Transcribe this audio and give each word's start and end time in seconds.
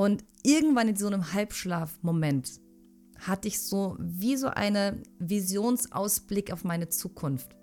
Und 0.00 0.24
irgendwann 0.42 0.88
in 0.88 0.96
so 0.96 1.08
einem 1.08 1.34
Halbschlafmoment 1.34 2.52
hatte 3.18 3.48
ich 3.48 3.60
so 3.60 3.98
wie 3.98 4.34
so 4.38 4.48
eine 4.48 5.02
Visionsausblick 5.18 6.54
auf 6.54 6.64
meine 6.64 6.88
Zukunft. 6.88 7.54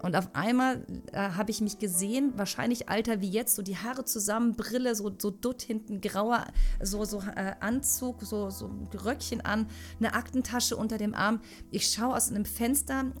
Und 0.00 0.16
auf 0.16 0.34
einmal 0.34 0.86
äh, 1.12 1.18
habe 1.18 1.50
ich 1.50 1.60
mich 1.60 1.78
gesehen, 1.78 2.32
wahrscheinlich 2.36 2.88
alter 2.88 3.20
wie 3.20 3.28
jetzt, 3.28 3.54
so 3.54 3.60
die 3.60 3.76
Haare 3.76 4.06
zusammen, 4.06 4.54
Brille, 4.54 4.94
so, 4.94 5.14
so 5.18 5.30
dutt 5.30 5.60
hinten, 5.60 6.00
grauer, 6.00 6.46
so, 6.82 7.04
so 7.04 7.18
äh, 7.18 7.52
Anzug, 7.60 8.22
so, 8.22 8.48
so 8.48 8.70
Röckchen 9.04 9.42
an, 9.42 9.66
eine 9.98 10.14
Aktentasche 10.14 10.74
unter 10.74 10.96
dem 10.96 11.12
Arm. 11.12 11.42
Ich 11.70 11.88
schaue 11.88 12.16
aus 12.16 12.30
einem 12.30 12.46
Fenster, 12.46 13.12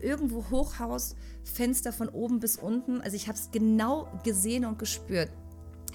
irgendwo 0.00 0.48
Hochhaus, 0.48 1.16
Fenster 1.42 1.92
von 1.92 2.08
oben 2.08 2.38
bis 2.38 2.56
unten. 2.56 3.00
Also 3.00 3.16
ich 3.16 3.26
habe 3.26 3.36
es 3.36 3.50
genau 3.50 4.06
gesehen 4.22 4.64
und 4.64 4.78
gespürt. 4.78 5.32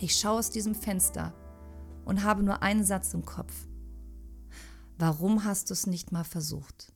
Ich 0.01 0.17
schaue 0.17 0.39
aus 0.39 0.49
diesem 0.49 0.75
Fenster 0.75 1.33
und 2.05 2.23
habe 2.23 2.43
nur 2.43 2.61
einen 2.63 2.83
Satz 2.83 3.13
im 3.13 3.25
Kopf. 3.25 3.53
Warum 4.97 5.43
hast 5.43 5.69
du 5.69 5.73
es 5.73 5.87
nicht 5.87 6.11
mal 6.11 6.23
versucht? 6.23 6.93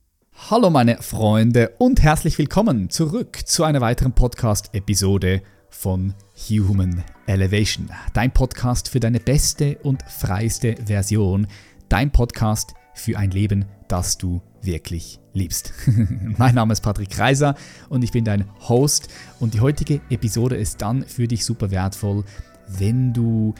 Hallo 0.50 0.70
meine 0.70 1.02
Freunde 1.02 1.74
und 1.78 2.02
herzlich 2.02 2.38
willkommen 2.38 2.90
zurück 2.90 3.40
zu 3.44 3.64
einer 3.64 3.80
weiteren 3.80 4.12
Podcast-Episode 4.12 5.42
von 5.68 6.14
Human 6.48 7.02
Elevation. 7.26 7.90
Dein 8.14 8.32
Podcast 8.32 8.88
für 8.88 9.00
deine 9.00 9.20
beste 9.20 9.78
und 9.82 10.02
freiste 10.04 10.76
Version. 10.86 11.48
Dein 11.88 12.12
Podcast 12.12 12.74
für 12.94 13.18
ein 13.18 13.30
Leben, 13.30 13.66
das 13.88 14.16
du 14.16 14.40
wirklich 14.62 15.18
liebst. 15.32 15.72
mein 16.38 16.54
Name 16.54 16.72
ist 16.72 16.80
Patrick 16.80 17.10
Kreiser 17.10 17.54
und 17.88 18.04
ich 18.04 18.12
bin 18.12 18.24
dein 18.24 18.44
Host 18.68 19.08
und 19.40 19.54
die 19.54 19.60
heutige 19.60 20.00
Episode 20.08 20.56
ist 20.56 20.82
dann 20.82 21.04
für 21.04 21.28
dich 21.28 21.44
super 21.44 21.70
wertvoll, 21.70 22.24
wenn 22.68 23.12
du 23.12 23.54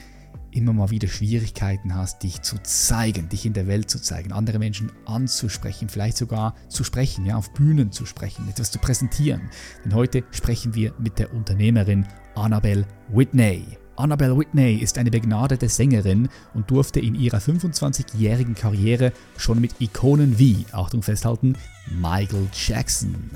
immer 0.53 0.73
mal 0.73 0.91
wieder 0.91 1.09
Schwierigkeiten 1.09 1.95
hast, 1.95 2.23
dich 2.23 2.43
zu 2.43 2.57
zeigen, 2.63 3.29
dich 3.29 3.47
in 3.47 3.53
der 3.53 3.67
Welt 3.67 3.91
zu 3.91 4.01
zeigen, 4.01 4.33
andere 4.33 4.59
Menschen 4.59 4.91
anzusprechen, 5.07 5.89
vielleicht 5.89 6.17
sogar 6.17 6.55
zu 6.69 6.85
sprechen, 6.85 7.27
ja, 7.27 7.37
auf 7.37 7.53
Bühnen 7.53 7.93
zu 7.93 8.07
sprechen, 8.07 8.49
etwas 8.49 8.71
zu 8.71 8.79
präsentieren. 8.79 9.51
Denn 9.85 9.95
heute 9.95 10.25
sprechen 10.31 10.75
wir 10.75 10.95
mit 10.99 11.19
der 11.19 11.33
Unternehmerin 11.33 12.07
Annabelle 12.35 12.87
Whitney. 13.09 13.65
Annabelle 13.97 14.39
Whitney 14.39 14.77
ist 14.77 14.97
eine 14.97 15.11
begnadete 15.11 15.69
Sängerin 15.69 16.29
und 16.55 16.71
durfte 16.71 17.01
in 17.01 17.17
ihrer 17.17 17.39
25-jährigen 17.39 18.55
Karriere 18.55 19.13
schon 19.37 19.61
mit 19.61 19.81
Ikonen 19.81 20.39
wie, 20.39 20.65
Achtung 20.71 21.03
festhalten, 21.03 21.57
Michael 22.01 22.47
Jackson 22.53 23.31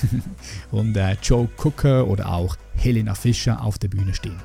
und 0.72 0.96
äh, 0.96 1.16
Joe 1.22 1.48
Cooker 1.56 2.08
oder 2.08 2.32
auch 2.32 2.56
Helena 2.74 3.14
Fischer 3.14 3.62
auf 3.62 3.78
der 3.78 3.88
Bühne 3.88 4.12
stehen. 4.12 4.40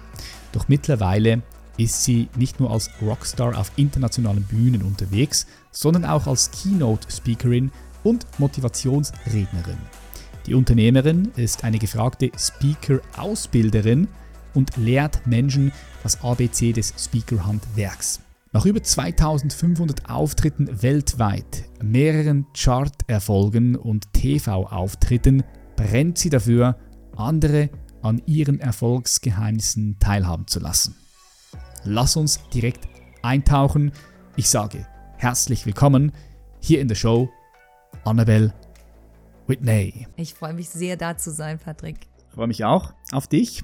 Doch 0.52 0.68
mittlerweile 0.68 1.42
ist 1.78 2.04
sie 2.04 2.28
nicht 2.36 2.60
nur 2.60 2.72
als 2.72 2.90
Rockstar 3.02 3.58
auf 3.58 3.72
internationalen 3.76 4.44
Bühnen 4.44 4.82
unterwegs, 4.82 5.48
sondern 5.72 6.06
auch 6.06 6.28
als 6.28 6.52
Keynote-Speakerin 6.52 7.72
und 8.04 8.26
Motivationsrednerin. 8.40 9.78
Die 10.46 10.56
Unternehmerin 10.56 11.32
ist 11.36 11.64
eine 11.64 11.78
gefragte 11.78 12.32
Speaker-Ausbilderin 12.38 14.08
und 14.54 14.76
lehrt 14.78 15.28
Menschen 15.28 15.72
das 16.04 16.22
ABC 16.24 16.74
des 16.74 16.94
Speaker-Handwerks. 16.98 18.22
Nach 18.54 18.66
über 18.66 18.82
2500 18.82 20.10
Auftritten 20.10 20.82
weltweit, 20.82 21.66
mehreren 21.84 22.48
Chart-Erfolgen 22.54 23.76
und 23.76 24.14
TV-Auftritten 24.14 25.44
brennt 25.76 26.18
sie 26.18 26.30
dafür, 26.30 26.78
andere 27.16 27.70
an 28.02 28.22
ihren 28.26 28.60
Erfolgsgeheimnissen 28.60 29.98
teilhaben 30.00 30.48
zu 30.48 30.60
lassen 30.60 30.96
lass 31.88 32.18
uns 32.18 32.40
direkt 32.50 32.88
eintauchen. 33.22 33.92
Ich 34.36 34.50
sage 34.50 34.86
herzlich 35.18 35.66
willkommen 35.66 36.12
hier 36.60 36.82
in 36.82 36.88
der 36.88 36.96
Show, 36.96 37.30
Annabelle 38.04 38.54
Whitney. 39.48 40.08
Ich 40.18 40.34
freue 40.34 40.54
mich 40.54 40.70
sehr, 40.70 40.98
da 40.98 41.18
zu 41.18 41.32
sein, 41.32 41.58
Patrick. 41.60 42.08
Ich 42.28 42.34
freue 42.34 42.48
mich 42.48 42.66
auch 42.66 42.94
auf 43.12 43.28
dich. 43.28 43.64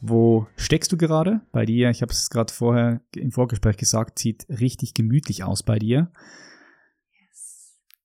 Wo 0.00 0.46
steckst 0.56 0.90
du 0.90 0.96
gerade? 0.96 1.42
Bei 1.52 1.66
dir, 1.66 1.90
ich 1.90 2.00
habe 2.00 2.12
es 2.12 2.30
gerade 2.30 2.52
vorher 2.52 3.02
im 3.14 3.30
Vorgespräch 3.30 3.76
gesagt, 3.76 4.18
sieht 4.18 4.46
richtig 4.48 4.94
gemütlich 4.94 5.44
aus 5.44 5.62
bei 5.62 5.78
dir. 5.78 6.10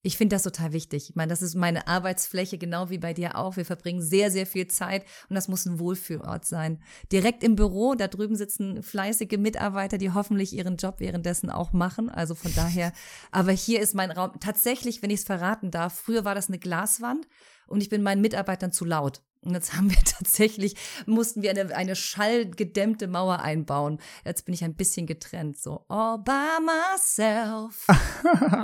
Ich 0.06 0.16
finde 0.16 0.36
das 0.36 0.44
total 0.44 0.72
wichtig. 0.72 1.10
Ich 1.10 1.16
meine, 1.16 1.30
das 1.30 1.42
ist 1.42 1.56
meine 1.56 1.88
Arbeitsfläche, 1.88 2.58
genau 2.58 2.90
wie 2.90 2.98
bei 2.98 3.12
dir 3.12 3.36
auch. 3.36 3.56
Wir 3.56 3.64
verbringen 3.64 4.00
sehr, 4.00 4.30
sehr 4.30 4.46
viel 4.46 4.68
Zeit 4.68 5.04
und 5.28 5.34
das 5.34 5.48
muss 5.48 5.66
ein 5.66 5.80
Wohlfühlort 5.80 6.44
sein. 6.44 6.80
Direkt 7.10 7.42
im 7.42 7.56
Büro, 7.56 7.96
da 7.96 8.06
drüben 8.06 8.36
sitzen 8.36 8.84
fleißige 8.84 9.36
Mitarbeiter, 9.36 9.98
die 9.98 10.12
hoffentlich 10.12 10.52
ihren 10.52 10.76
Job 10.76 11.00
währenddessen 11.00 11.50
auch 11.50 11.72
machen. 11.72 12.08
Also 12.08 12.36
von 12.36 12.54
daher, 12.54 12.92
aber 13.32 13.50
hier 13.50 13.80
ist 13.80 13.96
mein 13.96 14.12
Raum. 14.12 14.30
Tatsächlich, 14.38 15.02
wenn 15.02 15.10
ich 15.10 15.18
es 15.18 15.26
verraten 15.26 15.72
darf, 15.72 15.94
früher 15.94 16.24
war 16.24 16.36
das 16.36 16.46
eine 16.46 16.60
Glaswand 16.60 17.26
und 17.66 17.80
ich 17.80 17.88
bin 17.88 18.04
meinen 18.04 18.20
Mitarbeitern 18.20 18.70
zu 18.70 18.84
laut. 18.84 19.22
Und 19.46 19.54
jetzt 19.54 19.76
haben 19.76 19.90
wir 19.90 19.98
tatsächlich, 20.04 20.74
mussten 21.06 21.42
wir 21.42 21.50
eine, 21.50 21.74
eine 21.74 21.94
schallgedämmte 21.94 23.06
Mauer 23.06 23.40
einbauen. 23.40 23.98
Jetzt 24.24 24.44
bin 24.44 24.54
ich 24.54 24.64
ein 24.64 24.74
bisschen 24.74 25.06
getrennt, 25.06 25.58
so 25.58 25.84
all 25.88 26.18
by 26.18 26.58
myself. 26.60 27.86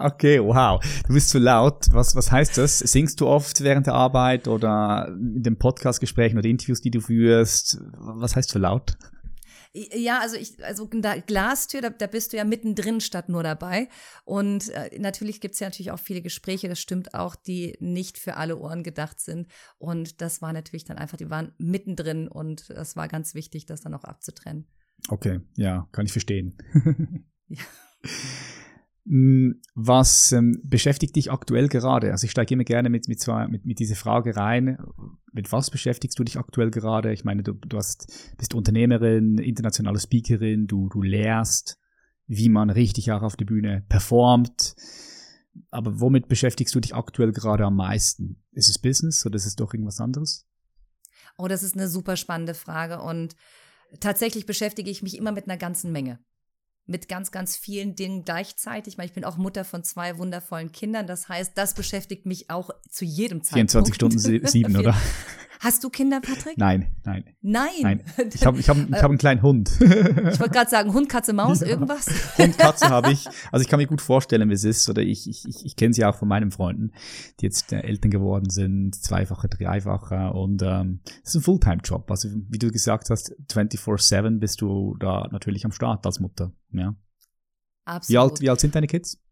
okay, 0.04 0.41
wow. 0.41 0.82
Du 1.06 1.15
bist 1.15 1.31
zu 1.31 1.38
laut. 1.38 1.87
Was, 1.92 2.16
was 2.16 2.32
heißt 2.32 2.59
das? 2.59 2.81
Singst 2.81 3.21
du 3.21 3.28
oft 3.28 3.62
während 3.62 3.87
der 3.87 3.94
Arbeit 3.94 4.48
oder 4.48 5.09
in 5.09 5.42
den 5.42 5.59
Podcastgesprächen 5.59 6.38
oder 6.38 6.48
Interviews, 6.48 6.81
die 6.81 6.91
du 6.91 7.00
führst? 7.00 7.78
Was 7.98 8.34
heißt 8.34 8.50
zu 8.50 8.59
laut? 8.59 8.97
Ja, 9.75 10.21
also 10.21 10.37
ich, 10.37 10.62
also 10.62 10.87
da 10.87 11.16
Glastür, 11.16 11.81
da, 11.81 11.88
da 11.88 12.06
bist 12.06 12.33
du 12.33 12.37
ja 12.37 12.44
mittendrin 12.44 13.00
statt 13.00 13.31
nur 13.31 13.43
dabei. 13.43 13.88
Und 14.25 14.69
äh, 14.69 14.99
natürlich 14.99 15.41
gibt's 15.41 15.60
ja 15.60 15.69
natürlich 15.69 15.91
auch 15.91 15.99
viele 15.99 16.21
Gespräche, 16.21 16.69
das 16.69 16.78
stimmt 16.78 17.15
auch, 17.15 17.34
die 17.34 17.77
nicht 17.81 18.19
für 18.19 18.37
alle 18.37 18.59
Ohren 18.59 18.83
gedacht 18.83 19.21
sind. 19.21 19.49
Und 19.78 20.21
das 20.21 20.43
war 20.43 20.53
natürlich 20.53 20.84
dann 20.84 20.99
einfach, 20.99 21.16
die 21.16 21.31
waren 21.31 21.53
mittendrin 21.59 22.28
und 22.28 22.69
das 22.69 22.97
war 22.97 23.09
ganz 23.09 23.34
wichtig, 23.34 23.65
das 23.65 23.81
dann 23.81 23.94
auch 23.94 24.05
abzutrennen. 24.05 24.66
Okay, 25.09 25.41
ja, 25.56 25.89
kann 25.93 26.04
ich 26.04 26.12
verstehen. 26.12 26.56
ja. 27.49 27.62
Hm, 29.06 29.60
was 29.74 30.30
ähm, 30.32 30.60
beschäftigt 30.62 31.16
dich 31.16 31.32
aktuell 31.32 31.68
gerade? 31.68 32.12
Also 32.12 32.24
ich 32.24 32.30
steige 32.30 32.54
immer 32.54 32.64
gerne 32.64 32.88
mit, 32.88 33.08
mit, 33.08 33.26
mit, 33.48 33.64
mit 33.64 33.78
dieser 33.78 33.96
Frage 33.96 34.36
rein. 34.36 34.78
Mit 35.32 35.50
was 35.50 35.70
beschäftigst 35.70 36.18
du 36.18 36.24
dich 36.24 36.38
aktuell 36.38 36.70
gerade? 36.70 37.12
Ich 37.12 37.24
meine, 37.24 37.42
du, 37.42 37.54
du 37.54 37.76
hast, 37.76 38.34
bist 38.38 38.54
Unternehmerin, 38.54 39.38
internationale 39.38 39.98
Speakerin, 39.98 40.66
du, 40.66 40.88
du 40.88 41.02
lehrst, 41.02 41.78
wie 42.26 42.48
man 42.48 42.70
richtig 42.70 43.10
auch 43.10 43.22
auf 43.22 43.36
der 43.36 43.46
Bühne 43.46 43.84
performt. 43.88 44.76
Aber 45.70 46.00
womit 46.00 46.28
beschäftigst 46.28 46.74
du 46.74 46.80
dich 46.80 46.94
aktuell 46.94 47.32
gerade 47.32 47.64
am 47.64 47.76
meisten? 47.76 48.42
Ist 48.52 48.70
es 48.70 48.78
Business 48.78 49.26
oder 49.26 49.36
ist 49.36 49.46
es 49.46 49.56
doch 49.56 49.74
irgendwas 49.74 50.00
anderes? 50.00 50.46
Oh, 51.36 51.48
das 51.48 51.62
ist 51.62 51.76
eine 51.76 51.88
super 51.88 52.16
spannende 52.16 52.54
Frage 52.54 53.00
und 53.00 53.34
tatsächlich 54.00 54.46
beschäftige 54.46 54.91
ich 54.91 55.02
mich 55.02 55.16
immer 55.18 55.32
mit 55.32 55.48
einer 55.48 55.56
ganzen 55.56 55.91
Menge 55.91 56.20
mit 56.87 57.09
ganz, 57.09 57.31
ganz 57.31 57.56
vielen 57.56 57.94
Dingen 57.94 58.25
gleichzeitig. 58.25 58.98
Ich 58.98 59.12
bin 59.12 59.25
auch 59.25 59.37
Mutter 59.37 59.65
von 59.65 59.84
zwei 59.84 60.19
wundervollen 60.19 60.72
Kindern. 60.72 61.06
Das 61.06 61.28
heißt, 61.28 61.53
das 61.54 61.75
beschäftiftigt 61.75 62.26
mich 62.26 62.50
auch 62.50 62.70
zu 62.88 63.04
jedem 63.04 63.43
Zeitpunkt. 63.43 63.72
24 63.72 63.94
Stunden 63.94 64.19
sieben, 64.19 64.76
oder? 64.78 64.97
Hast 65.62 65.84
du 65.84 65.90
Kinder, 65.90 66.20
Patrick? 66.20 66.58
Nein, 66.58 66.88
nein. 67.04 67.24
Nein. 67.40 67.70
nein. 67.82 68.04
Ich 68.34 68.44
habe 68.44 68.58
ich 68.58 68.68
hab, 68.68 68.76
ich 68.76 69.00
hab 69.00 69.10
einen 69.10 69.18
kleinen 69.18 69.42
Hund. 69.42 69.70
ich 69.80 69.80
wollte 69.80 70.50
gerade 70.50 70.68
sagen, 70.68 70.92
Hund, 70.92 71.08
Katze, 71.08 71.32
Maus, 71.32 71.60
ja. 71.60 71.68
irgendwas. 71.68 72.08
Hund, 72.36 72.58
Katze 72.58 72.88
habe 72.88 73.12
ich. 73.12 73.28
Also 73.52 73.62
ich 73.62 73.68
kann 73.68 73.78
mir 73.78 73.86
gut 73.86 74.00
vorstellen, 74.00 74.48
wie 74.48 74.54
es 74.54 74.64
ist. 74.64 74.90
Oder 74.90 75.02
ich, 75.02 75.28
ich, 75.28 75.46
ich, 75.46 75.64
ich 75.64 75.76
kenne 75.76 75.94
sie 75.94 76.04
auch 76.04 76.16
von 76.16 76.26
meinen 76.26 76.50
Freunden, 76.50 76.90
die 77.38 77.44
jetzt 77.44 77.72
äh, 77.72 77.78
Eltern 77.78 78.10
geworden 78.10 78.50
sind, 78.50 78.96
zweifache, 78.96 79.48
dreifache. 79.48 80.32
Und 80.32 80.62
ähm, 80.62 80.98
es 81.22 81.30
ist 81.30 81.36
ein 81.36 81.42
Fulltime-Job. 81.42 82.10
Also 82.10 82.28
wie 82.48 82.58
du 82.58 82.72
gesagt 82.72 83.08
hast, 83.10 83.32
24-7 83.48 84.40
bist 84.40 84.60
du 84.60 84.96
da 84.98 85.28
natürlich 85.30 85.64
am 85.64 85.70
Start 85.70 86.04
als 86.06 86.18
Mutter. 86.18 86.52
Ja. 86.72 86.96
Absolut. 87.84 88.08
Wie 88.08 88.18
alt, 88.18 88.41
wie 88.41 88.50
alt 88.50 88.60
sind 88.60 88.74
deine 88.74 88.88
Kids? 88.88 89.22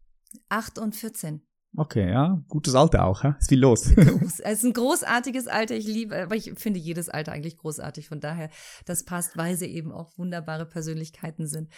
Acht 0.47 0.79
und 0.79 0.95
14. 0.95 1.41
Okay, 1.77 2.09
ja, 2.09 2.41
gutes 2.49 2.75
Alter 2.75 3.05
auch, 3.05 3.23
hä? 3.23 3.33
Ist 3.39 3.47
viel 3.47 3.59
los. 3.59 3.87
es 3.95 4.39
ist 4.39 4.65
ein 4.65 4.73
großartiges 4.73 5.47
Alter, 5.47 5.75
ich 5.75 5.87
liebe, 5.87 6.21
aber 6.23 6.35
ich 6.35 6.51
finde 6.57 6.79
jedes 6.79 7.07
Alter 7.07 7.31
eigentlich 7.31 7.57
großartig, 7.57 8.09
von 8.09 8.19
daher, 8.19 8.49
das 8.85 9.05
passt, 9.05 9.37
weil 9.37 9.55
sie 9.55 9.67
eben 9.67 9.93
auch 9.93 10.17
wunderbare 10.17 10.65
Persönlichkeiten 10.65 11.47
sind. 11.47 11.69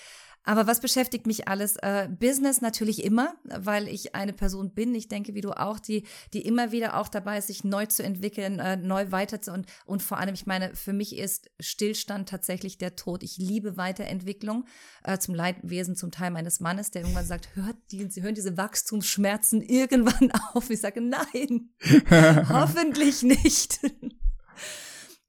Aber 0.44 0.68
was 0.68 0.82
beschäftigt 0.82 1.26
mich 1.26 1.48
alles? 1.48 1.78
Äh, 1.78 2.10
Business 2.10 2.62
natürlich 2.62 3.04
immer, 3.04 3.34
weil 3.44 3.88
ich 3.88 4.14
eine 4.14 4.34
Person 4.34 4.74
bin, 4.74 4.94
ich 4.94 5.08
denke, 5.08 5.34
wie 5.36 5.42
du 5.42 5.52
auch, 5.52 5.80
die, 5.80 6.04
die 6.34 6.42
immer 6.42 6.72
wieder 6.72 6.98
auch 6.98 7.08
dabei 7.08 7.38
ist, 7.38 7.48
sich 7.48 7.64
neu 7.64 7.86
zu 7.86 8.04
entwickeln, 8.04 8.60
äh, 8.60 8.76
neu 8.76 9.12
weiter 9.12 9.42
zu 9.42 9.54
und, 9.54 9.68
und 9.86 10.04
vor 10.04 10.20
allem, 10.20 10.34
ich 10.34 10.46
meine, 10.46 10.76
für 10.76 10.94
mich 10.94 11.18
ist 11.18 11.50
Stillstand 11.60 12.28
tatsächlich 12.28 12.78
der 12.78 12.96
Tod. 12.96 13.24
Ich 13.24 13.38
liebe 13.38 13.78
Weiterentwicklung 13.78 14.66
äh, 15.04 15.18
zum 15.18 15.34
Leidwesen, 15.34 15.96
zum 15.96 16.12
Teil 16.12 16.32
meines 16.32 16.60
Mannes, 16.60 16.92
der 16.92 17.04
irgendwann 17.04 17.26
sagt, 17.26 17.56
hört 17.56 17.78
die, 17.92 18.10
sie 18.10 18.22
hören 18.22 18.36
diese 18.36 18.58
Wachstumsschmerzen 18.58 19.62
irgendwann 19.68 20.32
auf. 20.54 20.70
Ich 20.70 20.82
sage, 20.82 21.00
nein, 21.02 21.70
hoffentlich 22.50 23.24
nicht. 23.24 23.80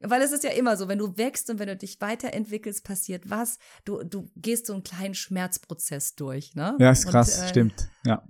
Weil 0.06 0.22
es 0.22 0.32
ist 0.32 0.44
ja 0.44 0.50
immer 0.50 0.76
so, 0.76 0.88
wenn 0.88 0.98
du 0.98 1.16
wächst 1.16 1.48
und 1.50 1.58
wenn 1.58 1.68
du 1.68 1.76
dich 1.76 2.00
weiterentwickelst, 2.00 2.84
passiert 2.84 3.30
was. 3.30 3.58
Du, 3.84 4.02
du 4.02 4.30
gehst 4.36 4.66
so 4.66 4.74
einen 4.74 4.82
kleinen 4.82 5.14
Schmerzprozess 5.14 6.14
durch, 6.14 6.54
ne? 6.54 6.76
Ja, 6.78 6.90
ist 6.90 7.06
krass, 7.06 7.38
und, 7.38 7.44
äh, 7.44 7.48
stimmt, 7.48 7.88
ja. 8.04 8.22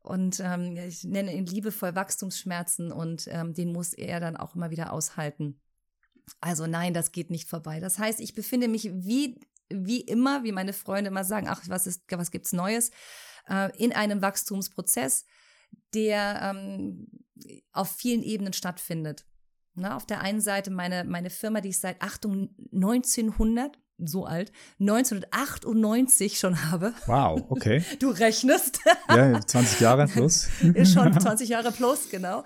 Und 0.00 0.40
ähm, 0.40 0.76
ich 0.76 1.02
nenne 1.02 1.34
ihn 1.34 1.46
liebevoll 1.46 1.96
Wachstumsschmerzen 1.96 2.92
und 2.92 3.26
ähm, 3.28 3.54
den 3.54 3.72
muss 3.72 3.92
er 3.92 4.20
dann 4.20 4.36
auch 4.36 4.54
immer 4.54 4.70
wieder 4.70 4.92
aushalten. 4.92 5.60
Also 6.40 6.66
nein, 6.66 6.94
das 6.94 7.10
geht 7.10 7.30
nicht 7.30 7.48
vorbei. 7.48 7.80
Das 7.80 7.98
heißt, 7.98 8.20
ich 8.20 8.34
befinde 8.34 8.68
mich 8.68 8.84
wie, 8.92 9.40
wie 9.68 10.00
immer, 10.00 10.44
wie 10.44 10.52
meine 10.52 10.72
Freunde 10.72 11.08
immer 11.08 11.24
sagen, 11.24 11.48
ach, 11.48 11.62
was, 11.66 11.88
ist, 11.88 12.04
was 12.08 12.30
gibt's 12.30 12.52
Neues, 12.52 12.92
äh, 13.48 13.76
in 13.76 13.92
einem 13.92 14.22
Wachstumsprozess, 14.22 15.24
der 15.92 16.54
ähm, 16.54 17.08
auf 17.72 17.90
vielen 17.90 18.22
Ebenen 18.22 18.52
stattfindet. 18.52 19.24
Na, 19.76 19.94
auf 19.94 20.06
der 20.06 20.20
einen 20.22 20.40
Seite 20.40 20.70
meine, 20.70 21.04
meine 21.04 21.30
Firma, 21.30 21.60
die 21.60 21.68
ich 21.68 21.78
seit 21.78 22.00
Achtung 22.00 22.48
1900 22.72 23.78
so 23.98 24.24
alt, 24.24 24.52
1998 24.80 26.38
schon 26.38 26.70
habe. 26.70 26.92
Wow, 27.06 27.44
okay. 27.48 27.82
Du 27.98 28.10
rechnest. 28.10 28.80
Ja, 29.08 29.40
20 29.40 29.80
Jahre 29.80 30.06
plus. 30.06 30.48
Ist 30.74 30.92
schon 30.92 31.12
20 31.20 31.48
Jahre 31.48 31.72
plus, 31.72 32.10
genau 32.10 32.44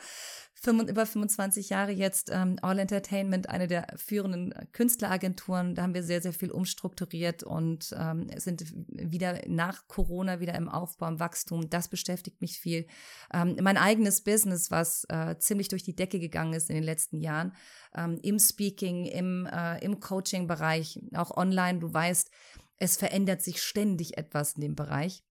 über 0.66 1.06
25 1.06 1.70
Jahre 1.70 1.92
jetzt 1.92 2.30
ähm, 2.30 2.56
All 2.62 2.78
Entertainment, 2.78 3.48
eine 3.48 3.66
der 3.66 3.86
führenden 3.96 4.52
Künstleragenturen. 4.72 5.74
Da 5.74 5.82
haben 5.82 5.94
wir 5.94 6.02
sehr, 6.02 6.20
sehr 6.20 6.32
viel 6.32 6.50
umstrukturiert 6.50 7.42
und 7.42 7.94
ähm, 7.98 8.28
sind 8.36 8.64
wieder 8.88 9.40
nach 9.46 9.88
Corona 9.88 10.40
wieder 10.40 10.54
im 10.54 10.68
Aufbau, 10.68 11.08
im 11.08 11.20
Wachstum. 11.20 11.70
Das 11.70 11.88
beschäftigt 11.88 12.40
mich 12.40 12.58
viel. 12.58 12.86
Ähm, 13.32 13.56
mein 13.62 13.76
eigenes 13.76 14.22
Business, 14.22 14.70
was 14.70 15.04
äh, 15.08 15.36
ziemlich 15.38 15.68
durch 15.68 15.82
die 15.82 15.96
Decke 15.96 16.20
gegangen 16.20 16.52
ist 16.52 16.68
in 16.68 16.76
den 16.76 16.84
letzten 16.84 17.20
Jahren, 17.20 17.54
ähm, 17.94 18.18
im 18.22 18.38
Speaking, 18.38 19.06
im, 19.06 19.46
äh, 19.46 19.78
im 19.84 20.00
Coaching-Bereich, 20.00 21.00
auch 21.14 21.36
online. 21.36 21.78
Du 21.78 21.92
weißt, 21.92 22.30
es 22.76 22.96
verändert 22.96 23.42
sich 23.42 23.62
ständig 23.62 24.18
etwas 24.18 24.54
in 24.54 24.62
dem 24.62 24.74
Bereich. 24.74 25.24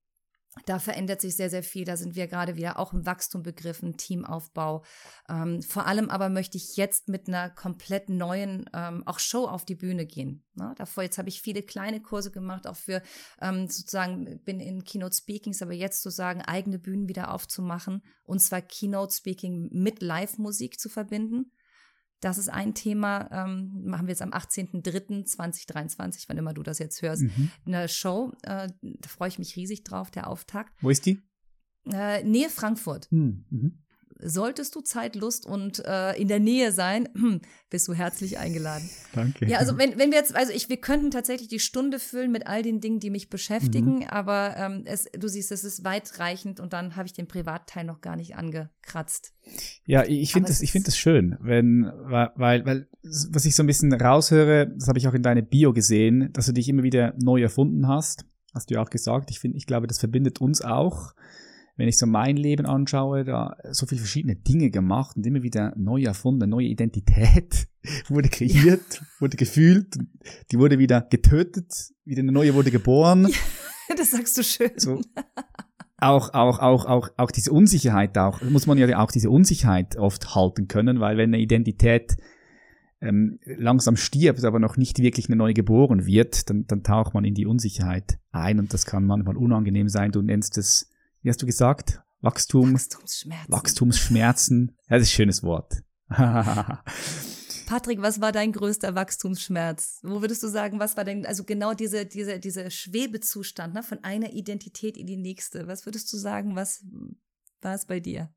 Da 0.66 0.80
verändert 0.80 1.22
sich 1.22 1.36
sehr, 1.36 1.50
sehr 1.50 1.64
viel. 1.64 1.86
Da 1.86 1.98
sind 1.98 2.16
wir 2.16 2.28
gerade 2.28 2.56
wieder 2.56 2.80
auch 2.80 2.94
im 2.94 3.06
Wachstum 3.06 3.44
begriffen, 3.44 3.98
Teamaufbau. 3.98 4.84
Ähm, 5.30 5.62
vor 5.62 5.88
allem 5.88 6.10
aber 6.10 6.30
möchte 6.30 6.58
ich 6.58 6.76
jetzt 6.78 7.10
mit 7.10 7.28
einer 7.28 7.50
komplett 7.50 8.10
neuen 8.10 8.70
ähm, 8.74 9.04
auch 9.06 9.20
Show 9.20 9.46
auf 9.46 9.66
die 9.66 9.76
Bühne 9.76 10.06
gehen. 10.06 10.44
Ne? 10.56 10.74
Davor 10.78 11.04
jetzt 11.04 11.18
habe 11.18 11.30
ich 11.30 11.42
viele 11.42 11.64
kleine 11.64 12.02
Kurse 12.02 12.32
gemacht, 12.32 12.68
auch 12.68 12.76
für 12.76 13.02
ähm, 13.42 13.68
sozusagen 13.68 14.42
bin 14.44 14.60
in 14.60 14.84
Keynote 14.84 15.16
Speakings, 15.16 15.62
aber 15.62 15.74
jetzt 15.74 16.02
sozusagen 16.02 16.42
eigene 16.42 16.80
Bühnen 16.80 17.08
wieder 17.08 17.34
aufzumachen 17.34 18.04
und 18.24 18.40
zwar 18.40 18.62
Keynote 18.62 19.14
Speaking 19.14 19.70
mit 19.72 20.02
Live-Musik 20.02 20.80
zu 20.80 20.90
verbinden. 20.90 21.52
Das 22.22 22.38
ist 22.38 22.50
ein 22.50 22.74
Thema, 22.74 23.30
ähm, 23.32 23.82
machen 23.86 24.08
wir 24.08 24.12
jetzt 24.12 24.22
am 24.22 24.32
18.03.2023, 24.32 26.26
wann 26.28 26.38
immer 26.38 26.54
du 26.54 26.64
das 26.64 26.80
jetzt 26.80 27.02
hörst, 27.02 27.24
mhm. 27.24 27.52
eine 27.66 27.88
Show. 27.88 28.34
Äh, 28.44 28.68
da 28.82 29.10
freue 29.10 29.30
ich 29.30 29.40
mich 29.40 29.56
riesig 29.56 29.84
drauf, 29.84 30.12
der 30.12 30.28
Auftakt. 30.28 30.74
Wo 30.82 30.90
ist 30.90 31.06
die? 31.06 31.22
Äh, 31.86 32.24
Nähe 32.24 32.50
Frankfurt. 32.50 33.10
Mhm. 33.12 33.84
Solltest 34.22 34.76
du 34.76 34.82
Zeit, 34.82 35.16
Lust 35.16 35.46
und 35.46 35.84
äh, 35.86 36.14
in 36.14 36.28
der 36.28 36.40
Nähe 36.40 36.72
sein, 36.72 37.10
bist 37.70 37.88
du 37.88 37.94
herzlich 37.94 38.38
eingeladen. 38.38 38.90
Danke. 39.14 39.48
Ja, 39.48 39.60
also 39.60 39.78
wenn, 39.78 39.98
wenn 39.98 40.12
wir 40.12 40.18
jetzt, 40.18 40.36
also 40.36 40.52
ich, 40.52 40.70
wir 40.70 40.78
könnten 40.78 41.12
tatsächlich 41.12 41.48
die 41.48 41.60
Stunde 41.60 42.00
füllen 42.00 42.32
mit 42.32 42.48
all 42.48 42.62
den 42.62 42.82
Dingen, 42.82 43.00
die 43.00 43.10
mich 43.10 43.30
beschäftigen, 43.30 44.00
mhm. 44.00 44.08
aber 44.10 44.56
ähm, 44.58 44.84
es, 44.86 45.08
du 45.18 45.28
siehst, 45.28 45.52
es 45.52 45.64
ist 45.64 45.84
weitreichend 45.84 46.60
und 46.60 46.74
dann 46.74 46.96
habe 46.96 47.08
ich 47.08 47.14
den 47.14 47.28
Privatteil 47.28 47.86
noch 47.86 48.02
gar 48.02 48.16
nicht 48.16 48.36
angekratzt. 48.36 49.34
Ja, 49.86 50.04
ich 50.04 50.34
finde 50.34 50.50
das, 50.50 50.62
ich 50.62 50.72
finde 50.72 50.88
das 50.88 50.98
schön, 50.98 51.38
wenn, 51.42 51.92
weil, 52.04 52.66
weil, 52.66 52.88
was 53.02 53.46
ich 53.46 53.56
so 53.56 53.64
ein 53.64 53.68
bisschen 53.68 53.94
raushöre, 53.94 54.68
das 54.68 54.88
habe 54.88 55.00
ich 55.00 55.08
auch 55.08 55.14
in 55.14 55.24
deiner 55.24 55.42
Bio 55.42 55.74
gesehen, 55.74 56.32
dass 56.34 56.46
du 56.46 56.52
dich 56.52 56.68
immer 56.68 56.84
wieder 56.84 57.14
neu 57.18 57.42
erfunden 57.42 57.88
hast. 57.88 58.26
Hast 58.54 58.70
du 58.70 58.76
ja 58.76 58.82
auch 58.82 58.90
gesagt. 58.90 59.30
Ich 59.32 59.40
finde, 59.40 59.58
ich 59.58 59.68
glaube, 59.68 59.88
das 59.88 60.00
verbindet 60.00 60.42
uns 60.42 60.62
auch 60.62 61.14
wenn 61.80 61.88
ich 61.88 61.98
so 61.98 62.06
mein 62.06 62.36
Leben 62.36 62.66
anschaue, 62.66 63.24
da 63.24 63.56
so 63.72 63.86
viele 63.86 64.02
verschiedene 64.02 64.36
Dinge 64.36 64.70
gemacht 64.70 65.16
und 65.16 65.26
immer 65.26 65.44
wieder 65.44 65.74
neu 65.78 66.04
erfunden, 66.04 66.50
neue 66.50 66.66
Identität 66.66 67.70
wurde 68.10 68.28
kreiert, 68.28 68.82
ja. 68.96 69.08
wurde 69.20 69.38
gefühlt, 69.38 69.96
die 70.52 70.60
wurde 70.60 70.78
wieder 70.78 71.08
getötet, 71.10 71.94
wieder 72.04 72.20
eine 72.20 72.34
neue 72.34 72.54
wurde 72.54 72.70
geboren. 72.70 73.30
Ja, 73.88 73.96
das 73.98 74.12
sagst 74.12 74.38
du 74.38 74.44
schön. 74.44 74.72
So. 74.76 75.00
Auch, 75.96 76.34
auch, 76.34 76.60
auch, 76.60 76.86
auch, 76.86 77.10
auch 77.16 77.32
diese 77.32 77.54
Unsicherheit 77.54 78.18
auch, 78.18 78.42
muss 78.42 78.68
man 78.68 78.78
ja 78.78 79.00
auch 79.00 79.12
diese 79.12 79.30
Unsicherheit 79.30 79.96
oft 79.96 80.36
halten 80.36 80.68
können, 80.68 81.00
weil 81.00 81.16
wenn 81.16 81.30
eine 81.30 81.42
Identität 81.42 82.18
ähm, 83.00 83.40
langsam 83.46 83.96
stirbt, 83.96 84.44
aber 84.44 84.60
noch 84.60 84.76
nicht 84.76 85.00
wirklich 85.00 85.30
eine 85.30 85.38
neue 85.38 85.54
geboren 85.54 86.06
wird, 86.06 86.50
dann, 86.50 86.68
dann 86.68 86.84
taucht 86.84 87.14
man 87.14 87.24
in 87.24 87.36
die 87.36 87.46
Unsicherheit 87.46 88.20
ein 88.34 88.60
und 88.60 88.74
das 88.74 88.86
kann 88.86 89.06
manchmal 89.06 89.38
unangenehm 89.38 89.88
sein. 89.88 90.12
Du 90.12 90.22
nennst 90.22 90.58
es 90.58 90.90
wie 91.22 91.30
hast 91.30 91.42
du 91.42 91.46
gesagt? 91.46 92.02
Wachstum. 92.22 92.74
Wachstumsschmerzen. 92.74 93.52
Wachstumsschmerzen. 93.52 94.78
Das 94.88 95.02
ist 95.02 95.10
ein 95.10 95.16
schönes 95.16 95.44
Wort. 95.44 95.84
Patrick, 97.70 98.02
was 98.02 98.20
war 98.20 98.32
dein 98.32 98.52
größter 98.52 98.96
Wachstumsschmerz? 98.96 100.00
Wo 100.02 100.22
würdest 100.22 100.42
du 100.42 100.48
sagen, 100.48 100.80
was 100.80 100.98
war 100.98 101.04
denn, 101.04 101.26
also 101.26 101.44
genau 101.44 101.74
diese, 101.74 102.06
diese, 102.06 102.40
diese 102.40 102.72
Schwebezustand, 102.72 103.76
ne, 103.76 103.84
von 103.84 104.04
einer 104.04 104.34
Identität 104.34 104.98
in 104.98 105.06
die 105.06 105.18
nächste. 105.18 105.68
Was 105.68 105.86
würdest 105.86 106.12
du 106.12 106.18
sagen, 106.18 106.56
was 106.56 106.84
war 107.62 107.76
es 107.76 107.86
bei 107.86 108.00
dir? 108.00 108.34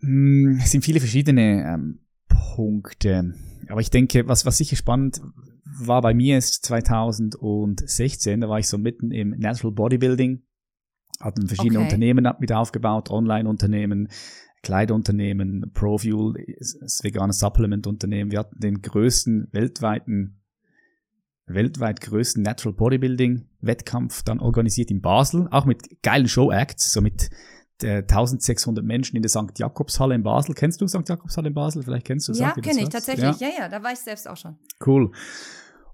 Hm, 0.00 0.60
es 0.62 0.70
sind 0.70 0.84
viele 0.84 1.00
verschiedene 1.00 1.64
ähm, 1.66 2.00
Punkte. 2.28 3.34
Aber 3.68 3.80
ich 3.80 3.90
denke, 3.90 4.28
was, 4.28 4.44
was 4.44 4.58
sicher 4.58 4.76
spannend 4.76 5.20
war 5.64 6.02
bei 6.02 6.14
mir 6.14 6.38
ist 6.38 6.64
2016, 6.66 8.40
da 8.40 8.48
war 8.48 8.58
ich 8.58 8.68
so 8.68 8.78
mitten 8.78 9.10
im 9.10 9.30
Natural 9.30 9.72
Bodybuilding 9.72 10.42
hatten 11.20 11.46
verschiedene 11.46 11.78
okay. 11.78 11.86
Unternehmen 11.86 12.28
mit 12.38 12.52
aufgebaut, 12.52 13.10
Online-Unternehmen, 13.10 14.08
Kleiderunternehmen, 14.62 15.70
ProFuel, 15.72 16.34
das 16.80 17.02
vegane 17.02 17.32
Supplement-Unternehmen. 17.32 18.30
Wir 18.30 18.40
hatten 18.40 18.58
den 18.58 18.82
größten 18.82 19.48
weltweiten, 19.52 20.40
weltweit 21.46 22.00
größten 22.00 22.42
Natural 22.42 22.74
Bodybuilding 22.74 23.48
Wettkampf 23.60 24.22
dann 24.22 24.40
organisiert 24.40 24.90
in 24.90 25.00
Basel, 25.00 25.48
auch 25.50 25.64
mit 25.64 26.02
geilen 26.02 26.28
Show-Acts, 26.28 26.92
so 26.92 27.00
mit 27.00 27.30
1600 27.82 28.82
äh, 28.82 28.86
Menschen 28.86 29.16
in 29.16 29.22
der 29.22 29.28
St. 29.28 29.58
Jakobshalle 29.58 30.14
in 30.14 30.22
Basel. 30.22 30.54
Kennst 30.54 30.80
du 30.80 30.88
St. 30.88 31.08
Jakobshalle 31.08 31.48
in 31.48 31.54
Basel? 31.54 31.82
Vielleicht 31.82 32.06
kennst 32.06 32.28
du 32.28 32.32
Ja, 32.32 32.52
kenne 32.52 32.80
ich 32.82 32.88
tatsächlich. 32.88 33.38
Ja? 33.38 33.48
ja, 33.48 33.54
ja, 33.60 33.68
da 33.68 33.82
war 33.82 33.92
ich 33.92 33.98
selbst 33.98 34.26
auch 34.28 34.36
schon. 34.36 34.56
Cool. 34.84 35.10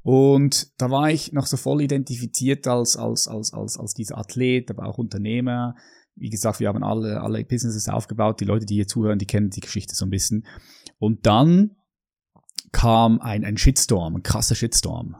Und 0.02 0.80
da 0.80 0.90
war 0.90 1.10
ich 1.10 1.32
noch 1.32 1.46
so 1.46 1.56
voll 1.56 1.82
identifiziert 1.82 2.66
als, 2.66 2.96
als, 2.96 3.28
als, 3.28 3.52
als, 3.52 3.78
als 3.78 3.94
dieser 3.94 4.18
Athlet, 4.18 4.70
aber 4.70 4.86
auch 4.86 4.98
Unternehmer. 4.98 5.76
Wie 6.16 6.28
gesagt, 6.28 6.60
wir 6.60 6.68
haben 6.68 6.82
alle, 6.82 7.20
alle 7.20 7.44
Businesses 7.44 7.88
aufgebaut. 7.88 8.40
Die 8.40 8.44
Leute, 8.44 8.66
die 8.66 8.74
hier 8.74 8.88
zuhören, 8.88 9.18
die 9.18 9.26
kennen 9.26 9.50
die 9.50 9.60
Geschichte 9.60 9.94
so 9.94 10.04
ein 10.04 10.10
bisschen. 10.10 10.46
Und 10.98 11.26
dann 11.26 11.76
kam 12.72 13.20
ein, 13.20 13.44
ein 13.44 13.56
Shitstorm, 13.56 14.16
ein 14.16 14.22
krasser 14.22 14.54
Shitstorm, 14.54 15.16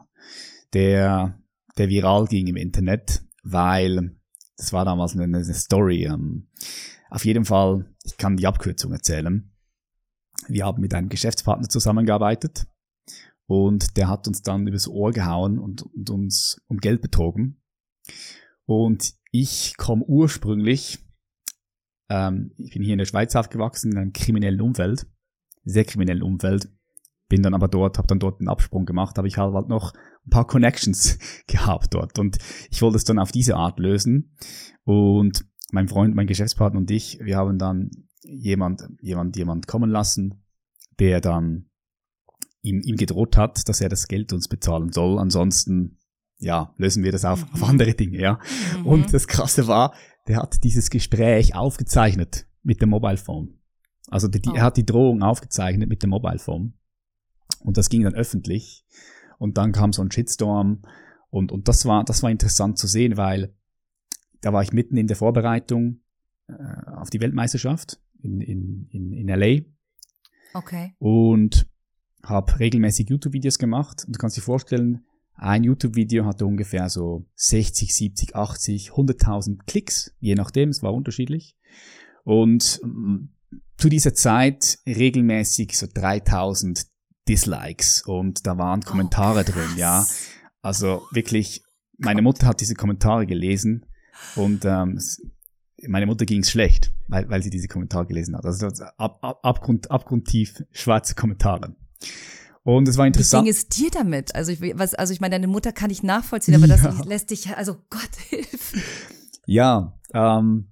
der, 0.73 1.39
der 1.77 1.89
viral 1.89 2.25
ging 2.25 2.47
im 2.47 2.57
Internet, 2.57 3.23
weil 3.43 4.17
das 4.57 4.73
war 4.73 4.85
damals 4.85 5.13
eine, 5.13 5.23
eine 5.23 5.53
Story. 5.53 6.05
Ähm, 6.05 6.49
auf 7.09 7.25
jeden 7.25 7.45
Fall, 7.45 7.85
ich 8.03 8.17
kann 8.17 8.37
die 8.37 8.47
Abkürzung 8.47 8.91
erzählen. 8.91 9.51
Wir 10.47 10.65
haben 10.65 10.81
mit 10.81 10.93
einem 10.93 11.09
Geschäftspartner 11.09 11.69
zusammengearbeitet 11.69 12.67
und 13.45 13.97
der 13.97 14.07
hat 14.07 14.27
uns 14.27 14.41
dann 14.41 14.67
übers 14.67 14.87
Ohr 14.87 15.11
gehauen 15.11 15.59
und, 15.59 15.81
und 15.81 16.09
uns 16.09 16.61
um 16.67 16.77
Geld 16.77 17.01
betrogen. 17.01 17.61
Und 18.65 19.13
ich 19.31 19.75
komme 19.77 20.05
ursprünglich, 20.05 20.99
ähm, 22.09 22.53
ich 22.57 22.73
bin 22.73 22.83
hier 22.83 22.93
in 22.93 22.99
der 22.99 23.05
Schweiz 23.05 23.35
aufgewachsen, 23.35 23.91
in 23.91 23.97
einem 23.97 24.13
kriminellen 24.13 24.61
Umfeld, 24.61 25.07
sehr 25.65 25.85
kriminellen 25.85 26.23
Umfeld, 26.23 26.69
bin 27.29 27.41
dann 27.41 27.53
aber 27.53 27.67
dort, 27.67 27.97
habe 27.97 28.07
dann 28.07 28.19
dort 28.19 28.39
einen 28.39 28.49
Absprung 28.49 28.85
gemacht, 28.85 29.17
habe 29.17 29.27
ich 29.27 29.37
halt 29.37 29.67
noch 29.67 29.93
ein 30.25 30.29
paar 30.29 30.47
Connections 30.47 31.17
gehabt 31.47 31.93
dort. 31.93 32.19
Und 32.19 32.37
ich 32.69 32.81
wollte 32.81 32.97
es 32.97 33.05
dann 33.05 33.19
auf 33.19 33.31
diese 33.31 33.55
Art 33.55 33.79
lösen. 33.79 34.35
Und 34.83 35.45
mein 35.71 35.87
Freund, 35.87 36.15
mein 36.15 36.27
Geschäftspartner 36.27 36.79
und 36.79 36.91
ich, 36.91 37.19
wir 37.21 37.37
haben 37.37 37.57
dann 37.57 37.89
jemand, 38.21 38.87
jemand, 39.01 39.35
jemand 39.35 39.67
kommen 39.67 39.89
lassen, 39.89 40.43
der 40.99 41.19
dann 41.19 41.69
ihm, 42.63 42.81
ihm 42.81 42.95
gedroht 42.95 43.37
hat, 43.37 43.69
dass 43.69 43.81
er 43.81 43.89
das 43.89 44.07
Geld 44.07 44.33
uns 44.33 44.47
bezahlen 44.47 44.91
soll. 44.91 45.19
Ansonsten, 45.19 45.99
ja, 46.39 46.73
lösen 46.77 47.03
wir 47.03 47.11
das 47.11 47.25
auf, 47.25 47.43
auf 47.53 47.59
mhm. 47.59 47.63
andere 47.65 47.93
Dinge, 47.93 48.19
ja. 48.19 48.39
Mhm. 48.79 48.85
Und 48.87 49.13
das 49.13 49.27
Krasse 49.27 49.67
war, 49.67 49.93
der 50.27 50.37
hat 50.37 50.63
dieses 50.63 50.89
Gespräch 50.89 51.55
aufgezeichnet 51.55 52.47
mit 52.63 52.81
dem 52.81 52.89
Mobile 52.89 53.17
Phone. 53.17 53.59
Also 54.07 54.27
die, 54.27 54.41
oh. 54.47 54.53
er 54.53 54.63
hat 54.63 54.77
die 54.77 54.85
Drohung 54.85 55.21
aufgezeichnet 55.21 55.89
mit 55.89 56.01
dem 56.01 56.09
Mobile 56.09 56.39
Phone. 56.39 56.73
Und 57.59 57.77
das 57.77 57.89
ging 57.89 58.03
dann 58.03 58.15
öffentlich. 58.15 58.85
Und 59.37 59.57
dann 59.57 59.73
kam 59.73 59.93
so 59.93 60.01
ein 60.01 60.11
Shitstorm. 60.11 60.81
Und, 61.29 61.51
und 61.51 61.67
das 61.67 61.85
war, 61.85 62.03
das 62.03 62.23
war 62.23 62.31
interessant 62.31 62.77
zu 62.77 62.87
sehen, 62.87 63.17
weil 63.17 63.53
da 64.41 64.53
war 64.53 64.61
ich 64.63 64.71
mitten 64.71 64.97
in 64.97 65.07
der 65.07 65.15
Vorbereitung 65.15 66.01
äh, 66.47 66.53
auf 66.95 67.09
die 67.09 67.19
Weltmeisterschaft 67.19 67.99
in, 68.21 68.39
in, 68.39 68.87
in, 68.89 69.13
in 69.13 69.27
LA. 69.27 69.61
Okay. 70.53 70.93
Und 70.99 71.67
habe 72.23 72.59
regelmäßig 72.59 73.09
YouTube-Videos 73.09 73.57
gemacht 73.57 74.03
und 74.05 74.15
du 74.15 74.19
kannst 74.19 74.37
dir 74.37 74.41
vorstellen, 74.41 75.05
ein 75.35 75.63
YouTube-Video 75.63 76.25
hatte 76.25 76.45
ungefähr 76.45 76.89
so 76.89 77.25
60, 77.35 77.93
70, 77.93 78.35
80, 78.35 78.91
100.000 78.91 79.59
Klicks, 79.65 80.15
je 80.19 80.35
nachdem, 80.35 80.69
es 80.69 80.83
war 80.83 80.93
unterschiedlich. 80.93 81.57
Und 82.23 82.79
mm, 82.83 83.29
zu 83.77 83.89
dieser 83.89 84.13
Zeit 84.13 84.79
regelmäßig 84.85 85.77
so 85.77 85.87
3000 85.93 86.85
Dislikes 87.27 88.01
und 88.01 88.45
da 88.45 88.57
waren 88.57 88.81
Kommentare 88.81 89.41
oh, 89.41 89.51
drin, 89.51 89.77
ja. 89.77 90.05
Also 90.61 91.03
wirklich, 91.11 91.63
meine 91.97 92.21
Mutter 92.21 92.47
hat 92.47 92.61
diese 92.61 92.75
Kommentare 92.75 93.25
gelesen 93.25 93.85
und 94.35 94.65
ähm, 94.65 94.99
meine 95.87 96.05
Mutter 96.05 96.25
ging 96.25 96.41
es 96.41 96.51
schlecht, 96.51 96.93
weil, 97.07 97.29
weil 97.29 97.41
sie 97.41 97.49
diese 97.49 97.67
Kommentare 97.67 98.05
gelesen 98.05 98.35
hat. 98.35 98.45
Also 98.45 98.67
ab, 98.97 99.19
ab, 99.21 99.39
abgrund, 99.43 99.89
abgrundtief 99.91 100.63
schwarze 100.71 101.15
Kommentare. 101.15 101.75
Und 102.63 102.87
es 102.87 102.97
war 102.97 103.05
interessant. 103.05 103.43
Wie 103.43 103.49
ging 103.49 103.57
es 103.57 103.67
dir 103.67 103.91
damit? 103.91 104.35
Also 104.35 104.51
ich, 104.51 104.61
was, 104.77 104.93
also 104.93 105.13
ich 105.13 105.19
meine, 105.19 105.35
deine 105.35 105.47
Mutter 105.47 105.73
kann 105.73 105.89
ich 105.89 106.01
nachvollziehen, 106.01 106.55
aber 106.55 106.67
ja. 106.67 106.77
das 106.77 107.05
lässt 107.05 107.29
dich, 107.31 107.55
also 107.55 107.75
Gott 107.89 108.15
hilf. 108.29 108.73
Ja, 109.45 109.99
ähm, 110.13 110.69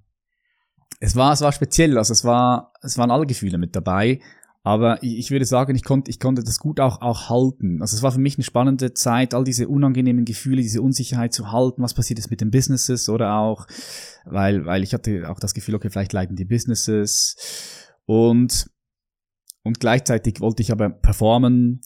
es 1.00 1.16
war, 1.16 1.32
es 1.32 1.40
war 1.42 1.52
speziell, 1.52 1.98
also 1.98 2.12
es 2.12 2.24
war, 2.24 2.72
es 2.80 2.96
waren 2.96 3.10
alle 3.10 3.26
Gefühle 3.26 3.58
mit 3.58 3.76
dabei. 3.76 4.20
Aber 4.64 5.02
ich, 5.02 5.18
ich 5.18 5.30
würde 5.30 5.44
sagen, 5.44 5.74
ich 5.74 5.82
konnte, 5.82 6.10
ich 6.10 6.20
konnte 6.20 6.44
das 6.44 6.60
gut 6.60 6.78
auch, 6.78 7.02
auch 7.02 7.28
halten. 7.28 7.82
Also 7.82 7.96
es 7.96 8.02
war 8.02 8.12
für 8.12 8.20
mich 8.20 8.36
eine 8.36 8.44
spannende 8.44 8.94
Zeit, 8.94 9.34
all 9.34 9.44
diese 9.44 9.68
unangenehmen 9.68 10.24
Gefühle, 10.24 10.62
diese 10.62 10.80
Unsicherheit 10.80 11.34
zu 11.34 11.50
halten. 11.50 11.82
Was 11.82 11.94
passiert 11.94 12.20
jetzt 12.20 12.30
mit 12.30 12.40
den 12.40 12.52
Businesses 12.52 13.08
oder 13.08 13.34
auch, 13.34 13.66
weil, 14.24 14.64
weil 14.64 14.84
ich 14.84 14.94
hatte 14.94 15.28
auch 15.28 15.40
das 15.40 15.54
Gefühl, 15.54 15.74
okay, 15.74 15.90
vielleicht 15.90 16.12
leiden 16.12 16.36
die 16.36 16.44
Businesses. 16.44 17.36
Und 18.06 18.70
und 19.62 19.80
gleichzeitig 19.80 20.40
wollte 20.40 20.62
ich 20.62 20.72
aber 20.72 20.90
performen 20.90 21.80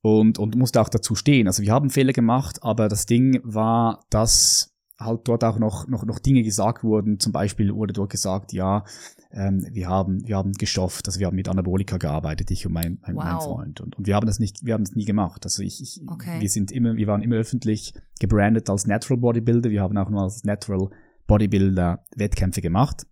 und, 0.00 0.38
und 0.38 0.56
musste 0.56 0.80
auch 0.80 0.88
dazu 0.88 1.14
stehen. 1.14 1.46
Also 1.46 1.62
wir 1.62 1.72
haben 1.72 1.90
Fehler 1.90 2.12
gemacht, 2.12 2.62
aber 2.62 2.88
das 2.88 3.06
Ding 3.06 3.40
war, 3.44 4.04
dass 4.10 4.74
halt 4.98 5.20
dort 5.24 5.44
auch 5.44 5.58
noch, 5.58 5.86
noch, 5.86 6.04
noch 6.04 6.18
Dinge 6.18 6.42
gesagt 6.42 6.82
wurden. 6.82 7.20
Zum 7.20 7.32
Beispiel 7.32 7.72
wurde 7.72 7.92
dort 7.92 8.10
gesagt, 8.10 8.52
ja, 8.52 8.84
ähm, 9.30 9.64
wir 9.70 9.88
haben, 9.88 10.26
wir 10.26 10.36
haben 10.36 10.52
geschafft, 10.52 11.06
also 11.06 11.20
wir 11.20 11.28
haben 11.28 11.36
mit 11.36 11.48
Anabolika 11.48 11.98
gearbeitet, 11.98 12.50
ich 12.50 12.66
und 12.66 12.72
mein, 12.72 12.98
mein, 13.02 13.14
wow. 13.14 13.24
mein 13.24 13.40
Freund. 13.40 13.80
Und, 13.80 13.96
und 13.96 14.06
wir 14.06 14.16
haben 14.16 14.26
das 14.26 14.40
nicht, 14.40 14.64
wir 14.64 14.74
haben 14.74 14.84
das 14.84 14.96
nie 14.96 15.04
gemacht. 15.04 15.44
Also 15.44 15.62
ich, 15.62 15.80
ich 15.80 16.02
okay. 16.08 16.40
wir 16.40 16.48
sind 16.48 16.72
immer, 16.72 16.96
wir 16.96 17.06
waren 17.06 17.22
immer 17.22 17.36
öffentlich 17.36 17.94
gebrandet 18.18 18.68
als 18.68 18.86
Natural 18.86 19.20
Bodybuilder. 19.20 19.70
Wir 19.70 19.82
haben 19.82 19.96
auch 19.96 20.10
nur 20.10 20.22
als 20.22 20.42
Natural 20.42 20.90
Bodybuilder 21.28 22.04
Wettkämpfe 22.16 22.60
gemacht. 22.60 23.06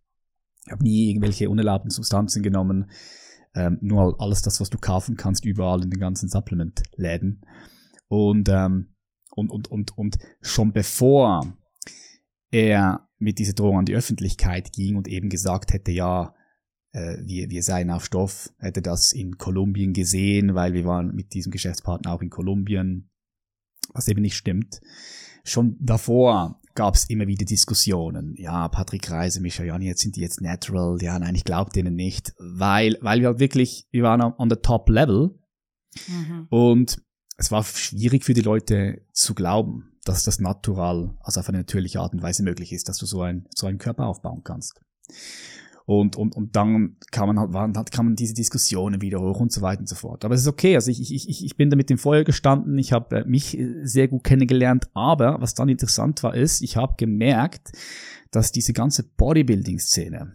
Ich 0.65 0.73
habe 0.73 0.83
nie 0.83 1.11
irgendwelche 1.11 1.49
unerlaubten 1.49 1.91
Substanzen 1.91 2.43
genommen 2.43 2.91
ähm, 3.57 3.79
nur 3.81 4.21
alles 4.21 4.43
das, 4.43 4.61
was 4.61 4.71
du 4.71 4.79
kaufen 4.79 5.17
kannst, 5.17 5.45
überall 5.45 5.83
in 5.83 5.91
den 5.91 5.99
ganzen 5.99 6.29
Supplement-Läden. 6.29 7.41
Und, 8.09 8.49
ähm, 8.49 8.95
und, 9.35 9.51
und, 9.51 9.69
und, 9.69 9.99
und 9.99 10.19
schon 10.41 10.73
bevor 10.73 11.57
er 12.51 13.09
mit 13.19 13.39
dieser 13.39 13.55
Drohung 13.55 13.79
an 13.79 13.85
die 13.87 13.95
Öffentlichkeit 13.95 14.73
ging 14.73 14.97
und 14.97 15.09
eben 15.09 15.31
gesagt 15.31 15.73
hätte, 15.73 15.91
ja, 15.91 16.35
äh, 16.93 17.17
wir, 17.25 17.51
wir 17.51 17.63
seien 17.63 17.91
auf 17.91 18.05
Stoff, 18.05 18.51
hätte 18.59 18.83
das 18.83 19.13
in 19.13 19.39
Kolumbien 19.39 19.93
gesehen, 19.93 20.55
weil 20.55 20.75
wir 20.75 20.85
waren 20.85 21.15
mit 21.15 21.33
diesem 21.33 21.51
Geschäftspartner 21.51 22.13
auch 22.13 22.23
in 22.23 22.31
Kolumbien, 22.31 23.11
was 23.95 24.09
eben 24.09 24.23
nicht 24.23 24.37
stimmt. 24.37 24.81
Schon 25.45 25.77
davor 25.81 26.61
gab 26.77 26.95
es 26.95 27.11
immer 27.11 27.27
wieder 27.27 27.45
Diskussionen. 27.45 28.35
Ja, 28.37 28.69
Patrick 28.69 29.11
Reise, 29.11 29.41
Michael 29.41 29.69
Jani, 29.69 29.87
jetzt 29.87 30.03
sind 30.03 30.15
die 30.15 30.21
jetzt 30.21 30.41
natural. 30.41 30.99
Ja, 31.03 31.19
nein, 31.19 31.35
ich 31.35 31.45
glaube 31.45 31.73
denen 31.73 31.97
nicht, 31.97 32.33
weil, 32.39 32.97
weil 33.01 33.21
wir 33.21 33.29
halt 33.29 33.41
wirklich, 33.41 33.89
wir 33.91 34.05
waren 34.05 34.23
on 34.23 34.49
the 34.49 34.57
top 34.57 34.89
level 34.89 35.39
mhm. 36.07 36.47
und 36.51 37.03
es 37.39 37.51
war 37.51 37.65
schwierig 37.65 38.25
für 38.25 38.35
die 38.35 38.43
Leute 38.43 39.03
zu 39.13 39.35
glauben, 39.35 39.99
dass 40.05 40.25
das 40.25 40.39
natural, 40.39 41.17
also 41.21 41.41
auf 41.41 41.49
eine 41.49 41.59
natürliche 41.59 42.01
Art 42.01 42.13
und 42.13 42.23
Weise 42.23 42.43
möglich 42.43 42.73
ist, 42.73 42.89
dass 42.89 42.99
du 42.99 43.07
so, 43.07 43.23
ein, 43.23 43.47
so 43.55 43.67
einen 43.67 43.79
Körper 43.79 44.07
aufbauen 44.07 44.43
kannst. 44.45 44.81
Und, 45.89 46.17
und, 46.17 46.35
und 46.35 46.57
dann 46.57 46.97
kann 47.13 47.29
man 47.29 47.39
halt, 47.39 47.53
waren, 47.53 47.73
kann 47.73 48.07
man 48.07 48.17
diese 48.17 48.35
Diskussionen 48.35 49.01
wieder 49.01 49.21
hoch 49.21 49.39
und 49.39 49.53
so 49.53 49.63
weiter 49.63 49.81
und 49.81 49.89
so 49.89 49.95
fort. 49.95 50.25
Aber 50.25 50.35
es 50.35 50.41
ist 50.41 50.49
okay. 50.49 50.75
Also 50.75 50.91
ich, 50.91 51.01
ich, 51.01 51.29
ich, 51.29 51.45
ich 51.45 51.57
bin 51.57 51.71
da 51.71 51.77
mit 51.77 51.91
dem 51.91 51.97
Feuer 51.97 52.25
gestanden. 52.25 52.77
Ich 52.77 52.93
habe 52.93 53.19
äh, 53.19 53.25
mich 53.25 53.57
äh, 53.57 53.85
sehr 53.85 54.09
gut 54.09 54.25
kennengelernt. 54.25 54.89
Aber 54.95 55.41
was 55.41 55.55
dann 55.55 55.69
interessant 55.69 56.25
war, 56.25 56.35
ist, 56.35 56.61
ich 56.61 56.77
habe 56.77 56.95
gemerkt, 56.99 57.71
dass 58.33 58.51
diese 58.51 58.73
ganze 58.73 59.05
Bodybuilding-Szene, 59.05 60.35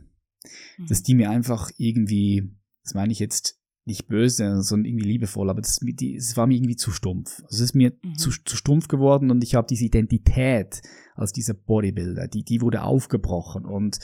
mhm. 0.78 0.86
dass 0.88 1.04
die 1.04 1.16
mir 1.16 1.30
einfach 1.30 1.70
irgendwie, 1.78 2.50
das 2.86 2.94
meine 2.94 3.12
ich 3.12 3.20
jetzt 3.20 3.60
nicht 3.84 4.08
böse, 4.08 4.62
sondern 4.62 4.86
irgendwie 4.86 5.10
liebevoll, 5.10 5.50
aber 5.50 5.60
das, 5.60 5.80
die, 5.82 6.16
es 6.16 6.38
war 6.38 6.48
mir 6.48 6.56
irgendwie 6.56 6.78
zu 6.78 6.92
stumpf. 6.92 7.42
Also 7.44 7.56
es 7.56 7.72
ist 7.72 7.76
mir 7.76 7.92
mhm. 8.04 8.16
zu, 8.16 8.30
zu 8.30 8.56
stumpf 8.56 8.88
geworden 8.88 9.32
und 9.32 9.44
ich 9.44 9.56
habe 9.56 9.68
diese 9.68 9.84
Identität 9.84 10.82
als 11.16 11.34
dieser 11.34 11.56
Bodybuilder, 11.56 12.28
die, 12.28 12.44
die 12.44 12.62
wurde 12.62 12.84
aufgebrochen 12.84 13.66
und 13.66 14.00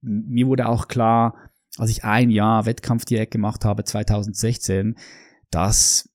mir 0.00 0.46
wurde 0.46 0.68
auch 0.68 0.88
klar, 0.88 1.34
als 1.76 1.90
ich 1.90 2.04
ein 2.04 2.30
Jahr 2.30 2.66
Wettkampfdiät 2.66 3.30
gemacht 3.30 3.64
habe, 3.64 3.84
2016, 3.84 4.96
dass, 5.50 6.08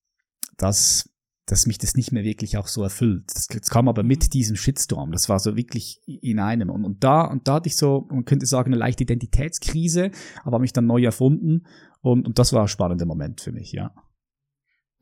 dass, 0.58 1.10
dass 1.46 1.66
mich 1.66 1.78
das 1.78 1.96
nicht 1.96 2.12
mehr 2.12 2.24
wirklich 2.24 2.58
auch 2.58 2.68
so 2.68 2.84
erfüllt. 2.84 3.26
Das, 3.34 3.48
das 3.48 3.70
kam 3.70 3.88
aber 3.88 4.04
mit 4.04 4.24
mhm. 4.24 4.30
diesem 4.30 4.56
Shitstorm. 4.56 5.12
Das 5.12 5.30
war 5.30 5.40
so 5.40 5.56
wirklich 5.56 6.02
in 6.06 6.40
einem. 6.40 6.70
Und, 6.70 6.86
und 6.86 7.04
da, 7.04 7.22
und 7.22 7.48
da 7.48 7.56
hatte 7.56 7.68
ich 7.68 7.78
so, 7.78 8.08
man 8.10 8.26
könnte 8.26 8.46
sagen, 8.46 8.72
eine 8.72 8.80
leichte 8.80 9.04
Identitätskrise, 9.04 10.12
aber 10.44 10.60
mich 10.60 10.74
dann 10.74 10.86
neu 10.86 11.04
erfunden. 11.04 11.66
Und, 12.02 12.28
und 12.28 12.40
das 12.40 12.54
war 12.54 12.64
ein 12.64 12.68
spannender 12.68 13.06
Moment 13.06 13.42
für 13.42 13.52
mich, 13.52 13.72
ja. 13.72 13.94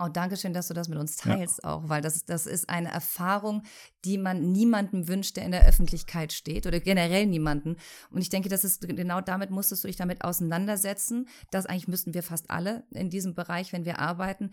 Oh, 0.03 0.07
danke 0.07 0.35
schön, 0.35 0.53
dass 0.53 0.67
du 0.67 0.73
das 0.73 0.87
mit 0.87 0.97
uns 0.97 1.15
teilst 1.15 1.59
ja. 1.63 1.69
auch, 1.69 1.87
weil 1.87 2.01
das, 2.01 2.25
das 2.25 2.47
ist 2.47 2.69
eine 2.69 2.91
Erfahrung, 2.91 3.61
die 4.03 4.17
man 4.17 4.51
niemandem 4.51 5.07
wünscht, 5.07 5.37
der 5.37 5.45
in 5.45 5.51
der 5.51 5.67
Öffentlichkeit 5.67 6.33
steht 6.33 6.65
oder 6.65 6.79
generell 6.79 7.27
niemanden. 7.27 7.77
Und 8.09 8.21
ich 8.21 8.29
denke, 8.29 8.49
das 8.49 8.63
ist 8.63 8.87
genau 8.87 9.21
damit 9.21 9.51
musstest 9.51 9.83
du 9.83 9.87
dich 9.87 9.97
damit 9.97 10.23
auseinandersetzen. 10.23 11.27
Das 11.51 11.67
eigentlich 11.67 11.87
müssten 11.87 12.15
wir 12.15 12.23
fast 12.23 12.49
alle 12.49 12.83
in 12.91 13.11
diesem 13.11 13.35
Bereich, 13.35 13.73
wenn 13.73 13.85
wir 13.85 13.99
arbeiten, 13.99 14.51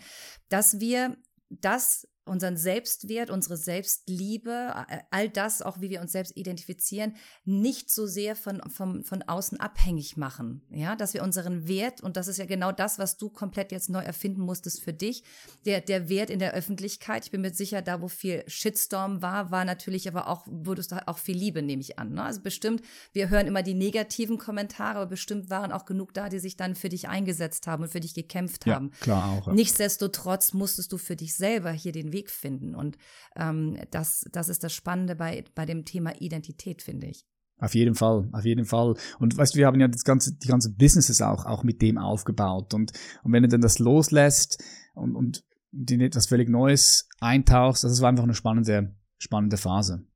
dass 0.50 0.80
wir 0.80 1.16
das 1.48 2.06
unseren 2.28 2.56
Selbstwert, 2.56 3.30
unsere 3.30 3.56
Selbstliebe, 3.56 4.74
all 5.10 5.28
das, 5.28 5.62
auch 5.62 5.80
wie 5.80 5.90
wir 5.90 6.00
uns 6.00 6.12
selbst 6.12 6.36
identifizieren, 6.36 7.16
nicht 7.44 7.90
so 7.90 8.06
sehr 8.06 8.36
von, 8.36 8.60
von, 8.70 9.04
von 9.04 9.22
außen 9.22 9.58
abhängig 9.60 10.16
machen. 10.16 10.62
Ja, 10.70 10.96
dass 10.96 11.14
wir 11.14 11.22
unseren 11.22 11.68
Wert, 11.68 12.00
und 12.00 12.16
das 12.16 12.28
ist 12.28 12.38
ja 12.38 12.46
genau 12.46 12.72
das, 12.72 12.98
was 12.98 13.16
du 13.16 13.28
komplett 13.28 13.72
jetzt 13.72 13.90
neu 13.90 14.00
erfinden 14.00 14.42
musstest 14.42 14.82
für 14.82 14.92
dich, 14.92 15.22
der, 15.64 15.80
der 15.80 16.08
Wert 16.08 16.30
in 16.30 16.38
der 16.38 16.54
Öffentlichkeit. 16.54 17.24
Ich 17.24 17.30
bin 17.30 17.40
mir 17.40 17.52
sicher, 17.52 17.82
da 17.82 18.00
wo 18.00 18.08
viel 18.08 18.44
Shitstorm 18.46 19.22
war, 19.22 19.50
war 19.50 19.64
natürlich 19.64 20.08
aber 20.08 20.28
auch, 20.28 20.46
wurdest 20.46 20.92
du 20.92 21.08
auch 21.08 21.18
viel 21.18 21.36
Liebe, 21.36 21.62
nehme 21.62 21.82
ich 21.82 21.98
an. 21.98 22.14
Ne? 22.14 22.22
Also 22.22 22.40
bestimmt, 22.40 22.82
wir 23.12 23.28
hören 23.28 23.46
immer 23.46 23.62
die 23.62 23.74
negativen 23.74 24.38
Kommentare, 24.38 24.98
aber 24.98 25.06
bestimmt 25.06 25.50
waren 25.50 25.72
auch 25.72 25.84
genug 25.84 26.14
da, 26.14 26.28
die 26.28 26.38
sich 26.38 26.56
dann 26.56 26.74
für 26.74 26.88
dich 26.88 27.08
eingesetzt 27.08 27.66
haben 27.66 27.84
und 27.84 27.90
für 27.90 28.00
dich 28.00 28.14
gekämpft 28.14 28.66
ja, 28.66 28.74
haben. 28.74 28.90
Klar 29.00 29.30
auch. 29.30 29.46
Ja. 29.46 29.52
Nichtsdestotrotz 29.52 30.52
musstest 30.52 30.92
du 30.92 30.98
für 30.98 31.16
dich 31.16 31.34
selber 31.34 31.70
hier 31.70 31.92
den 31.92 32.12
Weg 32.12 32.17
Weg 32.18 32.30
finden. 32.30 32.74
Und 32.74 32.98
ähm, 33.36 33.78
das, 33.90 34.24
das 34.32 34.48
ist 34.48 34.64
das 34.64 34.72
Spannende 34.72 35.14
bei, 35.14 35.44
bei 35.54 35.66
dem 35.66 35.84
Thema 35.84 36.20
Identität, 36.20 36.82
finde 36.82 37.06
ich. 37.06 37.24
Auf 37.60 37.74
jeden 37.74 37.94
Fall, 37.94 38.28
auf 38.32 38.44
jeden 38.44 38.64
Fall. 38.64 38.94
Und 39.18 39.36
weißt 39.36 39.54
du, 39.54 39.58
wir 39.58 39.66
haben 39.66 39.80
ja 39.80 39.88
das 39.88 40.04
ganze, 40.04 40.36
die 40.36 40.46
ganze 40.46 40.72
Businesses 40.72 41.20
auch, 41.22 41.44
auch 41.44 41.64
mit 41.64 41.82
dem 41.82 41.98
aufgebaut. 41.98 42.72
Und, 42.72 42.92
und 43.24 43.32
wenn 43.32 43.42
du 43.42 43.48
dann 43.48 43.60
das 43.60 43.78
loslässt 43.78 44.62
und, 44.94 45.16
und 45.16 45.44
in 45.72 46.00
etwas 46.00 46.26
völlig 46.26 46.48
Neues 46.48 47.08
eintauchst, 47.20 47.82
das 47.84 48.00
war 48.00 48.08
einfach 48.08 48.24
eine 48.24 48.34
spannende, 48.34 48.96
spannende 49.18 49.56
Phase. 49.56 50.06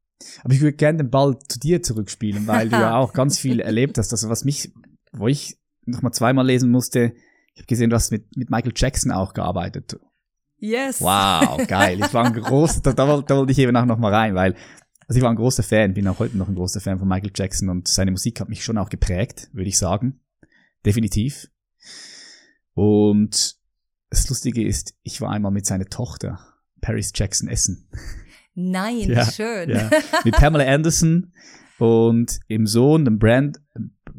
Aber 0.45 0.55
ich 0.55 0.61
würde 0.61 0.77
gerne 0.77 0.99
den 0.99 1.11
Ball 1.11 1.37
zu 1.49 1.59
dir 1.59 1.83
zurückspielen, 1.83 2.47
weil 2.47 2.69
du 2.69 2.77
ja 2.77 2.97
auch 2.99 3.13
ganz 3.13 3.39
viel 3.39 3.59
erlebt 3.59 3.99
hast. 3.99 4.13
Also 4.13 4.29
was 4.29 4.45
mich, 4.45 4.73
wo 5.13 5.27
ich 5.27 5.59
nochmal 5.85 6.13
zweimal 6.13 6.47
lesen 6.47 6.71
musste, 6.71 7.13
ich 7.55 7.61
habe 7.61 7.67
gesehen, 7.67 7.91
du 7.91 7.97
hast 7.97 8.13
mit, 8.13 8.37
mit 8.37 8.51
Michael 8.51 8.73
Jackson 8.75 9.11
auch 9.11 9.35
gearbeitet. 9.35 9.99
Yes. 10.63 11.01
Wow, 11.01 11.67
geil. 11.67 11.99
Ich 11.99 12.15
war 12.15 12.25
ein 12.25 12.35
großer, 12.35 12.83
da, 12.83 12.93
da, 12.93 13.21
da 13.21 13.37
wollte 13.37 13.51
ich 13.51 13.59
eben 13.59 13.77
auch 13.77 13.85
noch 13.85 13.99
mal 13.99 14.15
rein, 14.15 14.37
weil 14.37 14.55
also 15.09 15.19
ich 15.19 15.23
war 15.25 15.31
ein 15.31 15.37
großer 15.37 15.65
Fan, 15.65 15.93
bin 15.93 16.07
auch 16.07 16.21
heute 16.21 16.37
noch 16.39 16.47
ein 16.47 16.55
großer 16.55 16.81
Fan 16.81 17.01
von 17.01 17.09
Michael 17.09 17.33
Jackson 17.35 17.69
und 17.69 17.89
seine 17.89 18.13
Musik 18.13 18.41
hat 18.41 18.49
mich 18.49 18.63
schon 18.63 18.79
auch 18.79 18.89
geprägt, 18.89 19.51
würde 19.53 19.69
ich 19.69 19.77
sagen. 19.77 20.21
Definitiv. 20.87 21.51
Und 22.75 23.57
das 24.11 24.29
Lustige 24.29 24.65
ist, 24.65 24.95
ich 25.03 25.21
war 25.21 25.31
einmal 25.31 25.51
mit 25.51 25.67
seiner 25.67 25.87
Tochter, 25.87 26.39
Paris 26.81 27.11
Jackson, 27.13 27.49
essen. 27.49 27.89
Nein, 28.55 29.11
ja, 29.11 29.29
schön. 29.29 29.69
Ja. 29.69 29.91
Mit 30.25 30.37
Pamela 30.37 30.73
Anderson 30.73 31.33
und 31.79 32.39
im 32.47 32.69
Sohn, 32.69 33.05
dem 33.05 33.19
Brand, 33.19 33.61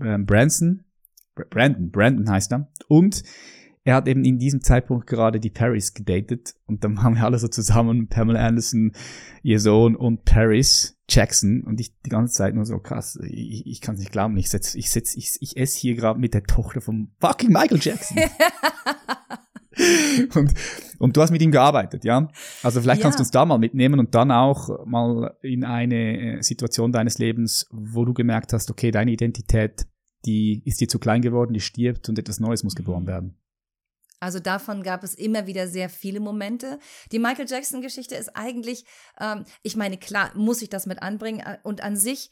äh, 0.02 0.18
Branson, 0.18 0.84
Brandon, 1.36 1.90
Brandon 1.90 2.30
heißt 2.30 2.52
er. 2.52 2.68
Und 2.90 3.24
er 3.86 3.96
hat 3.96 4.08
eben 4.08 4.24
in 4.24 4.40
diesem 4.40 4.62
Zeitpunkt 4.62 5.08
gerade 5.08 5.40
die 5.40 5.50
Paris 5.50 5.94
gedatet 5.94 6.56
und 6.66 6.84
dann 6.84 6.98
waren 6.98 7.16
wir 7.16 7.26
alle 7.26 7.38
so 7.38 7.48
zusammen, 7.50 8.08
Pamela 8.08 8.46
Anderson, 8.46 8.94
ihr 9.42 9.60
Sohn 9.60 9.96
und 9.96 10.24
Paris 10.24 10.98
Jackson 11.10 11.64
und 11.64 11.82
ich 11.82 11.94
die 12.06 12.10
ganze 12.10 12.34
Zeit 12.34 12.56
nur 12.56 12.66
so 12.66 12.80
krass, 12.80 13.20
ich, 13.24 13.68
ich 13.68 13.82
kann 13.82 13.96
es 13.96 14.00
nicht 14.00 14.12
glauben, 14.12 14.38
ich 14.38 14.50
setz, 14.50 14.74
ich 14.76 14.90
setz, 14.90 15.16
ich, 15.16 15.34
ich 15.42 15.58
esse 15.58 15.78
hier 15.78 15.96
gerade 15.96 16.20
mit 16.20 16.34
der 16.34 16.44
Tochter 16.44 16.80
vom 16.80 17.12
fucking 17.20 17.52
Michael 17.52 17.80
Jackson. 17.82 18.18
und, 20.36 20.54
und 21.00 21.18
du 21.18 21.22
hast 21.22 21.32
mit 21.32 21.42
ihm 21.42 21.52
gearbeitet, 21.52 22.06
ja? 22.06 22.30
Also 22.62 22.80
vielleicht 22.82 23.02
Ja. 23.02 23.04
kannst 23.04 23.20
du 23.20 23.24
uns 23.24 23.32
da 23.32 23.46
mal 23.46 23.58
mitnehmen 23.58 24.00
und 24.00 24.16
dann 24.16 24.32
auch 24.32 24.86
mal 24.86 25.36
in 25.42 25.66
eine 25.66 26.38
äh, 26.38 26.42
Situation 26.42 26.92
deines 26.94 27.18
Lebens, 27.18 27.68
wo 27.72 28.06
du 28.06 28.14
gemerkt 28.14 28.54
hast, 28.54 28.72
okay, 28.72 28.92
deine 28.92 29.12
Identität, 29.12 29.88
die 30.26 30.62
ist 30.66 30.80
dir 30.80 30.88
zu 30.88 31.00
klein 31.00 31.22
geworden, 31.22 31.54
die 31.54 31.60
stirbt 31.60 32.08
und 32.08 32.18
etwas 32.18 32.40
Neues 32.40 32.64
muss 32.64 32.76
geboren 32.76 33.08
werden. 33.08 33.36
Also 34.20 34.40
davon 34.40 34.84
gab 34.84 35.04
es 35.04 35.16
immer 35.16 35.48
wieder 35.48 35.68
sehr 35.68 35.90
viele 35.90 36.20
Momente. 36.20 36.80
Die 37.12 37.20
Michael 37.20 37.48
Jackson-Geschichte 37.50 38.16
ist 38.16 38.36
eigentlich, 38.36 38.86
ähm, 39.20 39.46
ich 39.64 39.76
meine, 39.76 39.98
klar, 39.98 40.32
muss 40.36 40.62
ich 40.62 40.70
das 40.70 40.86
mit 40.86 41.02
anbringen. 41.02 41.40
äh, 41.42 41.58
Und 41.64 41.82
an 41.82 41.98
sich 41.98 42.30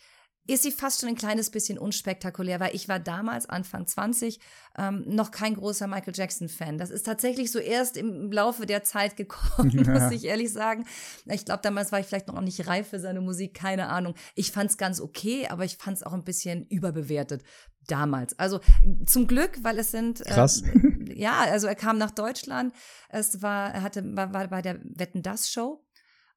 ist 0.47 0.63
sie 0.63 0.71
fast 0.71 1.01
schon 1.01 1.09
ein 1.09 1.15
kleines 1.15 1.51
bisschen 1.51 1.77
unspektakulär, 1.77 2.59
weil 2.59 2.75
ich 2.75 2.89
war 2.89 2.99
damals, 2.99 3.47
Anfang 3.47 3.85
20, 3.85 4.39
ähm, 4.77 5.03
noch 5.07 5.31
kein 5.31 5.55
großer 5.55 5.87
Michael 5.87 6.13
Jackson-Fan. 6.15 6.77
Das 6.77 6.89
ist 6.89 7.05
tatsächlich 7.05 7.51
so 7.51 7.59
erst 7.59 7.95
im 7.95 8.31
Laufe 8.31 8.65
der 8.65 8.83
Zeit 8.83 9.15
gekommen, 9.17 9.69
Ja. 9.71 9.91
muss 9.99 10.11
ich 10.11 10.25
ehrlich 10.25 10.51
sagen. 10.51 10.85
Ich 11.25 11.45
glaube, 11.45 11.61
damals 11.61 11.91
war 11.91 11.99
ich 11.99 12.07
vielleicht 12.07 12.27
noch 12.27 12.41
nicht 12.41 12.67
reif 12.67 12.89
für 12.89 12.99
seine 12.99 13.21
Musik, 13.21 13.53
keine 13.53 13.87
Ahnung. 13.87 14.15
Ich 14.35 14.51
fand 14.51 14.71
es 14.71 14.77
ganz 14.77 14.99
okay, 14.99 15.47
aber 15.47 15.63
ich 15.63 15.77
fand 15.77 15.97
es 15.97 16.03
auch 16.03 16.13
ein 16.13 16.23
bisschen 16.23 16.65
überbewertet 16.67 17.43
damals. 17.87 18.37
Also 18.39 18.59
zum 19.05 19.27
Glück, 19.27 19.63
weil 19.63 19.77
es 19.79 19.91
sind 19.91 20.21
äh, 20.21 20.29
Krass. 20.29 20.63
ja, 21.13 21.39
also 21.39 21.67
er 21.67 21.75
kam 21.75 21.97
nach 21.97 22.11
Deutschland. 22.11 22.73
Es 23.09 23.41
war, 23.41 23.73
er 23.73 23.83
hatte, 23.83 24.03
war, 24.15 24.33
war 24.33 24.47
bei 24.47 24.61
der 24.61 24.79
Wetten 24.83 25.21
das 25.21 25.49
Show 25.49 25.85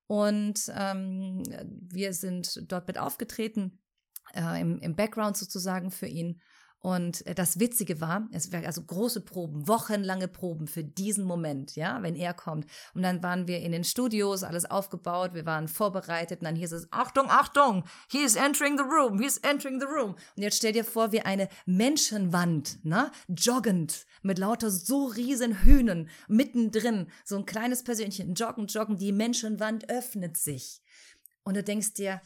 und 0.07 0.61
ähm, 0.77 1.43
wir 1.91 2.13
sind 2.13 2.65
dort 2.71 2.87
mit 2.87 2.99
aufgetreten 2.99 3.81
äh, 4.35 4.61
im, 4.61 4.79
im 4.81 4.97
Background 4.97 5.37
sozusagen 5.37 5.91
für 5.91 6.07
ihn. 6.07 6.41
Und 6.85 7.27
äh, 7.27 7.35
das 7.35 7.59
Witzige 7.61 8.03
war, 8.03 8.29
es 8.31 8.53
war 8.53 8.63
also 8.67 8.83
große 8.83 9.23
Proben, 9.23 9.67
wochenlange 9.67 10.29
Proben 10.29 10.67
für 10.67 10.85
diesen 10.85 11.25
Moment, 11.25 11.77
ja, 11.77 12.03
wenn 12.03 12.15
er 12.15 12.35
kommt. 12.35 12.67
Und 12.93 13.01
dann 13.01 13.23
waren 13.23 13.49
wir 13.49 13.61
in 13.61 13.73
den 13.73 13.85
Studios, 13.85 14.43
alles 14.43 14.67
aufgebaut, 14.67 15.33
wir 15.33 15.47
waren 15.47 15.67
vorbereitet 15.67 16.41
und 16.41 16.45
dann 16.45 16.57
hieß 16.57 16.73
es, 16.73 16.87
Achtung, 16.93 17.31
Achtung, 17.31 17.85
he 18.11 18.19
is 18.19 18.37
entering 18.37 18.77
the 18.77 18.85
room, 18.85 19.19
he 19.19 19.25
is 19.25 19.39
entering 19.39 19.81
the 19.81 19.87
room. 19.87 20.15
Und 20.37 20.43
jetzt 20.43 20.59
stell 20.59 20.73
dir 20.73 20.85
vor, 20.85 21.11
wie 21.11 21.23
eine 21.23 21.49
Menschenwand, 21.65 22.85
ne, 22.85 23.11
joggend, 23.29 24.05
mit 24.21 24.39
lauter 24.39 24.71
so 24.71 25.07
riesen 25.07 25.63
Hühnen 25.63 26.11
mittendrin, 26.29 27.07
so 27.25 27.39
ein 27.39 27.47
kleines 27.47 27.83
Persönchen, 27.83 28.35
joggen, 28.35 28.67
joggen, 28.67 28.99
die 28.99 29.13
Menschenwand 29.13 29.89
öffnet 29.89 30.37
sich. 30.37 30.83
Und 31.45 31.57
du 31.57 31.63
denkst 31.63 31.95
dir, 31.95 32.21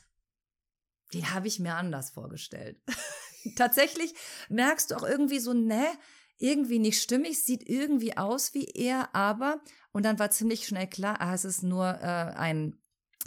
den 1.15 1.33
habe 1.33 1.49
ich 1.49 1.59
mir 1.59 1.75
anders 1.75 2.11
vorgestellt. 2.11 2.81
Tatsächlich 3.57 4.15
merkst 4.49 4.91
du 4.91 4.97
auch 4.97 5.05
irgendwie 5.05 5.39
so, 5.39 5.53
ne, 5.53 5.87
irgendwie 6.39 6.79
nicht 6.79 7.03
stimmig, 7.03 7.45
sieht 7.45 7.69
irgendwie 7.69 8.17
aus 8.17 8.55
wie 8.55 8.67
er, 8.67 9.15
aber, 9.15 9.61
und 9.93 10.05
dann 10.05 10.19
war 10.19 10.31
ziemlich 10.31 10.67
schnell 10.67 10.87
klar, 10.87 11.21
ah, 11.21 11.35
es 11.35 11.45
ist 11.45 11.63
nur 11.63 11.87
äh, 11.87 12.33
ein, 12.37 12.79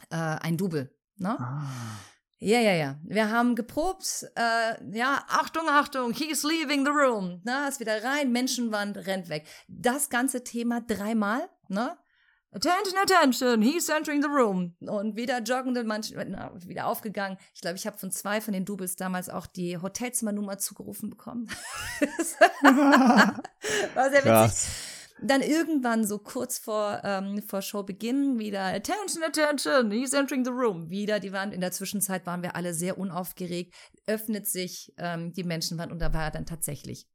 äh, 0.10 0.16
ein 0.16 0.58
Double. 0.58 0.96
Ne? 1.18 1.40
Ah. 1.40 1.68
Ja, 2.44 2.60
ja, 2.60 2.74
ja. 2.74 3.00
Wir 3.04 3.30
haben 3.30 3.54
geprobt. 3.54 4.26
Äh, 4.36 4.98
ja, 4.98 5.24
Achtung, 5.28 5.70
Achtung, 5.70 6.12
he's 6.12 6.42
leaving 6.42 6.84
the 6.84 6.92
room. 6.92 7.40
Na, 7.44 7.68
ist 7.68 7.80
wieder 7.80 8.04
rein, 8.04 8.32
Menschenwand 8.32 8.98
rennt 9.06 9.30
weg. 9.30 9.46
Das 9.68 10.10
ganze 10.10 10.44
Thema 10.44 10.82
dreimal, 10.82 11.48
ne? 11.68 11.96
Attention, 12.54 12.98
attention, 13.02 13.62
he's 13.62 13.88
entering 13.88 14.22
the 14.22 14.28
room. 14.28 14.76
Und 14.82 15.16
wieder 15.16 15.40
joggende 15.42 15.86
Menschen, 15.86 16.18
wieder 16.18 16.88
aufgegangen. 16.88 17.38
Ich 17.56 17.62
glaube, 17.62 17.78
ich 17.78 17.88
habe 17.88 17.98
von 17.98 18.12
zwei 18.12 18.42
von 18.42 18.54
den 18.54 18.66
Doubles 18.66 18.98
damals 18.98 19.30
auch 19.30 19.48
die 19.48 19.78
Hotelzimmernummer 19.78 20.58
zugerufen 20.58 21.10
bekommen. 21.10 21.48
War 22.62 24.10
sehr 24.10 24.20
witzig. 24.20 24.24
Krass. 24.24 24.68
Dann 25.24 25.42
irgendwann 25.42 26.04
so 26.04 26.18
kurz 26.18 26.58
vor, 26.58 27.00
ähm, 27.04 27.42
vor 27.44 27.62
Showbeginn 27.62 28.40
wieder 28.40 28.66
Attention, 28.66 29.24
attention, 29.24 29.92
he's 29.92 30.14
entering 30.14 30.44
the 30.44 30.52
room. 30.52 30.90
Wieder 30.90 31.20
die 31.20 31.32
Wand. 31.32 31.54
In 31.54 31.62
der 31.62 31.72
Zwischenzeit 31.72 32.26
waren 32.26 32.42
wir 32.42 32.56
alle 32.56 32.74
sehr 32.74 32.98
unaufgeregt. 32.98 33.74
Öffnet 34.08 34.48
sich 34.48 34.94
ähm, 34.98 35.32
die 35.32 35.44
Menschenwand 35.44 35.92
und 35.92 36.00
da 36.00 36.14
war 36.14 36.24
er 36.24 36.32
dann 36.32 36.48
tatsächlich 36.48 37.08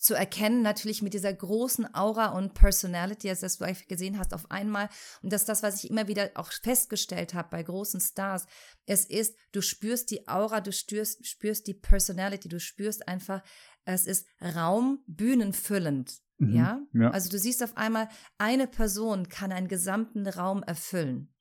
zu 0.00 0.14
erkennen, 0.14 0.62
natürlich 0.62 1.02
mit 1.02 1.14
dieser 1.14 1.32
großen 1.32 1.94
Aura 1.94 2.28
und 2.36 2.54
Personality, 2.54 3.28
als 3.28 3.40
das 3.40 3.58
du 3.58 3.66
gesehen 3.88 4.18
hast, 4.18 4.34
auf 4.34 4.50
einmal. 4.50 4.88
Und 5.22 5.32
das 5.32 5.42
ist 5.42 5.48
das, 5.48 5.62
was 5.62 5.82
ich 5.82 5.90
immer 5.90 6.08
wieder 6.08 6.30
auch 6.34 6.52
festgestellt 6.52 7.34
habe 7.34 7.48
bei 7.50 7.62
großen 7.62 8.00
Stars. 8.00 8.46
Es 8.86 9.04
ist, 9.04 9.36
du 9.52 9.60
spürst 9.60 10.10
die 10.10 10.28
Aura, 10.28 10.60
du 10.60 10.72
spürst, 10.72 11.26
spürst 11.26 11.66
die 11.66 11.74
Personality, 11.74 12.48
du 12.48 12.60
spürst 12.60 13.08
einfach, 13.08 13.42
es 13.84 14.06
ist 14.06 14.26
Raum, 14.40 15.02
bühnenfüllend. 15.06 16.18
Mhm, 16.38 16.54
Ja? 16.54 16.80
ja. 16.92 17.10
Also 17.10 17.30
du 17.30 17.38
siehst 17.38 17.62
auf 17.62 17.76
einmal, 17.76 18.08
eine 18.38 18.66
Person 18.66 19.28
kann 19.28 19.52
einen 19.52 19.68
gesamten 19.68 20.26
Raum 20.26 20.62
erfüllen. 20.62 21.32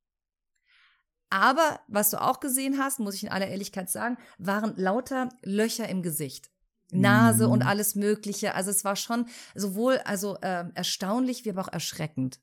Aber 1.29 1.81
was 1.87 2.11
du 2.11 2.21
auch 2.21 2.39
gesehen 2.39 2.77
hast, 2.77 2.99
muss 2.99 3.15
ich 3.15 3.23
in 3.23 3.29
aller 3.29 3.47
Ehrlichkeit 3.47 3.89
sagen, 3.89 4.17
waren 4.37 4.75
lauter 4.77 5.29
Löcher 5.41 5.89
im 5.89 6.01
Gesicht. 6.01 6.49
Nase 6.91 7.45
Mhm. 7.47 7.51
und 7.53 7.61
alles 7.63 7.95
Mögliche. 7.95 8.53
Also 8.55 8.69
es 8.71 8.83
war 8.85 8.95
schon 8.95 9.25
sowohl 9.55 9.97
also 10.05 10.37
äh, 10.41 10.65
erstaunlich 10.75 11.45
wie 11.45 11.49
aber 11.51 11.61
auch 11.61 11.73
erschreckend. 11.73 12.39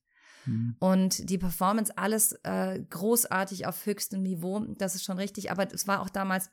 Mhm. 0.46 0.76
Und 0.80 1.30
die 1.30 1.38
Performance, 1.38 1.96
alles 1.96 2.32
äh, 2.42 2.80
großartig 2.90 3.66
auf 3.66 3.86
höchstem 3.86 4.22
Niveau, 4.22 4.58
das 4.76 4.94
ist 4.96 5.04
schon 5.04 5.18
richtig. 5.18 5.50
Aber 5.52 5.72
es 5.72 5.86
war 5.86 6.00
auch 6.00 6.10
damals 6.10 6.50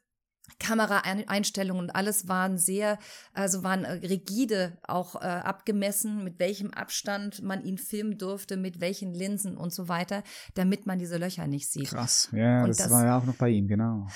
Kameraeinstellungen 0.59 1.83
und 1.85 1.89
alles 1.91 2.27
waren 2.27 2.57
sehr, 2.57 2.97
also 3.33 3.63
waren 3.63 3.83
äh, 3.83 3.91
rigide 4.07 4.77
auch 4.83 5.15
äh, 5.15 5.19
abgemessen, 5.25 6.23
mit 6.23 6.39
welchem 6.39 6.71
Abstand 6.73 7.41
man 7.43 7.63
ihn 7.63 7.77
filmen 7.77 8.17
durfte, 8.17 8.57
mit 8.57 8.79
welchen 8.79 9.13
Linsen 9.13 9.57
und 9.57 9.73
so 9.73 9.87
weiter, 9.87 10.23
damit 10.55 10.85
man 10.85 10.99
diese 10.99 11.17
Löcher 11.17 11.47
nicht 11.47 11.69
sieht. 11.71 11.89
Krass. 11.89 12.29
Ja, 12.31 12.65
das, 12.65 12.77
das- 12.77 12.89
war 12.91 13.05
ja 13.05 13.17
auch 13.17 13.25
noch 13.25 13.35
bei 13.35 13.49
ihm, 13.49 13.67
genau. 13.67 14.07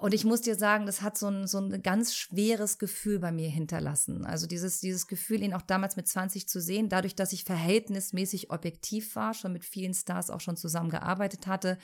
Und 0.00 0.14
ich 0.14 0.24
muss 0.24 0.40
dir 0.40 0.54
sagen, 0.54 0.86
das 0.86 1.02
hat 1.02 1.18
so 1.18 1.28
ein, 1.28 1.46
so 1.46 1.58
ein 1.58 1.82
ganz 1.82 2.14
schweres 2.14 2.78
Gefühl 2.78 3.18
bei 3.18 3.32
mir 3.32 3.48
hinterlassen. 3.48 4.24
Also 4.24 4.46
dieses, 4.46 4.80
dieses 4.80 5.06
Gefühl, 5.06 5.42
ihn 5.42 5.54
auch 5.54 5.62
damals 5.62 5.96
mit 5.96 6.08
20 6.08 6.48
zu 6.48 6.60
sehen, 6.60 6.88
dadurch, 6.88 7.14
dass 7.14 7.32
ich 7.32 7.44
verhältnismäßig 7.44 8.50
objektiv 8.50 9.16
war, 9.16 9.34
schon 9.34 9.52
mit 9.52 9.64
vielen 9.64 9.94
Stars 9.94 10.30
auch 10.30 10.40
schon 10.40 10.56
zusammengearbeitet 10.56 11.46
hatte, 11.46 11.78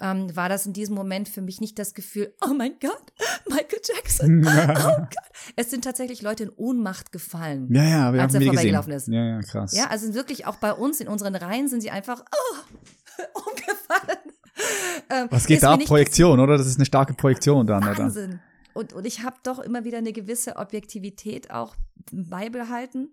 ähm, 0.00 0.34
war 0.34 0.48
das 0.48 0.66
in 0.66 0.72
diesem 0.72 0.94
Moment 0.94 1.28
für 1.28 1.42
mich 1.42 1.60
nicht 1.60 1.78
das 1.78 1.94
Gefühl, 1.94 2.34
oh 2.40 2.54
mein 2.54 2.74
Gott, 2.80 3.12
Michael 3.48 3.80
Jackson, 3.84 4.46
oh 4.46 4.96
Gott. 4.96 5.14
Es 5.56 5.70
sind 5.70 5.84
tatsächlich 5.84 6.22
Leute 6.22 6.44
in 6.44 6.50
Ohnmacht 6.50 7.12
gefallen. 7.12 7.72
Ja, 7.72 7.84
ja, 7.84 8.12
wir 8.12 8.22
Als 8.22 8.34
haben 8.34 8.42
er 8.42 8.50
gesehen. 8.50 8.54
vorbeigelaufen 8.54 8.92
ist. 8.92 9.08
Ja, 9.08 9.24
ja, 9.24 9.40
krass. 9.40 9.74
Ja, 9.74 9.86
also 9.88 10.14
wirklich 10.14 10.46
auch 10.46 10.56
bei 10.56 10.72
uns 10.72 11.00
in 11.00 11.08
unseren 11.08 11.34
Reihen 11.34 11.68
sind 11.68 11.80
sie 11.80 11.90
einfach 11.90 12.24
oh, 12.32 13.20
umgefallen. 13.46 14.37
Ähm, 15.10 15.28
Was 15.30 15.46
geht 15.46 15.62
da 15.62 15.72
ab? 15.72 15.80
Projektion, 15.86 16.38
oder? 16.38 16.58
Das 16.58 16.66
ist 16.66 16.76
eine 16.76 16.84
starke 16.84 17.14
Projektion 17.14 17.66
dann, 17.66 17.82
oder? 17.82 17.96
Wahnsinn. 17.96 18.40
Und, 18.74 18.92
und 18.92 19.06
ich 19.06 19.22
habe 19.22 19.36
doch 19.42 19.58
immer 19.58 19.84
wieder 19.84 19.96
eine 19.96 20.12
gewisse 20.12 20.56
Objektivität 20.56 21.50
auch 21.50 21.76
beibehalten 22.12 23.08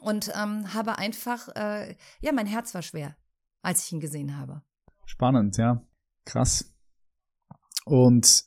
und 0.00 0.32
ähm, 0.34 0.74
habe 0.74 0.98
einfach, 0.98 1.48
äh, 1.54 1.94
ja, 2.20 2.32
mein 2.32 2.46
Herz 2.46 2.74
war 2.74 2.82
schwer, 2.82 3.16
als 3.62 3.86
ich 3.86 3.92
ihn 3.92 4.00
gesehen 4.00 4.36
habe. 4.36 4.62
Spannend, 5.06 5.56
ja. 5.58 5.82
Krass. 6.24 6.74
Und 7.84 8.44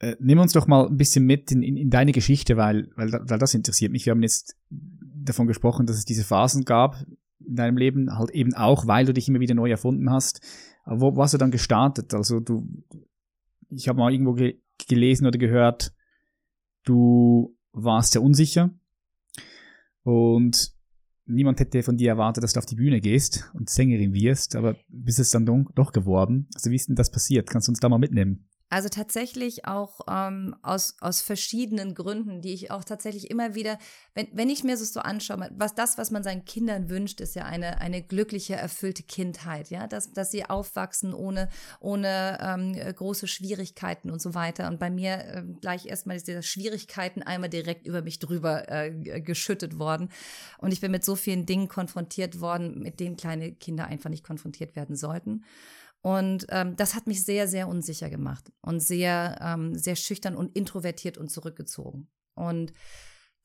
äh, 0.00 0.16
nimm 0.20 0.38
uns 0.38 0.52
doch 0.52 0.66
mal 0.66 0.86
ein 0.86 0.96
bisschen 0.96 1.24
mit 1.24 1.50
in, 1.50 1.62
in, 1.62 1.76
in 1.76 1.90
deine 1.90 2.12
Geschichte, 2.12 2.56
weil, 2.56 2.90
weil, 2.96 3.12
weil 3.12 3.38
das 3.38 3.54
interessiert 3.54 3.92
mich. 3.92 4.06
Wir 4.06 4.10
haben 4.10 4.22
jetzt 4.22 4.56
davon 4.70 5.46
gesprochen, 5.46 5.86
dass 5.86 5.96
es 5.96 6.04
diese 6.04 6.24
Phasen 6.24 6.64
gab 6.64 7.02
in 7.40 7.56
deinem 7.56 7.76
Leben, 7.76 8.16
halt 8.16 8.30
eben 8.30 8.54
auch, 8.54 8.86
weil 8.86 9.06
du 9.06 9.14
dich 9.14 9.28
immer 9.28 9.40
wieder 9.40 9.54
neu 9.54 9.70
erfunden 9.70 10.10
hast. 10.10 10.40
Wo, 10.90 11.14
hast 11.22 11.34
du 11.34 11.38
dann 11.38 11.50
gestartet? 11.50 12.14
Also 12.14 12.40
du, 12.40 12.66
ich 13.68 13.88
habe 13.88 13.98
mal 13.98 14.12
irgendwo 14.12 14.32
ge 14.32 14.60
gelesen 14.86 15.26
oder 15.26 15.38
gehört, 15.38 15.92
du 16.84 17.56
warst 17.72 18.12
sehr 18.12 18.22
unsicher 18.22 18.70
und 20.04 20.72
niemand 21.26 21.58
hätte 21.58 21.82
von 21.82 21.96
dir 21.96 22.10
erwartet, 22.10 22.44
dass 22.44 22.52
du 22.52 22.60
auf 22.60 22.66
die 22.66 22.76
Bühne 22.76 23.00
gehst 23.00 23.50
und 23.54 23.68
Sängerin 23.68 24.14
wirst, 24.14 24.54
aber 24.54 24.76
bist 24.86 25.18
es 25.18 25.30
dann 25.30 25.44
doch 25.46 25.90
geworden. 25.90 26.48
Also 26.54 26.70
wie 26.70 26.76
ist 26.76 26.88
denn 26.88 26.94
das 26.94 27.10
passiert? 27.10 27.50
Kannst 27.50 27.66
du 27.66 27.72
uns 27.72 27.80
da 27.80 27.88
mal 27.88 27.98
mitnehmen? 27.98 28.47
Also 28.70 28.90
tatsächlich 28.90 29.64
auch 29.64 30.00
ähm, 30.10 30.54
aus, 30.62 30.96
aus 31.00 31.22
verschiedenen 31.22 31.94
Gründen, 31.94 32.42
die 32.42 32.52
ich 32.52 32.70
auch 32.70 32.84
tatsächlich 32.84 33.30
immer 33.30 33.54
wieder, 33.54 33.78
wenn, 34.14 34.28
wenn 34.32 34.50
ich 34.50 34.62
mir 34.62 34.76
das 34.76 34.92
so 34.92 35.00
anschaue, 35.00 35.48
was 35.56 35.74
das, 35.74 35.96
was 35.96 36.10
man 36.10 36.22
seinen 36.22 36.44
Kindern 36.44 36.90
wünscht, 36.90 37.22
ist 37.22 37.34
ja 37.34 37.46
eine, 37.46 37.80
eine 37.80 38.02
glückliche, 38.02 38.56
erfüllte 38.56 39.04
Kindheit, 39.04 39.70
ja, 39.70 39.86
dass, 39.86 40.12
dass 40.12 40.30
sie 40.30 40.44
aufwachsen 40.44 41.14
ohne, 41.14 41.48
ohne 41.80 42.38
ähm, 42.42 42.74
äh, 42.74 42.92
große 42.92 43.26
Schwierigkeiten 43.26 44.10
und 44.10 44.20
so 44.20 44.34
weiter. 44.34 44.68
Und 44.68 44.78
bei 44.78 44.90
mir 44.90 45.24
ähm, 45.32 45.58
gleich 45.62 45.86
erstmal 45.86 46.18
diese 46.18 46.42
Schwierigkeiten 46.42 47.22
einmal 47.22 47.48
direkt 47.48 47.86
über 47.86 48.02
mich 48.02 48.18
drüber 48.18 48.70
äh, 48.70 48.90
g- 48.90 49.20
geschüttet 49.22 49.78
worden. 49.78 50.10
Und 50.58 50.72
ich 50.72 50.82
bin 50.82 50.90
mit 50.90 51.06
so 51.06 51.16
vielen 51.16 51.46
Dingen 51.46 51.68
konfrontiert 51.68 52.40
worden, 52.40 52.80
mit 52.80 53.00
denen 53.00 53.16
kleine 53.16 53.52
Kinder 53.52 53.86
einfach 53.86 54.10
nicht 54.10 54.24
konfrontiert 54.24 54.76
werden 54.76 54.94
sollten. 54.94 55.44
Und 56.00 56.46
ähm, 56.50 56.76
das 56.76 56.94
hat 56.94 57.06
mich 57.06 57.24
sehr, 57.24 57.48
sehr 57.48 57.68
unsicher 57.68 58.08
gemacht 58.08 58.52
und 58.62 58.80
sehr, 58.80 59.38
ähm, 59.42 59.76
sehr 59.76 59.96
schüchtern 59.96 60.36
und 60.36 60.56
introvertiert 60.56 61.18
und 61.18 61.30
zurückgezogen. 61.30 62.08
Und 62.34 62.72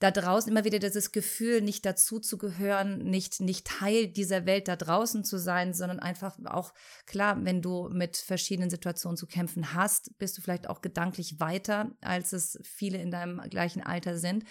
da 0.03 0.11
draußen 0.11 0.51
immer 0.51 0.65
wieder 0.65 0.79
dieses 0.79 1.13
Gefühl, 1.13 1.61
nicht 1.61 1.85
dazu 1.85 2.19
zu 2.19 2.37
gehören, 2.37 2.97
nicht, 3.05 3.39
nicht 3.39 3.65
Teil 3.65 4.07
dieser 4.07 4.45
Welt 4.45 4.67
da 4.67 4.75
draußen 4.75 5.23
zu 5.23 5.37
sein, 5.39 5.73
sondern 5.73 5.99
einfach 5.99 6.37
auch, 6.45 6.73
klar, 7.05 7.37
wenn 7.45 7.61
du 7.61 7.89
mit 7.89 8.17
verschiedenen 8.17 8.69
Situationen 8.69 9.15
zu 9.15 9.27
kämpfen 9.27 9.73
hast, 9.73 10.17
bist 10.17 10.37
du 10.37 10.41
vielleicht 10.41 10.67
auch 10.67 10.81
gedanklich 10.81 11.39
weiter, 11.39 11.95
als 12.01 12.33
es 12.33 12.59
viele 12.63 12.97
in 12.97 13.11
deinem 13.11 13.39
gleichen 13.49 13.81
Alter 13.81 14.17
sind. 14.17 14.43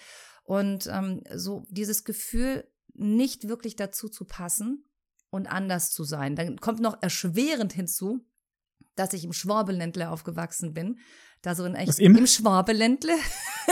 Und 0.43 0.87
ähm, 0.87 1.21
so 1.35 1.65
dieses 1.69 2.03
Gefühl, 2.03 2.67
nicht 2.95 3.47
wirklich 3.47 3.75
dazu 3.75 4.09
zu 4.09 4.25
passen 4.25 4.85
und 5.33 5.47
anders 5.47 5.91
zu 5.91 6.03
sein. 6.03 6.35
Dann 6.35 6.57
kommt 6.57 6.79
noch 6.79 7.01
erschwerend 7.01 7.73
hinzu, 7.73 8.23
dass 8.95 9.13
ich 9.13 9.23
im 9.23 9.33
Schwabeländle 9.33 10.09
aufgewachsen 10.09 10.73
bin. 10.73 10.99
Da 11.41 11.55
so 11.55 11.65
in 11.65 11.75
echt 11.75 11.99
im? 11.99 12.15
im 12.15 12.27
Schwabeländle. 12.27 13.13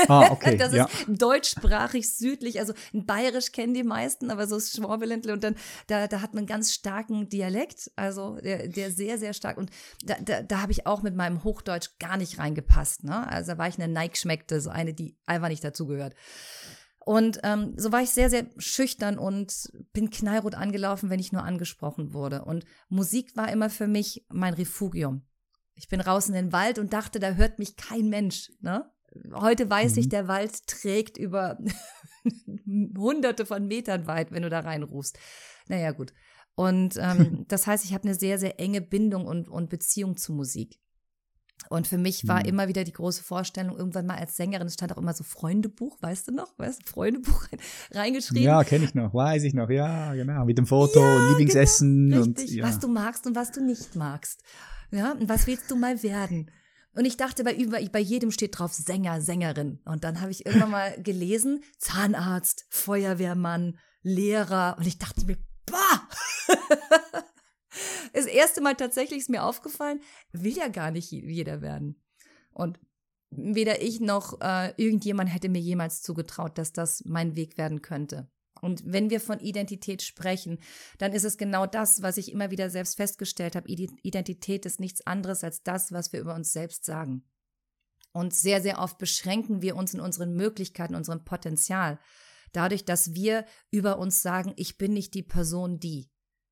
Ah, 0.09 0.31
okay. 0.31 0.57
das 0.57 0.73
ja. 0.73 0.85
ist 0.85 1.05
deutschsprachig 1.07 2.17
südlich, 2.17 2.59
also 2.59 2.73
in 2.91 3.05
Bayerisch 3.05 3.51
kennen 3.51 3.73
die 3.73 3.83
meisten, 3.83 4.29
aber 4.29 4.47
so 4.47 4.57
ist 4.57 4.75
Schwabeländle 4.75 5.31
und 5.31 5.43
dann, 5.43 5.55
da, 5.87 6.07
da 6.07 6.21
hat 6.21 6.33
man 6.33 6.45
ganz 6.45 6.73
starken 6.73 7.29
Dialekt, 7.29 7.91
also 7.95 8.37
der, 8.37 8.67
der 8.67 8.91
sehr, 8.91 9.17
sehr 9.17 9.33
stark 9.33 9.57
und 9.57 9.69
da, 10.03 10.15
da, 10.21 10.41
da 10.41 10.61
habe 10.61 10.71
ich 10.71 10.85
auch 10.85 11.01
mit 11.01 11.15
meinem 11.15 11.43
Hochdeutsch 11.43 11.91
gar 11.99 12.17
nicht 12.17 12.39
reingepasst, 12.39 13.05
ne? 13.05 13.25
Also 13.27 13.53
da 13.53 13.57
war 13.57 13.67
ich 13.67 13.75
eine 13.79 13.91
Neigschmeckte, 13.91 14.59
so 14.59 14.69
eine, 14.69 14.93
die 14.93 15.15
einfach 15.25 15.49
nicht 15.49 15.63
dazugehört. 15.63 16.13
Und 17.03 17.39
ähm, 17.43 17.73
so 17.77 17.91
war 17.91 18.01
ich 18.01 18.11
sehr, 18.11 18.29
sehr 18.29 18.45
schüchtern 18.57 19.17
und 19.17 19.71
bin 19.91 20.11
knallrot 20.11 20.53
angelaufen, 20.53 21.09
wenn 21.09 21.19
ich 21.19 21.31
nur 21.31 21.43
angesprochen 21.43 22.13
wurde. 22.13 22.45
Und 22.45 22.63
Musik 22.89 23.35
war 23.35 23.51
immer 23.51 23.69
für 23.71 23.87
mich 23.87 24.25
mein 24.29 24.53
Refugium. 24.53 25.23
Ich 25.73 25.87
bin 25.87 25.99
raus 25.99 26.27
in 26.27 26.35
den 26.35 26.51
Wald 26.51 26.77
und 26.77 26.93
dachte, 26.93 27.19
da 27.19 27.31
hört 27.31 27.57
mich 27.57 27.75
kein 27.75 28.09
Mensch. 28.09 28.51
Ne? 28.59 28.85
Heute 29.33 29.67
weiß 29.67 29.93
mhm. 29.93 29.99
ich, 29.99 30.09
der 30.09 30.27
Wald 30.27 30.67
trägt 30.67 31.17
über 31.17 31.57
hunderte 32.97 33.47
von 33.47 33.67
Metern 33.67 34.05
weit, 34.05 34.31
wenn 34.31 34.43
du 34.43 34.49
da 34.49 34.59
reinrufst. 34.59 35.17
Naja, 35.67 35.91
gut. 35.91 36.13
Und 36.53 36.97
ähm, 36.97 37.45
das 37.47 37.65
heißt, 37.65 37.83
ich 37.83 37.95
habe 37.95 38.03
eine 38.03 38.15
sehr, 38.15 38.37
sehr 38.37 38.59
enge 38.59 38.81
Bindung 38.81 39.25
und, 39.25 39.49
und 39.49 39.69
Beziehung 39.69 40.17
zu 40.17 40.33
Musik. 40.33 40.79
Und 41.71 41.87
für 41.87 41.97
mich 41.97 42.27
war 42.27 42.39
mhm. 42.41 42.47
immer 42.47 42.67
wieder 42.67 42.83
die 42.83 42.91
große 42.91 43.23
Vorstellung, 43.23 43.77
irgendwann 43.77 44.05
mal 44.05 44.17
als 44.17 44.35
Sängerin, 44.35 44.67
es 44.67 44.73
stand 44.73 44.91
auch 44.91 44.97
immer 44.97 45.13
so 45.13 45.23
Freundebuch, 45.23 45.97
weißt 46.01 46.27
du 46.27 46.33
noch, 46.33 46.59
weißt 46.59 46.81
du, 46.81 46.85
Freundebuch 46.85 47.45
reingeschrieben. 47.91 48.43
Ja, 48.43 48.65
kenne 48.65 48.83
ich 48.83 48.93
noch, 48.93 49.13
weiß 49.13 49.43
ich 49.43 49.53
noch, 49.53 49.69
ja, 49.69 50.13
genau, 50.13 50.43
mit 50.43 50.57
dem 50.57 50.65
Foto 50.65 50.99
ja, 50.99 51.15
und 51.15 51.29
Lieblingsessen 51.29 52.09
genau, 52.09 52.23
und 52.23 52.41
ja. 52.49 52.65
was 52.65 52.79
du 52.79 52.89
magst 52.89 53.25
und 53.25 53.37
was 53.37 53.53
du 53.53 53.63
nicht 53.63 53.95
magst. 53.95 54.43
Ja, 54.91 55.13
und 55.13 55.29
was 55.29 55.47
willst 55.47 55.71
du 55.71 55.77
mal 55.77 56.03
werden? 56.03 56.51
Und 56.93 57.05
ich 57.05 57.15
dachte, 57.15 57.45
bei, 57.45 57.55
über, 57.55 57.79
bei 57.89 57.99
jedem 57.99 58.31
steht 58.31 58.59
drauf 58.59 58.73
Sänger, 58.73 59.21
Sängerin. 59.21 59.79
Und 59.85 60.03
dann 60.03 60.19
habe 60.19 60.31
ich 60.31 60.45
irgendwann 60.45 60.71
mal 60.71 61.01
gelesen, 61.01 61.63
Zahnarzt, 61.77 62.65
Feuerwehrmann, 62.67 63.77
Lehrer. 64.01 64.75
Und 64.77 64.85
ich 64.87 64.97
dachte 64.97 65.25
mir, 65.25 65.37
bah! 65.65 66.09
das 68.13 68.25
erste 68.25 68.61
Mal 68.61 68.75
tatsächlich 68.75 69.19
ist 69.19 69.29
mir 69.29 69.43
aufgefallen, 69.43 70.01
will 70.31 70.55
ja 70.55 70.67
gar 70.67 70.91
nicht 70.91 71.11
jeder 71.11 71.61
werden. 71.61 72.01
Und 72.51 72.79
weder 73.29 73.81
ich 73.81 74.01
noch 74.01 74.41
äh, 74.41 74.73
irgendjemand 74.77 75.33
hätte 75.33 75.49
mir 75.49 75.61
jemals 75.61 76.01
zugetraut, 76.01 76.57
dass 76.57 76.73
das 76.73 77.03
mein 77.05 77.35
Weg 77.35 77.57
werden 77.57 77.81
könnte. 77.81 78.29
Und 78.61 78.83
wenn 78.85 79.09
wir 79.09 79.19
von 79.19 79.39
Identität 79.39 80.03
sprechen, 80.03 80.59
dann 80.99 81.13
ist 81.13 81.23
es 81.23 81.37
genau 81.37 81.65
das, 81.65 82.03
was 82.03 82.17
ich 82.17 82.31
immer 82.31 82.51
wieder 82.51 82.69
selbst 82.69 82.95
festgestellt 82.95 83.55
habe. 83.55 83.67
Identität 83.67 84.65
ist 84.65 84.79
nichts 84.79 85.05
anderes 85.07 85.43
als 85.43 85.63
das, 85.63 85.91
was 85.91 86.13
wir 86.13 86.19
über 86.19 86.35
uns 86.35 86.53
selbst 86.53 86.85
sagen. 86.85 87.23
Und 88.13 88.35
sehr, 88.35 88.61
sehr 88.61 88.79
oft 88.79 88.97
beschränken 88.97 89.61
wir 89.61 89.75
uns 89.75 89.93
in 89.93 90.01
unseren 90.01 90.35
Möglichkeiten, 90.35 90.95
unserem 90.95 91.23
Potenzial. 91.23 91.97
Dadurch, 92.51 92.85
dass 92.85 93.15
wir 93.15 93.45
über 93.71 93.97
uns 93.97 94.21
sagen, 94.21 94.53
ich 94.57 94.77
bin 94.77 94.93
nicht 94.93 95.13
die 95.13 95.23
Person, 95.23 95.79
die. 95.79 96.11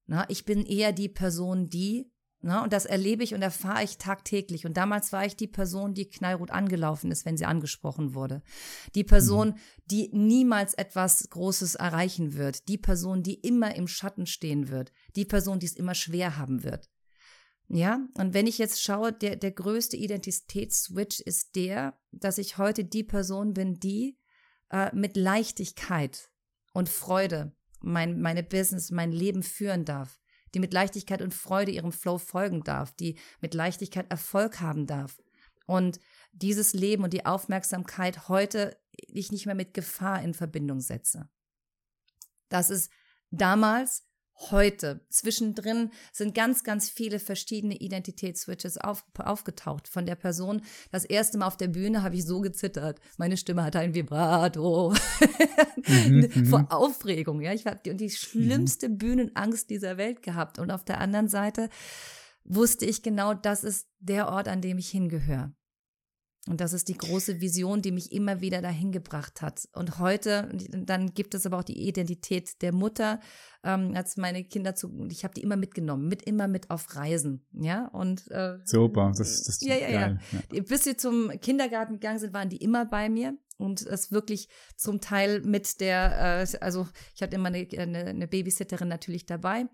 Na, 0.09 0.25
ich 0.27 0.43
bin 0.43 0.65
eher 0.65 0.91
die 0.91 1.07
Person, 1.07 1.69
die, 1.69 2.11
na, 2.41 2.63
und 2.63 2.73
das 2.73 2.87
erlebe 2.87 3.23
ich 3.23 3.35
und 3.35 3.43
erfahre 3.43 3.83
ich 3.83 3.99
tagtäglich. 3.99 4.65
Und 4.65 4.75
damals 4.75 5.11
war 5.11 5.23
ich 5.23 5.35
die 5.35 5.47
Person, 5.47 5.93
die 5.93 6.09
knallrot 6.09 6.49
angelaufen 6.49 7.11
ist, 7.11 7.25
wenn 7.25 7.37
sie 7.37 7.45
angesprochen 7.45 8.15
wurde. 8.15 8.41
Die 8.95 9.03
Person, 9.03 9.49
mhm. 9.49 9.55
die 9.85 10.09
niemals 10.11 10.73
etwas 10.73 11.29
Großes 11.29 11.75
erreichen 11.75 12.33
wird. 12.33 12.67
Die 12.69 12.79
Person, 12.79 13.21
die 13.21 13.35
immer 13.35 13.75
im 13.75 13.87
Schatten 13.87 14.25
stehen 14.25 14.69
wird. 14.69 14.91
Die 15.15 15.25
Person, 15.25 15.59
die 15.59 15.67
es 15.67 15.75
immer 15.75 15.93
schwer 15.93 16.37
haben 16.37 16.63
wird. 16.63 16.89
Ja, 17.67 17.99
und 18.15 18.33
wenn 18.33 18.47
ich 18.47 18.57
jetzt 18.57 18.81
schaue, 18.81 19.13
der, 19.13 19.35
der 19.35 19.51
größte 19.51 19.95
Identitätsswitch 19.95 21.19
ist 21.19 21.55
der, 21.55 21.99
dass 22.11 22.39
ich 22.39 22.57
heute 22.57 22.83
die 22.83 23.03
Person 23.03 23.53
bin, 23.53 23.79
die 23.79 24.17
äh, 24.71 24.89
mit 24.95 25.15
Leichtigkeit 25.15 26.31
und 26.73 26.89
Freude 26.89 27.55
mein, 27.81 28.21
meine 28.21 28.43
Business, 28.43 28.91
mein 28.91 29.11
Leben 29.11 29.43
führen 29.43 29.85
darf, 29.85 30.19
die 30.53 30.59
mit 30.59 30.73
Leichtigkeit 30.73 31.21
und 31.21 31.33
Freude 31.33 31.71
ihrem 31.71 31.91
Flow 31.91 32.17
folgen 32.17 32.63
darf, 32.63 32.91
die 32.91 33.17
mit 33.41 33.53
Leichtigkeit 33.53 34.09
Erfolg 34.09 34.61
haben 34.61 34.87
darf. 34.87 35.21
Und 35.65 35.99
dieses 36.31 36.73
Leben 36.73 37.03
und 37.03 37.13
die 37.13 37.25
Aufmerksamkeit 37.25 38.27
heute 38.27 38.77
ich 39.07 39.31
nicht 39.31 39.45
mehr 39.45 39.55
mit 39.55 39.73
Gefahr 39.73 40.21
in 40.21 40.33
Verbindung 40.33 40.81
setze. 40.81 41.29
Das 42.49 42.69
ist 42.69 42.91
damals 43.31 44.08
heute. 44.51 45.01
Zwischendrin 45.09 45.91
sind 46.11 46.33
ganz, 46.33 46.63
ganz 46.63 46.89
viele 46.89 47.19
verschiedene 47.19 47.75
Identitätsswitches 47.75 48.77
auf, 48.77 49.05
aufgetaucht. 49.17 49.87
Von 49.87 50.05
der 50.05 50.15
Person, 50.15 50.61
das 50.91 51.05
erste 51.05 51.37
Mal 51.37 51.47
auf 51.47 51.57
der 51.57 51.67
Bühne 51.67 52.03
habe 52.03 52.15
ich 52.15 52.25
so 52.25 52.41
gezittert. 52.41 52.99
Meine 53.17 53.37
Stimme 53.37 53.63
hatte 53.63 53.79
ein 53.79 53.93
Vibrato. 53.93 54.93
Mhm, 55.87 56.29
mhm, 56.33 56.45
Vor 56.45 56.67
Aufregung, 56.69 57.41
ja. 57.41 57.53
Ich 57.53 57.65
habe 57.65 57.79
die, 57.83 57.95
die 57.95 58.09
schlimmste 58.09 58.89
mhm. 58.89 58.97
Bühnenangst 58.97 59.69
dieser 59.69 59.97
Welt 59.97 60.23
gehabt. 60.23 60.59
Und 60.59 60.71
auf 60.71 60.83
der 60.83 61.01
anderen 61.01 61.27
Seite 61.27 61.69
wusste 62.43 62.85
ich 62.85 63.03
genau, 63.03 63.33
das 63.33 63.63
ist 63.63 63.87
der 63.99 64.29
Ort, 64.29 64.47
an 64.47 64.61
dem 64.61 64.77
ich 64.77 64.89
hingehöre. 64.89 65.53
Und 66.47 66.61
das 66.61 66.73
ist 66.73 66.87
die 66.87 66.97
große 66.97 67.41
Vision, 67.41 67.81
die 67.81 67.91
mich 67.91 68.11
immer 68.11 68.39
wieder 68.39 68.61
dahin 68.61 68.91
gebracht 68.91 69.41
hat. 69.41 69.67
Und 69.73 69.99
heute, 69.99 70.49
dann 70.71 71.13
gibt 71.13 71.35
es 71.35 71.45
aber 71.45 71.59
auch 71.59 71.63
die 71.63 71.87
Identität 71.87 72.61
der 72.61 72.71
Mutter, 72.71 73.19
ähm, 73.63 73.91
als 73.93 74.15
meine 74.15 74.43
Kinder 74.45 74.73
zu, 74.73 75.05
ich 75.09 75.23
habe 75.25 75.33
die 75.33 75.41
immer 75.41 75.57
mitgenommen, 75.57 76.07
mit 76.07 76.23
immer 76.23 76.47
mit 76.47 76.69
auf 76.69 76.95
Reisen, 76.95 77.45
ja. 77.51 77.87
Und 77.87 78.31
äh, 78.31 78.57
super, 78.63 79.11
das, 79.17 79.43
das 79.43 79.47
ist 79.49 79.65
ja, 79.65 79.75
ja, 79.75 79.89
geil. 79.89 80.19
ja. 80.53 80.61
Bis 80.61 80.85
sie 80.85 80.95
zum 80.95 81.29
Kindergarten 81.41 81.95
gegangen 81.95 82.19
sind, 82.19 82.33
waren 82.33 82.49
die 82.49 82.57
immer 82.57 82.85
bei 82.85 83.09
mir 83.09 83.37
und 83.57 83.85
es 83.85 84.11
wirklich 84.11 84.47
zum 84.77 85.01
Teil 85.01 85.41
mit 85.41 85.81
der, 85.81 86.41
äh, 86.41 86.57
also 86.61 86.87
ich 87.13 87.21
hatte 87.21 87.35
immer 87.35 87.49
eine, 87.49 87.67
eine, 87.77 88.05
eine 88.05 88.27
Babysitterin 88.27 88.87
natürlich 88.87 89.25
dabei 89.25 89.65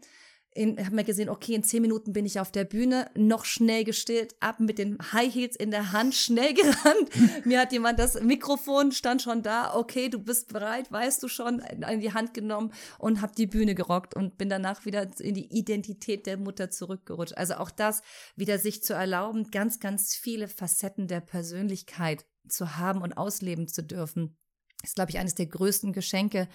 habe 0.57 0.95
mir 0.95 1.03
gesehen, 1.03 1.29
okay, 1.29 1.53
in 1.53 1.63
zehn 1.63 1.81
Minuten 1.81 2.13
bin 2.13 2.25
ich 2.25 2.39
auf 2.39 2.51
der 2.51 2.63
Bühne, 2.63 3.09
noch 3.15 3.45
schnell 3.45 3.83
gestillt, 3.83 4.35
ab 4.39 4.59
mit 4.59 4.77
den 4.77 4.97
High 5.11 5.33
Heels 5.33 5.55
in 5.55 5.71
der 5.71 5.91
Hand, 5.91 6.15
schnell 6.15 6.53
gerannt. 6.55 7.45
Mir 7.45 7.59
hat 7.59 7.73
jemand 7.73 7.99
das 7.99 8.21
Mikrofon, 8.21 8.91
stand 8.91 9.21
schon 9.21 9.43
da, 9.43 9.75
okay, 9.75 10.09
du 10.09 10.19
bist 10.19 10.51
bereit, 10.51 10.91
weißt 10.91 11.21
du 11.21 11.27
schon, 11.27 11.59
in 11.59 11.99
die 11.99 12.13
Hand 12.13 12.33
genommen 12.33 12.71
und 12.99 13.21
habe 13.21 13.33
die 13.35 13.47
Bühne 13.47 13.75
gerockt 13.75 14.15
und 14.15 14.37
bin 14.37 14.49
danach 14.49 14.85
wieder 14.85 15.07
in 15.19 15.33
die 15.33 15.57
Identität 15.57 16.25
der 16.25 16.37
Mutter 16.37 16.69
zurückgerutscht. 16.69 17.37
Also 17.37 17.55
auch 17.55 17.71
das 17.71 18.01
wieder 18.35 18.57
sich 18.57 18.81
zu 18.83 18.93
erlauben, 18.93 19.51
ganz, 19.51 19.79
ganz 19.79 20.15
viele 20.15 20.47
Facetten 20.47 21.07
der 21.07 21.21
Persönlichkeit 21.21 22.25
zu 22.47 22.77
haben 22.77 23.01
und 23.01 23.13
ausleben 23.13 23.67
zu 23.67 23.83
dürfen, 23.83 24.37
ist, 24.83 24.95
glaube 24.95 25.11
ich, 25.11 25.17
eines 25.17 25.35
der 25.35 25.47
größten 25.47 25.93
Geschenke, 25.93 26.47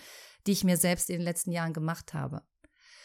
die 0.46 0.52
ich 0.52 0.64
mir 0.64 0.76
selbst 0.76 1.10
in 1.10 1.16
den 1.16 1.24
letzten 1.24 1.52
Jahren 1.52 1.72
gemacht 1.72 2.14
habe. 2.14 2.42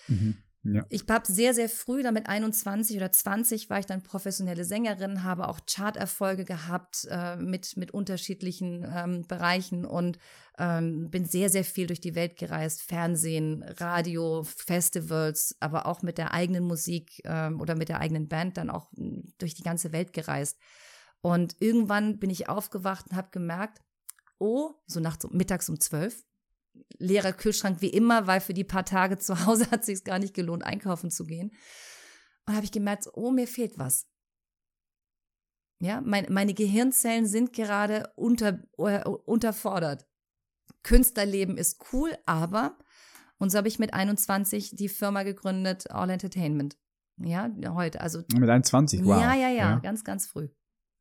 Mhm. 0.08 0.38
Ja. 0.66 0.84
Ich 0.90 1.04
habe 1.08 1.32
sehr, 1.32 1.54
sehr 1.54 1.70
früh, 1.70 2.02
damit 2.02 2.28
21 2.28 2.98
oder 2.98 3.12
20, 3.12 3.70
war 3.70 3.78
ich 3.78 3.86
dann 3.86 4.02
professionelle 4.02 4.66
Sängerin, 4.66 5.24
habe 5.24 5.48
auch 5.48 5.60
Charterfolge 5.70 6.44
gehabt 6.44 7.08
äh, 7.12 7.36
mit, 7.36 7.78
mit 7.78 7.92
unterschiedlichen 7.92 8.84
ähm, 8.92 9.28
Bereichen 9.28 9.86
und 9.86 10.18
ähm, 10.58 11.12
bin 11.12 11.26
sehr, 11.26 11.52
sehr 11.52 11.64
viel 11.64 11.86
durch 11.86 12.00
die 12.00 12.16
Welt 12.16 12.36
gereist. 12.38 12.82
Fernsehen, 12.82 13.64
Radio, 13.78 14.44
Festivals, 14.44 15.56
aber 15.60 15.86
auch 15.86 16.02
mit 16.02 16.18
der 16.18 16.34
eigenen 16.34 16.64
Musik 16.64 17.22
ähm, 17.26 17.62
oder 17.62 17.76
mit 17.76 17.90
der 17.90 18.00
eigenen 18.00 18.28
Band 18.28 18.58
dann 18.58 18.72
auch 18.72 18.92
hm, 18.98 19.34
durch 19.38 19.54
die 19.54 19.64
ganze 19.64 19.92
Welt 19.92 20.14
gereist. 20.14 20.58
Und 21.22 21.56
irgendwann 21.60 22.18
bin 22.18 22.32
ich 22.32 22.50
aufgewacht 22.50 23.06
und 23.12 23.16
habe 23.16 23.30
gemerkt, 23.32 23.82
oh, 24.40 24.72
so 24.88 25.00
nachts, 25.00 25.28
mittags 25.30 25.70
um 25.70 25.80
zwölf, 25.80 26.25
leerer 26.98 27.34
Kühlschrank 27.34 27.82
wie 27.82 27.90
immer, 27.90 28.28
weil 28.28 28.42
für 28.42 28.54
die 28.54 28.64
paar 28.64 28.86
Tage 28.86 29.18
zu 29.18 29.46
Hause 29.46 29.70
hat 29.72 29.82
es 29.82 29.86
sich 29.88 30.04
gar 30.04 30.20
nicht 30.20 30.34
gelohnt, 30.34 30.64
einkaufen 30.64 31.12
zu 31.12 31.26
gehen. 31.26 31.52
Und 32.46 32.56
habe 32.56 32.66
ich 32.66 32.72
gemerkt, 32.72 33.08
oh, 33.14 33.32
mir 33.32 33.48
fehlt 33.48 33.78
was. 33.78 34.08
Ja, 35.80 36.02
mein, 36.02 36.28
meine 36.32 36.54
Gehirnzellen 36.54 37.26
sind 37.26 37.54
gerade 37.54 38.12
unter, 38.16 38.60
uh, 38.78 39.18
unterfordert. 39.26 40.08
Künstlerleben 40.84 41.58
ist 41.58 41.84
cool, 41.92 42.16
aber, 42.26 42.78
und 43.38 43.52
so 43.52 43.58
habe 43.58 43.68
ich 43.68 43.80
mit 43.80 43.94
21 43.94 44.76
die 44.76 44.88
Firma 44.88 45.24
gegründet, 45.24 45.92
All 45.92 46.10
Entertainment. 46.10 46.78
Ja, 47.18 47.52
heute, 47.70 48.02
also. 48.02 48.24
Mit 48.34 48.50
21, 48.50 49.04
wow. 49.04 49.20
Ja, 49.20 49.34
ja, 49.34 49.50
ja, 49.50 49.50
ja, 49.50 49.80
ganz, 49.80 50.04
ganz 50.04 50.28
früh. 50.28 50.50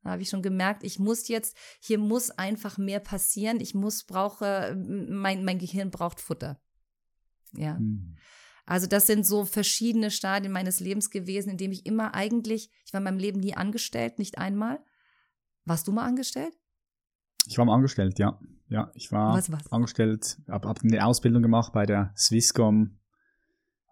Da 0.05 0.11
habe 0.11 0.21
ich 0.21 0.29
schon 0.29 0.43
gemerkt, 0.43 0.83
ich 0.83 0.99
muss 0.99 1.27
jetzt, 1.29 1.57
hier 1.79 1.97
muss 1.97 2.29
einfach 2.29 2.77
mehr 2.77 2.99
passieren. 2.99 3.59
Ich 3.59 3.73
muss, 3.73 4.03
brauche, 4.03 4.75
mein, 4.77 5.43
mein 5.43 5.57
Gehirn 5.57 5.89
braucht 5.89 6.21
Futter. 6.21 6.61
Ja. 7.53 7.79
Mhm. 7.79 8.15
Also 8.67 8.85
das 8.85 9.07
sind 9.07 9.25
so 9.25 9.45
verschiedene 9.45 10.11
Stadien 10.11 10.51
meines 10.51 10.79
Lebens 10.79 11.09
gewesen, 11.09 11.49
in 11.49 11.57
dem 11.57 11.71
ich 11.71 11.87
immer 11.87 12.13
eigentlich, 12.13 12.69
ich 12.85 12.93
war 12.93 12.99
in 12.99 13.05
meinem 13.05 13.17
Leben 13.17 13.39
nie 13.39 13.55
angestellt, 13.55 14.19
nicht 14.19 14.37
einmal. 14.37 14.79
Warst 15.65 15.87
du 15.87 15.91
mal 15.91 16.05
angestellt? 16.05 16.53
Ich 17.47 17.57
war 17.57 17.65
mal 17.65 17.73
angestellt, 17.73 18.19
ja. 18.19 18.39
Ja, 18.67 18.91
ich 18.93 19.11
war 19.11 19.35
was, 19.35 19.51
was? 19.51 19.71
angestellt, 19.71 20.37
habe 20.47 20.67
hab 20.67 20.83
eine 20.83 21.03
Ausbildung 21.03 21.41
gemacht 21.41 21.73
bei 21.73 21.87
der 21.87 22.13
Swisscom 22.15 22.99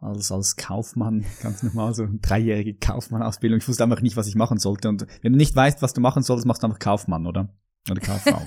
als, 0.03 0.31
als 0.31 0.55
Kaufmann, 0.55 1.25
ganz 1.41 1.63
normal, 1.63 1.93
so 1.93 2.03
eine 2.03 2.19
dreijährige 2.19 2.75
Kaufmann-Ausbildung. 2.75 3.59
Ich 3.59 3.67
wusste 3.67 3.83
einfach 3.83 4.01
nicht, 4.01 4.17
was 4.17 4.27
ich 4.27 4.35
machen 4.35 4.59
sollte. 4.59 4.89
Und 4.89 5.07
wenn 5.21 5.33
du 5.33 5.37
nicht 5.37 5.55
weißt, 5.55 5.81
was 5.81 5.93
du 5.93 6.01
machen 6.01 6.23
sollst, 6.23 6.45
machst 6.45 6.63
du 6.63 6.67
einfach 6.67 6.79
Kaufmann, 6.79 7.25
oder? 7.25 7.49
Oder 7.89 8.01
Kauffrau. 8.01 8.37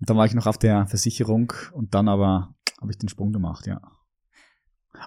und 0.00 0.10
dann 0.10 0.16
war 0.16 0.26
ich 0.26 0.34
noch 0.34 0.46
auf 0.46 0.58
der 0.58 0.86
Versicherung 0.86 1.52
und 1.72 1.94
dann 1.94 2.08
aber 2.08 2.54
habe 2.80 2.90
ich 2.90 2.98
den 2.98 3.08
Sprung 3.08 3.32
gemacht, 3.32 3.66
ja. 3.66 3.80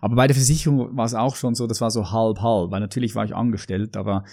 Aber 0.02 0.16
bei 0.16 0.28
der 0.28 0.36
Versicherung 0.36 0.98
war 0.98 1.06
es 1.06 1.14
auch 1.14 1.36
schon 1.36 1.56
so, 1.56 1.68
das 1.68 1.82
war 1.82 1.92
so 1.92 2.12
halb 2.12 2.42
halb, 2.42 2.72
weil 2.72 2.80
natürlich 2.80 3.16
war 3.16 3.26
ich 3.26 3.36
angestellt, 3.36 3.96
aber 3.98 4.24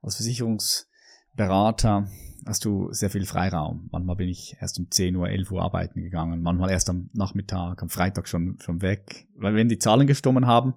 als 0.00 0.16
Versicherungsberater 0.16 2.08
hast 2.46 2.64
du 2.64 2.92
sehr 2.92 3.10
viel 3.10 3.26
Freiraum. 3.26 3.88
Manchmal 3.92 4.16
bin 4.16 4.28
ich 4.28 4.56
erst 4.60 4.78
um 4.78 4.90
10 4.90 5.16
Uhr, 5.16 5.28
11 5.28 5.50
Uhr 5.50 5.62
arbeiten 5.62 6.02
gegangen, 6.02 6.42
manchmal 6.42 6.70
erst 6.70 6.90
am 6.90 7.10
Nachmittag, 7.12 7.82
am 7.82 7.88
Freitag 7.88 8.28
schon, 8.28 8.58
schon 8.60 8.82
weg. 8.82 9.26
Weil 9.36 9.54
wenn 9.54 9.68
die 9.68 9.78
Zahlen 9.78 10.06
gestummen 10.06 10.46
haben 10.46 10.74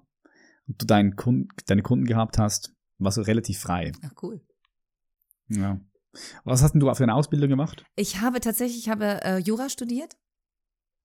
und 0.66 0.80
du 0.80 0.86
deinen 0.86 1.16
Kunden, 1.16 1.48
deine 1.66 1.82
Kunden 1.82 2.06
gehabt 2.06 2.38
hast, 2.38 2.74
warst 2.98 3.16
du 3.16 3.22
relativ 3.22 3.58
frei. 3.58 3.92
Ach, 4.04 4.12
cool. 4.22 4.40
Ja. 5.48 5.80
Was 6.44 6.62
hast 6.62 6.72
denn 6.72 6.80
du 6.80 6.92
für 6.94 7.02
eine 7.02 7.14
Ausbildung 7.14 7.48
gemacht? 7.48 7.84
Ich 7.96 8.20
habe 8.20 8.40
tatsächlich, 8.40 8.78
ich 8.78 8.88
habe 8.88 9.22
äh, 9.22 9.38
Jura 9.38 9.68
studiert 9.68 10.16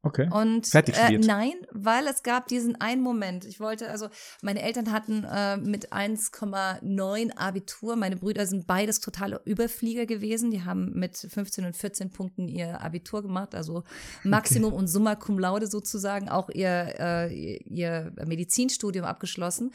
Okay. 0.05 0.29
Und 0.29 0.67
Fertig 0.67 0.97
äh, 0.97 1.17
nein, 1.17 1.53
weil 1.71 2.07
es 2.07 2.23
gab 2.23 2.49
diesen 2.49 2.79
einen 2.81 3.01
Moment. 3.01 3.45
Ich 3.45 3.61
wollte, 3.61 3.89
also 3.89 4.09
meine 4.41 4.61
Eltern 4.61 4.91
hatten 4.91 5.23
äh, 5.23 5.55
mit 5.55 5.93
1,9 5.93 7.37
Abitur, 7.37 7.95
meine 7.95 8.17
Brüder 8.17 8.45
sind 8.45 8.67
beides 8.67 8.99
totale 8.99 9.39
Überflieger 9.45 10.05
gewesen. 10.05 10.51
Die 10.51 10.65
haben 10.65 10.91
mit 10.93 11.15
15 11.17 11.63
und 11.63 11.77
14 11.77 12.11
Punkten 12.11 12.49
ihr 12.49 12.81
Abitur 12.81 13.21
gemacht, 13.21 13.55
also 13.55 13.83
Maximum 14.25 14.73
okay. 14.73 14.79
und 14.79 14.87
Summa 14.87 15.15
Cum 15.15 15.39
Laude 15.39 15.67
sozusagen, 15.67 16.27
auch 16.27 16.49
ihr, 16.49 16.95
äh, 16.99 17.57
ihr 17.63 18.11
Medizinstudium 18.25 19.05
abgeschlossen. 19.05 19.71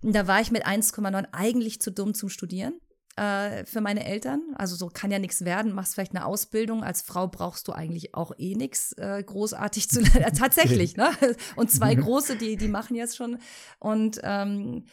Und 0.00 0.14
da 0.14 0.26
war 0.26 0.40
ich 0.40 0.50
mit 0.50 0.66
1,9 0.66 1.26
eigentlich 1.32 1.82
zu 1.82 1.92
dumm 1.92 2.14
zum 2.14 2.30
Studieren 2.30 2.80
äh, 3.20 3.66
für 3.66 3.82
meine 3.82 4.06
Eltern. 4.06 4.40
Also 4.54 4.76
so 4.76 4.88
kann 4.88 5.10
ja 5.10 5.18
nichts 5.18 5.44
werden. 5.44 5.74
Machst 5.74 5.94
vielleicht 5.94 6.16
eine 6.16 6.24
Ausbildung. 6.24 6.82
Als 6.82 7.02
Frau 7.02 7.28
brauchst 7.28 7.68
du 7.68 7.72
eigentlich 7.72 8.14
auch 8.14 8.32
eh 8.38 8.54
nichts 8.54 8.92
äh, 8.92 9.22
großartig 9.22 9.90
zu 9.90 10.00
lernen. 10.00 10.34
Tatsächlich, 10.38 10.96
ne? 10.96 11.10
Und 11.54 11.70
zwei 11.70 11.94
mhm. 11.94 12.00
große, 12.00 12.36
die, 12.36 12.56
die 12.56 12.68
machen 12.68 12.96
jetzt 12.96 13.16
schon. 13.16 13.38
Und 13.78 14.20
ähm, 14.22 14.86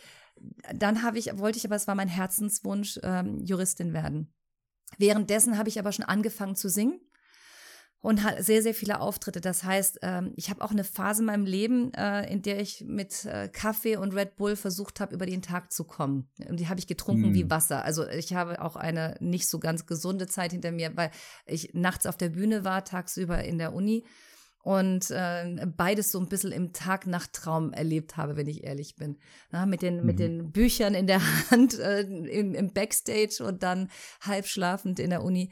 dann 0.75 1.03
habe 1.03 1.17
ich, 1.17 1.37
wollte 1.37 1.57
ich, 1.57 1.65
aber 1.65 1.77
es 1.77 1.87
war 1.87 1.95
mein 1.95 2.09
Herzenswunsch, 2.09 2.99
ähm, 3.01 3.39
Juristin 3.45 3.93
werden. 3.93 4.33
Währenddessen 4.97 5.57
habe 5.57 5.69
ich 5.69 5.79
aber 5.79 5.93
schon 5.93 6.05
angefangen 6.05 6.55
zu 6.55 6.69
singen 6.69 6.99
und 8.01 8.23
hat 8.23 8.43
sehr, 8.43 8.61
sehr 8.61 8.73
viele 8.73 8.99
Auftritte. 8.99 9.41
Das 9.41 9.63
heißt, 9.63 9.99
ähm, 10.01 10.33
ich 10.35 10.49
habe 10.49 10.63
auch 10.63 10.71
eine 10.71 10.83
Phase 10.83 11.21
in 11.21 11.25
meinem 11.25 11.45
Leben, 11.45 11.93
äh, 11.93 12.31
in 12.31 12.41
der 12.41 12.59
ich 12.59 12.83
mit 12.85 13.25
äh, 13.25 13.49
Kaffee 13.49 13.97
und 13.97 14.13
Red 14.13 14.35
Bull 14.35 14.55
versucht 14.55 14.99
habe, 14.99 15.15
über 15.15 15.25
den 15.25 15.41
Tag 15.41 15.71
zu 15.71 15.83
kommen. 15.83 16.29
Und 16.47 16.59
die 16.59 16.69
habe 16.69 16.79
ich 16.79 16.87
getrunken 16.87 17.31
mm. 17.31 17.33
wie 17.33 17.41
hm. 17.41 17.49
Wasser. 17.49 17.83
Also 17.83 18.07
ich 18.07 18.33
habe 18.33 18.61
auch 18.61 18.75
eine 18.75 19.15
nicht 19.19 19.47
so 19.47 19.59
ganz 19.59 19.85
gesunde 19.85 20.27
Zeit 20.27 20.51
hinter 20.51 20.71
mir, 20.71 20.95
weil 20.95 21.11
ich 21.45 21.73
nachts 21.73 22.05
auf 22.05 22.17
der 22.17 22.29
Bühne 22.29 22.63
war, 22.63 22.85
tagsüber 22.85 23.43
in 23.43 23.57
der 23.57 23.73
Uni 23.73 24.05
und 24.67 25.11
äh, 25.11 25.65
beides 25.77 26.11
so 26.11 26.19
ein 26.19 26.27
bisschen 26.27 26.51
im 26.51 26.73
Tag-Nacht-Traum 26.73 27.71
erlebt 27.71 28.17
habe, 28.17 28.35
wenn 28.35 28.47
ich 28.47 28.65
ehrlich 28.65 28.97
bin. 28.97 29.17
Mit, 29.65 29.81
den, 29.81 30.01
mhm. 30.01 30.05
mit 30.05 30.19
den 30.19 30.51
Büchern 30.51 30.93
in 30.93 31.07
der 31.07 31.21
Hand 31.51 31.79
äh, 31.79 32.01
im, 32.01 32.53
im 32.53 32.73
Backstage 32.73 33.41
und 33.45 33.63
dann 33.63 33.89
halb 34.19 34.45
schlafend 34.45 34.99
in 34.99 35.09
der 35.09 35.23
Uni. 35.23 35.51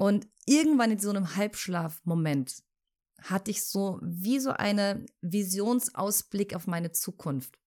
Und 0.00 0.26
irgendwann 0.46 0.92
in 0.92 0.98
so 0.98 1.10
einem 1.10 1.36
Halbschlafmoment 1.36 2.62
hatte 3.20 3.50
ich 3.50 3.66
so 3.66 3.98
wie 4.02 4.40
so 4.40 4.52
eine 4.52 5.04
Visionsausblick 5.20 6.56
auf 6.56 6.66
meine 6.66 6.90
Zukunft. 6.92 7.58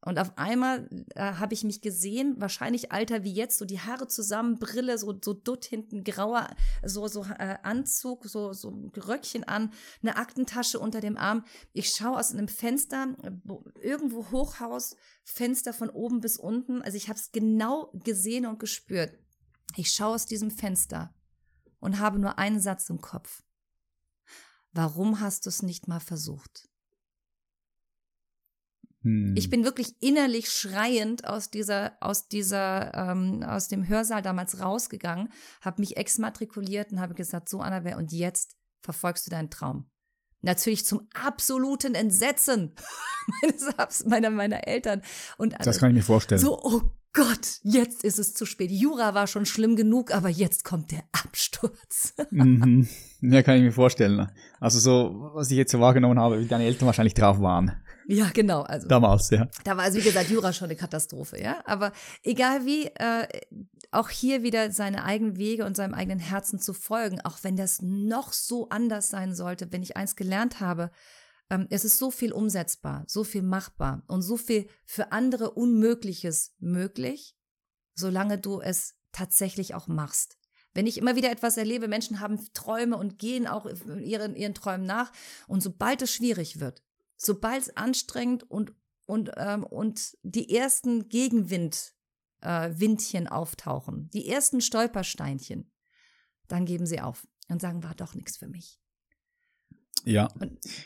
Und 0.00 0.18
auf 0.18 0.38
einmal 0.38 0.88
äh, 1.14 1.20
habe 1.20 1.52
ich 1.52 1.62
mich 1.62 1.82
gesehen, 1.82 2.36
wahrscheinlich 2.38 2.90
alter 2.90 3.22
wie 3.22 3.34
jetzt, 3.34 3.58
so 3.58 3.66
die 3.66 3.80
Haare 3.80 4.08
zusammen, 4.08 4.58
Brille, 4.58 4.96
so, 4.96 5.14
so 5.22 5.34
dutt 5.34 5.66
hinten, 5.66 6.04
grauer, 6.04 6.48
so, 6.82 7.06
so 7.06 7.24
äh, 7.24 7.58
Anzug, 7.62 8.24
so, 8.24 8.54
so 8.54 8.90
Röckchen 8.96 9.44
an, 9.44 9.74
eine 10.00 10.16
Aktentasche 10.16 10.78
unter 10.80 11.02
dem 11.02 11.18
Arm. 11.18 11.44
Ich 11.74 11.90
schaue 11.90 12.18
aus 12.18 12.32
einem 12.32 12.48
Fenster, 12.48 13.14
irgendwo 13.82 14.30
Hochhaus, 14.30 14.96
Fenster 15.22 15.74
von 15.74 15.90
oben 15.90 16.20
bis 16.20 16.38
unten. 16.38 16.80
Also 16.80 16.96
ich 16.96 17.10
habe 17.10 17.18
es 17.18 17.30
genau 17.30 17.92
gesehen 17.92 18.46
und 18.46 18.58
gespürt. 18.58 19.12
Ich 19.76 19.92
schaue 19.92 20.14
aus 20.14 20.24
diesem 20.24 20.50
Fenster 20.50 21.12
und 21.80 21.98
habe 21.98 22.18
nur 22.18 22.38
einen 22.38 22.60
Satz 22.60 22.88
im 22.90 23.00
Kopf. 23.00 23.42
Warum 24.72 25.20
hast 25.20 25.46
du 25.46 25.48
es 25.50 25.62
nicht 25.62 25.88
mal 25.88 26.00
versucht? 26.00 26.68
Hm. 29.02 29.34
Ich 29.36 29.50
bin 29.50 29.64
wirklich 29.64 29.94
innerlich 30.00 30.50
schreiend 30.50 31.26
aus 31.26 31.50
dieser, 31.50 31.96
aus 32.00 32.28
dieser, 32.28 32.92
ähm, 32.92 33.42
aus 33.44 33.68
dem 33.68 33.86
Hörsaal 33.86 34.20
damals 34.20 34.60
rausgegangen, 34.60 35.32
habe 35.60 35.80
mich 35.80 35.96
exmatrikuliert 35.96 36.92
und 36.92 37.00
habe 37.00 37.14
gesagt, 37.14 37.48
so 37.48 37.60
Annabelle, 37.60 37.96
und 37.96 38.12
jetzt 38.12 38.56
verfolgst 38.82 39.26
du 39.26 39.30
deinen 39.30 39.50
Traum. 39.50 39.88
Natürlich 40.46 40.86
zum 40.86 41.08
absoluten 41.12 41.94
Entsetzen 41.94 42.72
meines, 43.42 44.04
meiner, 44.06 44.30
meiner 44.30 44.66
Eltern. 44.66 45.02
Und 45.36 45.54
das 45.58 45.78
kann 45.78 45.90
ich 45.90 45.96
mir 45.96 46.02
vorstellen. 46.02 46.40
So, 46.40 46.58
oh 46.62 46.82
Gott, 47.12 47.60
jetzt 47.62 48.04
ist 48.04 48.18
es 48.18 48.32
zu 48.32 48.46
spät. 48.46 48.70
Jura 48.70 49.14
war 49.14 49.26
schon 49.26 49.44
schlimm 49.44 49.74
genug, 49.74 50.14
aber 50.14 50.28
jetzt 50.28 50.64
kommt 50.64 50.92
der 50.92 51.02
Absturz. 51.12 52.14
mhm. 52.30 52.86
Ja, 53.22 53.42
kann 53.42 53.56
ich 53.56 53.62
mir 53.62 53.72
vorstellen. 53.72 54.30
Also 54.60 54.78
so, 54.78 55.30
was 55.34 55.50
ich 55.50 55.56
jetzt 55.56 55.72
so 55.72 55.80
wahrgenommen 55.80 56.20
habe, 56.20 56.38
wie 56.38 56.46
deine 56.46 56.64
Eltern 56.64 56.86
wahrscheinlich 56.86 57.14
drauf 57.14 57.40
waren. 57.40 57.72
Ja, 58.06 58.30
genau. 58.32 58.62
Also 58.62 58.86
damals, 58.86 59.30
ja. 59.30 59.48
Da 59.64 59.76
war 59.76 59.84
also 59.84 59.98
wie 59.98 60.02
gesagt 60.02 60.30
Jura 60.30 60.52
schon 60.52 60.66
eine 60.66 60.76
Katastrophe, 60.76 61.42
ja. 61.42 61.56
Aber 61.64 61.90
egal 62.22 62.64
wie, 62.64 62.86
äh, 62.86 63.26
auch 63.92 64.10
hier 64.10 64.42
wieder 64.42 64.70
seine 64.72 65.04
eigenen 65.04 65.36
Wege 65.36 65.64
und 65.64 65.76
seinem 65.76 65.94
eigenen 65.94 66.18
Herzen 66.18 66.58
zu 66.58 66.72
folgen, 66.72 67.20
auch 67.22 67.38
wenn 67.42 67.56
das 67.56 67.82
noch 67.82 68.32
so 68.32 68.68
anders 68.68 69.08
sein 69.08 69.34
sollte, 69.34 69.72
wenn 69.72 69.82
ich 69.82 69.96
eins 69.96 70.16
gelernt 70.16 70.60
habe, 70.60 70.90
ähm, 71.50 71.66
es 71.70 71.84
ist 71.84 71.98
so 71.98 72.10
viel 72.10 72.32
umsetzbar, 72.32 73.04
so 73.06 73.24
viel 73.24 73.42
machbar 73.42 74.02
und 74.08 74.22
so 74.22 74.36
viel 74.36 74.68
für 74.84 75.12
andere 75.12 75.52
Unmögliches 75.52 76.54
möglich, 76.58 77.36
solange 77.94 78.38
du 78.38 78.60
es 78.60 78.94
tatsächlich 79.12 79.74
auch 79.74 79.88
machst. 79.88 80.38
Wenn 80.74 80.86
ich 80.86 80.98
immer 80.98 81.16
wieder 81.16 81.30
etwas 81.30 81.56
erlebe, 81.56 81.88
Menschen 81.88 82.20
haben 82.20 82.52
Träume 82.52 82.98
und 82.98 83.18
gehen 83.18 83.46
auch 83.46 83.64
ihren, 83.64 84.36
ihren 84.36 84.52
Träumen 84.52 84.86
nach. 84.86 85.10
Und 85.48 85.62
sobald 85.62 86.02
es 86.02 86.12
schwierig 86.12 86.60
wird, 86.60 86.82
sobald 87.16 87.62
es 87.62 87.76
anstrengend 87.78 88.50
und, 88.50 88.74
und, 89.06 89.30
ähm, 89.38 89.64
und 89.64 90.18
die 90.22 90.54
ersten 90.54 91.08
Gegenwind, 91.08 91.94
äh, 92.46 92.78
Windchen 92.78 93.26
auftauchen, 93.26 94.08
die 94.12 94.28
ersten 94.28 94.60
Stolpersteinchen, 94.60 95.70
dann 96.46 96.64
geben 96.64 96.86
sie 96.86 97.00
auf 97.00 97.26
und 97.48 97.60
sagen, 97.60 97.82
war 97.82 97.94
doch 97.94 98.14
nichts 98.14 98.36
für 98.36 98.48
mich. 98.48 98.78
Ja, 100.04 100.28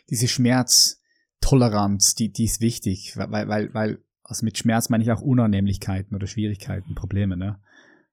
diese 0.08 0.28
Schmerztoleranz, 0.28 2.14
die, 2.14 2.32
die 2.32 2.44
ist 2.44 2.62
wichtig, 2.62 3.16
weil, 3.16 3.48
weil, 3.48 3.74
weil, 3.74 4.04
also 4.22 4.44
mit 4.44 4.56
Schmerz 4.56 4.88
meine 4.88 5.04
ich 5.04 5.12
auch 5.12 5.20
Unannehmlichkeiten 5.20 6.16
oder 6.16 6.26
Schwierigkeiten, 6.26 6.94
Probleme, 6.94 7.36
ne? 7.36 7.60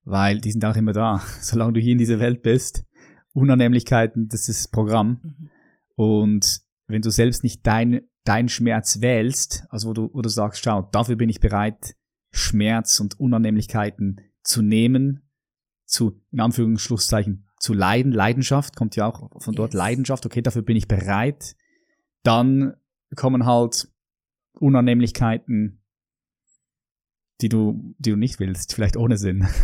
Weil 0.04 0.40
die 0.40 0.52
sind 0.52 0.66
auch 0.66 0.76
immer 0.76 0.94
da. 0.94 1.22
Solange 1.42 1.74
du 1.74 1.80
hier 1.80 1.94
in 1.94 1.98
dieser 1.98 2.20
Welt 2.20 2.42
bist, 2.42 2.84
Unannehmlichkeiten, 3.32 4.28
das 4.28 4.50
ist 4.50 4.72
Programm. 4.72 5.22
Mhm. 5.24 5.50
Und 5.96 6.62
wenn 6.88 7.02
du 7.02 7.10
selbst 7.10 7.44
nicht 7.44 7.66
dein, 7.66 8.02
dein 8.26 8.50
Schmerz 8.50 9.00
wählst, 9.00 9.66
also 9.70 9.90
wo 9.90 9.94
du, 9.94 10.10
wo 10.14 10.22
du 10.22 10.30
sagst, 10.30 10.64
schau, 10.64 10.90
dafür 10.92 11.16
bin 11.16 11.30
ich 11.30 11.40
bereit, 11.40 11.96
Schmerz 12.38 13.00
und 13.00 13.20
Unannehmlichkeiten 13.20 14.22
zu 14.44 14.62
nehmen, 14.62 15.30
zu, 15.86 16.22
in 16.32 16.40
Anführungsschlusszeichen, 16.40 17.48
zu 17.60 17.74
leiden. 17.74 18.12
Leidenschaft 18.12 18.76
kommt 18.76 18.96
ja 18.96 19.08
auch 19.08 19.42
von 19.42 19.56
dort. 19.56 19.74
Yes. 19.74 19.78
Leidenschaft, 19.78 20.26
okay, 20.26 20.42
dafür 20.42 20.62
bin 20.62 20.78
ich 20.78 20.88
bereit. 20.88 21.56
Dann 22.24 22.76
kommen 23.16 23.46
halt 23.46 23.90
Unannehmlichkeiten, 24.54 25.82
die 27.42 27.50
du, 27.50 27.96
die 27.98 28.12
du 28.12 28.18
nicht 28.18 28.40
willst, 28.40 28.74
vielleicht 28.74 28.98
ohne 28.98 29.18
Sinn. 29.18 29.48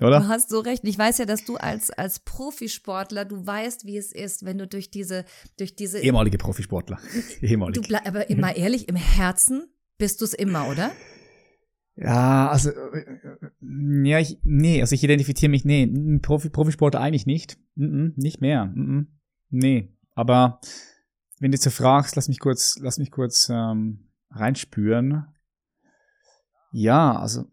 Oder? 0.00 0.20
Du 0.20 0.28
hast 0.28 0.48
so 0.48 0.60
recht. 0.60 0.84
Ich 0.84 0.96
weiß 0.96 1.18
ja, 1.18 1.24
dass 1.24 1.44
du 1.44 1.56
als, 1.56 1.90
als 1.90 2.20
Profisportler, 2.20 3.24
du 3.24 3.44
weißt, 3.44 3.84
wie 3.84 3.96
es 3.96 4.12
ist, 4.12 4.44
wenn 4.44 4.56
du 4.58 4.68
durch 4.68 4.90
diese, 4.90 5.24
durch 5.58 5.74
diese. 5.74 5.98
Ehemalige 5.98 6.38
Profisportler. 6.38 6.98
Ehemalige. 7.40 8.06
Aber 8.06 8.30
immer 8.30 8.54
ehrlich, 8.54 8.88
im 8.88 8.94
Herzen 8.94 9.64
bist 9.98 10.20
du 10.20 10.24
es 10.24 10.34
immer, 10.34 10.68
oder? 10.68 10.92
Ja, 12.00 12.48
also 12.48 12.70
äh, 12.70 13.20
Ja, 13.60 14.18
ich, 14.20 14.38
nee, 14.44 14.80
also 14.80 14.94
ich 14.94 15.02
identifiziere 15.02 15.50
mich, 15.50 15.64
nee, 15.64 15.86
Profi, 16.22 16.48
Profisportler 16.48 17.00
eigentlich 17.00 17.26
nicht. 17.26 17.58
Mm 17.74 17.84
-mm, 17.84 18.12
nicht 18.16 18.40
mehr. 18.40 18.66
Mm 18.66 19.08
nee, 19.50 19.88
aber 20.14 20.60
wenn 21.40 21.52
du 21.52 21.58
so 21.58 21.70
fragst, 21.70 22.16
lass 22.16 22.28
mich 22.28 22.38
kurz, 22.38 22.78
lass 22.80 22.98
mich 22.98 23.10
kurz 23.10 23.48
ähm, 23.50 24.10
reinspüren. 24.30 25.26
Ja, 26.70 27.18
also 27.18 27.46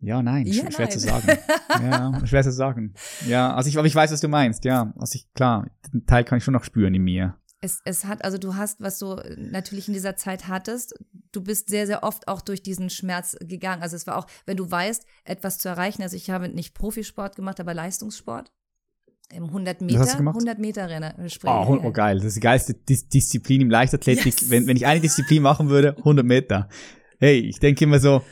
ja, 0.00 0.22
nein, 0.22 0.46
ja, 0.46 0.70
schwer 0.70 0.86
nein. 0.86 0.90
zu 0.90 1.00
sagen. 1.00 1.28
ja, 1.68 2.20
schwer 2.26 2.42
zu 2.42 2.52
sagen. 2.52 2.94
Ja, 3.26 3.54
also 3.54 3.68
ich, 3.68 3.78
aber 3.78 3.86
ich 3.86 3.94
weiß, 3.94 4.12
was 4.12 4.20
du 4.20 4.28
meinst. 4.28 4.64
Ja, 4.64 4.92
also 4.98 5.16
ich, 5.16 5.32
klar, 5.32 5.70
den 5.92 6.06
Teil 6.06 6.24
kann 6.24 6.38
ich 6.38 6.44
schon 6.44 6.54
noch 6.54 6.64
spüren 6.64 6.94
in 6.94 7.02
mir. 7.02 7.36
Es, 7.66 7.80
es 7.84 8.04
hat, 8.04 8.24
also 8.24 8.38
du 8.38 8.54
hast, 8.54 8.80
was 8.80 8.98
du 8.98 9.16
natürlich 9.36 9.88
in 9.88 9.94
dieser 9.94 10.16
Zeit 10.16 10.46
hattest, 10.46 10.94
du 11.32 11.42
bist 11.42 11.68
sehr, 11.68 11.86
sehr 11.86 12.04
oft 12.04 12.28
auch 12.28 12.40
durch 12.40 12.62
diesen 12.62 12.90
Schmerz 12.90 13.36
gegangen. 13.40 13.82
Also 13.82 13.96
es 13.96 14.06
war 14.06 14.16
auch, 14.16 14.26
wenn 14.46 14.56
du 14.56 14.70
weißt, 14.70 15.04
etwas 15.24 15.58
zu 15.58 15.68
erreichen, 15.68 16.02
also 16.02 16.16
ich 16.16 16.30
habe 16.30 16.48
nicht 16.48 16.74
Profisport 16.74 17.34
gemacht, 17.34 17.58
aber 17.60 17.74
Leistungssport. 17.74 18.52
Im 19.32 19.46
100 19.46 19.80
Meter, 19.80 20.18
100 20.18 20.58
Meter 20.60 20.88
Rennen. 20.88 21.12
Äh, 21.18 21.28
oh, 21.46 21.80
oh, 21.82 21.90
geil. 21.90 22.18
Das 22.18 22.26
ist 22.26 22.36
die 22.36 22.40
geilste 22.40 22.74
Dis 22.74 23.08
Disziplin 23.08 23.60
im 23.60 23.70
Leichtathletik. 23.70 24.40
Yes. 24.40 24.50
Wenn, 24.50 24.68
wenn 24.68 24.76
ich 24.76 24.86
eine 24.86 25.00
Disziplin 25.00 25.42
machen 25.42 25.68
würde, 25.68 25.96
100 25.98 26.24
Meter. 26.24 26.68
Hey, 27.18 27.40
ich 27.40 27.58
denke 27.58 27.84
immer 27.84 27.98
so, 27.98 28.22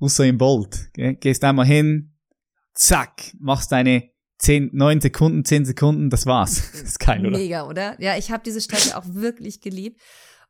Usain 0.00 0.38
Bolt. 0.38 0.92
Gehst 0.92 1.42
einmal 1.42 1.66
hin, 1.66 2.14
zack, 2.72 3.32
machst 3.40 3.72
deine 3.72 4.13
10, 4.44 4.70
9 4.74 5.00
Sekunden, 5.00 5.44
10 5.44 5.64
Sekunden, 5.64 6.10
das 6.10 6.26
war's. 6.26 6.70
Das 6.72 6.82
ist 6.82 7.00
geil, 7.00 7.26
oder? 7.26 7.38
Mega, 7.38 7.66
oder? 7.66 8.00
Ja, 8.00 8.16
ich 8.16 8.30
habe 8.30 8.42
diese 8.44 8.60
Strecke 8.60 8.96
auch 8.96 9.04
wirklich 9.06 9.62
geliebt. 9.62 10.00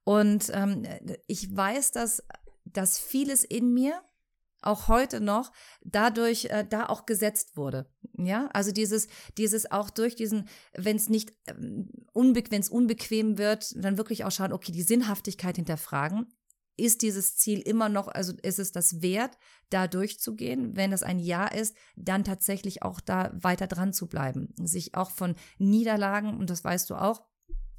Und 0.03 0.51
ähm, 0.53 0.83
ich 1.29 1.55
weiß, 1.55 1.93
dass, 1.93 2.23
dass 2.65 2.99
vieles 2.99 3.45
in 3.45 3.73
mir 3.73 4.03
auch 4.63 4.89
heute 4.89 5.21
noch 5.21 5.53
dadurch 5.85 6.47
äh, 6.47 6.65
da 6.69 6.87
auch 6.87 7.07
gesetzt 7.07 7.57
wurde. 7.57 7.87
Ja, 8.19 8.49
also 8.53 8.73
dieses, 8.73 9.09
dieses 9.39 9.71
auch 9.71 9.91
durch 9.91 10.17
diesen, 10.17 10.49
wenn 10.77 10.97
es 10.97 11.09
nicht 11.09 11.33
ähm, 11.47 11.89
unbe 12.13 12.43
wenn 12.51 12.61
es 12.61 12.71
unbequem 12.71 13.39
wird, 13.39 13.73
dann 13.77 13.97
wirklich 13.97 14.25
auch 14.25 14.33
schauen, 14.33 14.53
okay, 14.53 14.73
die 14.73 14.83
Sinnhaftigkeit 14.83 15.57
hinterfragen 15.57 16.27
ist 16.77 17.03
dieses 17.03 17.37
Ziel 17.37 17.61
immer 17.61 17.89
noch, 17.89 18.09
also 18.09 18.33
ist 18.43 18.59
es 18.59 18.73
das 18.73 19.03
wert, 19.03 19.39
da 19.71 19.87
durchzugehen? 19.87 20.77
Wenn 20.77 20.93
es 20.93 21.03
ein 21.03 21.19
Ja 21.19 21.47
ist, 21.47 21.77
dann 21.97 22.25
tatsächlich 22.25 22.83
auch 22.83 23.01
da 23.01 23.33
weiter 23.35 23.67
dran 23.67 23.93
zu 23.93 24.09
bleiben. 24.09 24.55
Sich 24.57 24.95
auch 24.95 25.11
von 25.11 25.35
Niederlagen, 25.59 26.37
und 26.39 26.51
das 26.51 26.65
weißt 26.65 26.91
du 26.91 26.97
auch, 26.97 27.23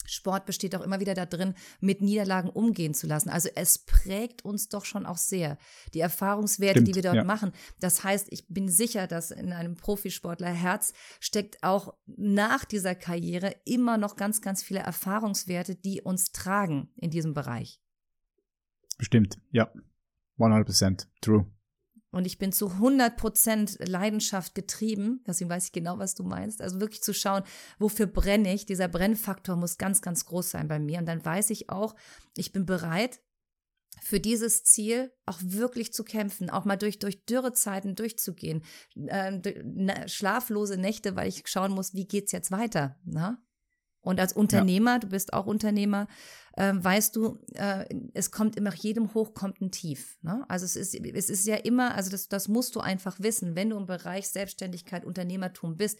Sport 0.08 0.46
besteht 0.46 0.76
auch 0.76 0.82
immer 0.82 1.00
wieder 1.00 1.14
da 1.14 1.26
drin, 1.26 1.56
mit 1.80 2.02
Niederlagen 2.02 2.50
umgehen 2.50 2.94
zu 2.94 3.08
lassen. 3.08 3.30
Also 3.30 3.50
es 3.56 3.80
prägt 3.80 4.46
uns 4.46 4.70
doch 4.70 4.86
schon 4.86 5.06
auch 5.06 5.18
sehr. 5.18 5.58
Die 5.94 6.00
Erfahrungswerte, 6.00 6.80
Stimmt, 6.82 6.88
die 6.90 6.96
wir 6.96 7.02
dort 7.02 7.16
ja. 7.16 7.24
machen. 7.24 7.52
Das 7.80 8.04
heißt, 8.04 8.28
ich 8.30 8.48
bin 8.48 8.70
sicher, 8.70 9.08
dass 9.08 9.32
in 9.32 9.54
einem 9.54 9.76
Profisportler 9.76 10.52
Herz 10.52 10.94
steckt 11.20 11.64
auch 11.64 11.96
nach 12.06 12.66
dieser 12.66 12.96
Karriere 12.96 13.56
immer 13.66 13.98
noch 13.98 14.16
ganz, 14.16 14.42
ganz 14.42 14.64
viele 14.64 14.82
Erfahrungswerte, 14.82 15.76
die 15.76 16.02
uns 16.02 16.32
tragen 16.32 16.90
in 16.96 17.10
diesem 17.10 17.34
Bereich. 17.34 17.82
Bestimmt, 18.98 19.40
ja. 19.52 19.72
100% 20.38 21.08
true. 21.22 21.46
Und 22.12 22.26
ich 22.26 22.38
bin 22.38 22.54
zu 22.54 22.68
100% 22.68 23.90
Leidenschaft 23.90 24.56
getrieben. 24.56 25.22
Deswegen 25.28 25.50
weiß 25.50 25.66
ich 25.66 25.72
genau, 25.74 26.00
was 26.00 26.16
du 26.16 26.24
meinst. 26.24 26.62
Also 26.62 26.80
wirklich 26.80 27.04
zu 27.04 27.14
schauen, 27.14 27.44
wofür 27.78 28.06
brenne 28.06 28.54
ich. 28.54 28.66
Dieser 28.66 28.88
Brennfaktor 28.88 29.58
muss 29.58 29.78
ganz, 29.78 30.02
ganz 30.02 30.26
groß 30.26 30.52
sein 30.52 30.70
bei 30.70 30.80
mir. 30.80 31.00
Und 31.00 31.08
dann 31.08 31.26
weiß 31.26 31.50
ich 31.50 31.70
auch, 31.70 31.94
ich 32.38 32.54
bin 32.54 32.66
bereit, 32.66 33.20
für 34.02 34.22
dieses 34.22 34.64
Ziel 34.64 35.12
auch 35.26 35.40
wirklich 35.42 35.94
zu 35.94 36.04
kämpfen, 36.04 36.50
auch 36.50 36.64
mal 36.64 36.78
durch, 36.78 37.00
durch 37.00 37.26
Dürrezeiten 37.26 37.96
durchzugehen, 37.96 38.64
äh, 38.96 40.08
schlaflose 40.08 40.78
Nächte, 40.78 41.16
weil 41.16 41.28
ich 41.28 41.44
schauen 41.48 41.72
muss, 41.72 41.94
wie 41.94 42.08
geht's 42.08 42.32
jetzt 42.32 42.52
weiter. 42.52 42.98
Na? 43.04 43.45
Und 44.06 44.20
als 44.20 44.34
Unternehmer, 44.34 44.92
ja. 44.94 45.00
du 45.00 45.08
bist 45.08 45.34
auch 45.34 45.48
Unternehmer, 45.48 46.08
äh, 46.54 46.74
weißt 46.76 47.16
du, 47.16 47.40
äh, 47.54 47.86
es 48.14 48.32
kommt 48.32 48.56
immer 48.56 48.70
nach 48.70 48.76
jedem 48.76 49.14
Hoch 49.14 49.34
kommt 49.34 49.62
ein 49.62 49.72
Tief. 49.72 50.18
Ne? 50.22 50.46
Also 50.48 50.66
es 50.66 50.76
ist, 50.76 50.94
es 50.96 51.30
ist 51.30 51.46
ja 51.48 51.56
immer, 51.56 51.96
also 51.96 52.10
das, 52.10 52.30
das 52.30 52.48
musst 52.48 52.76
du 52.76 52.80
einfach 52.80 53.20
wissen. 53.20 53.56
Wenn 53.56 53.70
du 53.70 53.78
im 53.78 53.86
Bereich 53.86 54.30
Selbstständigkeit, 54.30 55.06
Unternehmertum 55.06 55.78
bist, 55.78 56.00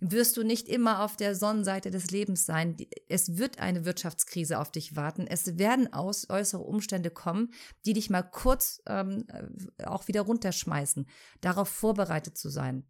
wirst 0.00 0.36
du 0.36 0.42
nicht 0.42 0.68
immer 0.68 1.02
auf 1.04 1.16
der 1.16 1.34
Sonnenseite 1.34 1.90
des 1.90 2.10
Lebens 2.10 2.44
sein. 2.44 2.76
Es 3.08 3.36
wird 3.36 3.60
eine 3.60 3.84
Wirtschaftskrise 3.84 4.58
auf 4.58 4.72
dich 4.72 4.96
warten. 4.96 5.26
Es 5.26 5.58
werden 5.58 5.92
aus, 5.92 6.28
äußere 6.28 6.62
Umstände 6.62 7.10
kommen, 7.10 7.52
die 7.86 7.92
dich 7.92 8.10
mal 8.10 8.22
kurz 8.22 8.82
ähm, 8.86 9.24
äh, 9.28 9.84
auch 9.84 10.08
wieder 10.08 10.22
runterschmeißen. 10.22 11.06
Darauf 11.40 11.68
vorbereitet 11.68 12.36
zu 12.36 12.48
sein 12.48 12.84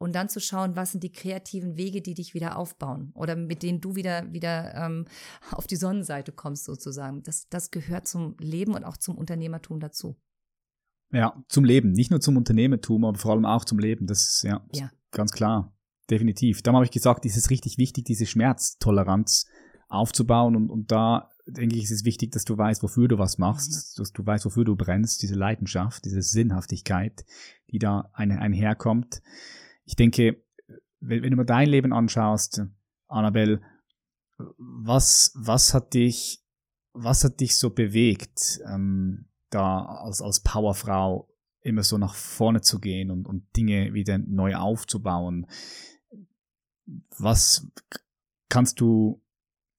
und 0.00 0.14
dann 0.14 0.30
zu 0.30 0.40
schauen, 0.40 0.76
was 0.76 0.92
sind 0.92 1.04
die 1.04 1.12
kreativen 1.12 1.76
Wege, 1.76 2.00
die 2.00 2.14
dich 2.14 2.32
wieder 2.32 2.56
aufbauen 2.56 3.12
oder 3.14 3.36
mit 3.36 3.62
denen 3.62 3.82
du 3.82 3.94
wieder 3.96 4.32
wieder 4.32 4.74
ähm, 4.74 5.04
auf 5.52 5.66
die 5.66 5.76
Sonnenseite 5.76 6.32
kommst 6.32 6.64
sozusagen. 6.64 7.22
Das 7.22 7.48
das 7.48 7.70
gehört 7.70 8.08
zum 8.08 8.34
Leben 8.40 8.74
und 8.74 8.84
auch 8.84 8.96
zum 8.96 9.16
Unternehmertum 9.16 9.78
dazu. 9.78 10.16
Ja, 11.12 11.44
zum 11.48 11.64
Leben, 11.64 11.92
nicht 11.92 12.10
nur 12.10 12.20
zum 12.20 12.36
Unternehmertum, 12.36 13.04
aber 13.04 13.18
vor 13.18 13.32
allem 13.32 13.44
auch 13.44 13.64
zum 13.64 13.78
Leben. 13.78 14.06
Das 14.06 14.26
ist 14.26 14.42
ja, 14.44 14.64
ja. 14.72 14.90
ganz 15.10 15.32
klar, 15.32 15.76
definitiv. 16.08 16.62
Darum 16.62 16.76
habe 16.76 16.84
ich 16.86 16.92
gesagt, 16.92 17.26
ist 17.26 17.36
es 17.36 17.50
richtig 17.50 17.78
wichtig, 17.78 18.04
diese 18.04 18.26
Schmerztoleranz 18.26 19.46
aufzubauen 19.88 20.56
und, 20.56 20.70
und 20.70 20.92
da 20.92 21.28
denke 21.46 21.76
ich, 21.76 21.82
ist 21.84 21.90
es 21.90 22.04
wichtig, 22.04 22.30
dass 22.30 22.44
du 22.44 22.56
weißt, 22.56 22.82
wofür 22.84 23.08
du 23.08 23.18
was 23.18 23.38
machst, 23.38 23.72
mhm. 23.72 24.00
dass 24.00 24.12
du 24.12 24.24
weißt, 24.24 24.46
wofür 24.46 24.64
du 24.64 24.76
brennst, 24.76 25.20
diese 25.22 25.34
Leidenschaft, 25.34 26.04
diese 26.04 26.22
Sinnhaftigkeit, 26.22 27.24
die 27.70 27.80
da 27.80 28.08
ein, 28.14 28.30
einherkommt 28.30 29.20
ich 29.90 29.96
denke, 29.96 30.40
wenn, 31.00 31.24
wenn 31.24 31.30
du 31.32 31.36
mal 31.36 31.44
dein 31.44 31.68
Leben 31.68 31.92
anschaust, 31.92 32.62
Annabelle, 33.08 33.60
was, 34.56 35.32
was 35.34 35.74
hat 35.74 35.94
dich, 35.94 36.44
was 36.92 37.24
hat 37.24 37.40
dich 37.40 37.58
so 37.58 37.70
bewegt, 37.70 38.60
ähm, 38.72 39.26
da 39.50 39.84
als, 39.84 40.22
als 40.22 40.40
Powerfrau 40.40 41.28
immer 41.62 41.82
so 41.82 41.98
nach 41.98 42.14
vorne 42.14 42.60
zu 42.60 42.78
gehen 42.78 43.10
und, 43.10 43.26
und 43.26 43.56
Dinge 43.56 43.92
wieder 43.92 44.16
neu 44.18 44.54
aufzubauen? 44.54 45.48
Was 47.18 47.66
kannst 48.48 48.80
du, 48.80 49.20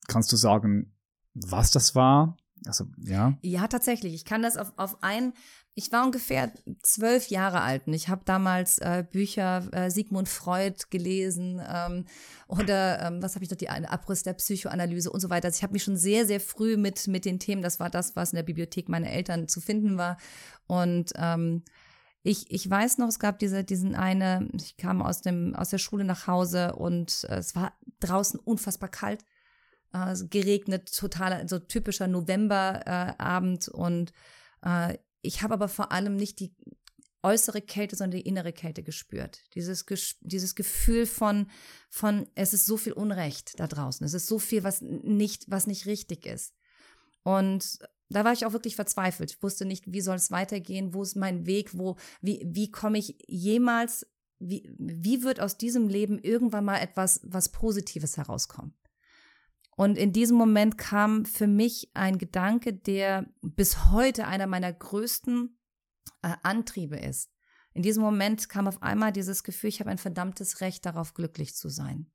kannst 0.09 0.29
du 0.33 0.35
sagen, 0.35 0.93
was 1.33 1.71
das 1.71 1.95
war? 1.95 2.35
Also, 2.65 2.85
ja. 2.97 3.37
Ja, 3.41 3.67
tatsächlich. 3.69 4.13
Ich 4.13 4.25
kann 4.25 4.41
das 4.41 4.57
auf, 4.57 4.73
auf 4.75 5.01
ein 5.03 5.31
ich 5.81 5.91
war 5.91 6.05
ungefähr 6.05 6.51
zwölf 6.83 7.29
Jahre 7.29 7.61
alt 7.61 7.87
und 7.87 7.93
ich 7.93 8.07
habe 8.07 8.21
damals 8.23 8.77
äh, 8.77 9.03
Bücher 9.09 9.67
äh, 9.71 9.89
Sigmund 9.89 10.29
Freud 10.29 10.75
gelesen 10.91 11.59
ähm, 11.67 12.05
oder 12.47 13.01
ähm, 13.01 13.23
was 13.23 13.33
habe 13.33 13.43
ich 13.43 13.49
noch, 13.49 13.57
die 13.57 13.69
Abriss 13.69 14.21
der 14.21 14.33
Psychoanalyse 14.33 15.09
und 15.09 15.19
so 15.19 15.31
weiter. 15.31 15.47
Also 15.47 15.57
ich 15.57 15.63
habe 15.63 15.73
mich 15.73 15.83
schon 15.83 15.97
sehr, 15.97 16.27
sehr 16.27 16.39
früh 16.39 16.77
mit, 16.77 17.07
mit 17.07 17.25
den 17.25 17.39
Themen, 17.39 17.63
das 17.63 17.79
war 17.79 17.89
das, 17.89 18.15
was 18.15 18.31
in 18.31 18.35
der 18.35 18.43
Bibliothek 18.43 18.89
meiner 18.89 19.09
Eltern 19.09 19.47
zu 19.47 19.59
finden 19.59 19.97
war. 19.97 20.17
Und 20.67 21.13
ähm, 21.15 21.63
ich, 22.21 22.51
ich 22.51 22.69
weiß 22.69 22.99
noch, 22.99 23.07
es 23.07 23.17
gab 23.17 23.39
diese, 23.39 23.63
diesen 23.63 23.95
eine, 23.95 24.47
ich 24.53 24.77
kam 24.77 25.01
aus, 25.01 25.21
dem, 25.21 25.55
aus 25.55 25.69
der 25.69 25.79
Schule 25.79 26.03
nach 26.03 26.27
Hause 26.27 26.75
und 26.75 27.25
äh, 27.27 27.37
es 27.37 27.55
war 27.55 27.73
draußen 28.01 28.39
unfassbar 28.39 28.89
kalt, 28.89 29.25
äh, 29.93 30.13
geregnet, 30.29 30.95
total, 30.95 31.47
so 31.49 31.57
typischer 31.57 32.07
Novemberabend 32.07 33.67
äh, 33.67 33.71
und 33.71 34.13
ich 35.21 35.41
habe 35.41 35.53
aber 35.53 35.67
vor 35.67 35.91
allem 35.91 36.15
nicht 36.15 36.39
die 36.39 36.53
äußere 37.23 37.61
Kälte, 37.61 37.95
sondern 37.95 38.19
die 38.19 38.27
innere 38.27 38.53
Kälte 38.53 38.83
gespürt. 38.83 39.41
Dieses, 39.53 39.85
dieses 40.21 40.55
Gefühl 40.55 41.05
von, 41.05 41.49
von, 41.89 42.27
es 42.35 42.53
ist 42.53 42.65
so 42.65 42.77
viel 42.77 42.93
Unrecht 42.93 43.59
da 43.59 43.67
draußen. 43.67 44.05
Es 44.05 44.13
ist 44.13 44.27
so 44.27 44.39
viel, 44.39 44.63
was 44.63 44.81
nicht, 44.81 45.45
was 45.47 45.67
nicht 45.67 45.85
richtig 45.85 46.25
ist. 46.25 46.55
Und 47.23 47.79
da 48.09 48.25
war 48.25 48.33
ich 48.33 48.45
auch 48.45 48.53
wirklich 48.53 48.75
verzweifelt. 48.75 49.31
Ich 49.31 49.43
wusste 49.43 49.65
nicht, 49.65 49.91
wie 49.91 50.01
soll 50.01 50.15
es 50.15 50.31
weitergehen? 50.31 50.93
Wo 50.93 51.03
ist 51.03 51.15
mein 51.15 51.45
Weg? 51.45 51.77
Wo, 51.77 51.95
wie, 52.21 52.43
wie 52.45 52.71
komme 52.71 52.97
ich 52.97 53.17
jemals, 53.27 54.07
wie, 54.39 54.73
wie 54.77 55.23
wird 55.23 55.39
aus 55.39 55.57
diesem 55.57 55.87
Leben 55.87 56.17
irgendwann 56.19 56.65
mal 56.65 56.79
etwas, 56.79 57.21
was 57.23 57.49
Positives 57.49 58.17
herauskommen? 58.17 58.73
Und 59.75 59.97
in 59.97 60.11
diesem 60.11 60.37
Moment 60.37 60.77
kam 60.77 61.25
für 61.25 61.47
mich 61.47 61.89
ein 61.93 62.17
Gedanke, 62.17 62.73
der 62.73 63.25
bis 63.41 63.85
heute 63.91 64.27
einer 64.27 64.47
meiner 64.47 64.71
größten 64.71 65.57
äh, 66.21 66.35
Antriebe 66.43 66.97
ist. 66.97 67.31
In 67.73 67.83
diesem 67.83 68.03
Moment 68.03 68.49
kam 68.49 68.67
auf 68.67 68.83
einmal 68.83 69.13
dieses 69.13 69.43
Gefühl, 69.43 69.69
ich 69.69 69.79
habe 69.79 69.89
ein 69.89 69.97
verdammtes 69.97 70.59
Recht 70.59 70.85
darauf, 70.85 71.13
glücklich 71.13 71.55
zu 71.55 71.69
sein. 71.69 72.11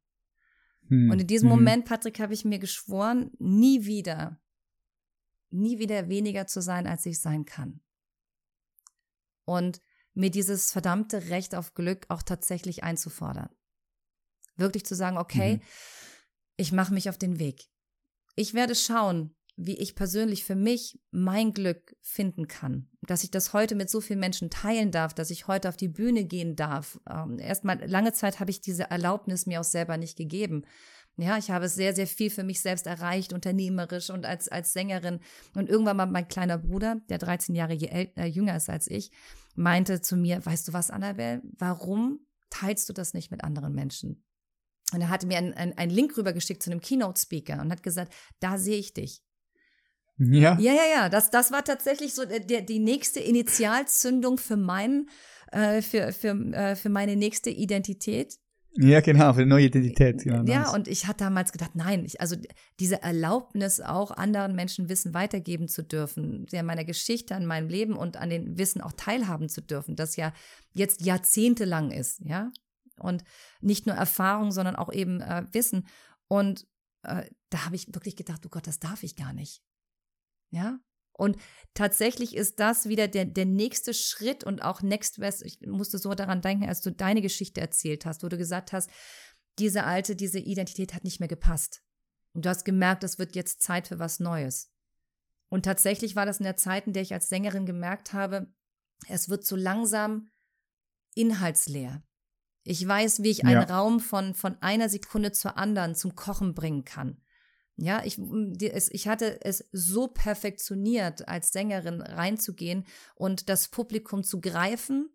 Hm. 0.89 1.11
Und 1.11 1.21
in 1.21 1.27
diesem 1.27 1.51
hm. 1.51 1.59
Moment, 1.59 1.85
Patrick, 1.87 2.21
habe 2.21 2.35
ich 2.35 2.45
mir 2.45 2.59
geschworen, 2.59 3.31
nie 3.39 3.87
wieder, 3.87 4.39
nie 5.51 5.79
wieder 5.79 6.11
weniger 6.11 6.47
zu 6.47 6.61
sein, 6.61 6.87
als 6.87 7.07
ich 7.07 7.21
sein 7.21 7.47
kann. 7.47 7.81
Und 9.47 9.81
mir 10.13 10.31
dieses 10.31 10.73
verdammte 10.73 11.31
Recht 11.31 11.55
auf 11.55 11.75
Glück 11.75 12.05
auch 12.11 12.23
tatsächlich 12.23 12.85
einzufordern. 12.85 13.49
Wirklich 14.57 14.85
zu 14.85 14.95
sagen, 14.95 15.17
okay, 15.17 15.57
mhm 15.57 15.63
ich 16.57 16.73
mache 16.73 16.95
mich 16.95 17.09
auf 17.09 17.19
den 17.19 17.39
Weg. 17.39 17.69
Ich 18.35 18.55
werde 18.55 18.75
schauen, 18.75 19.35
wie 19.57 19.79
ich 19.79 19.95
persönlich 19.95 20.45
für 20.45 20.55
mich 20.55 21.01
mein 21.11 21.55
Glück 21.55 21.97
finden 22.03 22.47
kann. 22.47 22.91
Dass 23.01 23.25
ich 23.25 23.31
das 23.31 23.55
heute 23.55 23.75
mit 23.75 23.89
so 23.89 24.03
vielen 24.03 24.21
Menschen 24.21 24.51
teilen 24.51 24.91
darf, 24.91 25.15
dass 25.15 25.31
ich 25.31 25.47
heute 25.47 25.71
auf 25.71 25.77
die 25.77 25.89
Bühne 25.89 26.27
gehen 26.27 26.57
darf. 26.57 27.01
Ähm, 27.09 27.39
erstmal, 27.39 27.83
lange 27.89 28.13
Zeit 28.13 28.39
habe 28.39 28.51
ich 28.51 28.61
diese 28.61 28.91
Erlaubnis 28.91 29.47
mir 29.47 29.61
auch 29.61 29.65
selber 29.65 29.97
nicht 29.97 30.19
gegeben. 30.19 30.67
Ja, 31.17 31.39
ich 31.39 31.51
habe 31.51 31.71
sehr, 31.71 31.95
sehr 31.95 32.07
viel 32.07 32.29
für 32.29 32.45
mich 32.45 32.61
selbst 32.61 32.87
erreicht, 32.87 33.33
unternehmerisch 33.33 34.11
und 34.11 34.27
als, 34.27 34.49
als 34.49 34.75
Sängerin. 34.75 35.21
Und 35.55 35.71
irgendwann 35.71 35.97
mal 35.97 36.07
mein 36.07 36.29
kleiner 36.29 36.59
Bruder, 36.59 37.01
der 37.09 37.17
13 37.17 37.55
Jahre 37.55 37.73
äh, 37.73 38.27
jünger 38.27 38.57
ist 38.57 38.69
als 38.69 38.87
ich, 38.87 39.11
meinte 39.55 40.03
zu 40.03 40.17
mir, 40.19 40.45
weißt 40.45 40.69
du 40.69 40.73
was, 40.75 40.91
Annabelle, 40.91 41.41
warum 41.57 42.21
teilst 42.51 42.91
du 42.91 42.93
das 42.93 43.15
nicht 43.15 43.31
mit 43.31 43.43
anderen 43.43 43.73
Menschen? 43.75 44.26
Und 44.93 45.01
er 45.01 45.09
hatte 45.09 45.26
mir 45.26 45.39
einen, 45.39 45.55
einen 45.55 45.91
Link 45.91 46.16
rübergeschickt 46.16 46.62
zu 46.62 46.70
einem 46.70 46.80
Keynote-Speaker 46.80 47.61
und 47.61 47.70
hat 47.70 47.82
gesagt, 47.82 48.12
da 48.41 48.57
sehe 48.57 48.78
ich 48.78 48.95
dich. 48.95 49.22
Ja. 50.18 50.59
Ja, 50.59 50.72
ja, 50.72 50.84
ja. 50.95 51.09
Das, 51.09 51.30
das 51.30 51.53
war 51.53 51.64
tatsächlich 51.64 52.14
so 52.14 52.24
der, 52.24 52.62
die 52.62 52.78
nächste 52.78 53.20
Initialzündung 53.20 54.39
für 54.39 54.57
meinen, 54.57 55.11
äh, 55.53 55.82
für, 55.82 56.12
für, 56.12 56.30
äh, 56.53 56.76
für 56.76 56.89
meine 56.89 57.16
nächste 57.16 57.51
Identität. 57.51 58.39
Ja, 58.78 59.01
genau, 59.01 59.32
für 59.32 59.41
eine 59.41 59.49
neue 59.49 59.66
Identität. 59.66 60.22
Genau, 60.22 60.45
ja, 60.45 60.61
nice. 60.61 60.74
und 60.74 60.89
ich 60.89 61.07
hatte 61.07 61.24
damals 61.24 61.51
gedacht, 61.53 61.70
nein, 61.74 62.05
ich, 62.05 62.20
also 62.20 62.37
diese 62.78 63.03
Erlaubnis 63.03 63.80
auch 63.80 64.11
anderen 64.11 64.55
Menschen 64.55 64.91
Wissen 64.91 65.14
weitergeben 65.14 65.68
zu 65.68 65.82
dürfen, 65.82 66.47
ja 66.51 66.62
meiner 66.62 66.84
Geschichte, 66.84 67.34
an 67.34 67.47
meinem 67.47 67.68
Leben 67.68 67.97
und 67.97 68.18
an 68.18 68.28
den 68.28 68.59
Wissen 68.59 68.82
auch 68.82 68.93
teilhaben 68.93 69.49
zu 69.49 69.62
dürfen, 69.62 69.97
das 69.97 70.16
ja 70.16 70.32
jetzt 70.74 71.01
jahrzehntelang 71.01 71.91
ist, 71.91 72.20
ja. 72.20 72.51
Und 72.99 73.25
nicht 73.61 73.87
nur 73.87 73.95
Erfahrung, 73.95 74.51
sondern 74.51 74.77
auch 74.77 74.93
eben 74.93 75.21
äh, 75.21 75.45
Wissen. 75.53 75.87
Und 76.29 76.67
äh, 77.03 77.29
da 77.51 77.65
habe 77.65 77.77
ich 77.77 77.95
wirklich 77.95 78.17
gedacht, 78.17 78.45
du 78.45 78.49
oh 78.49 78.51
Gott, 78.51 78.67
das 78.67 78.79
darf 78.79 79.03
ich 79.03 79.17
gar 79.17 79.33
nicht. 79.33 79.63
Ja, 80.51 80.79
und 81.19 81.39
tatsächlich 81.73 82.37
ist 82.37 82.61
das 82.61 82.89
wieder 82.89 83.09
der, 83.09 83.25
der 83.25 83.47
nächste 83.47 83.95
Schritt 83.95 84.45
und 84.45 84.63
auch 84.63 84.83
Next 84.83 85.19
Best. 85.19 85.43
Ich 85.45 85.61
musste 85.63 85.99
so 85.99 86.15
daran 86.15 86.43
denken, 86.43 86.69
als 86.69 86.83
du 86.83 86.93
deine 86.93 87.23
Geschichte 87.23 87.61
erzählt 87.61 88.05
hast, 88.05 88.23
wo 88.23 88.29
du 88.29 88.37
gesagt 88.37 88.73
hast, 88.73 88.91
diese 89.59 89.85
alte, 89.85 90.15
diese 90.15 90.39
Identität 90.39 90.93
hat 90.93 91.05
nicht 91.05 91.19
mehr 91.19 91.29
gepasst. 91.29 91.83
Und 92.35 92.45
du 92.45 92.51
hast 92.51 92.67
gemerkt, 92.67 93.03
es 93.03 93.19
wird 93.19 93.35
jetzt 93.35 93.63
Zeit 93.63 93.89
für 93.89 93.99
was 93.99 94.21
Neues. 94.21 94.71
Und 95.49 95.65
tatsächlich 95.65 96.17
war 96.17 96.27
das 96.27 96.39
in 96.39 96.45
der 96.45 96.57
Zeit, 96.57 96.87
in 96.87 96.93
der 96.93 97.03
ich 97.03 97.15
als 97.15 97.31
Sängerin 97.31 97.65
gemerkt 97.65 98.13
habe, 98.13 98.53
es 99.09 99.31
wird 99.31 99.47
so 99.47 99.57
langsam 99.57 100.31
inhaltsleer. 101.15 102.03
Ich 102.67 102.87
weiß, 102.87 103.23
wie 103.23 103.31
ich 103.31 103.45
einen 103.45 103.69
ja. 103.69 103.77
Raum 103.77 104.01
von, 104.01 104.35
von 104.35 104.61
einer 104.61 104.89
Sekunde 104.89 105.33
zur 105.33 105.57
anderen 105.57 105.95
zum 105.95 106.14
Kochen 106.14 106.55
bringen 106.55 106.85
kann. 106.85 107.21
Ja, 107.77 108.03
ich, 108.05 108.19
ich 108.19 109.09
hatte 109.09 109.45
es 109.45 109.69
so 109.71 110.09
perfektioniert, 110.09 111.29
als 111.29 111.53
Sängerin 111.53 112.01
reinzugehen 112.01 112.87
und 113.14 113.51
das 113.51 113.69
Publikum 113.69 114.25
zu 114.25 114.41
greifen, 114.41 115.11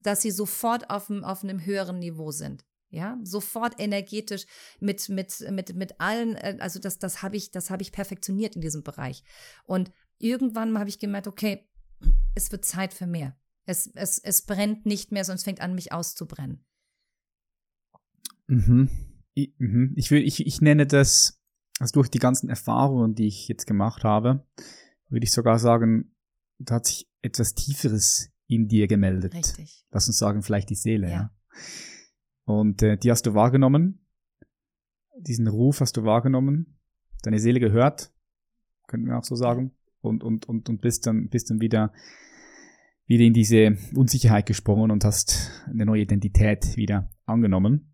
dass 0.00 0.22
sie 0.22 0.30
sofort 0.30 0.88
auf, 0.88 1.10
einem, 1.10 1.24
auf 1.24 1.42
einem 1.42 1.64
höheren 1.64 1.98
Niveau 1.98 2.30
sind. 2.30 2.64
Ja, 2.92 3.18
sofort 3.22 3.78
energetisch 3.78 4.46
mit, 4.80 5.08
mit, 5.08 5.40
mit, 5.50 5.74
mit 5.74 6.00
allen, 6.00 6.34
äh, 6.36 6.56
also 6.58 6.80
das, 6.80 6.98
das 6.98 7.22
habe 7.22 7.36
ich, 7.36 7.52
das 7.52 7.70
habe 7.70 7.82
ich 7.82 7.92
perfektioniert 7.92 8.56
in 8.56 8.62
diesem 8.62 8.82
Bereich. 8.82 9.22
Und 9.64 9.92
irgendwann 10.18 10.76
habe 10.78 10.88
ich 10.88 10.98
gemerkt, 10.98 11.28
okay, 11.28 11.68
es 12.34 12.50
wird 12.50 12.64
Zeit 12.64 12.92
für 12.92 13.06
mehr. 13.06 13.36
Es, 13.64 13.86
es, 13.94 14.18
es 14.18 14.42
brennt 14.42 14.86
nicht 14.86 15.12
mehr, 15.12 15.24
sonst 15.24 15.44
fängt 15.44 15.60
an, 15.60 15.76
mich 15.76 15.92
auszubrennen. 15.92 16.64
Mhm. 18.50 18.88
Ich, 19.34 19.54
mhm. 19.58 19.92
ich, 19.96 20.10
will, 20.10 20.22
ich, 20.22 20.46
ich 20.46 20.60
nenne 20.60 20.86
das 20.86 21.40
also 21.80 21.94
durch 21.94 22.10
die 22.10 22.18
ganzen 22.18 22.50
Erfahrungen, 22.50 23.14
die 23.14 23.26
ich 23.26 23.48
jetzt 23.48 23.66
gemacht 23.66 24.04
habe, 24.04 24.46
würde 25.08 25.24
ich 25.24 25.32
sogar 25.32 25.58
sagen, 25.58 26.14
da 26.58 26.76
hat 26.76 26.86
sich 26.86 27.08
etwas 27.22 27.54
Tieferes 27.54 28.30
in 28.46 28.68
dir 28.68 28.86
gemeldet. 28.86 29.34
Richtig. 29.34 29.86
Lass 29.90 30.06
uns 30.06 30.18
sagen, 30.18 30.42
vielleicht 30.42 30.68
die 30.68 30.74
Seele, 30.74 31.08
ja. 31.08 31.12
ja. 31.12 31.30
Und 32.44 32.82
äh, 32.82 32.98
die 32.98 33.10
hast 33.10 33.26
du 33.26 33.34
wahrgenommen. 33.34 34.06
Diesen 35.18 35.48
Ruf 35.48 35.80
hast 35.80 35.96
du 35.96 36.04
wahrgenommen. 36.04 36.78
Deine 37.22 37.38
Seele 37.38 37.60
gehört, 37.60 38.12
könnten 38.86 39.06
wir 39.06 39.16
auch 39.16 39.24
so 39.24 39.34
sagen. 39.34 39.72
Und, 40.00 40.22
und, 40.22 40.48
und, 40.48 40.68
und 40.68 40.80
bist 40.80 41.06
dann, 41.06 41.28
bist 41.28 41.50
dann 41.50 41.60
wieder, 41.60 41.92
wieder 43.06 43.24
in 43.24 43.32
diese 43.32 43.78
Unsicherheit 43.94 44.46
gesprungen 44.46 44.90
und 44.90 45.04
hast 45.04 45.64
eine 45.66 45.86
neue 45.86 46.02
Identität 46.02 46.76
wieder 46.76 47.10
angenommen. 47.24 47.89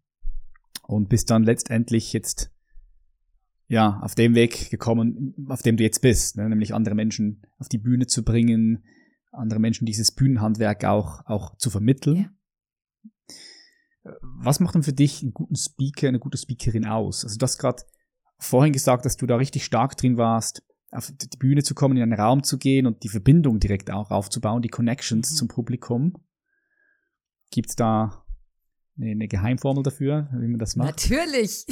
Und 0.86 1.08
bist 1.08 1.30
dann 1.30 1.42
letztendlich 1.42 2.12
jetzt 2.12 2.50
ja, 3.68 3.98
auf 4.00 4.14
dem 4.14 4.34
Weg 4.34 4.70
gekommen, 4.70 5.34
auf 5.48 5.62
dem 5.62 5.76
du 5.76 5.82
jetzt 5.82 6.00
bist, 6.00 6.36
ne? 6.36 6.48
nämlich 6.48 6.72
andere 6.74 6.94
Menschen 6.94 7.42
auf 7.58 7.68
die 7.68 7.78
Bühne 7.78 8.06
zu 8.06 8.24
bringen, 8.24 8.84
andere 9.32 9.58
Menschen 9.58 9.86
dieses 9.86 10.12
Bühnenhandwerk 10.12 10.84
auch, 10.84 11.26
auch 11.26 11.56
zu 11.56 11.70
vermitteln. 11.70 12.30
Ja. 14.04 14.12
Was 14.20 14.60
macht 14.60 14.76
denn 14.76 14.84
für 14.84 14.92
dich 14.92 15.22
einen 15.22 15.32
guten 15.32 15.56
Speaker, 15.56 16.08
eine 16.08 16.20
gute 16.20 16.38
Speakerin 16.38 16.86
aus? 16.86 17.24
Also 17.24 17.36
du 17.38 17.42
hast 17.42 17.58
gerade 17.58 17.82
vorhin 18.38 18.72
gesagt, 18.72 19.04
dass 19.04 19.16
du 19.16 19.26
da 19.26 19.36
richtig 19.36 19.64
stark 19.64 19.96
drin 19.96 20.16
warst, 20.16 20.62
auf 20.92 21.10
die 21.10 21.36
Bühne 21.36 21.64
zu 21.64 21.74
kommen, 21.74 21.96
in 21.96 22.04
einen 22.04 22.12
Raum 22.12 22.44
zu 22.44 22.58
gehen 22.58 22.86
und 22.86 23.02
die 23.02 23.08
Verbindung 23.08 23.58
direkt 23.58 23.90
auch 23.90 24.10
aufzubauen, 24.10 24.62
die 24.62 24.68
Connections 24.68 25.32
mhm. 25.32 25.36
zum 25.36 25.48
Publikum. 25.48 26.12
Gibt 27.50 27.70
es 27.70 27.76
da 27.76 28.25
eine, 28.98 29.10
eine 29.10 29.28
Geheimformel 29.28 29.82
dafür, 29.82 30.28
wie 30.32 30.48
man 30.48 30.58
das 30.58 30.76
macht? 30.76 30.88
Natürlich. 30.88 31.66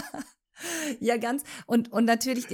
ja, 1.00 1.16
ganz. 1.16 1.42
Und, 1.66 1.92
und 1.92 2.04
natürlich 2.04 2.46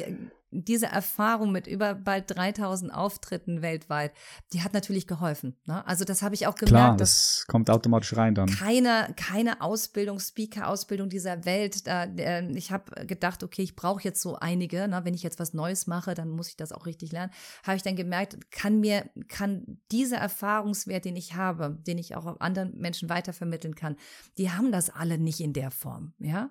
diese 0.52 0.86
Erfahrung 0.86 1.52
mit 1.52 1.66
über 1.66 1.94
bald 1.94 2.36
3000 2.36 2.92
Auftritten 2.92 3.62
weltweit, 3.62 4.12
die 4.52 4.62
hat 4.62 4.72
natürlich 4.74 5.06
geholfen. 5.06 5.56
Ne? 5.66 5.86
Also 5.86 6.04
das 6.04 6.22
habe 6.22 6.34
ich 6.34 6.46
auch 6.46 6.54
gemerkt. 6.54 6.70
Klar, 6.70 6.96
das 6.96 7.44
kommt 7.46 7.70
automatisch 7.70 8.16
rein 8.16 8.34
dann. 8.34 8.48
Keine, 8.48 9.14
keine 9.16 9.60
Ausbildung, 9.60 10.18
Speaker-Ausbildung 10.18 11.08
dieser 11.08 11.44
Welt. 11.44 11.86
Da, 11.86 12.04
äh, 12.04 12.50
ich 12.52 12.72
habe 12.72 13.06
gedacht, 13.06 13.42
okay, 13.44 13.62
ich 13.62 13.76
brauche 13.76 14.02
jetzt 14.02 14.20
so 14.22 14.36
einige. 14.36 14.88
Ne? 14.88 15.00
Wenn 15.04 15.14
ich 15.14 15.22
jetzt 15.22 15.38
was 15.38 15.54
Neues 15.54 15.86
mache, 15.86 16.14
dann 16.14 16.28
muss 16.28 16.48
ich 16.48 16.56
das 16.56 16.72
auch 16.72 16.86
richtig 16.86 17.12
lernen. 17.12 17.32
Habe 17.64 17.76
ich 17.76 17.82
dann 17.82 17.96
gemerkt, 17.96 18.50
kann 18.50 18.80
mir, 18.80 19.08
kann 19.28 19.78
dieser 19.92 20.18
Erfahrungswert, 20.18 21.04
den 21.04 21.16
ich 21.16 21.36
habe, 21.36 21.78
den 21.86 21.98
ich 21.98 22.16
auch 22.16 22.40
anderen 22.40 22.76
Menschen 22.76 23.08
weitervermitteln 23.08 23.74
kann, 23.74 23.96
die 24.36 24.50
haben 24.50 24.72
das 24.72 24.90
alle 24.90 25.18
nicht 25.18 25.40
in 25.40 25.52
der 25.52 25.70
Form. 25.70 26.14
Ja. 26.18 26.50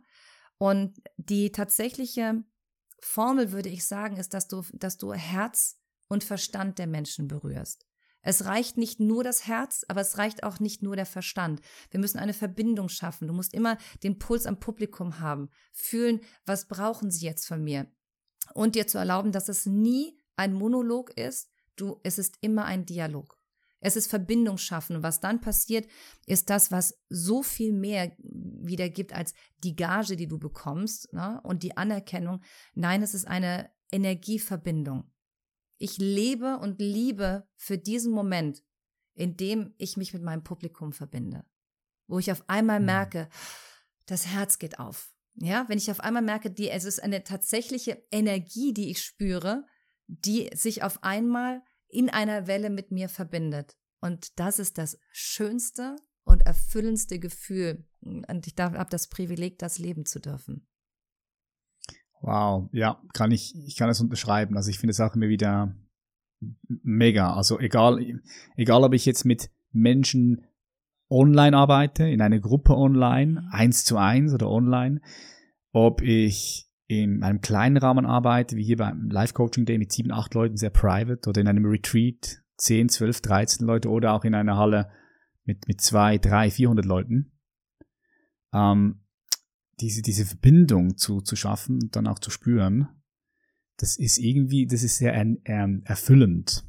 Und 0.57 1.01
die 1.17 1.51
tatsächliche 1.51 2.43
Formel, 3.01 3.51
würde 3.51 3.69
ich 3.69 3.85
sagen, 3.85 4.17
ist, 4.17 4.33
dass 4.33 4.47
du, 4.47 4.63
dass 4.73 4.97
du 4.97 5.13
Herz 5.13 5.77
und 6.07 6.23
Verstand 6.23 6.79
der 6.79 6.87
Menschen 6.87 7.27
berührst. 7.27 7.85
Es 8.21 8.45
reicht 8.45 8.77
nicht 8.77 8.99
nur 8.99 9.23
das 9.23 9.47
Herz, 9.47 9.85
aber 9.87 10.01
es 10.01 10.17
reicht 10.17 10.43
auch 10.43 10.59
nicht 10.59 10.83
nur 10.83 10.95
der 10.95 11.05
Verstand. 11.05 11.61
Wir 11.89 11.99
müssen 11.99 12.19
eine 12.19 12.33
Verbindung 12.33 12.89
schaffen. 12.89 13.27
Du 13.27 13.33
musst 13.33 13.53
immer 13.53 13.77
den 14.03 14.19
Puls 14.19 14.45
am 14.45 14.59
Publikum 14.59 15.19
haben, 15.19 15.49
fühlen, 15.71 16.19
was 16.45 16.67
brauchen 16.67 17.11
sie 17.11 17.25
jetzt 17.25 17.47
von 17.47 17.63
mir? 17.63 17.87
Und 18.53 18.75
dir 18.75 18.87
zu 18.87 18.97
erlauben, 18.97 19.31
dass 19.31 19.47
es 19.47 19.65
nie 19.65 20.19
ein 20.35 20.53
Monolog 20.53 21.11
ist, 21.17 21.49
du, 21.75 21.99
es 22.03 22.17
ist 22.17 22.37
immer 22.41 22.65
ein 22.65 22.85
Dialog. 22.85 23.38
Es 23.79 23.95
ist 23.95 24.07
Verbindung 24.07 24.57
schaffen. 24.57 24.97
Und 24.97 25.03
was 25.03 25.19
dann 25.19 25.41
passiert, 25.41 25.87
ist 26.25 26.49
das, 26.49 26.71
was 26.71 26.99
so 27.09 27.43
viel 27.43 27.73
mehr 27.73 28.15
wieder 28.19 28.89
gibt 28.89 29.13
als 29.13 29.33
die 29.63 29.75
Gage, 29.75 30.15
die 30.15 30.27
du 30.27 30.37
bekommst 30.37 31.13
ne? 31.13 31.39
und 31.43 31.63
die 31.63 31.77
Anerkennung. 31.77 32.41
Nein, 32.73 33.01
es 33.01 33.13
ist 33.13 33.27
eine 33.27 33.69
Energieverbindung. 33.91 35.11
Ich 35.77 35.97
lebe 35.97 36.57
und 36.57 36.79
liebe 36.79 37.47
für 37.55 37.77
diesen 37.77 38.11
Moment, 38.11 38.63
in 39.15 39.37
dem 39.37 39.73
ich 39.77 39.97
mich 39.97 40.13
mit 40.13 40.23
meinem 40.23 40.43
Publikum 40.43 40.91
verbinde. 40.91 41.45
Wo 42.07 42.19
ich 42.19 42.31
auf 42.31 42.47
einmal 42.49 42.79
mhm. 42.79 42.87
merke, 42.87 43.29
das 44.05 44.27
Herz 44.27 44.59
geht 44.59 44.79
auf. 44.79 45.13
Ja, 45.35 45.65
wenn 45.69 45.77
ich 45.77 45.89
auf 45.89 46.01
einmal 46.01 46.21
merke, 46.21 46.51
die, 46.51 46.69
es 46.69 46.83
ist 46.83 47.01
eine 47.01 47.23
tatsächliche 47.23 48.03
Energie, 48.11 48.73
die 48.73 48.91
ich 48.91 49.01
spüre, 49.01 49.65
die 50.07 50.49
sich 50.53 50.83
auf 50.83 51.03
einmal 51.03 51.61
in 51.89 52.09
einer 52.09 52.47
Welle 52.47 52.69
mit 52.69 52.91
mir 52.91 53.09
verbindet. 53.09 53.77
Und 54.01 54.39
das 54.39 54.59
ist 54.59 54.77
das 54.77 54.97
schönste 55.11 55.95
und 56.23 56.45
erfüllendste 56.45 57.19
Gefühl. 57.19 57.85
Und 58.01 58.47
ich 58.47 58.53
habe 58.57 58.89
das 58.89 59.09
Privileg, 59.09 59.59
das 59.59 59.79
leben 59.79 60.05
zu 60.05 60.19
dürfen. 60.19 60.67
Wow, 62.21 62.69
ja, 62.71 63.01
kann 63.13 63.31
ich, 63.31 63.55
ich 63.65 63.75
kann 63.75 63.87
das 63.87 64.01
unterschreiben. 64.01 64.55
Also 64.55 64.69
ich 64.69 64.79
finde 64.79 64.91
es 64.91 64.99
auch 64.99 65.15
immer 65.15 65.29
wieder 65.29 65.75
mega. 66.67 67.33
Also 67.33 67.59
egal, 67.59 68.21
egal 68.55 68.83
ob 68.83 68.93
ich 68.93 69.05
jetzt 69.05 69.25
mit 69.25 69.49
Menschen 69.71 70.45
online 71.09 71.57
arbeite, 71.57 72.07
in 72.07 72.21
einer 72.21 72.39
Gruppe 72.39 72.75
online, 72.75 73.41
mhm. 73.41 73.49
eins 73.51 73.83
zu 73.83 73.97
eins 73.97 74.33
oder 74.33 74.49
online, 74.49 75.01
ob 75.71 76.01
ich 76.01 76.68
in 76.89 77.21
einem 77.21 77.39
kleinen 77.39 77.77
Rahmen 77.77 78.07
arbeite, 78.07 78.55
wie 78.57 78.63
hier 78.63 78.77
beim 78.77 79.11
Live-Coaching 79.11 79.65
Day 79.65 79.77
mit 79.77 79.91
sieben, 79.91 80.11
acht 80.11 80.33
Leuten, 80.33 80.57
sehr 80.57 80.71
private, 80.71 81.29
oder 81.29 81.39
in 81.39 81.47
einem 81.47 81.65
Retreat, 81.65 82.41
zehn, 82.57 82.89
zwölf, 82.89 83.21
dreizehn 83.21 83.67
Leute, 83.67 83.89
oder 83.89 84.13
auch 84.13 84.25
in 84.25 84.33
einer 84.33 84.57
Halle 84.57 84.89
mit, 85.43 85.67
mit 85.67 85.81
zwei, 85.81 86.17
drei, 86.17 86.49
vierhundert 86.49 86.87
Leuten, 86.87 87.31
ähm, 88.53 89.01
diese, 89.79 90.01
diese 90.01 90.25
Verbindung 90.25 90.97
zu, 90.97 91.21
zu 91.21 91.35
schaffen 91.35 91.75
und 91.75 91.95
dann 91.95 92.07
auch 92.07 92.17
zu 92.17 92.31
spüren, 92.31 92.87
das 93.77 93.95
ist 93.95 94.17
irgendwie, 94.17 94.65
das 94.65 94.81
ist 94.81 94.97
sehr 94.97 95.13
ähm, 95.13 95.83
erfüllend, 95.85 96.65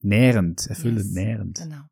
nährend, 0.00 0.66
erfüllend, 0.66 1.06
yes, 1.06 1.12
nährend. 1.12 1.58
Genau. 1.58 1.84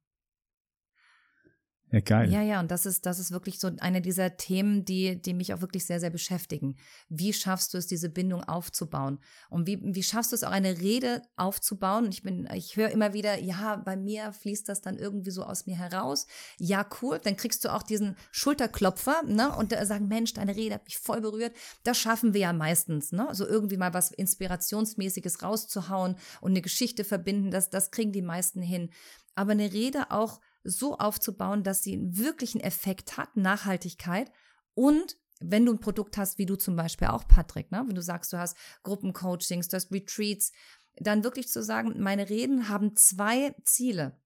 Ja, 1.93 2.01
geil. 2.01 2.31
Ja, 2.31 2.41
ja, 2.41 2.61
und 2.61 2.71
das 2.71 2.87
ist, 2.87 3.05
das 3.05 3.19
ist 3.19 3.33
wirklich 3.33 3.59
so 3.59 3.69
eine 3.81 4.01
dieser 4.01 4.37
Themen, 4.37 4.85
die, 4.85 5.21
die 5.21 5.35
mich 5.35 5.53
auch 5.53 5.61
wirklich 5.61 5.85
sehr, 5.85 5.99
sehr 5.99 6.11
beschäftigen. 6.11 6.77
Wie 7.09 7.33
schaffst 7.33 7.75
du 7.75 7.79
es, 7.79 7.89
diese 7.89 8.09
Bindung 8.09 8.45
aufzubauen? 8.45 9.19
Und 9.49 9.67
wie, 9.67 9.81
wie 9.83 10.03
schaffst 10.05 10.31
du 10.31 10.37
es 10.37 10.45
auch, 10.45 10.53
eine 10.53 10.81
Rede 10.81 11.23
aufzubauen? 11.37 12.09
Ich 12.11 12.23
bin, 12.23 12.49
ich 12.55 12.77
höre 12.77 12.91
immer 12.91 13.13
wieder, 13.13 13.41
ja, 13.41 13.75
bei 13.77 13.97
mir 13.97 14.33
fließt 14.33 14.69
das 14.69 14.83
dann 14.83 14.99
irgendwie 14.99 15.33
so 15.33 15.43
aus 15.43 15.67
mir 15.67 15.77
heraus. 15.77 16.29
Ja, 16.59 16.87
cool. 17.03 17.19
Dann 17.23 17.37
kriegst 17.37 17.65
du 17.65 17.73
auch 17.73 17.83
diesen 17.83 18.17
Schulterklopfer, 18.31 19.23
ne? 19.27 19.55
Und 19.57 19.75
sagen, 19.83 20.07
Mensch, 20.07 20.33
deine 20.35 20.55
Rede 20.55 20.77
hat 20.77 20.85
mich 20.85 20.99
voll 20.99 21.21
berührt. 21.21 21.57
Das 21.83 21.99
schaffen 21.99 22.35
wir 22.35 22.41
ja 22.43 22.53
meistens, 22.53 23.11
ne? 23.11 23.29
So 23.33 23.47
irgendwie 23.47 23.77
mal 23.77 23.95
was 23.95 24.13
Inspirationsmäßiges 24.13 25.43
rauszuhauen 25.43 26.15
und 26.41 26.53
eine 26.53 26.63
Geschichte 26.63 27.03
verbinden, 27.03 27.51
das, 27.51 27.69
das 27.69 27.91
kriegen 27.91 28.13
die 28.13 28.23
meisten 28.23 28.63
hin. 28.63 28.91
Aber 29.35 29.53
eine 29.53 29.73
Rede 29.73 30.11
auch 30.11 30.41
so 30.63 30.99
aufzubauen, 30.99 31.63
dass 31.63 31.83
sie 31.83 31.95
einen 31.95 32.17
wirklichen 32.17 32.61
Effekt 32.61 33.17
hat, 33.17 33.37
Nachhaltigkeit 33.37 34.31
und 34.75 35.17
wenn 35.41 35.65
du 35.65 35.73
ein 35.73 35.81
Produkt 35.81 36.19
hast, 36.19 36.39
wie 36.39 36.47
du 36.47 36.57
zum 36.57 36.77
Beispiel 36.77 37.09
auch, 37.09 37.27
Patrick, 37.27 37.73
ne? 37.73 37.83
wenn 37.87 37.95
du 37.95 38.03
sagst, 38.03 38.33
du 38.33 38.39
hast 38.39 38.57
Gruppencoachings, 38.83 39.69
du 39.69 39.77
hast 39.77 39.91
Retreats, 39.91 40.53
dann 40.97 41.25
wirklich 41.25 41.49
zu 41.49 41.63
sagen, 41.63 41.95
meine 41.99 42.29
Reden 42.29 42.69
haben 42.69 42.95
zwei 42.95 43.55
Ziele. 43.65 44.21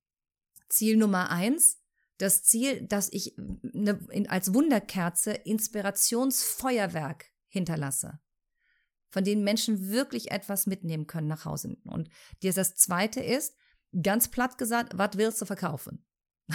Ziel 0.68 0.97
Nummer 0.97 1.30
eins, 1.30 1.78
das 2.18 2.43
Ziel, 2.43 2.82
dass 2.87 3.12
ich 3.12 3.37
eine, 3.39 3.99
als 4.28 4.55
Wunderkerze 4.55 5.32
Inspirationsfeuerwerk 5.32 7.26
hinterlasse, 7.49 8.18
von 9.11 9.24
denen 9.24 9.45
Menschen 9.45 9.91
wirklich 9.91 10.30
etwas 10.30 10.66
mitnehmen 10.66 11.07
können 11.07 11.28
nach 11.28 11.45
Hause. 11.45 11.76
Und 11.85 12.09
das 12.43 12.74
zweite 12.74 13.20
ist, 13.20 13.55
ganz 14.03 14.28
platt 14.28 14.59
gesagt, 14.59 14.97
was 14.97 15.16
willst 15.16 15.41
du 15.41 15.47
verkaufen? 15.47 16.03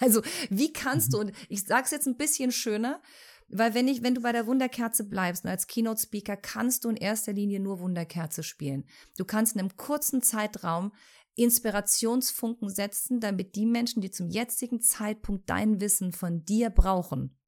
Also, 0.00 0.22
wie 0.50 0.72
kannst 0.72 1.14
du, 1.14 1.18
mhm. 1.18 1.26
und 1.28 1.36
ich 1.48 1.64
sage 1.64 1.84
es 1.84 1.92
jetzt 1.92 2.08
ein 2.08 2.16
bisschen 2.16 2.50
schöner, 2.50 3.00
weil 3.48 3.74
wenn 3.74 3.88
ich, 3.88 4.02
wenn 4.02 4.14
du 4.14 4.22
bei 4.22 4.32
der 4.32 4.46
Wunderkerze 4.46 5.04
bleibst 5.04 5.44
und 5.44 5.50
als 5.50 5.66
Keynote 5.68 6.02
Speaker 6.02 6.36
kannst 6.36 6.84
du 6.84 6.88
in 6.88 6.96
erster 6.96 7.32
Linie 7.32 7.60
nur 7.60 7.78
Wunderkerze 7.78 8.42
spielen. 8.42 8.84
Du 9.16 9.24
kannst 9.24 9.54
in 9.54 9.60
einem 9.60 9.76
kurzen 9.76 10.20
Zeitraum 10.20 10.92
Inspirationsfunken 11.36 12.68
setzen, 12.68 13.20
damit 13.20 13.56
die 13.56 13.66
Menschen, 13.66 14.00
die 14.00 14.10
zum 14.10 14.28
jetzigen 14.28 14.80
Zeitpunkt 14.80 15.48
dein 15.50 15.80
Wissen 15.80 16.12
von 16.12 16.44
dir 16.44 16.70
brauchen, 16.70 17.38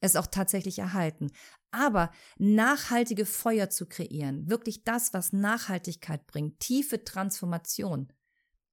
es 0.00 0.16
auch 0.16 0.26
tatsächlich 0.26 0.78
erhalten. 0.78 1.30
Aber 1.70 2.10
nachhaltige 2.38 3.26
Feuer 3.26 3.68
zu 3.68 3.86
kreieren, 3.86 4.48
wirklich 4.48 4.84
das, 4.84 5.12
was 5.12 5.32
Nachhaltigkeit 5.32 6.26
bringt, 6.26 6.60
tiefe 6.60 7.04
Transformation, 7.04 8.12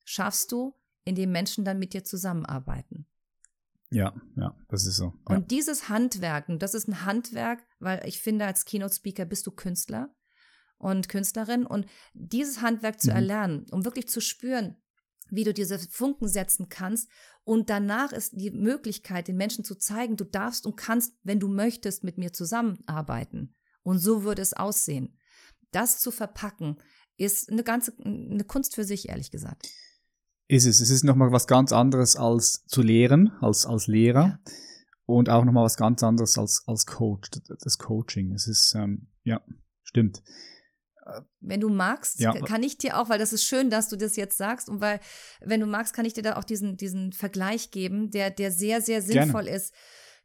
schaffst 0.05 0.51
du, 0.51 0.73
indem 1.05 1.31
Menschen 1.31 1.65
dann 1.65 1.79
mit 1.79 1.93
dir 1.93 2.03
zusammenarbeiten. 2.03 3.07
Ja, 3.91 4.13
ja, 4.35 4.57
das 4.69 4.85
ist 4.87 4.97
so. 4.97 5.13
Ja. 5.29 5.35
Und 5.35 5.51
dieses 5.51 5.87
Handwerken, 5.87 6.57
das 6.57 6.73
ist 6.73 6.87
ein 6.87 7.05
Handwerk, 7.05 7.63
weil 7.79 8.01
ich 8.07 8.19
finde, 8.19 8.45
als 8.45 8.65
Keynote-Speaker 8.65 9.25
bist 9.25 9.45
du 9.45 9.51
Künstler 9.51 10.15
und 10.79 11.09
Künstlerin 11.09 11.65
und 11.65 11.85
dieses 12.13 12.61
Handwerk 12.61 12.99
zu 12.99 13.11
mhm. 13.11 13.15
erlernen, 13.15 13.65
um 13.69 13.85
wirklich 13.85 14.07
zu 14.09 14.19
spüren, 14.19 14.77
wie 15.29 15.43
du 15.43 15.53
diese 15.53 15.77
Funken 15.77 16.27
setzen 16.27 16.69
kannst. 16.69 17.07
Und 17.43 17.69
danach 17.69 18.11
ist 18.13 18.33
die 18.33 18.49
Möglichkeit, 18.49 19.27
den 19.27 19.37
Menschen 19.37 19.63
zu 19.63 19.75
zeigen, 19.75 20.17
du 20.17 20.25
darfst 20.25 20.65
und 20.65 20.75
kannst, 20.75 21.15
wenn 21.23 21.39
du 21.39 21.47
möchtest, 21.47 22.03
mit 22.03 22.17
mir 22.17 22.33
zusammenarbeiten. 22.33 23.55
Und 23.83 23.99
so 23.99 24.23
würde 24.23 24.41
es 24.41 24.53
aussehen. 24.53 25.19
Das 25.71 25.99
zu 25.99 26.09
verpacken, 26.09 26.77
ist 27.15 27.51
eine 27.51 27.63
ganze, 27.63 27.93
eine 28.03 28.43
Kunst 28.43 28.73
für 28.73 28.85
sich, 28.85 29.09
ehrlich 29.09 29.29
gesagt 29.29 29.67
ist 30.53 30.65
es. 30.65 30.79
Es 30.79 30.89
ist 30.89 31.03
nochmal 31.03 31.31
was 31.31 31.47
ganz 31.47 31.71
anderes 31.71 32.15
als 32.15 32.65
zu 32.67 32.81
lehren, 32.81 33.31
als, 33.41 33.65
als 33.65 33.87
Lehrer. 33.87 34.39
Ja. 34.45 34.53
Und 35.05 35.29
auch 35.29 35.43
nochmal 35.43 35.65
was 35.65 35.75
ganz 35.75 36.01
anderes 36.01 36.37
als, 36.37 36.63
als 36.65 36.85
Coach, 36.85 37.29
das 37.61 37.77
Coaching. 37.77 38.33
Es 38.33 38.47
ist, 38.47 38.73
ähm, 38.75 39.07
ja, 39.23 39.41
stimmt. 39.83 40.23
Wenn 41.41 41.59
du 41.59 41.67
magst, 41.67 42.21
ja. 42.21 42.31
kann 42.31 42.63
ich 42.63 42.77
dir 42.77 42.97
auch, 42.97 43.09
weil 43.09 43.19
das 43.19 43.33
ist 43.33 43.43
schön, 43.43 43.69
dass 43.69 43.89
du 43.89 43.97
das 43.97 44.15
jetzt 44.15 44.37
sagst 44.37 44.69
und 44.69 44.79
weil, 44.79 45.01
wenn 45.41 45.59
du 45.59 45.65
magst, 45.65 45.93
kann 45.93 46.05
ich 46.05 46.13
dir 46.13 46.23
da 46.23 46.37
auch 46.37 46.45
diesen, 46.45 46.77
diesen 46.77 47.11
Vergleich 47.11 47.71
geben, 47.71 48.09
der, 48.11 48.31
der 48.31 48.51
sehr, 48.51 48.81
sehr 48.81 49.01
sinnvoll 49.01 49.43
Gerne. 49.43 49.57
ist 49.57 49.73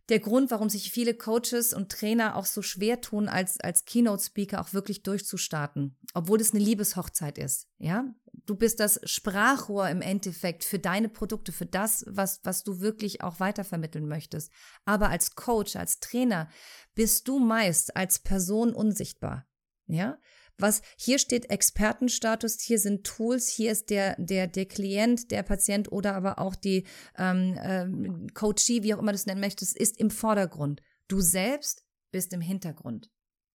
der 0.09 0.20
Grund, 0.20 0.51
warum 0.51 0.68
sich 0.68 0.93
viele 0.93 1.14
Coaches 1.14 1.74
und 1.74 1.91
Trainer 1.91 2.37
auch 2.37 2.47
so 2.47 2.62
schwer 2.62 3.01
tun, 3.01 3.29
als, 3.29 3.59
als 3.61 3.85
Keynote-Speaker 3.85 4.61
auch 4.61 4.72
wirklich 4.72 5.03
durchzustarten, 5.03 5.99
obwohl 6.14 6.41
es 6.41 6.55
eine 6.55 6.62
Liebeshochzeit 6.62 7.39
ist. 7.39 7.66
Ja, 7.79 8.05
du 8.47 8.55
bist 8.55 8.80
das 8.80 9.01
Sprachrohr 9.05 9.89
im 9.89 10.03
Endeffekt 10.03 10.64
für 10.64 10.78
deine 10.78 11.09
Produkte, 11.09 11.53
für 11.53 11.66
das, 11.66 12.05
was, 12.09 12.41
was 12.45 12.62
du 12.62 12.80
wirklich 12.80 13.22
auch 13.22 13.41
weitervermitteln 13.41 14.07
möchtest. 14.07 14.53
Aber 14.84 15.11
als 15.11 15.34
Coach, 15.34 15.76
als 15.76 16.01
Trainer 16.01 16.49
bist 16.95 17.28
du 17.28 17.39
meist 17.39 17.97
als 17.97 18.18
Person 18.18 18.72
unsichtbar. 18.72 19.47
Ja, 19.86 20.18
was 20.59 20.82
hier 20.97 21.18
steht 21.18 21.51
Expertenstatus, 21.51 22.61
hier 22.61 22.80
sind 22.80 23.05
Tools, 23.05 23.49
hier 23.49 23.70
ist 23.70 23.91
der, 23.91 24.16
der, 24.18 24.49
der 24.49 24.66
Klient, 24.66 25.30
der 25.30 25.45
Patient 25.45 25.91
oder 25.93 26.14
aber 26.14 26.41
auch 26.41 26.57
die 26.57 26.84
ähm, 27.16 27.57
ähm, 27.62 28.26
Coachee, 28.34 28.82
wie 28.82 28.93
auch 28.93 28.99
immer 28.99 29.12
du 29.12 29.16
es 29.16 29.26
nennen 29.26 29.41
möchtest, 29.41 29.76
ist 29.76 29.99
im 29.99 30.11
Vordergrund. 30.11 30.82
Du 31.07 31.20
selbst 31.20 31.84
bist 32.11 32.32
im 32.32 32.41
Hintergrund. 32.41 33.09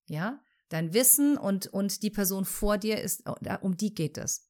Ja, 0.07 0.41
dein 0.69 0.93
Wissen 0.93 1.37
und, 1.37 1.67
und 1.67 2.03
die 2.03 2.09
Person 2.09 2.45
vor 2.45 2.77
dir 2.77 3.01
ist, 3.01 3.23
um 3.61 3.75
die 3.75 3.93
geht 3.93 4.17
es. 4.17 4.49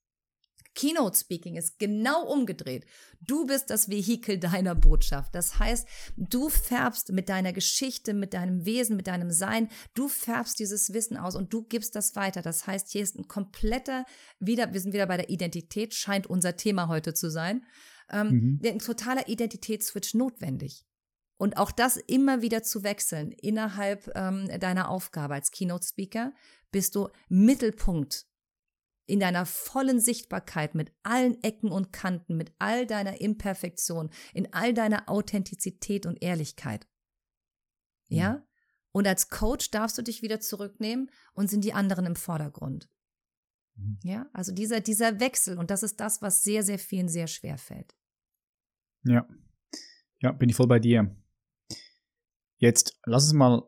Keynote 0.76 1.18
Speaking 1.18 1.56
ist 1.56 1.80
genau 1.80 2.26
umgedreht. 2.26 2.86
Du 3.22 3.46
bist 3.46 3.70
das 3.70 3.90
Vehikel 3.90 4.40
deiner 4.40 4.76
Botschaft. 4.76 5.36
Das 5.36 5.60
heißt, 5.60 5.88
du 6.18 6.50
färbst 6.50 7.12
mit 7.12 7.30
deiner 7.30 7.54
Geschichte, 7.54 8.14
mit 8.14 8.34
deinem 8.34 8.66
Wesen, 8.66 8.96
mit 8.96 9.08
deinem 9.08 9.32
Sein, 9.32 9.70
du 9.94 10.08
färbst 10.08 10.60
dieses 10.60 10.94
Wissen 10.94 11.18
aus 11.18 11.36
und 11.36 11.54
du 11.54 11.64
gibst 11.64 11.96
das 11.96 12.16
weiter. 12.16 12.42
Das 12.42 12.68
heißt, 12.68 12.92
hier 12.92 13.04
ist 13.04 13.18
ein 13.18 13.28
kompletter, 13.28 14.06
wieder, 14.40 14.74
wir 14.74 14.80
sind 14.80 14.94
wieder 14.94 15.08
bei 15.08 15.18
der 15.18 15.30
Identität, 15.30 15.94
scheint 15.94 16.28
unser 16.28 16.56
Thema 16.56 16.88
heute 16.88 17.14
zu 17.14 17.30
sein, 17.30 17.66
ähm, 18.12 18.60
mhm. 18.62 18.62
ein 18.66 18.80
totaler 18.80 19.28
Identitätsswitch 19.28 20.14
notwendig. 20.14 20.86
Und 21.38 21.58
auch 21.58 21.72
das 21.72 21.98
immer 21.98 22.42
wieder 22.42 22.64
zu 22.64 22.84
wechseln 22.84 23.32
innerhalb 23.32 24.10
ähm, 24.16 24.48
deiner 24.60 24.90
Aufgabe 24.90 25.34
als 25.34 25.52
Keynote 25.52 25.86
Speaker, 25.86 26.34
bist 26.72 26.96
du 26.96 27.10
Mittelpunkt 27.28 28.26
in 29.06 29.20
deiner 29.20 29.46
vollen 29.46 30.00
Sichtbarkeit 30.00 30.76
mit 30.76 30.94
allen 31.04 31.42
Ecken 31.44 31.72
und 31.72 31.92
Kanten, 31.92 32.38
mit 32.38 32.54
all 32.60 32.88
deiner 32.88 33.20
Imperfektion, 33.20 34.10
in 34.34 34.54
all 34.54 34.74
deiner 34.74 35.10
Authentizität 35.10 36.06
und 36.06 36.22
Ehrlichkeit. 36.22 36.88
Ja? 38.08 38.34
Mhm. 38.34 38.44
Und 38.92 39.08
als 39.08 39.30
Coach 39.30 39.72
darfst 39.72 39.98
du 39.98 40.04
dich 40.04 40.22
wieder 40.22 40.40
zurücknehmen 40.40 41.10
und 41.34 41.50
sind 41.50 41.64
die 41.64 41.74
anderen 41.74 42.06
im 42.06 42.16
Vordergrund. 42.16 42.90
Mhm. 43.76 44.00
Ja, 44.04 44.30
also 44.34 44.54
dieser, 44.54 44.82
dieser 44.82 45.20
Wechsel 45.20 45.58
und 45.58 45.72
das 45.72 45.84
ist 45.84 46.00
das, 46.00 46.22
was 46.22 46.44
sehr, 46.44 46.64
sehr 46.64 46.80
vielen 46.80 47.10
sehr 47.10 47.28
schwer 47.28 47.58
fällt. 47.58 47.96
Ja. 49.04 49.28
Ja, 50.20 50.32
bin 50.32 50.48
ich 50.50 50.56
voll 50.56 50.68
bei 50.68 50.80
dir. 50.80 51.14
Jetzt 52.58 52.98
lass 53.06 53.26
uns 53.26 53.34
mal 53.34 53.64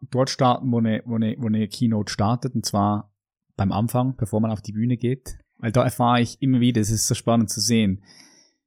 dort 0.00 0.30
starten, 0.30 0.70
wo 0.70 0.78
eine, 0.78 1.02
wo 1.04 1.16
eine, 1.16 1.36
wo 1.38 1.46
eine 1.46 1.66
Keynote 1.68 2.12
startet, 2.12 2.54
und 2.54 2.64
zwar 2.64 3.09
beim 3.60 3.72
Anfang, 3.72 4.16
bevor 4.16 4.40
man 4.40 4.50
auf 4.50 4.62
die 4.62 4.72
Bühne 4.72 4.96
geht. 4.96 5.38
Weil 5.58 5.70
da 5.70 5.84
erfahre 5.84 6.22
ich 6.22 6.40
immer 6.40 6.60
wieder, 6.60 6.80
es 6.80 6.90
ist 6.90 7.06
so 7.06 7.14
spannend 7.14 7.50
zu 7.50 7.60
sehen. 7.60 8.02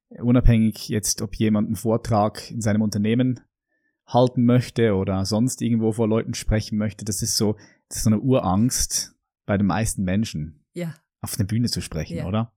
Unabhängig 0.09 0.87
jetzt, 0.87 1.23
ob 1.23 1.33
jemand 1.35 1.65
einen 1.65 1.75
Vortrag 1.75 2.51
in 2.51 2.61
seinem 2.61 2.83
Unternehmen 2.83 3.39
halten 4.05 4.45
möchte 4.45 4.93
oder 4.93 5.25
sonst 5.25 5.63
irgendwo 5.63 5.93
vor 5.93 6.07
Leuten 6.07 6.35
sprechen 6.35 6.77
möchte, 6.77 7.05
das 7.05 7.23
ist 7.23 7.37
so, 7.37 7.53
das 7.89 7.97
ist 7.97 8.03
so 8.03 8.11
eine 8.11 8.19
Urangst 8.19 9.15
bei 9.47 9.57
den 9.57 9.65
meisten 9.65 10.03
Menschen. 10.03 10.63
Ja. 10.73 10.93
Auf 11.21 11.35
der 11.37 11.45
Bühne 11.45 11.69
zu 11.69 11.81
sprechen, 11.81 12.17
ja. 12.17 12.27
oder? 12.27 12.53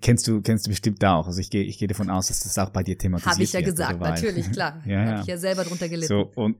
Kennst 0.00 0.28
du, 0.28 0.40
kennst 0.40 0.64
du 0.64 0.70
bestimmt 0.70 1.04
auch. 1.04 1.26
Also 1.26 1.40
ich 1.40 1.50
gehe, 1.50 1.64
ich 1.64 1.76
gehe 1.76 1.88
davon 1.88 2.08
aus, 2.08 2.28
dass 2.28 2.40
das 2.40 2.56
auch 2.56 2.70
bei 2.70 2.82
dir 2.82 2.96
thematisiert 2.96 3.34
Habe 3.34 3.42
ich 3.42 3.52
ja 3.52 3.60
gesagt, 3.60 4.00
natürlich, 4.00 4.50
klar. 4.52 4.82
ja, 4.86 4.92
ja. 4.92 5.10
Habe 5.10 5.20
ich 5.20 5.26
ja 5.26 5.36
selber 5.36 5.64
drunter 5.64 5.90
gelitten. 5.90 6.08
So, 6.08 6.32
und, 6.36 6.56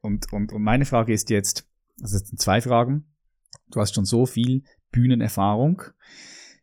und, 0.00 0.32
und, 0.32 0.52
und 0.52 0.62
meine 0.62 0.86
Frage 0.86 1.12
ist 1.12 1.30
jetzt, 1.30 1.68
also 2.02 2.16
es 2.16 2.26
sind 2.26 2.40
zwei 2.40 2.60
Fragen. 2.60 3.13
Du 3.70 3.80
hast 3.80 3.94
schon 3.94 4.04
so 4.04 4.26
viel 4.26 4.62
Bühnenerfahrung. 4.90 5.82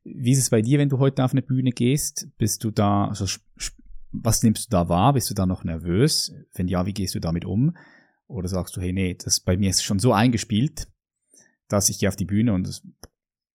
Wie 0.03 0.31
ist 0.31 0.39
es 0.39 0.49
bei 0.49 0.61
dir, 0.61 0.79
wenn 0.79 0.89
du 0.89 0.99
heute 0.99 1.23
auf 1.23 1.31
eine 1.31 1.41
Bühne 1.41 1.71
gehst? 1.71 2.27
Bist 2.37 2.63
du 2.63 2.71
da, 2.71 3.07
also, 3.07 3.25
was 4.11 4.43
nimmst 4.43 4.65
du 4.65 4.69
da 4.69 4.89
wahr? 4.89 5.13
Bist 5.13 5.29
du 5.29 5.33
da 5.33 5.45
noch 5.45 5.63
nervös? 5.63 6.33
Wenn 6.53 6.67
ja, 6.67 6.85
wie 6.85 6.93
gehst 6.93 7.15
du 7.15 7.19
damit 7.19 7.45
um? 7.45 7.75
Oder 8.27 8.47
sagst 8.47 8.75
du, 8.75 8.81
hey, 8.81 8.93
nee, 8.93 9.13
das 9.13 9.39
bei 9.39 9.57
mir 9.57 9.69
ist 9.69 9.83
schon 9.83 9.99
so 9.99 10.13
eingespielt, 10.13 10.87
dass 11.67 11.89
ich 11.89 11.99
gehe 11.99 12.09
auf 12.09 12.15
die 12.15 12.25
Bühne 12.25 12.53
und 12.53 12.67
das, 12.67 12.81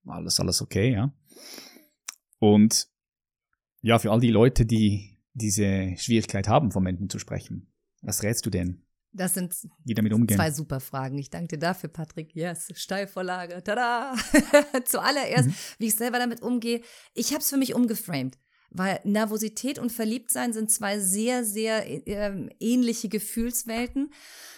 alles, 0.06 0.38
alles 0.38 0.62
okay, 0.62 0.92
ja. 0.92 1.12
Und 2.38 2.88
ja, 3.80 3.98
für 3.98 4.10
all 4.10 4.20
die 4.20 4.30
Leute, 4.30 4.66
die 4.66 5.18
diese 5.32 5.94
Schwierigkeit 5.96 6.48
haben, 6.48 6.70
von 6.70 6.82
Menschen 6.82 7.08
zu 7.08 7.18
sprechen, 7.18 7.72
was 8.02 8.22
rätst 8.22 8.46
du 8.46 8.50
denn? 8.50 8.85
Das 9.16 9.34
sind 9.34 9.54
zwei 9.54 10.50
super 10.50 10.80
Fragen. 10.80 11.18
Ich 11.18 11.30
danke 11.30 11.48
dir 11.48 11.58
dafür, 11.58 11.88
Patrick. 11.88 12.34
Yes, 12.34 12.68
Steilvorlage. 12.74 13.62
Tada! 13.64 14.14
Zuallererst, 14.84 15.48
mhm. 15.48 15.54
wie 15.78 15.86
ich 15.86 15.96
selber 15.96 16.18
damit 16.18 16.42
umgehe. 16.42 16.82
Ich 17.14 17.30
habe 17.30 17.40
es 17.40 17.50
für 17.50 17.56
mich 17.56 17.74
umgeframed. 17.74 18.38
Weil 18.70 19.00
Nervosität 19.04 19.78
und 19.78 19.90
Verliebtsein 19.90 20.52
sind 20.52 20.70
zwei 20.70 20.98
sehr, 20.98 21.44
sehr 21.44 21.86
äh, 21.86 22.48
ähnliche 22.60 23.08
Gefühlswelten. 23.08 24.10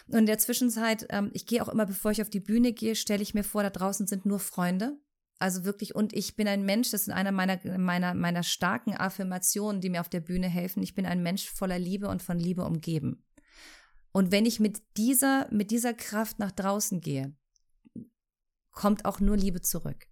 Und 0.09 0.19
in 0.19 0.27
der 0.27 0.39
Zwischenzeit, 0.39 1.07
ähm, 1.11 1.31
ich 1.35 1.47
gehe 1.47 1.63
auch 1.63 1.69
immer, 1.69 1.87
bevor 1.87 2.11
ich 2.11 2.23
auf 2.23 2.31
die 2.31 2.41
Bühne 2.41 2.73
gehe, 2.73 2.97
stelle 2.97 3.23
ich 3.23 3.35
mir 3.35 3.45
vor, 3.45 3.63
da 3.63 3.71
draußen 3.71 4.07
sind 4.07 4.27
nur 4.27 4.41
Freunde. 4.41 4.99
Also 5.39 5.65
wirklich, 5.65 5.95
und 5.95 6.13
ich 6.15 6.35
bin 6.35 6.49
ein 6.49 6.65
Mensch, 6.65 6.91
das 6.91 7.03
ist 7.03 7.11
einer 7.11 7.31
meiner, 7.31 7.61
meiner, 7.79 8.15
meiner 8.15 8.43
starken 8.43 8.97
Affirmationen, 8.97 9.81
die 9.81 9.91
mir 9.91 10.01
auf 10.01 10.09
der 10.09 10.21
Bühne 10.21 10.49
helfen. 10.49 10.83
Ich 10.83 10.95
bin 10.95 11.07
ein 11.07 11.23
Mensch 11.23 11.49
voller 11.49 11.79
Liebe 11.79 12.09
und 12.09 12.23
von 12.23 12.39
Liebe 12.39 12.65
umgeben. 12.65 13.25
Und 14.13 14.33
wenn 14.33 14.47
ich 14.47 14.61
mit 14.61 14.83
dieser, 14.97 15.49
mit 15.53 15.71
dieser 15.71 15.95
Kraft 15.95 16.39
nach 16.39 16.53
draußen 16.53 17.01
gehe, 17.01 17.37
kommt 18.73 19.05
auch 19.05 19.21
nur 19.21 19.37
Liebe 19.37 19.61
zurück. 19.61 20.07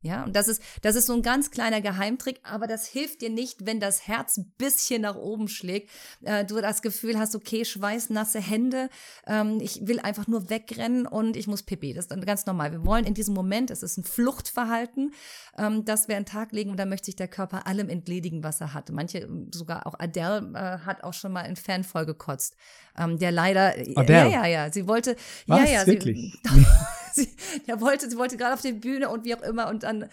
Ja, 0.00 0.22
und 0.24 0.36
das 0.36 0.46
ist, 0.46 0.62
das 0.82 0.94
ist 0.94 1.06
so 1.06 1.12
ein 1.12 1.22
ganz 1.22 1.50
kleiner 1.50 1.80
Geheimtrick, 1.80 2.38
aber 2.44 2.68
das 2.68 2.86
hilft 2.86 3.20
dir 3.20 3.30
nicht, 3.30 3.66
wenn 3.66 3.80
das 3.80 4.06
Herz 4.06 4.36
ein 4.36 4.52
bisschen 4.56 5.02
nach 5.02 5.16
oben 5.16 5.48
schlägt. 5.48 5.90
Äh, 6.22 6.44
du 6.44 6.60
das 6.60 6.82
Gefühl 6.82 7.18
hast, 7.18 7.34
okay, 7.34 7.64
schweißnasse 7.64 8.38
Hände, 8.38 8.90
ähm, 9.26 9.58
ich 9.60 9.88
will 9.88 9.98
einfach 9.98 10.28
nur 10.28 10.50
wegrennen 10.50 11.04
und 11.04 11.36
ich 11.36 11.48
muss 11.48 11.64
pipi. 11.64 11.94
Das 11.94 12.04
ist 12.04 12.12
dann 12.12 12.24
ganz 12.24 12.46
normal. 12.46 12.70
Wir 12.70 12.86
wollen 12.86 13.04
in 13.04 13.14
diesem 13.14 13.34
Moment, 13.34 13.72
es 13.72 13.82
ist 13.82 13.96
ein 13.96 14.04
Fluchtverhalten, 14.04 15.12
ähm, 15.58 15.84
das 15.84 16.06
wir 16.06 16.14
den 16.14 16.26
Tag 16.26 16.52
legen 16.52 16.70
und 16.70 16.76
da 16.76 16.86
möchte 16.86 17.06
sich 17.06 17.16
der 17.16 17.28
Körper 17.28 17.66
allem 17.66 17.88
entledigen, 17.88 18.44
was 18.44 18.60
er 18.60 18.74
hat. 18.74 18.92
Manche, 18.92 19.28
sogar 19.52 19.84
auch 19.88 19.98
Adele 19.98 20.52
äh, 20.54 20.86
hat 20.86 21.02
auch 21.02 21.14
schon 21.14 21.32
mal 21.32 21.42
in 21.42 21.56
Fan 21.56 21.82
voll 21.82 22.06
gekotzt. 22.06 22.56
Ähm, 22.98 23.18
der 23.18 23.32
leider, 23.32 23.74
Adele. 23.96 24.04
ja, 24.08 24.26
ja, 24.26 24.46
ja, 24.46 24.72
sie 24.72 24.86
wollte, 24.86 25.16
was? 25.46 25.60
ja, 25.60 25.80
ja, 25.80 25.86
Wirklich? 25.86 26.34
sie, 27.12 27.22
sie, 27.22 27.28
der 27.66 27.80
wollte, 27.80 28.10
sie 28.10 28.16
wollte 28.16 28.36
gerade 28.36 28.54
auf 28.54 28.62
die 28.62 28.72
Bühne 28.72 29.08
und 29.08 29.24
wie 29.24 29.34
auch 29.34 29.42
immer 29.42 29.68
und 29.68 29.82
dann 29.82 30.08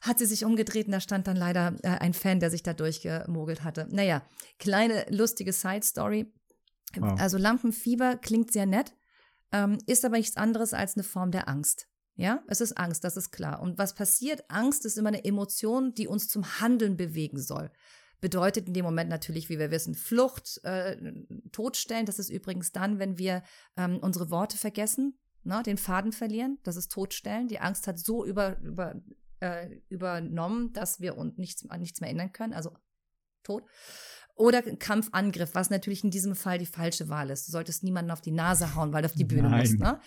hat 0.00 0.18
sie 0.18 0.26
sich 0.26 0.44
umgedreht 0.44 0.86
und 0.86 0.92
da 0.92 1.00
stand 1.00 1.26
dann 1.26 1.36
leider 1.36 1.74
äh, 1.82 1.88
ein 1.88 2.14
Fan, 2.14 2.40
der 2.40 2.50
sich 2.50 2.62
da 2.62 2.72
durchgemogelt 2.72 3.64
hatte. 3.64 3.88
Naja, 3.90 4.22
kleine 4.58 5.06
lustige 5.10 5.52
Side-Story. 5.52 6.32
Wow. 6.96 7.18
Also 7.20 7.36
Lampenfieber 7.36 8.16
klingt 8.16 8.52
sehr 8.52 8.66
nett, 8.66 8.94
ähm, 9.52 9.78
ist 9.86 10.04
aber 10.04 10.16
nichts 10.16 10.36
anderes 10.36 10.72
als 10.72 10.96
eine 10.96 11.04
Form 11.04 11.30
der 11.30 11.48
Angst. 11.48 11.88
Ja, 12.14 12.42
es 12.48 12.60
ist 12.60 12.76
Angst, 12.76 13.04
das 13.04 13.16
ist 13.16 13.30
klar. 13.30 13.60
Und 13.60 13.78
was 13.78 13.94
passiert? 13.94 14.42
Angst 14.48 14.84
ist 14.84 14.98
immer 14.98 15.08
eine 15.08 15.24
Emotion, 15.24 15.94
die 15.94 16.08
uns 16.08 16.26
zum 16.28 16.60
Handeln 16.60 16.96
bewegen 16.96 17.40
soll. 17.40 17.70
Bedeutet 18.20 18.66
in 18.66 18.74
dem 18.74 18.84
Moment 18.84 19.10
natürlich, 19.10 19.48
wie 19.48 19.58
wir 19.58 19.70
wissen, 19.70 19.94
Flucht, 19.94 20.60
äh, 20.64 20.96
Todstellen. 21.52 22.06
Das 22.06 22.18
ist 22.18 22.30
übrigens 22.30 22.72
dann, 22.72 22.98
wenn 22.98 23.18
wir 23.18 23.42
ähm, 23.76 23.98
unsere 23.98 24.30
Worte 24.30 24.58
vergessen, 24.58 25.18
ne, 25.44 25.62
den 25.64 25.78
Faden 25.78 26.12
verlieren, 26.12 26.58
das 26.64 26.76
ist 26.76 26.90
Todstellen. 26.90 27.48
Die 27.48 27.60
Angst 27.60 27.86
hat 27.86 27.98
so 27.98 28.24
über, 28.24 28.58
über, 28.60 29.00
äh, 29.40 29.68
übernommen, 29.88 30.72
dass 30.72 31.00
wir 31.00 31.16
uns 31.16 31.38
nichts, 31.38 31.68
an 31.68 31.80
nichts 31.80 32.00
mehr 32.00 32.08
erinnern 32.08 32.32
können, 32.32 32.54
also 32.54 32.76
tot. 33.42 33.64
Oder 34.34 34.62
Kampfangriff, 34.62 35.54
was 35.54 35.68
natürlich 35.68 36.04
in 36.04 36.12
diesem 36.12 36.36
Fall 36.36 36.58
die 36.58 36.66
falsche 36.66 37.08
Wahl 37.08 37.30
ist. 37.30 37.48
Du 37.48 37.52
solltest 37.52 37.82
niemanden 37.82 38.12
auf 38.12 38.20
die 38.20 38.30
Nase 38.30 38.76
hauen, 38.76 38.92
weil 38.92 39.02
du 39.02 39.06
auf 39.06 39.14
die 39.14 39.24
Bühne 39.24 39.50
Nein, 39.50 39.60
musst. 39.60 39.78
Ne? 39.80 40.00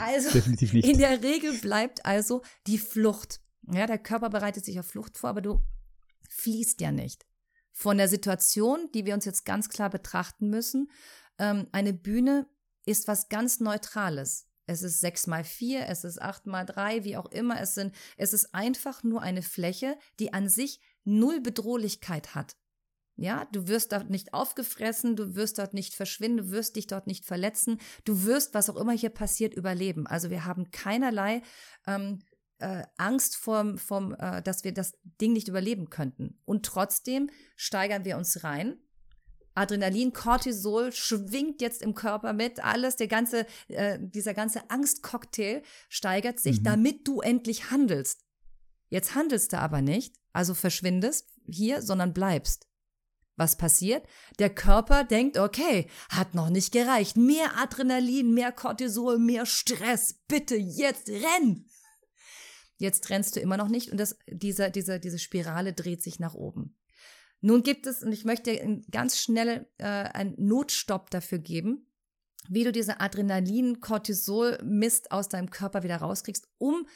Also 0.00 0.30
definitiv 0.30 0.74
nicht. 0.74 0.86
in 0.86 0.98
der 0.98 1.22
Regel 1.22 1.58
bleibt 1.60 2.04
also 2.04 2.42
die 2.66 2.76
Flucht. 2.76 3.40
Ja, 3.72 3.86
der 3.86 3.98
Körper 3.98 4.28
bereitet 4.28 4.66
sich 4.66 4.78
auf 4.78 4.86
Flucht 4.86 5.16
vor, 5.16 5.30
aber 5.30 5.40
du 5.40 5.62
fließt 6.28 6.80
ja 6.82 6.92
nicht. 6.92 7.26
Von 7.72 7.98
der 7.98 8.08
Situation, 8.08 8.90
die 8.92 9.06
wir 9.06 9.14
uns 9.14 9.24
jetzt 9.24 9.44
ganz 9.44 9.68
klar 9.68 9.90
betrachten 9.90 10.50
müssen, 10.50 10.90
ähm, 11.38 11.66
eine 11.72 11.92
Bühne 11.92 12.46
ist 12.86 13.08
was 13.08 13.28
ganz 13.28 13.60
Neutrales. 13.60 14.46
Es 14.66 14.82
ist 14.82 15.00
sechs 15.00 15.26
mal 15.26 15.42
vier, 15.42 15.88
es 15.88 16.04
ist 16.04 16.22
acht 16.22 16.46
mal 16.46 16.64
drei, 16.64 17.02
wie 17.04 17.16
auch 17.16 17.30
immer 17.32 17.60
es 17.60 17.74
sind. 17.74 17.94
Es 18.16 18.32
ist 18.32 18.54
einfach 18.54 19.02
nur 19.02 19.20
eine 19.20 19.42
Fläche, 19.42 19.98
die 20.20 20.32
an 20.32 20.48
sich 20.48 20.80
null 21.04 21.40
Bedrohlichkeit 21.40 22.34
hat. 22.34 22.56
Ja, 23.16 23.46
du 23.52 23.68
wirst 23.68 23.92
dort 23.92 24.08
nicht 24.08 24.32
aufgefressen, 24.32 25.14
du 25.16 25.34
wirst 25.34 25.58
dort 25.58 25.74
nicht 25.74 25.94
verschwinden, 25.94 26.38
du 26.38 26.50
wirst 26.52 26.76
dich 26.76 26.86
dort 26.86 27.06
nicht 27.06 27.26
verletzen, 27.26 27.78
du 28.04 28.24
wirst, 28.24 28.54
was 28.54 28.70
auch 28.70 28.76
immer 28.76 28.92
hier 28.92 29.10
passiert, 29.10 29.52
überleben. 29.54 30.06
Also 30.06 30.30
wir 30.30 30.46
haben 30.46 30.70
keinerlei 30.70 31.42
ähm, 31.86 32.20
äh, 32.60 32.84
Angst 32.96 33.36
vor, 33.36 33.76
vom, 33.76 34.14
äh, 34.18 34.42
dass 34.42 34.64
wir 34.64 34.72
das 34.72 34.92
Ding 35.20 35.32
nicht 35.32 35.48
überleben 35.48 35.90
könnten. 35.90 36.38
Und 36.44 36.64
trotzdem 36.64 37.30
steigern 37.56 38.04
wir 38.04 38.16
uns 38.16 38.44
rein 38.44 38.78
Adrenalin, 39.54 40.12
Cortisol 40.12 40.92
schwingt 40.92 41.60
jetzt 41.60 41.82
im 41.82 41.94
Körper 41.94 42.32
mit, 42.32 42.64
alles, 42.64 42.96
der 42.96 43.08
ganze, 43.08 43.46
äh, 43.68 43.98
dieser 44.00 44.34
ganze 44.34 44.70
Angstcocktail 44.70 45.62
steigert 45.88 46.40
sich, 46.40 46.60
mhm. 46.60 46.64
damit 46.64 47.08
du 47.08 47.20
endlich 47.20 47.70
handelst. 47.70 48.24
Jetzt 48.88 49.14
handelst 49.14 49.52
du 49.52 49.58
aber 49.58 49.82
nicht, 49.82 50.16
also 50.32 50.54
verschwindest 50.54 51.28
hier, 51.46 51.82
sondern 51.82 52.12
bleibst. 52.12 52.66
Was 53.36 53.56
passiert? 53.56 54.06
Der 54.38 54.50
Körper 54.50 55.04
denkt, 55.04 55.38
okay, 55.38 55.88
hat 56.10 56.34
noch 56.34 56.50
nicht 56.50 56.72
gereicht. 56.72 57.16
Mehr 57.16 57.56
Adrenalin, 57.56 58.34
mehr 58.34 58.52
Cortisol, 58.52 59.18
mehr 59.18 59.46
Stress. 59.46 60.20
Bitte 60.28 60.56
jetzt 60.56 61.08
renn! 61.08 61.66
Jetzt 62.80 63.08
rennst 63.10 63.36
du 63.36 63.40
immer 63.40 63.58
noch 63.58 63.68
nicht 63.68 63.92
und 63.92 64.00
das, 64.00 64.16
diese, 64.26 64.70
diese, 64.70 64.98
diese 64.98 65.18
Spirale 65.18 65.74
dreht 65.74 66.02
sich 66.02 66.18
nach 66.18 66.32
oben. 66.32 66.78
Nun 67.42 67.62
gibt 67.62 67.86
es, 67.86 68.02
und 68.02 68.10
ich 68.10 68.24
möchte 68.24 68.80
ganz 68.90 69.18
schnell 69.18 69.68
äh, 69.76 69.84
einen 69.84 70.34
Notstopp 70.38 71.10
dafür 71.10 71.38
geben, 71.38 71.86
wie 72.48 72.64
du 72.64 72.72
diese 72.72 73.00
Adrenalin-Cortisol-Mist 73.00 75.12
aus 75.12 75.28
deinem 75.28 75.50
Körper 75.50 75.82
wieder 75.82 75.98
rauskriegst, 75.98 76.48
um 76.56 76.86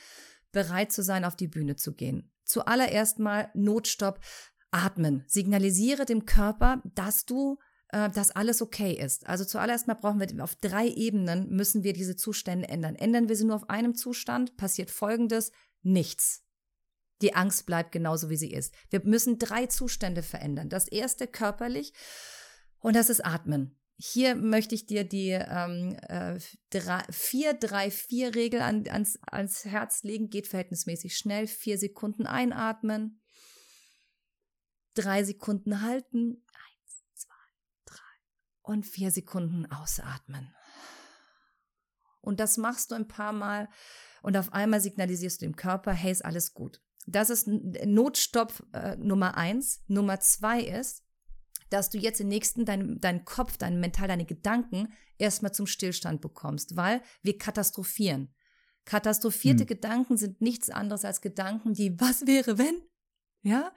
bereit 0.53 0.91
zu 0.91 1.03
sein, 1.03 1.27
auf 1.27 1.37
die 1.37 1.49
Bühne 1.49 1.77
zu 1.77 1.93
gehen. 1.93 2.33
Zuallererst 2.45 3.19
mal 3.19 3.51
Notstopp, 3.53 4.21
atmen. 4.71 5.23
Signalisiere 5.27 6.07
dem 6.07 6.25
Körper, 6.25 6.81
dass 6.95 7.27
du 7.27 7.59
äh, 7.95 8.11
dass 8.11 8.33
alles 8.33 8.61
okay 8.61 8.93
ist. 8.93 9.29
Also 9.29 9.45
zuallererst 9.45 9.87
mal 9.87 9.95
brauchen 9.95 10.19
wir 10.19 10.43
auf 10.43 10.57
drei 10.57 10.89
Ebenen 10.89 11.49
müssen 11.51 11.85
wir 11.85 11.93
diese 11.93 12.17
Zustände 12.17 12.69
ändern. 12.69 12.97
Ändern 12.97 13.29
wir 13.29 13.37
sie 13.37 13.45
nur 13.45 13.55
auf 13.55 13.71
einem 13.71 13.95
Zustand, 13.95 14.57
passiert 14.57 14.91
folgendes, 14.91 15.53
nichts. 15.85 16.43
Die 17.23 17.35
Angst 17.35 17.67
bleibt 17.67 17.93
genauso, 17.93 18.29
wie 18.29 18.37
sie 18.37 18.53
ist. 18.53 18.75
Wir 18.91 19.01
müssen 19.05 19.39
drei 19.39 19.67
Zustände 19.67 20.23
verändern. 20.23 20.69
Das 20.69 20.89
erste 20.89 21.27
körperlich 21.27 21.93
und 22.81 22.97
das 22.97 23.09
ist 23.09 23.25
Atmen. 23.25 23.79
Hier 23.97 24.35
möchte 24.35 24.75
ich 24.75 24.87
dir 24.87 25.05
die 25.05 25.31
ähm, 25.31 25.97
äh, 26.09 26.39
4-3-4-Regel 26.71 28.61
an, 28.61 28.87
ans, 28.89 29.19
ans 29.23 29.65
Herz 29.65 30.03
legen. 30.03 30.29
Geht 30.31 30.49
verhältnismäßig 30.49 31.17
schnell. 31.17 31.47
Vier 31.47 31.79
Sekunden 31.79 32.27
einatmen. 32.27 33.23
Drei 34.95 35.23
Sekunden 35.23 35.81
halten. 35.81 36.45
Eins, 36.53 37.05
zwei, 37.15 37.33
drei. 37.87 38.03
Und 38.63 38.85
vier 38.85 39.13
Sekunden 39.13 39.65
ausatmen. 39.71 40.53
Und 42.21 42.41
das 42.41 42.57
machst 42.57 42.91
du 42.91 42.97
ein 42.97 43.07
paar 43.09 43.33
Mal. 43.33 43.69
Und 44.25 44.39
auf 44.39 44.55
einmal 44.55 44.81
signalisierst 44.81 45.43
du 45.43 45.47
dem 45.47 45.55
Körper, 45.55 45.93
hey, 45.93 46.11
ist 46.11 46.25
alles 46.25 46.55
gut. 46.55 46.81
Das 47.07 47.29
ist 47.29 47.47
Notstopp 47.47 48.67
äh, 48.73 48.97
Nummer 48.97 49.37
eins. 49.37 49.83
Nummer 49.87 50.19
zwei 50.19 50.63
ist, 50.63 51.03
dass 51.69 51.91
du 51.91 51.99
jetzt 51.99 52.21
den 52.21 52.29
nächsten, 52.29 52.65
deinen 52.65 53.03
dein 53.03 53.27
Kopf, 53.27 53.59
dein 53.59 53.81
Mental, 53.81 54.09
deine 54.09 54.25
Gedanken 54.25 54.95
erstmal 55.19 55.53
zum 55.53 55.67
Stillstand 55.67 56.23
bekommst, 56.23 56.75
weil 56.75 57.03
wir 57.23 57.37
katastrophieren. 57.37 58.35
Katastrophierte 58.87 59.65
hm. 59.65 59.67
Gedanken 59.67 60.17
sind 60.17 60.41
nichts 60.41 60.71
anderes 60.71 61.05
als 61.05 61.21
Gedanken, 61.21 61.75
die, 61.75 61.95
was 62.01 62.27
wäre, 62.27 62.57
wenn? 62.57 62.81
Ja? 63.43 63.75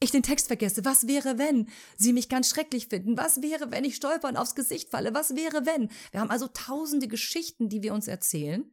Ich 0.00 0.10
den 0.10 0.24
Text 0.24 0.48
vergesse. 0.48 0.84
Was 0.84 1.06
wäre, 1.06 1.38
wenn 1.38 1.68
sie 1.96 2.12
mich 2.12 2.28
ganz 2.28 2.48
schrecklich 2.48 2.88
finden? 2.88 3.16
Was 3.16 3.42
wäre, 3.42 3.70
wenn 3.70 3.84
ich 3.84 3.94
stolpern 3.94 4.36
aufs 4.36 4.56
Gesicht 4.56 4.90
falle? 4.90 5.14
Was 5.14 5.36
wäre, 5.36 5.66
wenn? 5.66 5.88
Wir 6.10 6.18
haben 6.18 6.30
also 6.30 6.48
tausende 6.48 7.06
Geschichten, 7.06 7.68
die 7.68 7.84
wir 7.84 7.94
uns 7.94 8.08
erzählen, 8.08 8.68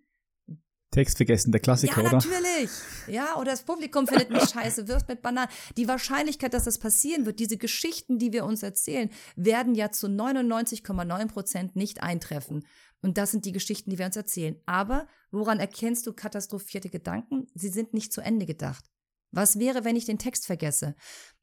Text 0.95 1.17
vergessen, 1.17 1.51
der 1.51 1.59
Klassiker, 1.59 2.01
ja, 2.01 2.07
oder? 2.07 2.17
natürlich. 2.17 2.69
Ja, 3.07 3.35
oder 3.35 3.51
das 3.51 3.63
Publikum 3.63 4.07
findet 4.07 4.29
mich 4.29 4.43
scheiße, 4.49 4.87
wirft 4.87 5.09
mit 5.09 5.21
Bananen. 5.21 5.49
Die 5.75 5.89
Wahrscheinlichkeit, 5.89 6.53
dass 6.53 6.63
das 6.63 6.79
passieren 6.79 7.25
wird, 7.25 7.39
diese 7.39 7.57
Geschichten, 7.57 8.17
die 8.17 8.31
wir 8.31 8.45
uns 8.45 8.63
erzählen, 8.63 9.09
werden 9.35 9.75
ja 9.75 9.91
zu 9.91 10.07
99,9 10.07 11.27
Prozent 11.27 11.75
nicht 11.75 12.01
eintreffen. 12.01 12.65
Und 13.01 13.17
das 13.17 13.31
sind 13.31 13.43
die 13.43 13.51
Geschichten, 13.51 13.89
die 13.89 13.99
wir 13.99 14.05
uns 14.05 14.15
erzählen. 14.15 14.55
Aber 14.65 15.07
woran 15.31 15.59
erkennst 15.59 16.07
du 16.07 16.13
katastrophierte 16.13 16.89
Gedanken? 16.89 17.47
Sie 17.53 17.69
sind 17.69 17.93
nicht 17.93 18.13
zu 18.13 18.21
Ende 18.21 18.45
gedacht. 18.45 18.85
Was 19.31 19.59
wäre, 19.59 19.83
wenn 19.83 19.97
ich 19.97 20.05
den 20.05 20.17
Text 20.17 20.45
vergesse? 20.45 20.95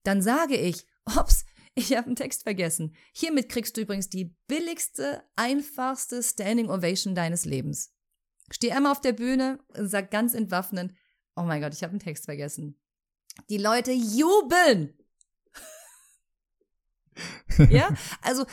Dann 0.02 0.22
sage 0.22 0.56
ich, 0.56 0.86
ups, 1.04 1.44
ich 1.74 1.94
habe 1.94 2.06
einen 2.06 2.16
Text 2.16 2.44
vergessen. 2.44 2.94
Hiermit 3.12 3.50
kriegst 3.50 3.76
du 3.76 3.82
übrigens 3.82 4.08
die 4.08 4.34
billigste, 4.46 5.22
einfachste 5.36 6.22
Standing 6.22 6.70
Ovation 6.70 7.14
deines 7.14 7.44
Lebens. 7.44 7.92
Steh 8.52 8.72
einmal 8.72 8.92
auf 8.92 9.00
der 9.00 9.12
Bühne 9.12 9.58
und 9.68 9.88
sag 9.88 10.10
ganz 10.10 10.34
entwaffnend, 10.34 10.92
oh 11.36 11.42
mein 11.42 11.60
Gott, 11.60 11.74
ich 11.74 11.82
habe 11.82 11.92
einen 11.92 12.00
Text 12.00 12.26
vergessen. 12.26 12.78
Die 13.48 13.58
Leute 13.58 13.92
jubeln. 13.92 14.94
ja, 17.70 17.94
also 18.20 18.46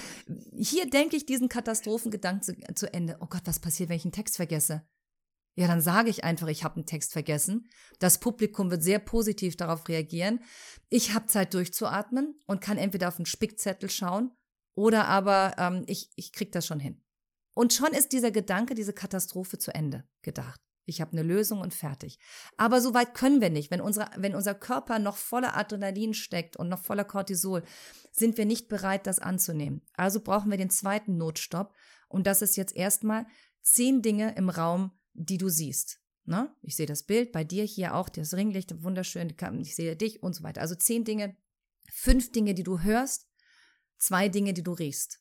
hier 0.56 0.90
denke 0.90 1.16
ich 1.16 1.26
diesen 1.26 1.50
Katastrophengedanken 1.50 2.42
zu, 2.42 2.56
zu 2.76 2.94
Ende. 2.94 3.18
Oh 3.20 3.28
Gott, 3.28 3.44
was 3.46 3.60
passiert, 3.60 3.90
wenn 3.90 3.98
ich 3.98 4.06
einen 4.06 4.12
Text 4.12 4.38
vergesse? 4.38 4.88
Ja, 5.56 5.68
dann 5.68 5.82
sage 5.82 6.10
ich 6.10 6.24
einfach, 6.24 6.48
ich 6.48 6.64
habe 6.64 6.76
einen 6.76 6.86
Text 6.86 7.12
vergessen. 7.12 7.68
Das 8.00 8.20
Publikum 8.20 8.72
wird 8.72 8.82
sehr 8.82 9.00
positiv 9.00 9.58
darauf 9.58 9.88
reagieren. 9.90 10.42
Ich 10.90 11.14
habe 11.14 11.26
Zeit 11.26 11.54
durchzuatmen 11.54 12.40
und 12.48 12.62
kann 12.62 12.78
entweder 12.78 13.10
auf 13.10 13.18
einen 13.18 13.26
Spickzettel 13.26 13.90
schauen 13.90 14.32
oder 14.76 15.08
aber 15.08 15.56
ähm, 15.58 15.84
ich, 15.88 16.12
ich 16.16 16.32
kriege 16.32 16.52
das 16.52 16.66
schon 16.66 16.80
hin. 16.80 17.04
Und 17.60 17.74
schon 17.74 17.92
ist 17.92 18.14
dieser 18.14 18.32
Gedanke, 18.32 18.74
diese 18.74 18.94
Katastrophe 18.94 19.58
zu 19.58 19.76
Ende 19.76 20.06
gedacht. 20.22 20.62
Ich 20.86 21.02
habe 21.02 21.12
eine 21.12 21.24
Lösung 21.24 21.60
und 21.60 21.74
fertig. 21.74 22.18
Aber 22.56 22.80
so 22.80 22.94
weit 22.94 23.14
können 23.14 23.42
wir 23.42 23.50
nicht. 23.50 23.70
Wenn, 23.70 23.82
unsere, 23.82 24.10
wenn 24.16 24.34
unser 24.34 24.56
Körper 24.56 24.98
noch 24.98 25.18
voller 25.18 25.58
Adrenalin 25.58 26.14
steckt 26.14 26.56
und 26.56 26.70
noch 26.70 26.80
voller 26.80 27.04
Cortisol, 27.04 27.64
sind 28.14 28.38
wir 28.38 28.46
nicht 28.46 28.70
bereit, 28.70 29.06
das 29.08 29.20
anzunehmen. 29.20 29.82
Also 29.92 30.22
brauchen 30.22 30.50
wir 30.50 30.58
den 30.58 30.70
zweiten 30.70 31.18
Notstopp. 31.18 31.76
Und 32.08 32.28
das 32.28 32.42
ist 32.42 32.56
jetzt 32.56 32.78
erstmal 32.78 33.26
zehn 33.62 34.02
Dinge 34.02 34.36
im 34.38 34.48
Raum, 34.50 34.98
die 35.12 35.38
du 35.38 35.50
siehst. 35.50 36.00
Ne? 36.24 36.56
Ich 36.62 36.78
sehe 36.78 36.86
das 36.86 37.04
Bild 37.04 37.34
bei 37.34 37.44
dir 37.44 37.66
hier 37.66 37.94
auch, 37.94 38.08
das 38.08 38.36
Ringlicht, 38.36 38.84
wunderschön, 38.84 39.36
ich 39.60 39.76
sehe 39.76 39.98
dich 39.98 40.24
und 40.24 40.34
so 40.34 40.44
weiter. 40.44 40.62
Also 40.62 40.76
zehn 40.76 41.04
Dinge, 41.04 41.36
fünf 41.92 42.32
Dinge, 42.32 42.54
die 42.54 42.64
du 42.64 42.80
hörst, 42.80 43.28
zwei 43.98 44.30
Dinge, 44.30 44.54
die 44.54 44.64
du 44.64 44.72
riechst. 44.72 45.20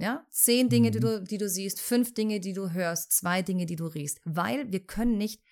Ja, 0.00 0.26
zehn 0.30 0.70
Dinge, 0.70 0.88
mhm. 0.88 0.92
die, 0.92 1.00
du, 1.00 1.22
die 1.22 1.38
du 1.38 1.48
siehst, 1.48 1.78
fünf 1.78 2.14
Dinge, 2.14 2.40
die 2.40 2.54
du 2.54 2.70
hörst, 2.70 3.12
zwei 3.12 3.42
Dinge, 3.42 3.66
die 3.66 3.76
du 3.76 3.84
riechst. 3.84 4.20
Weil 4.24 4.72
wir 4.72 4.86
können 4.86 5.18
nicht 5.18 5.42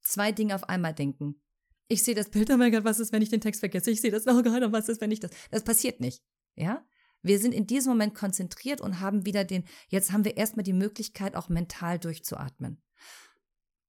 zwei 0.00 0.32
Dinge 0.32 0.54
auf 0.54 0.64
einmal 0.64 0.94
denken. 0.94 1.42
Ich 1.88 2.02
sehe 2.02 2.14
das 2.14 2.30
Bild, 2.30 2.50
oh 2.50 2.56
mein 2.56 2.72
Gott, 2.72 2.84
was 2.84 3.00
ist, 3.00 3.12
wenn 3.12 3.20
ich 3.20 3.28
den 3.28 3.42
Text 3.42 3.60
vergesse? 3.60 3.90
Ich 3.90 4.00
sehe 4.00 4.10
das, 4.10 4.26
oh 4.26 4.42
Gott, 4.42 4.72
was 4.72 4.88
ist, 4.88 5.02
wenn 5.02 5.10
ich 5.10 5.20
das? 5.20 5.30
Das 5.50 5.62
passiert 5.62 6.00
nicht. 6.00 6.22
Ja? 6.54 6.86
Wir 7.20 7.38
sind 7.38 7.52
in 7.52 7.66
diesem 7.66 7.90
Moment 7.92 8.14
konzentriert 8.14 8.80
und 8.80 9.00
haben 9.00 9.26
wieder 9.26 9.44
den, 9.44 9.64
jetzt 9.88 10.10
haben 10.10 10.24
wir 10.24 10.38
erstmal 10.38 10.64
die 10.64 10.72
Möglichkeit, 10.72 11.36
auch 11.36 11.50
mental 11.50 11.98
durchzuatmen. 11.98 12.82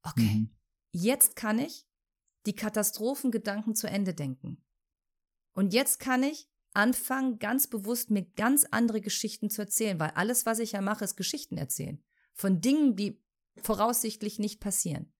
Okay, 0.01 0.35
mhm. 0.35 0.49
jetzt 0.91 1.37
kann 1.37 1.59
ich 1.59 1.87
die 2.45 2.55
Katastrophengedanken 2.55 3.73
zu 3.73 3.87
Ende 3.87 4.13
denken. 4.13 4.61
Und 5.53 5.73
jetzt 5.73 6.01
kann 6.01 6.23
ich 6.23 6.49
anfangen, 6.73 7.39
ganz 7.39 7.67
bewusst 7.67 8.11
mir 8.11 8.23
ganz 8.35 8.65
andere 8.71 9.01
Geschichten 9.01 9.49
zu 9.49 9.61
erzählen, 9.61 9.99
weil 9.99 10.11
alles, 10.11 10.45
was 10.45 10.59
ich 10.59 10.73
ja 10.73 10.81
mache, 10.81 11.03
ist 11.03 11.15
Geschichten 11.15 11.57
erzählen. 11.57 12.01
Von 12.33 12.61
Dingen, 12.61 12.95
die 12.95 13.21
voraussichtlich 13.61 14.39
nicht 14.39 14.59
passieren. 14.59 15.13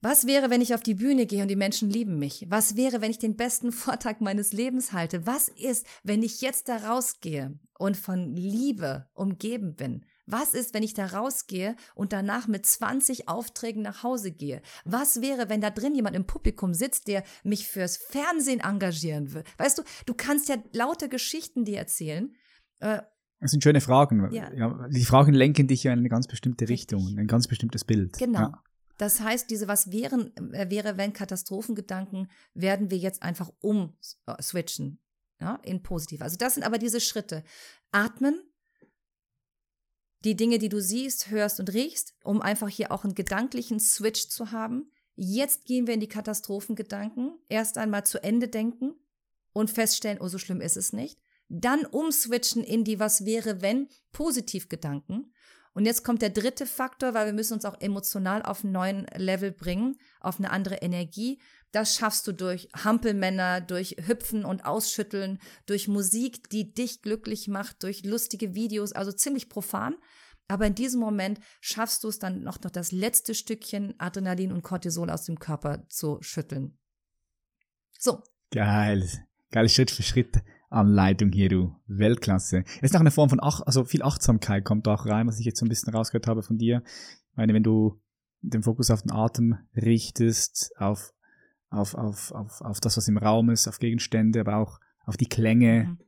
Was 0.00 0.26
wäre, 0.26 0.50
wenn 0.50 0.60
ich 0.60 0.74
auf 0.74 0.82
die 0.82 0.94
Bühne 0.94 1.24
gehe 1.24 1.40
und 1.40 1.48
die 1.48 1.56
Menschen 1.56 1.88
lieben 1.88 2.18
mich? 2.18 2.44
Was 2.50 2.76
wäre, 2.76 3.00
wenn 3.00 3.10
ich 3.10 3.18
den 3.18 3.36
besten 3.36 3.72
Vortrag 3.72 4.20
meines 4.20 4.52
Lebens 4.52 4.92
halte? 4.92 5.26
Was 5.26 5.48
ist, 5.48 5.86
wenn 6.02 6.22
ich 6.22 6.42
jetzt 6.42 6.68
da 6.68 6.76
rausgehe 6.76 7.58
und 7.78 7.96
von 7.96 8.34
Liebe 8.34 9.08
umgeben 9.14 9.74
bin? 9.74 10.04
Was 10.26 10.54
ist, 10.54 10.74
wenn 10.74 10.82
ich 10.82 10.94
da 10.94 11.06
rausgehe 11.06 11.76
und 11.94 12.12
danach 12.12 12.48
mit 12.48 12.64
20 12.64 13.28
Aufträgen 13.28 13.82
nach 13.82 14.02
Hause 14.02 14.32
gehe? 14.32 14.62
Was 14.84 15.20
wäre, 15.20 15.48
wenn 15.48 15.60
da 15.60 15.70
drin 15.70 15.94
jemand 15.94 16.16
im 16.16 16.26
Publikum 16.26 16.72
sitzt, 16.72 17.08
der 17.08 17.24
mich 17.42 17.68
fürs 17.68 17.96
Fernsehen 17.96 18.60
engagieren 18.60 19.34
will? 19.34 19.44
Weißt 19.58 19.78
du, 19.78 19.82
du 20.06 20.14
kannst 20.14 20.48
ja 20.48 20.56
lauter 20.72 21.08
Geschichten 21.08 21.64
dir 21.64 21.78
erzählen. 21.78 22.34
Äh, 22.80 23.02
das 23.40 23.50
sind 23.50 23.62
schöne 23.62 23.82
Fragen. 23.82 24.32
Ja. 24.32 24.52
ja. 24.54 24.88
die 24.88 25.04
Fragen 25.04 25.34
lenken 25.34 25.66
dich 25.66 25.84
ja 25.84 25.92
in 25.92 25.98
eine 25.98 26.08
ganz 26.08 26.26
bestimmte 26.26 26.68
Richtung, 26.68 27.08
in 27.08 27.18
ein 27.18 27.26
ganz 27.26 27.46
bestimmtes 27.46 27.84
Bild. 27.84 28.16
Genau. 28.18 28.38
Ja. 28.38 28.62
Das 28.96 29.20
heißt, 29.20 29.50
diese 29.50 29.68
was 29.68 29.90
wären, 29.90 30.34
äh, 30.52 30.70
wäre, 30.70 30.96
wenn 30.96 31.12
Katastrophengedanken, 31.12 32.28
werden 32.54 32.90
wir 32.90 32.98
jetzt 32.98 33.22
einfach 33.22 33.50
umswitchen. 33.60 35.00
Ja, 35.40 35.56
in 35.62 35.82
positiv. 35.82 36.22
Also 36.22 36.36
das 36.38 36.54
sind 36.54 36.62
aber 36.62 36.78
diese 36.78 37.00
Schritte. 37.00 37.42
Atmen, 37.90 38.40
die 40.24 40.36
Dinge, 40.36 40.58
die 40.58 40.68
du 40.68 40.80
siehst, 40.80 41.30
hörst 41.30 41.60
und 41.60 41.72
riechst, 41.72 42.14
um 42.24 42.40
einfach 42.40 42.68
hier 42.68 42.90
auch 42.90 43.04
einen 43.04 43.14
gedanklichen 43.14 43.78
Switch 43.78 44.28
zu 44.28 44.50
haben. 44.50 44.90
Jetzt 45.16 45.66
gehen 45.66 45.86
wir 45.86 45.94
in 45.94 46.00
die 46.00 46.08
Katastrophengedanken. 46.08 47.38
Erst 47.48 47.78
einmal 47.78 48.04
zu 48.04 48.22
Ende 48.22 48.48
denken 48.48 48.94
und 49.52 49.70
feststellen, 49.70 50.18
oh, 50.20 50.28
so 50.28 50.38
schlimm 50.38 50.60
ist 50.60 50.76
es 50.76 50.92
nicht. 50.92 51.20
Dann 51.48 51.84
umswitchen 51.84 52.64
in 52.64 52.84
die 52.84 52.98
Was 52.98 53.24
wäre, 53.24 53.60
wenn 53.60 53.88
Positivgedanken. 54.12 55.32
Und 55.74 55.86
jetzt 55.86 56.04
kommt 56.04 56.22
der 56.22 56.30
dritte 56.30 56.66
Faktor, 56.66 57.14
weil 57.14 57.26
wir 57.26 57.32
müssen 57.32 57.54
uns 57.54 57.64
auch 57.64 57.80
emotional 57.80 58.42
auf 58.42 58.64
einen 58.64 58.72
neuen 58.72 59.06
Level 59.16 59.52
bringen, 59.52 59.98
auf 60.20 60.38
eine 60.38 60.50
andere 60.50 60.76
Energie. 60.76 61.40
Das 61.74 61.96
schaffst 61.96 62.28
du 62.28 62.32
durch 62.32 62.68
Hampelmänner, 62.84 63.60
durch 63.60 63.96
Hüpfen 64.06 64.44
und 64.44 64.64
Ausschütteln, 64.64 65.40
durch 65.66 65.88
Musik, 65.88 66.48
die 66.50 66.72
dich 66.72 67.02
glücklich 67.02 67.48
macht, 67.48 67.82
durch 67.82 68.04
lustige 68.04 68.54
Videos, 68.54 68.92
also 68.92 69.10
ziemlich 69.10 69.48
profan. 69.48 69.96
Aber 70.46 70.68
in 70.68 70.76
diesem 70.76 71.00
Moment 71.00 71.40
schaffst 71.60 72.04
du 72.04 72.08
es 72.08 72.20
dann 72.20 72.44
noch, 72.44 72.62
noch 72.62 72.70
das 72.70 72.92
letzte 72.92 73.34
Stückchen 73.34 73.94
Adrenalin 73.98 74.52
und 74.52 74.62
Cortisol 74.62 75.10
aus 75.10 75.24
dem 75.24 75.40
Körper 75.40 75.84
zu 75.88 76.18
schütteln. 76.20 76.78
So. 77.98 78.22
Geil. 78.52 79.08
Geil 79.50 79.68
Schritt 79.68 79.90
für 79.90 80.04
Schritt 80.04 80.44
Anleitung 80.70 81.32
hier, 81.32 81.48
du. 81.48 81.74
Weltklasse. 81.88 82.62
Es 82.82 82.90
ist 82.90 82.94
auch 82.94 83.00
eine 83.00 83.10
Form 83.10 83.30
von, 83.30 83.40
Ach 83.42 83.62
also 83.62 83.84
viel 83.84 84.04
Achtsamkeit 84.04 84.64
kommt 84.64 84.86
auch 84.86 85.06
rein, 85.06 85.26
was 85.26 85.40
ich 85.40 85.46
jetzt 85.46 85.58
so 85.58 85.66
ein 85.66 85.70
bisschen 85.70 85.92
rausgehört 85.92 86.28
habe 86.28 86.44
von 86.44 86.56
dir. 86.56 86.84
Ich 86.84 87.36
meine, 87.36 87.52
wenn 87.52 87.64
du 87.64 88.00
den 88.42 88.62
Fokus 88.62 88.92
auf 88.92 89.02
den 89.02 89.10
Atem 89.10 89.58
richtest, 89.74 90.70
auf 90.78 91.12
auf, 91.74 91.94
auf, 91.94 92.32
auf, 92.32 92.60
auf 92.60 92.80
das, 92.80 92.96
was 92.96 93.08
im 93.08 93.18
Raum 93.18 93.50
ist, 93.50 93.68
auf 93.68 93.78
Gegenstände, 93.78 94.40
aber 94.40 94.56
auch 94.56 94.80
auf 95.06 95.16
die 95.16 95.28
Klänge 95.28 95.84
mhm. 95.84 95.98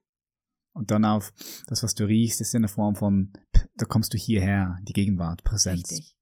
und 0.73 0.91
dann 0.91 1.05
auf 1.05 1.33
das, 1.67 1.83
was 1.83 1.95
du 1.95 2.05
riechst, 2.05 2.41
ist 2.41 2.55
in 2.55 2.63
der 2.63 2.69
Form 2.69 2.97
von, 2.97 3.33
da 3.77 3.87
kommst 3.87 4.15
du 4.15 4.19
hierher, 4.19 4.79
die 4.83 4.93
Gegenwart, 4.93 5.45
Präsenz. 5.45 5.91
Richtig. 5.91 6.17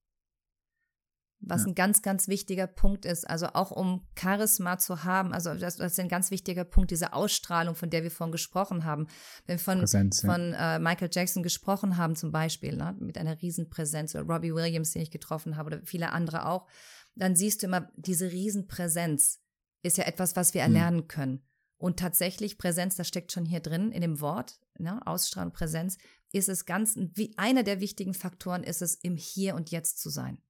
Was 1.47 1.62
ja. 1.62 1.68
ein 1.68 1.74
ganz, 1.74 2.01
ganz 2.01 2.28
wichtiger 2.28 2.66
Punkt 2.66 3.05
ist, 3.05 3.28
also 3.28 3.49
auch 3.49 3.70
um 3.70 4.07
Charisma 4.18 4.78
zu 4.78 5.05
haben, 5.05 5.32
also 5.34 5.53
das, 5.55 5.76
das, 5.76 5.92
ist 5.92 6.01
ein 6.01 6.09
ganz 6.09 6.30
wichtiger 6.30 6.64
Punkt, 6.64 6.90
diese 6.90 7.12
Ausstrahlung, 7.12 7.74
von 7.74 7.90
der 7.90 8.03
wir 8.03 8.11
vorhin 8.11 8.32
gesprochen 8.32 8.84
haben. 8.84 9.07
Wenn 9.47 9.59
wir 9.59 9.64
von, 9.64 9.78
Präsenz, 9.80 10.22
ja. 10.22 10.32
von 10.32 10.55
äh, 10.55 10.78
Michael 10.78 11.11
Jackson 11.12 11.42
gesprochen 11.42 11.99
haben 11.99 12.16
zum 12.16 12.32
Beispiel, 12.32 12.76
ne, 12.76 12.97
mit 12.99 13.18
einer 13.18 13.40
Riesenpräsenz, 13.42 14.14
oder 14.14 14.24
Robbie 14.24 14.55
Williams, 14.55 14.92
den 14.92 15.03
ich 15.03 15.11
getroffen 15.11 15.57
habe, 15.57 15.66
oder 15.66 15.80
viele 15.84 16.12
andere 16.12 16.47
auch, 16.47 16.66
dann 17.15 17.37
siehst 17.37 17.62
du 17.62 17.67
immer, 17.67 17.91
diese 17.97 18.31
Riesenpräsenz 18.31 19.41
ist 19.83 19.99
ja 19.99 20.05
etwas, 20.05 20.37
was 20.37 20.55
wir 20.55 20.65
hm. 20.65 20.75
erlernen 20.75 21.09
können. 21.09 21.47
Und 21.77 21.99
tatsächlich, 21.99 22.57
Präsenz, 22.57 22.97
das 22.97 23.09
steckt 23.09 23.33
schon 23.33 23.45
hier 23.45 23.61
drin 23.61 23.93
in 23.93 24.01
dem 24.01 24.21
Wort, 24.21 24.59
ne, 24.79 25.05
Ausstrahlung, 25.07 25.53
Präsenz, 25.53 25.99
ist 26.33 26.49
es 26.49 26.65
ganz, 26.65 26.97
wie 26.97 27.37
einer 27.37 27.62
der 27.62 27.81
wichtigen 27.81 28.15
Faktoren 28.15 28.65
ist 28.65 28.83
es, 28.83 28.95
im 28.95 29.17
Hier 29.17 29.55
und 29.55 29.71
Jetzt 29.71 30.01
zu 30.01 30.11
sein. 30.11 30.43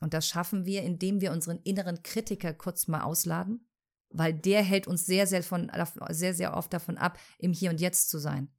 Und 0.00 0.14
das 0.14 0.26
schaffen 0.26 0.64
wir, 0.64 0.82
indem 0.82 1.20
wir 1.20 1.30
unseren 1.32 1.58
inneren 1.58 2.02
Kritiker 2.02 2.52
kurz 2.54 2.88
mal 2.88 3.02
ausladen, 3.02 3.68
weil 4.10 4.32
der 4.32 4.62
hält 4.62 4.86
uns 4.86 5.06
sehr, 5.06 5.26
sehr, 5.26 5.42
von, 5.42 5.70
sehr, 6.10 6.34
sehr 6.34 6.56
oft 6.56 6.72
davon 6.72 6.98
ab, 6.98 7.18
im 7.38 7.52
Hier 7.52 7.70
und 7.70 7.80
Jetzt 7.80 8.10
zu 8.10 8.18
sein. 8.18 8.52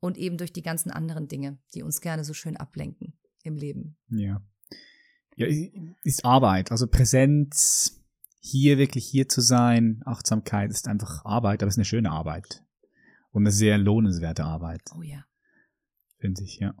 Und 0.00 0.18
eben 0.18 0.36
durch 0.36 0.52
die 0.52 0.62
ganzen 0.62 0.90
anderen 0.90 1.26
Dinge, 1.28 1.58
die 1.74 1.82
uns 1.82 2.00
gerne 2.00 2.24
so 2.24 2.34
schön 2.34 2.56
ablenken 2.56 3.18
im 3.42 3.56
Leben. 3.56 3.98
Ja. 4.08 4.40
Ja, 5.36 5.46
ist 6.02 6.24
Arbeit. 6.24 6.70
Also 6.70 6.86
Präsenz, 6.86 8.02
hier 8.38 8.78
wirklich 8.78 9.06
hier 9.06 9.28
zu 9.28 9.40
sein, 9.40 10.02
Achtsamkeit 10.04 10.70
ist 10.70 10.88
einfach 10.88 11.24
Arbeit, 11.24 11.62
aber 11.62 11.68
es 11.68 11.74
ist 11.74 11.78
eine 11.78 11.84
schöne 11.84 12.10
Arbeit. 12.10 12.64
Und 13.30 13.44
eine 13.44 13.50
sehr 13.50 13.78
lohnenswerte 13.78 14.44
Arbeit. 14.44 14.82
Oh 14.96 15.02
ja. 15.02 15.24
Finde 16.18 16.42
ich, 16.42 16.58
ja. 16.58 16.74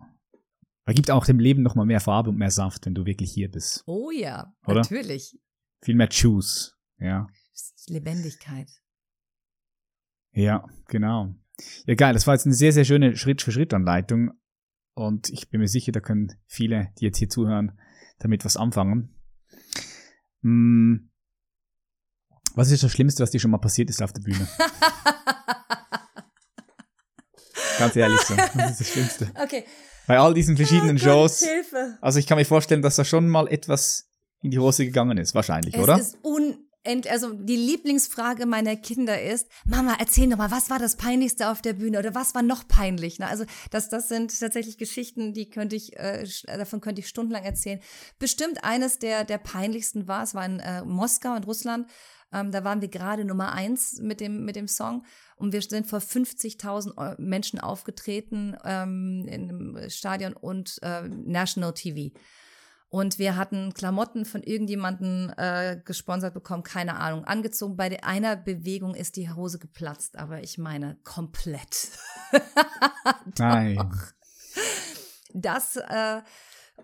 Er 0.84 0.94
gibt 0.94 1.10
auch 1.10 1.24
dem 1.24 1.38
Leben 1.38 1.62
nochmal 1.62 1.86
mehr 1.86 2.00
Farbe 2.00 2.30
und 2.30 2.36
mehr 2.36 2.50
Saft, 2.50 2.86
wenn 2.86 2.94
du 2.94 3.06
wirklich 3.06 3.32
hier 3.32 3.50
bist. 3.50 3.84
Oh 3.86 4.10
ja, 4.10 4.54
Oder? 4.66 4.80
natürlich. 4.80 5.38
Viel 5.80 5.94
mehr 5.94 6.08
Choose, 6.08 6.72
ja. 6.98 7.26
Lebendigkeit. 7.88 8.70
Ja, 10.32 10.64
genau. 10.88 11.34
Ja, 11.86 11.94
geil. 11.94 12.14
Das 12.14 12.26
war 12.26 12.34
jetzt 12.34 12.46
eine 12.46 12.54
sehr, 12.54 12.72
sehr 12.72 12.84
schöne 12.84 13.16
Schritt-für-Schritt-Anleitung. 13.16 14.32
Und 14.94 15.30
ich 15.30 15.48
bin 15.48 15.60
mir 15.60 15.68
sicher, 15.68 15.92
da 15.92 16.00
können 16.00 16.32
viele, 16.46 16.92
die 16.98 17.06
jetzt 17.06 17.18
hier 17.18 17.28
zuhören, 17.28 17.78
damit 18.22 18.44
was 18.44 18.56
anfangen. 18.56 19.14
Hm. 20.42 21.10
Was 22.54 22.70
ist 22.70 22.82
das 22.82 22.92
Schlimmste, 22.92 23.22
was 23.22 23.30
dir 23.30 23.40
schon 23.40 23.50
mal 23.50 23.58
passiert 23.58 23.88
ist 23.90 24.02
auf 24.02 24.12
der 24.12 24.20
Bühne? 24.20 24.46
Ganz 27.78 27.96
ehrlich 27.96 28.20
so. 28.20 28.36
Was 28.36 28.72
ist 28.72 28.80
das 28.80 28.88
Schlimmste? 28.88 29.30
Okay. 29.42 29.64
Bei 30.06 30.18
all 30.18 30.34
diesen 30.34 30.56
verschiedenen 30.56 30.96
oh 30.96 31.00
Gott, 31.00 31.02
Shows. 31.02 31.40
Hilfe. 31.40 31.96
Also 32.00 32.18
ich 32.18 32.26
kann 32.26 32.36
mir 32.38 32.44
vorstellen, 32.44 32.82
dass 32.82 32.96
da 32.96 33.04
schon 33.04 33.28
mal 33.28 33.48
etwas 33.48 34.10
in 34.42 34.50
die 34.50 34.58
Hose 34.58 34.84
gegangen 34.84 35.18
ist, 35.18 35.34
wahrscheinlich, 35.34 35.74
es 35.74 35.80
oder? 35.80 35.94
Es 35.94 36.08
ist 36.08 36.18
un 36.24 36.58
also 37.08 37.32
die 37.32 37.56
Lieblingsfrage 37.56 38.46
meiner 38.46 38.76
Kinder 38.76 39.20
ist, 39.20 39.48
Mama, 39.64 39.96
erzähl 39.98 40.28
doch 40.28 40.36
mal, 40.36 40.50
was 40.50 40.70
war 40.70 40.78
das 40.78 40.96
Peinlichste 40.96 41.48
auf 41.50 41.62
der 41.62 41.74
Bühne 41.74 41.98
oder 41.98 42.14
was 42.14 42.34
war 42.34 42.42
noch 42.42 42.66
peinlich? 42.66 43.18
Ne? 43.18 43.28
Also 43.28 43.44
das, 43.70 43.88
das 43.88 44.08
sind 44.08 44.38
tatsächlich 44.38 44.78
Geschichten, 44.78 45.32
die 45.32 45.48
könnte 45.48 45.76
ich, 45.76 45.96
äh, 45.98 46.26
davon 46.46 46.80
könnte 46.80 47.00
ich 47.00 47.08
stundenlang 47.08 47.44
erzählen. 47.44 47.80
Bestimmt 48.18 48.64
eines 48.64 48.98
der, 48.98 49.24
der 49.24 49.38
peinlichsten 49.38 50.08
war, 50.08 50.24
es 50.24 50.34
war 50.34 50.44
in 50.44 50.60
äh, 50.60 50.82
Moskau 50.84 51.34
in 51.36 51.44
Russland. 51.44 51.86
Ähm, 52.32 52.50
da 52.50 52.64
waren 52.64 52.80
wir 52.80 52.88
gerade 52.88 53.24
Nummer 53.24 53.52
eins 53.52 53.98
mit 54.00 54.20
dem, 54.20 54.44
mit 54.44 54.56
dem 54.56 54.66
Song. 54.66 55.04
Und 55.36 55.52
wir 55.52 55.62
sind 55.62 55.86
vor 55.86 55.98
50.000 55.98 57.20
Menschen 57.20 57.60
aufgetreten 57.60 58.56
ähm, 58.64 59.26
in 59.28 59.48
einem 59.48 59.90
Stadion 59.90 60.32
und 60.32 60.78
äh, 60.82 61.02
National 61.08 61.74
TV. 61.74 62.12
Und 62.92 63.18
wir 63.18 63.36
hatten 63.36 63.72
Klamotten 63.72 64.26
von 64.26 64.42
irgendjemanden 64.42 65.30
äh, 65.38 65.80
gesponsert 65.82 66.34
bekommen, 66.34 66.62
keine 66.62 66.96
Ahnung, 66.96 67.24
angezogen. 67.24 67.74
Bei 67.74 68.04
einer 68.04 68.36
Bewegung 68.36 68.94
ist 68.94 69.16
die 69.16 69.30
Hose 69.30 69.58
geplatzt, 69.58 70.18
aber 70.18 70.42
ich 70.42 70.58
meine 70.58 70.98
komplett. 71.02 71.88
Nein. 73.38 73.90
Das 75.32 75.76
äh, 75.76 76.20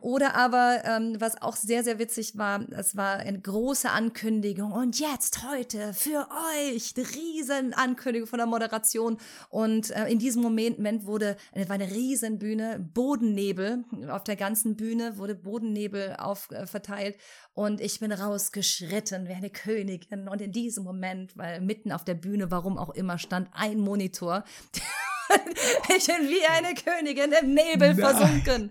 oder 0.00 0.34
aber, 0.34 0.82
ähm, 0.84 1.16
was 1.18 1.40
auch 1.40 1.56
sehr, 1.56 1.84
sehr 1.84 1.98
witzig 1.98 2.36
war, 2.36 2.64
es 2.70 2.96
war 2.96 3.18
eine 3.18 3.40
große 3.40 3.90
Ankündigung 3.90 4.72
und 4.72 4.98
jetzt 4.98 5.46
heute 5.48 5.92
für 5.94 6.28
euch, 6.54 6.94
eine 6.96 7.06
riesen 7.08 7.74
Ankündigung 7.74 8.28
von 8.28 8.38
der 8.38 8.46
Moderation. 8.46 9.18
Und 9.50 9.90
äh, 9.90 10.08
in 10.08 10.18
diesem 10.18 10.42
Moment 10.42 11.06
wurde, 11.06 11.36
es 11.52 11.68
war 11.68 11.74
eine 11.74 11.90
riesen 11.90 12.38
Bühne, 12.38 12.78
Bodennebel, 12.94 13.84
auf 14.08 14.24
der 14.24 14.36
ganzen 14.36 14.76
Bühne 14.76 15.18
wurde 15.18 15.34
Bodennebel 15.34 16.16
auf, 16.18 16.50
äh, 16.50 16.66
verteilt 16.66 17.16
und 17.58 17.80
ich 17.80 17.98
bin 17.98 18.12
rausgeschritten 18.12 19.26
wie 19.26 19.32
eine 19.32 19.50
Königin. 19.50 20.28
Und 20.28 20.40
in 20.40 20.52
diesem 20.52 20.84
Moment, 20.84 21.36
weil 21.36 21.60
mitten 21.60 21.90
auf 21.90 22.04
der 22.04 22.14
Bühne, 22.14 22.52
warum 22.52 22.78
auch 22.78 22.90
immer, 22.90 23.18
stand 23.18 23.48
ein 23.52 23.80
Monitor. 23.80 24.44
ich 25.96 26.06
bin 26.06 26.28
wie 26.28 26.44
eine 26.46 26.74
Königin 26.74 27.32
im 27.32 27.54
Nebel 27.54 27.94
Nein. 27.94 27.96
versunken. 27.96 28.70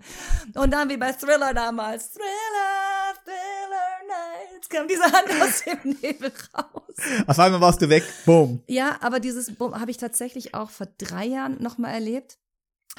Und 0.54 0.70
dann 0.72 0.88
wie 0.88 0.96
bei 0.96 1.12
Thriller 1.12 1.54
damals. 1.54 2.10
Thriller, 2.10 3.14
Thriller 3.24 3.98
Nights. 4.08 4.68
Kam 4.68 4.88
diese 4.88 5.04
Hand 5.04 5.28
aus 5.42 5.62
dem 5.64 5.96
Nebel 6.02 6.32
raus. 6.54 6.94
Auf 7.26 7.38
einmal 7.38 7.60
warst 7.60 7.80
du 7.82 7.88
weg. 7.88 8.04
Boom. 8.24 8.62
Ja, 8.66 8.96
aber 9.00 9.20
dieses 9.20 9.54
Boom 9.54 9.78
habe 9.78 9.90
ich 9.90 9.96
tatsächlich 9.96 10.54
auch 10.54 10.70
vor 10.70 10.88
drei 10.98 11.26
Jahren 11.26 11.62
nochmal 11.62 11.94
erlebt 11.94 12.38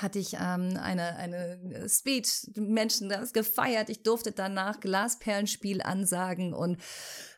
hatte 0.01 0.19
ich 0.19 0.33
ähm, 0.33 0.77
eine, 0.81 1.15
eine 1.15 1.87
Speech, 1.89 2.51
Menschen 2.55 3.09
das 3.09 3.33
gefeiert. 3.33 3.89
Ich 3.89 4.03
durfte 4.03 4.31
danach 4.31 4.79
Glasperlenspiel 4.79 5.81
ansagen 5.81 6.53
und 6.53 6.77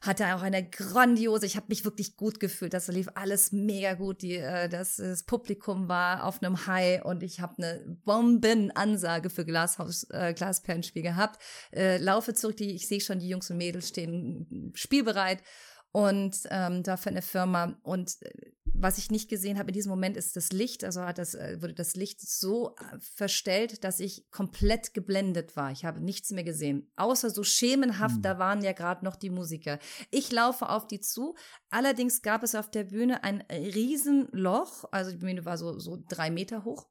hatte 0.01 0.36
auch 0.36 0.41
eine 0.41 0.68
grandiose, 0.68 1.45
ich 1.45 1.55
habe 1.55 1.68
mich 1.70 1.86
wirklich 1.86 2.18
gut 2.18 2.39
gefühlt. 2.39 2.74
Das 2.74 2.88
lief 2.88 3.07
alles 3.16 3.51
mega 3.51 3.93
gut. 3.93 4.22
Die, 4.22 4.38
äh, 4.38 4.68
das, 4.70 4.97
das 4.97 5.24
Publikum 5.24 5.88
war 5.88 6.26
auf 6.26 6.41
einem 6.41 6.66
High 6.66 7.03
und 7.03 7.24
ich 7.24 7.39
habe 7.39 7.55
eine 7.57 7.97
Bombenansage 8.05 9.30
für 9.30 9.45
Glashaus, 9.45 10.07
äh, 10.09 10.34
Glasperlenspiel 10.34 11.03
gehabt. 11.03 11.41
Äh, 11.72 11.97
laufe 11.97 12.34
zurück, 12.34 12.57
die, 12.57 12.76
ich 12.76 12.88
sehe 12.88 13.01
schon, 13.01 13.20
die 13.20 13.30
Jungs 13.30 13.49
und 13.49 13.57
Mädels 13.57 13.89
stehen 13.89 14.72
spielbereit 14.76 15.43
und 15.92 16.38
ähm, 16.50 16.84
da 16.84 16.96
für 16.96 17.10
eine 17.10 17.22
Firma. 17.22 17.76
Und 17.84 18.22
äh, 18.22 18.52
was 18.74 18.98
ich 18.98 19.12
nicht 19.12 19.30
gesehen 19.30 19.60
habe 19.60 19.70
in 19.70 19.74
diesem 19.74 19.89
Moment 19.89 20.16
ist 20.16 20.36
das 20.38 20.52
Licht. 20.52 20.84
Also 20.84 21.02
hat 21.02 21.18
das, 21.18 21.36
äh, 21.36 21.62
wurde 21.62 21.74
das 21.74 21.96
Licht 21.96 22.22
so 22.22 22.76
äh, 22.76 23.00
verstellt, 23.00 23.84
dass 23.84 24.00
ich 24.00 24.30
komplett 24.32 24.94
geblendet 24.94 25.56
war. 25.58 25.72
Ich 25.72 25.84
habe 25.84 26.00
nichts 26.00 26.32
mehr 26.32 26.46
gesehen. 26.46 26.89
Außer 26.96 27.30
so 27.30 27.44
schemenhaft, 27.44 28.16
hm. 28.16 28.22
da 28.22 28.39
waren 28.39 28.64
ja 28.64 28.72
gerade 28.72 29.04
noch 29.04 29.18
die 29.18 29.30
Musiker. 29.30 29.80
Ich 30.12 30.32
laufe 30.32 30.70
auf 30.70 30.88
die 30.88 31.02
zu. 31.02 31.36
Allerdings 31.70 32.22
gab 32.22 32.44
es 32.44 32.56
auf 32.56 32.72
der 32.72 32.86
Bühne 32.86 33.24
ein 33.24 33.42
Riesenloch. 33.52 34.86
Also 34.92 35.12
die 35.12 35.18
Bühne 35.18 35.44
war 35.44 35.58
so, 35.58 35.78
so 35.78 36.02
drei 36.08 36.32
Meter 36.32 36.64
hoch 36.64 36.88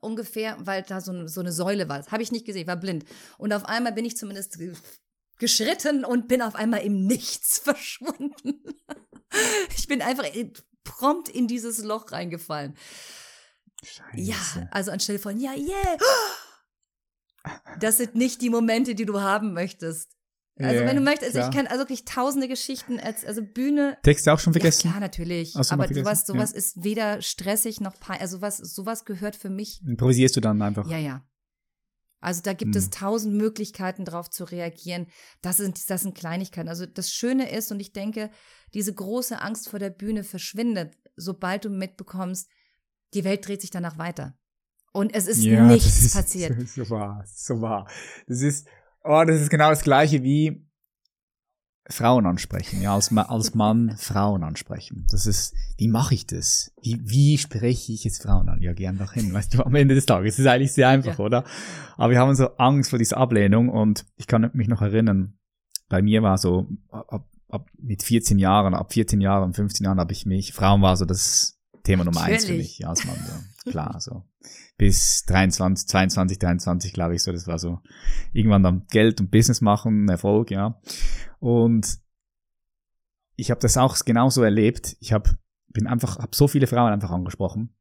ungefähr, 0.00 0.56
weil 0.58 0.82
da 0.82 1.02
so, 1.02 1.26
so 1.26 1.40
eine 1.40 1.52
Säule 1.52 1.88
war. 1.88 1.98
Das 1.98 2.10
habe 2.10 2.22
ich 2.22 2.32
nicht 2.32 2.46
gesehen, 2.46 2.66
war 2.66 2.76
blind. 2.76 3.04
Und 3.36 3.52
auf 3.52 3.66
einmal 3.66 3.92
bin 3.92 4.06
ich 4.06 4.16
zumindest 4.16 4.58
geschritten 5.42 6.04
und 6.04 6.28
bin 6.28 6.40
auf 6.40 6.54
einmal 6.54 6.82
im 6.82 7.04
Nichts 7.04 7.58
verschwunden. 7.64 8.62
ich 9.76 9.88
bin 9.88 10.00
einfach 10.00 10.24
prompt 10.84 11.28
in 11.28 11.48
dieses 11.48 11.82
Loch 11.82 12.12
reingefallen. 12.12 12.76
Scheiße. 13.84 14.22
Ja, 14.22 14.68
also 14.70 14.92
anstelle 14.92 15.18
von, 15.18 15.38
ja, 15.40 15.52
yeah. 15.54 15.98
Das 17.80 17.96
sind 17.96 18.14
nicht 18.14 18.40
die 18.40 18.50
Momente, 18.50 18.94
die 18.94 19.04
du 19.04 19.20
haben 19.20 19.52
möchtest. 19.52 20.16
Also 20.58 20.76
yeah, 20.76 20.86
wenn 20.86 20.96
du 20.96 21.02
möchtest, 21.02 21.34
also 21.34 21.48
ich 21.48 21.54
kann 21.54 21.66
also 21.66 21.80
wirklich 21.80 22.04
tausende 22.04 22.46
Geschichten, 22.46 23.00
als, 23.00 23.24
also 23.24 23.42
Bühne. 23.42 23.98
Texte 24.04 24.32
auch 24.32 24.38
schon 24.38 24.52
vergessen? 24.52 24.86
Ja, 24.86 24.92
klar, 24.92 25.00
natürlich. 25.00 25.56
Aber 25.56 25.88
sowas, 25.92 26.24
sowas 26.24 26.52
ja. 26.52 26.56
ist 26.56 26.84
weder 26.84 27.20
stressig 27.20 27.80
noch 27.80 27.94
also 28.06 28.36
sowas, 28.36 28.58
sowas 28.58 29.04
gehört 29.04 29.34
für 29.34 29.50
mich. 29.50 29.80
Improvisierst 29.84 30.36
du 30.36 30.40
dann 30.40 30.62
einfach? 30.62 30.88
Ja, 30.88 30.98
ja. 30.98 31.24
Also 32.22 32.40
da 32.40 32.52
gibt 32.52 32.74
hm. 32.74 32.78
es 32.78 32.90
tausend 32.90 33.34
Möglichkeiten 33.34 34.04
darauf 34.04 34.30
zu 34.30 34.44
reagieren. 34.44 35.06
Das 35.42 35.58
sind, 35.58 35.90
das 35.90 36.02
sind 36.02 36.16
Kleinigkeiten. 36.16 36.68
Also 36.68 36.86
das 36.86 37.12
Schöne 37.12 37.50
ist, 37.50 37.70
und 37.72 37.80
ich 37.80 37.92
denke, 37.92 38.30
diese 38.72 38.94
große 38.94 39.40
Angst 39.40 39.68
vor 39.68 39.78
der 39.78 39.90
Bühne 39.90 40.24
verschwindet, 40.24 40.96
sobald 41.16 41.64
du 41.64 41.70
mitbekommst, 41.70 42.48
die 43.12 43.24
Welt 43.24 43.46
dreht 43.46 43.60
sich 43.60 43.70
danach 43.70 43.98
weiter. 43.98 44.38
Und 44.92 45.14
es 45.14 45.26
ist 45.26 45.42
ja, 45.42 45.64
nichts 45.64 46.04
ist, 46.04 46.14
passiert. 46.14 46.68
So 46.68 46.88
wahr, 46.90 47.24
so 47.26 47.60
wahr. 47.60 47.90
Das 48.26 48.40
ist, 48.40 48.68
oh, 49.02 49.24
das 49.26 49.40
ist 49.40 49.50
genau 49.50 49.70
das 49.70 49.82
Gleiche 49.82 50.22
wie, 50.22 50.66
Frauen 51.92 52.26
ansprechen, 52.26 52.82
ja, 52.82 52.94
als, 52.94 53.16
als 53.16 53.54
Mann 53.54 53.96
Frauen 53.96 54.42
ansprechen. 54.42 55.06
Das 55.10 55.26
ist, 55.26 55.54
wie 55.76 55.88
mache 55.88 56.14
ich 56.14 56.26
das? 56.26 56.72
Wie, 56.82 57.00
wie 57.02 57.38
spreche 57.38 57.92
ich 57.92 58.04
jetzt 58.04 58.22
Frauen 58.22 58.48
an? 58.48 58.60
Ja, 58.60 58.72
geh 58.72 58.88
einfach 58.88 59.12
hin, 59.12 59.32
weißt 59.32 59.54
du, 59.54 59.64
am 59.64 59.74
Ende 59.74 59.94
des 59.94 60.06
Tages. 60.06 60.36
Das 60.36 60.40
ist 60.40 60.50
eigentlich 60.50 60.72
sehr 60.72 60.88
einfach, 60.88 61.18
ja. 61.18 61.24
oder? 61.24 61.44
Aber 61.96 62.10
wir 62.10 62.18
haben 62.18 62.34
so 62.34 62.48
Angst 62.56 62.90
vor 62.90 62.98
dieser 62.98 63.18
Ablehnung 63.18 63.68
und 63.68 64.06
ich 64.16 64.26
kann 64.26 64.50
mich 64.54 64.68
noch 64.68 64.82
erinnern, 64.82 65.34
bei 65.88 66.02
mir 66.02 66.22
war 66.22 66.38
so, 66.38 66.68
ab, 66.90 67.28
ab 67.48 67.68
mit 67.78 68.02
14 68.02 68.38
Jahren, 68.38 68.74
ab 68.74 68.92
14 68.92 69.20
Jahren, 69.20 69.52
15 69.52 69.84
Jahren 69.84 70.00
habe 70.00 70.12
ich 70.12 70.26
mich, 70.26 70.52
Frauen 70.52 70.82
war 70.82 70.96
so 70.96 71.04
das 71.04 71.61
Thema 71.82 72.04
Nummer 72.04 72.20
Natürlich. 72.20 72.40
eins 72.40 72.46
für 72.46 72.56
mich, 72.56 72.78
ja, 72.78 72.88
als 72.88 73.04
Mann, 73.04 73.16
ja. 73.16 73.70
klar, 73.70 74.00
so. 74.00 74.24
Bis 74.78 75.24
23, 75.26 75.88
22, 75.88 76.38
23, 76.38 76.92
glaube 76.92 77.14
ich, 77.14 77.22
so, 77.22 77.32
das 77.32 77.46
war 77.46 77.58
so, 77.58 77.80
irgendwann 78.32 78.62
dann 78.62 78.86
Geld 78.90 79.20
und 79.20 79.30
Business 79.30 79.60
machen, 79.60 80.08
Erfolg, 80.08 80.50
ja. 80.50 80.80
Und 81.40 81.98
ich 83.36 83.50
habe 83.50 83.60
das 83.60 83.76
auch 83.76 83.96
genauso 84.04 84.42
erlebt. 84.42 84.96
Ich 85.00 85.12
habe 85.12 85.30
bin 85.72 85.86
einfach 85.86 86.18
habe 86.18 86.34
so 86.34 86.48
viele 86.48 86.66
Frauen 86.66 86.92
einfach 86.92 87.10
angesprochen, 87.10 87.74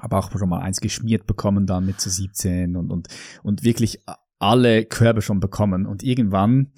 habe 0.00 0.16
auch 0.16 0.30
schon 0.30 0.48
mal 0.48 0.60
eins 0.60 0.80
geschmiert 0.80 1.26
bekommen 1.26 1.66
dann 1.66 1.86
mit 1.86 2.00
so 2.00 2.10
17 2.10 2.76
und 2.76 2.90
und 2.90 3.08
und 3.42 3.62
wirklich 3.62 4.02
alle 4.38 4.84
Körbe 4.84 5.22
schon 5.22 5.40
bekommen 5.40 5.86
und 5.86 6.02
irgendwann 6.02 6.72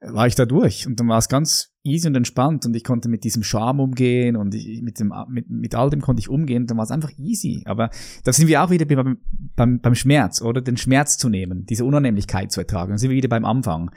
war 0.00 0.26
ich 0.26 0.34
da 0.34 0.44
durch 0.44 0.86
und 0.86 0.98
dann 1.00 1.08
war 1.08 1.18
es 1.18 1.28
ganz 1.28 1.74
easy 1.86 2.08
und 2.08 2.16
entspannt 2.16 2.66
und 2.66 2.74
ich 2.74 2.84
konnte 2.84 3.08
mit 3.08 3.24
diesem 3.24 3.42
Charme 3.42 3.80
umgehen 3.80 4.36
und 4.36 4.54
ich, 4.54 4.82
mit 4.82 4.98
dem 5.00 5.12
mit, 5.28 5.48
mit 5.48 5.74
all 5.74 5.90
dem 5.90 6.00
konnte 6.00 6.20
ich 6.20 6.28
umgehen 6.28 6.66
dann 6.66 6.76
war 6.76 6.84
es 6.84 6.90
einfach 6.90 7.12
easy 7.16 7.62
aber 7.64 7.90
da 8.24 8.32
sind 8.32 8.48
wir 8.48 8.62
auch 8.62 8.70
wieder 8.70 8.84
beim, 8.84 9.18
beim, 9.54 9.80
beim 9.80 9.94
Schmerz 9.94 10.42
oder 10.42 10.60
den 10.60 10.76
Schmerz 10.76 11.16
zu 11.16 11.28
nehmen 11.28 11.64
diese 11.64 11.84
Unannehmlichkeit 11.84 12.52
zu 12.52 12.60
ertragen 12.60 12.90
dann 12.90 12.98
sind 12.98 13.10
wir 13.10 13.16
wieder 13.16 13.28
beim 13.28 13.44
Anfang 13.44 13.90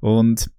und 0.00 0.50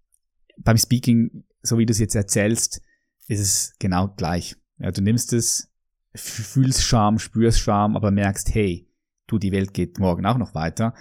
beim 0.63 0.77
Speaking, 0.77 1.43
so 1.61 1.77
wie 1.77 1.85
du 1.85 1.91
es 1.91 1.99
jetzt 1.99 2.15
erzählst, 2.15 2.81
ist 3.27 3.39
es 3.39 3.75
genau 3.79 4.09
gleich. 4.09 4.55
Ja, 4.77 4.91
du 4.91 5.01
nimmst 5.01 5.33
es, 5.33 5.71
fühlst 6.13 6.83
Scham, 6.83 7.19
spürst 7.19 7.59
Scham, 7.59 7.95
aber 7.95 8.11
merkst, 8.11 8.53
hey, 8.53 8.87
du, 9.27 9.37
die 9.37 9.51
Welt 9.51 9.73
geht 9.73 9.99
morgen 9.99 10.25
auch 10.25 10.37
noch 10.37 10.55
weiter. 10.55 10.93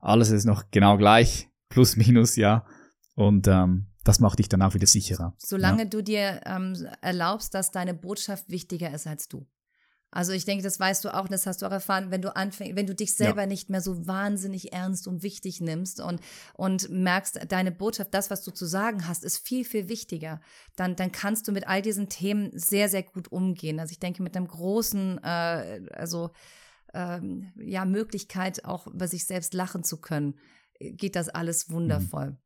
Alles 0.00 0.30
ist 0.30 0.44
noch 0.44 0.70
genau 0.70 0.96
gleich, 0.96 1.48
plus 1.68 1.96
minus, 1.96 2.36
ja. 2.36 2.64
Und 3.14 3.48
ähm, 3.48 3.86
das 4.04 4.20
macht 4.20 4.38
dich 4.38 4.48
dann 4.48 4.62
auch 4.62 4.74
wieder 4.74 4.86
sicherer. 4.86 5.34
Solange 5.38 5.82
ja. 5.82 5.88
du 5.88 6.02
dir 6.02 6.40
ähm, 6.46 6.74
erlaubst, 7.00 7.54
dass 7.54 7.70
deine 7.70 7.94
Botschaft 7.94 8.48
wichtiger 8.48 8.92
ist 8.92 9.06
als 9.06 9.28
du. 9.28 9.46
Also 10.10 10.32
ich 10.32 10.46
denke, 10.46 10.64
das 10.64 10.80
weißt 10.80 11.04
du 11.04 11.14
auch, 11.14 11.28
das 11.28 11.46
hast 11.46 11.60
du 11.60 11.66
auch 11.66 11.70
erfahren, 11.70 12.10
wenn 12.10 12.22
du 12.22 12.34
anfängst, 12.34 12.76
wenn 12.76 12.86
du 12.86 12.94
dich 12.94 13.14
selber 13.14 13.42
ja. 13.42 13.46
nicht 13.46 13.68
mehr 13.68 13.82
so 13.82 14.06
wahnsinnig 14.06 14.72
ernst 14.72 15.06
und 15.06 15.22
wichtig 15.22 15.60
nimmst 15.60 16.00
und, 16.00 16.20
und 16.54 16.88
merkst, 16.88 17.40
deine 17.48 17.72
Botschaft, 17.72 18.14
das, 18.14 18.30
was 18.30 18.42
du 18.42 18.50
zu 18.50 18.64
sagen 18.64 19.06
hast, 19.06 19.22
ist 19.22 19.46
viel, 19.46 19.66
viel 19.66 19.88
wichtiger, 19.88 20.40
dann, 20.76 20.96
dann 20.96 21.12
kannst 21.12 21.46
du 21.46 21.52
mit 21.52 21.68
all 21.68 21.82
diesen 21.82 22.08
Themen 22.08 22.50
sehr, 22.54 22.88
sehr 22.88 23.02
gut 23.02 23.30
umgehen. 23.30 23.80
Also 23.80 23.92
ich 23.92 24.00
denke, 24.00 24.22
mit 24.22 24.34
einem 24.34 24.48
großen, 24.48 25.18
äh, 25.22 25.82
also 25.92 26.30
ähm, 26.94 27.52
ja, 27.56 27.84
Möglichkeit, 27.84 28.64
auch 28.64 28.86
über 28.86 29.08
sich 29.08 29.26
selbst 29.26 29.52
lachen 29.52 29.84
zu 29.84 30.00
können, 30.00 30.38
geht 30.80 31.16
das 31.16 31.28
alles 31.28 31.68
mhm. 31.68 31.74
wundervoll. 31.74 32.30
Mhm. 32.30 32.38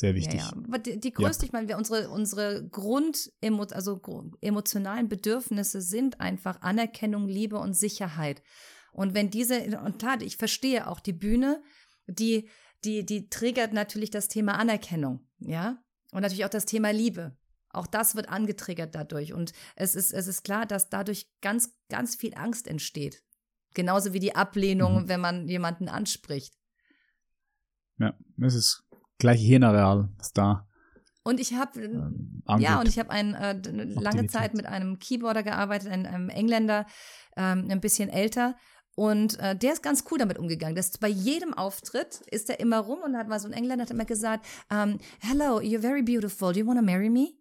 Sehr 0.00 0.14
wichtig. 0.14 0.40
Ja, 0.40 0.46
ja. 0.46 0.64
Aber 0.66 0.78
die, 0.78 0.98
die 0.98 1.12
größte, 1.12 1.42
ja. 1.42 1.46
ich 1.48 1.52
meine, 1.52 1.68
wir 1.68 1.76
unsere, 1.76 2.08
unsere 2.08 2.66
Grund, 2.66 3.30
also 3.42 4.00
emotionalen 4.40 5.10
Bedürfnisse 5.10 5.82
sind 5.82 6.22
einfach 6.22 6.62
Anerkennung, 6.62 7.28
Liebe 7.28 7.58
und 7.58 7.74
Sicherheit. 7.74 8.42
Und 8.92 9.12
wenn 9.12 9.28
diese, 9.28 9.78
und 9.78 9.98
klar, 9.98 10.22
ich 10.22 10.38
verstehe 10.38 10.88
auch 10.88 11.00
die 11.00 11.12
Bühne, 11.12 11.62
die, 12.06 12.48
die, 12.82 13.04
die 13.04 13.28
triggert 13.28 13.74
natürlich 13.74 14.10
das 14.10 14.28
Thema 14.28 14.54
Anerkennung, 14.54 15.28
ja. 15.38 15.84
Und 16.12 16.22
natürlich 16.22 16.46
auch 16.46 16.48
das 16.48 16.64
Thema 16.64 16.92
Liebe. 16.94 17.36
Auch 17.68 17.86
das 17.86 18.16
wird 18.16 18.30
angetriggert 18.30 18.94
dadurch. 18.94 19.34
Und 19.34 19.52
es 19.76 19.94
ist, 19.94 20.14
es 20.14 20.26
ist 20.28 20.44
klar, 20.44 20.64
dass 20.64 20.88
dadurch 20.88 21.30
ganz, 21.42 21.76
ganz 21.90 22.16
viel 22.16 22.34
Angst 22.34 22.66
entsteht. 22.66 23.22
Genauso 23.74 24.14
wie 24.14 24.18
die 24.18 24.34
Ablehnung, 24.34 25.02
mhm. 25.02 25.08
wenn 25.08 25.20
man 25.20 25.46
jemanden 25.46 25.90
anspricht. 25.90 26.54
Ja, 27.98 28.18
es 28.40 28.54
ist 28.54 28.89
gleiche 29.20 29.44
Hirnareal, 29.44 30.08
was 30.18 30.32
da 30.32 30.66
Und 31.22 31.38
ich 31.38 31.54
habe 31.54 31.80
ähm, 31.80 32.42
ja 32.58 32.80
und 32.80 32.88
ich 32.88 32.98
habe 32.98 33.10
äh, 33.12 33.52
lange 34.00 34.26
Zeit 34.26 34.54
mit 34.54 34.66
einem 34.66 34.98
Keyboarder 34.98 35.44
gearbeitet, 35.44 35.88
einem, 35.88 36.06
einem 36.06 36.28
Engländer, 36.28 36.86
ähm, 37.36 37.68
ein 37.70 37.80
bisschen 37.80 38.08
älter. 38.08 38.56
Und 38.96 39.38
äh, 39.38 39.56
der 39.56 39.72
ist 39.72 39.82
ganz 39.82 40.04
cool 40.10 40.18
damit 40.18 40.38
umgegangen. 40.38 40.74
Das 40.74 40.90
bei 40.98 41.08
jedem 41.08 41.54
Auftritt 41.54 42.22
ist 42.30 42.50
er 42.50 42.58
immer 42.60 42.80
rum 42.80 42.98
und 43.04 43.16
hat 43.16 43.28
mal 43.28 43.38
so 43.38 43.46
ein 43.46 43.52
Engländer 43.52 43.84
hat 43.84 43.90
immer 43.90 44.04
gesagt, 44.04 44.44
um, 44.70 44.76
ähm, 44.76 44.98
Hello, 45.20 45.60
you're 45.60 45.80
very 45.80 46.02
beautiful. 46.02 46.52
Do 46.52 46.58
you 46.58 46.66
want 46.66 46.78
to 46.78 46.84
marry 46.84 47.08
me? 47.08 47.39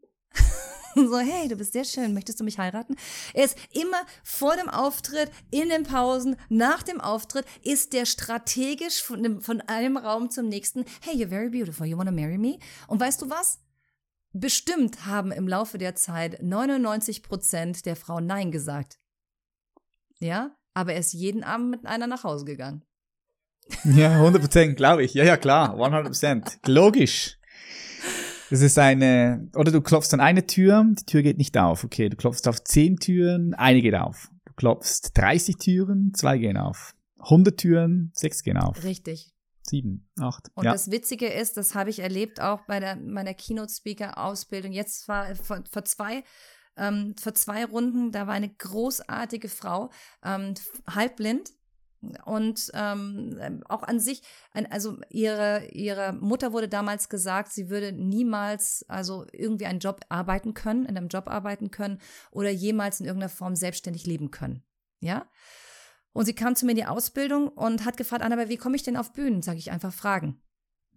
so, 0.96 1.18
hey, 1.20 1.48
du 1.48 1.56
bist 1.56 1.74
sehr 1.74 1.84
schön, 1.84 2.14
möchtest 2.14 2.40
du 2.40 2.44
mich 2.44 2.58
heiraten? 2.58 2.96
Er 3.34 3.46
ist 3.46 3.58
immer 3.72 4.02
vor 4.24 4.56
dem 4.56 4.70
Auftritt, 4.70 5.32
in 5.52 5.70
den 5.70 5.84
Pausen, 5.84 6.36
nach 6.50 6.84
dem 6.84 7.00
Auftritt, 7.02 7.46
ist 7.64 7.94
der 7.94 8.06
strategisch 8.06 9.02
von, 9.02 9.42
von 9.42 9.62
einem 9.62 9.98
Raum 9.98 10.30
zum 10.30 10.48
nächsten, 10.48 10.86
hey, 11.02 11.16
you're 11.16 11.30
very 11.30 11.50
beautiful, 11.50 11.86
you 11.86 11.98
wanna 11.98 12.12
marry 12.12 12.38
me? 12.38 12.60
Und 12.88 13.00
weißt 13.00 13.22
du 13.22 13.30
was? 13.30 13.60
Bestimmt 14.32 15.06
haben 15.06 15.32
im 15.32 15.48
Laufe 15.48 15.78
der 15.78 15.96
Zeit 15.96 16.42
99 16.44 17.24
Prozent 17.24 17.86
der 17.86 17.96
Frauen 17.96 18.28
Nein 18.28 18.52
gesagt. 18.52 19.00
Ja, 20.20 20.56
aber 20.74 20.94
er 20.94 21.00
ist 21.00 21.14
jeden 21.14 21.44
Abend 21.44 21.72
mit 21.72 21.86
einer 21.86 22.06
nach 22.08 22.24
Hause 22.24 22.46
gegangen. 22.46 22.84
Ja, 23.84 24.14
100 24.14 24.42
Prozent, 24.42 24.78
glaube 24.78 25.04
ich. 25.04 25.14
Ja, 25.14 25.24
ja, 25.24 25.38
klar, 25.38 25.74
100 25.74 26.06
Prozent. 26.06 26.60
Logisch. 26.66 27.39
Das 28.50 28.62
ist 28.62 28.80
eine, 28.80 29.50
oder 29.56 29.72
du 29.72 29.82
klopfst 29.82 30.14
an 30.14 30.20
eine 30.20 30.48
Tür, 30.48 30.84
die 30.88 31.06
Tür 31.06 31.22
geht 31.22 31.38
nicht 31.38 31.58
auf. 31.58 31.84
Okay, 31.84 32.10
du 32.10 32.18
klopfst 32.18 32.48
auf 32.48 32.64
zehn 32.64 32.98
Türen, 32.98 33.54
eine 33.54 33.82
geht 33.82 33.96
auf. 33.96 34.30
Du 34.46 34.54
klopfst 34.54 35.12
30 35.14 35.58
Türen, 35.58 36.14
zwei 36.16 36.38
gehen 36.38 36.58
auf. 36.58 36.96
100 37.20 37.58
Türen, 37.58 38.12
sechs 38.16 38.44
gehen 38.44 38.58
auf. 38.58 38.84
Richtig. 38.84 39.32
Sieben, 39.62 40.10
acht. 40.20 40.50
Und 40.56 40.66
ja. 40.66 40.72
das 40.72 40.90
Witzige 40.90 41.28
ist, 41.28 41.58
das 41.58 41.76
habe 41.76 41.92
ich 41.92 42.00
erlebt 42.00 42.42
auch 42.42 42.62
bei 42.66 42.80
der, 42.80 42.96
meiner 42.96 43.36
Keynote-Speaker-Ausbildung. 43.36 44.72
Jetzt 44.72 45.08
war 45.08 45.36
vor, 45.36 45.64
vor 45.70 45.86
zwei 45.86 46.24
ähm, 46.80 47.14
vor 47.20 47.34
zwei 47.36 47.66
Runden, 47.66 48.12
da 48.12 48.26
war 48.26 48.34
eine 48.34 48.50
großartige 48.50 49.50
Frau, 49.50 49.92
ähm, 50.24 50.54
halbblind, 50.88 51.52
und 52.26 52.72
ähm, 52.74 53.62
auch 53.68 53.84
an 53.84 54.00
sich, 54.00 54.22
also 54.70 54.98
ihre, 55.10 55.68
ihre 55.72 56.14
Mutter 56.14 56.54
wurde 56.54 56.70
damals 56.70 57.10
gesagt, 57.10 57.52
sie 57.52 57.70
würde 57.70 57.92
niemals 57.92 58.86
also 58.88 59.26
irgendwie 59.34 59.66
einen 59.66 59.80
Job 59.80 60.02
arbeiten 60.10 60.54
können, 60.54 60.86
in 60.86 60.96
einem 60.96 61.10
Job 61.10 61.28
arbeiten 61.28 61.72
können 61.72 62.00
oder 62.32 62.50
jemals 62.50 63.00
in 63.00 63.06
irgendeiner 63.06 63.30
Form 63.30 63.56
selbstständig 63.56 64.06
leben 64.06 64.32
können. 64.32 64.64
Ja? 65.02 65.30
Und 66.14 66.26
sie 66.26 66.34
kam 66.36 66.56
zu 66.56 66.66
mir 66.66 66.72
in 66.72 66.78
die 66.78 66.86
Ausbildung 66.86 67.50
und 67.50 67.86
hat 67.86 67.98
gefragt, 67.98 68.24
Anna, 68.24 68.36
aber 68.36 68.50
wie 68.50 68.58
komme 68.58 68.76
ich 68.76 68.84
denn 68.84 68.98
auf 68.98 69.14
Bühnen? 69.14 69.42
Sage 69.42 69.60
ich 69.60 69.72
einfach 69.72 69.94
Fragen. 69.94 70.42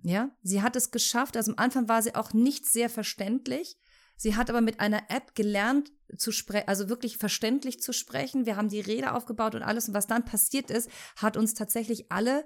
Ja, 0.02 0.30
sie 0.42 0.62
hat 0.62 0.74
es 0.74 0.90
geschafft. 0.90 1.36
Also 1.36 1.52
am 1.52 1.58
Anfang 1.58 1.88
war 1.88 2.02
sie 2.02 2.14
auch 2.14 2.32
nicht 2.32 2.66
sehr 2.66 2.90
verständlich. 2.90 3.78
Sie 4.22 4.36
hat 4.36 4.50
aber 4.50 4.60
mit 4.60 4.78
einer 4.78 5.10
App 5.10 5.34
gelernt 5.34 5.90
zu 6.16 6.30
sprechen, 6.30 6.68
also 6.68 6.88
wirklich 6.88 7.18
verständlich 7.18 7.80
zu 7.82 7.92
sprechen. 7.92 8.46
Wir 8.46 8.56
haben 8.56 8.68
die 8.68 8.78
Rede 8.78 9.14
aufgebaut 9.14 9.56
und 9.56 9.64
alles. 9.64 9.88
Und 9.88 9.94
was 9.94 10.06
dann 10.06 10.24
passiert 10.24 10.70
ist, 10.70 10.88
hat 11.16 11.36
uns 11.36 11.54
tatsächlich 11.54 12.12
alle 12.12 12.44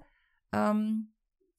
ähm, 0.55 1.13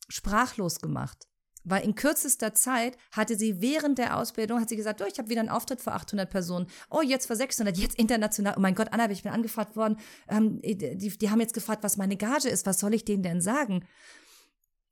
sprachlos 0.09 0.81
gemacht. 0.81 1.27
Weil 1.65 1.83
in 1.83 1.93
kürzester 1.93 2.55
Zeit 2.55 2.97
hatte 3.11 3.37
sie 3.37 3.61
während 3.61 3.99
der 3.99 4.17
Ausbildung, 4.17 4.59
hat 4.59 4.69
sie 4.69 4.75
gesagt, 4.75 5.03
oh, 5.03 5.05
ich 5.07 5.19
habe 5.19 5.29
wieder 5.29 5.41
einen 5.41 5.49
Auftritt 5.49 5.81
vor 5.81 5.93
800 5.93 6.27
Personen. 6.27 6.65
Oh, 6.89 7.01
jetzt 7.01 7.27
vor 7.27 7.35
600, 7.35 7.77
jetzt 7.77 7.99
international. 7.99 8.55
Oh 8.57 8.59
mein 8.59 8.73
Gott, 8.73 8.87
Anna, 8.93 9.11
ich 9.11 9.21
bin 9.21 9.31
angefragt 9.31 9.75
worden. 9.75 9.97
Ähm, 10.29 10.59
die, 10.63 11.15
die 11.15 11.29
haben 11.29 11.41
jetzt 11.41 11.53
gefragt, 11.53 11.83
was 11.83 11.95
meine 11.95 12.17
Gage 12.17 12.49
ist. 12.49 12.65
Was 12.65 12.79
soll 12.79 12.95
ich 12.95 13.05
denen 13.05 13.21
denn 13.21 13.39
sagen? 13.39 13.85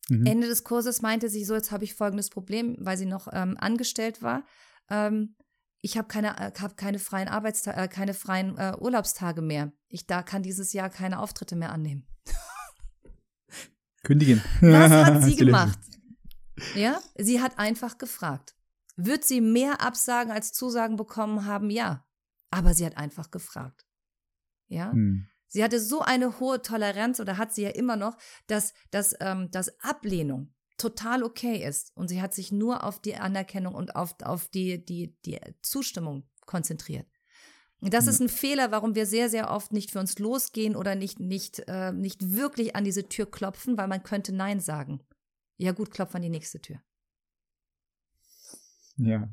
Mhm. 0.07 0.27
Ende 0.27 0.47
des 0.47 0.63
Kurses 0.63 1.01
meinte 1.01 1.29
sie 1.29 1.45
so, 1.45 1.55
jetzt 1.55 1.71
habe 1.71 1.83
ich 1.83 1.95
folgendes 1.95 2.29
Problem, 2.29 2.77
weil 2.77 2.95
sie 2.95 3.07
noch 3.07 3.27
ähm, 3.33 3.57
angestellt 3.57 4.21
war 4.21 4.43
ähm, 4.89 5.35
ich 5.81 5.97
habe 5.97 6.07
keine, 6.07 6.39
äh, 6.39 6.51
hab 6.59 6.77
keine 6.77 6.97
freien 6.97 7.27
Arbeitstage, 7.27 7.77
äh, 7.77 7.87
keine 7.87 8.13
freien 8.13 8.57
äh, 8.57 8.75
Urlaubstage 8.79 9.41
mehr. 9.41 9.71
Ich 9.87 10.07
da 10.07 10.23
kann 10.23 10.41
dieses 10.41 10.73
Jahr 10.73 10.89
keine 10.89 11.19
Auftritte 11.19 11.55
mehr 11.55 11.71
annehmen. 11.71 12.07
Kündigen. 14.03 14.41
Was 14.61 14.91
hat 14.91 15.23
sie 15.25 15.35
gemacht? 15.35 15.79
Ja, 16.73 16.99
sie 17.17 17.41
hat 17.41 17.59
einfach 17.59 17.97
gefragt. 17.97 18.55
Wird 18.95 19.25
sie 19.25 19.41
mehr 19.41 19.81
Absagen 19.81 20.31
als 20.31 20.53
Zusagen 20.53 20.95
bekommen 20.95 21.45
haben? 21.45 21.69
Ja. 21.69 22.07
Aber 22.49 22.73
sie 22.73 22.85
hat 22.85 22.97
einfach 22.97 23.29
gefragt. 23.29 23.85
Ja. 24.67 24.91
Hm. 24.91 25.27
Sie 25.47 25.63
hatte 25.63 25.79
so 25.79 26.01
eine 26.01 26.39
hohe 26.39 26.61
Toleranz 26.61 27.19
oder 27.19 27.37
hat 27.37 27.53
sie 27.53 27.63
ja 27.63 27.69
immer 27.69 27.95
noch, 27.95 28.17
dass, 28.47 28.73
dass, 28.91 29.15
ähm, 29.19 29.51
dass 29.51 29.79
Ablehnung 29.81 30.54
total 30.77 31.23
okay 31.23 31.65
ist. 31.65 31.95
Und 31.95 32.07
sie 32.07 32.21
hat 32.21 32.33
sich 32.33 32.51
nur 32.51 32.83
auf 32.83 32.99
die 32.99 33.15
Anerkennung 33.15 33.75
und 33.75 33.95
auf, 33.95 34.15
auf 34.23 34.47
die, 34.49 34.83
die, 34.83 35.15
die 35.25 35.39
Zustimmung 35.61 36.23
konzentriert. 36.45 37.07
Das 37.81 38.07
ist 38.07 38.19
ein 38.19 38.29
Fehler, 38.29 38.71
warum 38.71 38.95
wir 38.95 39.05
sehr, 39.05 39.29
sehr 39.29 39.51
oft 39.51 39.71
nicht 39.71 39.91
für 39.91 39.99
uns 39.99 40.17
losgehen 40.17 40.75
oder 40.75 40.95
nicht, 40.95 41.19
nicht, 41.19 41.63
äh, 41.67 41.91
nicht 41.91 42.31
wirklich 42.35 42.75
an 42.75 42.83
diese 42.83 43.07
Tür 43.09 43.29
klopfen, 43.29 43.77
weil 43.77 43.87
man 43.87 44.01
könnte 44.01 44.33
Nein 44.33 44.59
sagen. 44.59 45.01
Ja 45.57 45.71
gut, 45.71 45.91
klopf 45.91 46.15
an 46.15 46.21
die 46.21 46.29
nächste 46.29 46.59
Tür. 46.59 46.81
Ja, 48.97 49.29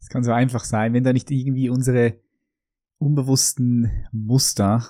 es 0.00 0.08
kann 0.08 0.24
so 0.24 0.32
einfach 0.32 0.64
sein, 0.64 0.94
wenn 0.94 1.04
da 1.04 1.12
nicht 1.12 1.30
irgendwie 1.30 1.68
unsere 1.68 2.18
unbewussten 2.98 4.06
Muster, 4.10 4.86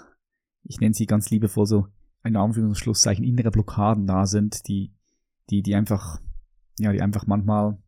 ich 0.63 0.81
nenne 0.81 0.95
sie 0.95 1.07
ganz 1.07 1.31
liebevoll 1.31 1.67
so, 1.67 1.89
ein 2.23 2.37
Anführungsschlusszeichen, 2.37 3.25
innere 3.25 3.51
Blockaden 3.51 4.07
da 4.07 4.27
sind, 4.27 4.67
die 4.69 4.94
die, 5.51 5.63
die 5.63 5.75
einfach, 5.75 6.21
ja, 6.79 6.93
die 6.93 7.03
einfach 7.03 7.27
manchmal 7.27 7.83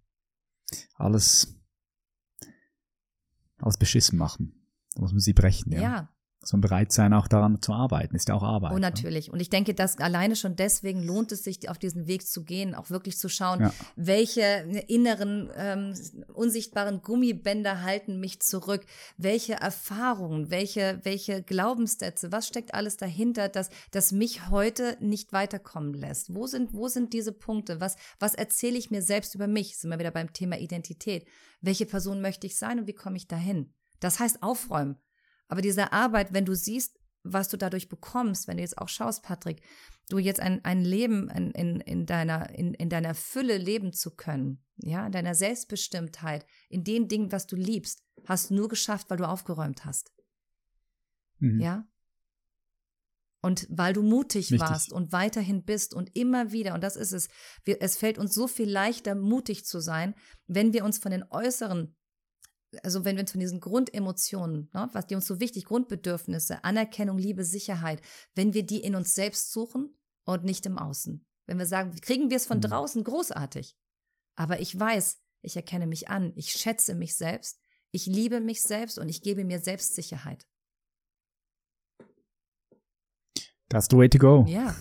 alles, 0.95 1.61
alles 3.59 3.77
beschissen 3.79 4.19
machen. 4.19 4.69
Da 4.95 5.03
muss 5.03 5.13
man 5.13 5.21
sie 5.21 5.33
brechen, 5.33 5.73
ja. 5.73 5.81
Ja, 5.81 6.16
muss 6.47 6.53
man 6.53 6.61
bereit 6.61 6.93
sein, 6.93 7.13
auch 7.13 7.27
daran 7.27 7.61
zu 7.61 7.73
arbeiten. 7.73 8.15
Ist 8.15 8.29
ja 8.29 8.37
auch 8.37 8.45
Arbeit. 8.45 8.71
Oh, 8.71 8.75
ne? 8.77 8.83
natürlich. 8.83 9.27
Ne? 9.27 9.33
Und 9.33 9.41
ich 9.41 9.51
denke, 9.51 9.75
dass 9.75 9.99
alleine 9.99 10.37
schon 10.37 10.55
deswegen 10.55 11.03
lohnt 11.03 11.33
es 11.33 11.43
sich, 11.43 11.69
auf 11.69 11.77
diesen 11.77 12.07
Weg 12.07 12.25
zu 12.25 12.45
gehen, 12.45 12.77
auch 12.77 12.89
wirklich 12.89 13.19
zu 13.19 13.29
schauen, 13.29 13.61
ja. 13.61 13.75
welche 13.97 14.43
inneren, 14.87 15.51
ähm, 15.57 15.95
unsichtbaren 16.33 17.03
Gummibänder 17.03 17.83
halten 17.83 18.21
mich 18.21 18.41
zurück, 18.41 18.87
welche 19.17 19.55
Erfahrungen, 19.55 20.49
welche, 20.51 21.01
welche 21.03 21.43
Glaubenssätze, 21.43 22.31
was 22.31 22.47
steckt 22.47 22.75
alles 22.75 22.97
dahinter, 22.97 23.49
dass, 23.49 23.71
dass 23.91 24.13
mich 24.13 24.49
heute 24.49 24.97
nicht 25.01 25.33
weiterkommen 25.33 25.95
lässt? 25.95 26.33
Wo 26.33 26.47
sind, 26.47 26.73
wo 26.75 26.87
sind 26.87 27.13
diese 27.13 27.33
Punkte? 27.33 27.81
Was, 27.81 27.97
was 28.21 28.35
erzähle 28.35 28.79
ich 28.79 28.93
mir 28.93 29.03
selbst 29.03 29.35
über 29.35 29.49
mich? 29.49 29.79
Sind 29.79 29.91
wir 29.91 29.99
wieder 29.99 30.13
beim 30.13 30.33
Thema 30.33 30.59
Identität. 30.59 31.27
Welche 31.61 31.87
Person 31.87 32.21
möchte 32.21 32.47
ich 32.47 32.57
sein 32.57 32.79
und 32.79 32.87
wie 32.87 32.95
komme 32.95 33.17
ich 33.17 33.27
dahin? 33.27 33.73
Das 33.99 34.21
heißt 34.21 34.45
aufräumen. 34.45 34.97
Aber 35.49 35.63
diese 35.63 35.93
Arbeit, 35.93 36.33
wenn 36.33 36.45
du 36.45 36.55
siehst, 36.55 36.99
was 37.23 37.49
du 37.49 37.57
dadurch 37.57 37.89
bekommst, 37.89 38.47
wenn 38.47 38.57
du 38.57 38.63
jetzt 38.63 38.79
auch 38.79 38.89
schaust, 38.89 39.23
Patrick, 39.23 39.63
du 40.09 40.19
jetzt 40.19 40.41
ein, 40.41 40.65
ein 40.65 40.83
Leben 40.85 41.29
in, 41.31 41.51
in, 41.53 41.81
in, 41.81 42.07
deiner, 42.07 42.51
in, 42.51 42.75
in 42.75 42.89
deiner 42.89 43.15
Fülle 43.15 43.59
leben 43.59 43.93
zu 43.93 44.15
können, 44.15 44.65
ja, 44.77 45.07
in 45.07 45.13
deiner 45.13 45.35
Selbstbestimmtheit, 45.35 46.47
in 46.69 46.85
den 46.85 47.09
Dingen, 47.09 47.33
was 47.33 47.47
du 47.47 47.57
liebst, 47.57 48.03
hast 48.27 48.51
du 48.51 48.55
nur 48.55 48.69
geschafft, 48.69 49.11
weil 49.11 49.19
du 49.19 49.29
aufgeräumt 49.29 49.85
hast. 49.85 50.13
Mhm. 51.39 51.61
Ja? 51.61 51.89
Und 53.43 53.67
weil 53.71 53.93
du 53.93 54.03
mutig 54.03 54.51
Richtig. 54.51 54.61
warst 54.61 54.93
und 54.93 55.13
weiterhin 55.13 55.65
bist 55.65 55.95
und 55.95 56.17
immer 56.17 56.53
wieder, 56.53 56.75
und 56.75 56.83
das 56.83 56.97
ist 56.97 57.13
es, 57.13 57.29
wir, 57.65 57.81
es 57.81 57.97
fällt 57.97 58.19
uns 58.19 58.35
so 58.35 58.49
viel 58.49 58.69
leichter, 58.69 59.15
mutig 59.15 59.65
zu 59.65 59.81
sein, 59.81 60.15
wenn 60.47 60.73
wir 60.73 60.85
uns 60.85 60.99
von 60.99 61.13
den 61.13 61.25
äußeren 61.31 61.96
also 62.83 63.05
wenn 63.05 63.17
wir 63.17 63.23
uns 63.23 63.33
von 63.33 63.41
diesen 63.41 63.61
Grundemotionen, 63.61 64.69
ne, 64.73 64.89
was 64.93 65.07
die 65.07 65.15
uns 65.15 65.27
so 65.27 65.41
wichtig, 65.41 65.65
Grundbedürfnisse, 65.65 66.65
Anerkennung, 66.65 67.19
Liebe, 67.19 67.45
Sicherheit, 67.45 68.01
wenn 68.35 68.55
wir 68.55 68.65
die 68.65 68.81
in 68.81 68.95
uns 68.95 69.15
selbst 69.15 69.53
suchen 69.53 69.97
und 70.25 70.45
nicht 70.45 70.67
im 70.67 70.79
Außen. 70.79 71.25
Wenn 71.47 71.59
wir 71.59 71.67
sagen, 71.67 71.95
kriegen 72.01 72.31
wir 72.31 72.37
es 72.37 72.47
von 72.47 72.59
mhm. 72.59 72.63
draußen, 72.63 73.05
großartig. 73.05 73.77
Aber 74.35 74.61
ich 74.61 74.79
weiß, 74.79 75.21
ich 75.43 75.57
erkenne 75.57 75.87
mich 75.87 76.09
an, 76.09 76.33
ich 76.35 76.51
schätze 76.51 76.95
mich 76.95 77.15
selbst, 77.15 77.61
ich 77.93 78.07
liebe 78.07 78.41
mich 78.41 78.63
selbst 78.63 78.99
und 78.99 79.09
ich 79.09 79.23
gebe 79.23 79.45
mir 79.45 79.61
Selbstsicherheit. 79.61 80.47
That's 83.69 83.89
the 83.91 83.97
way 83.97 84.09
to 84.09 84.19
go. 84.19 84.45
Ja. 84.49 84.77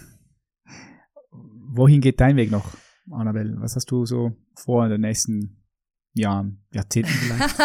Wohin 1.32 2.02
geht 2.02 2.20
dein 2.20 2.36
Weg 2.36 2.52
noch, 2.52 2.78
Annabelle? 3.12 3.56
Was 3.60 3.76
hast 3.76 3.90
du 3.92 4.06
so 4.06 4.32
vor 4.56 4.84
in 4.86 4.92
den 4.92 5.02
nächsten 5.02 5.65
Jahren, 6.16 6.64
Jahrzehnten 6.72 7.12
vielleicht? 7.12 7.60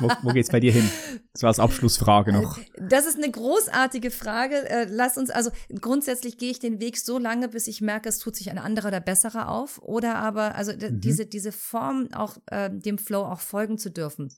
wo, 0.00 0.10
wo 0.22 0.32
geht's 0.32 0.50
bei 0.50 0.60
dir 0.60 0.72
hin? 0.72 0.88
Das 1.32 1.42
war 1.42 1.48
als 1.48 1.58
Abschlussfrage 1.58 2.32
noch. 2.32 2.58
Das 2.78 3.06
ist 3.06 3.16
eine 3.16 3.30
großartige 3.30 4.10
Frage. 4.10 4.68
Äh, 4.68 4.86
lass 4.90 5.16
uns, 5.16 5.30
also 5.30 5.50
grundsätzlich 5.80 6.36
gehe 6.36 6.50
ich 6.50 6.58
den 6.58 6.80
Weg 6.80 6.98
so 6.98 7.18
lange, 7.18 7.48
bis 7.48 7.66
ich 7.66 7.80
merke, 7.80 8.10
es 8.10 8.18
tut 8.18 8.36
sich 8.36 8.50
ein 8.50 8.58
anderer 8.58 8.88
oder 8.88 9.00
besserer 9.00 9.48
auf. 9.48 9.80
Oder 9.82 10.16
aber, 10.16 10.54
also 10.54 10.72
mhm. 10.72 11.00
diese, 11.00 11.26
diese 11.26 11.50
Form 11.50 12.08
auch 12.12 12.36
äh, 12.46 12.70
dem 12.70 12.98
Flow 12.98 13.24
auch 13.24 13.40
folgen 13.40 13.78
zu 13.78 13.90
dürfen. 13.90 14.32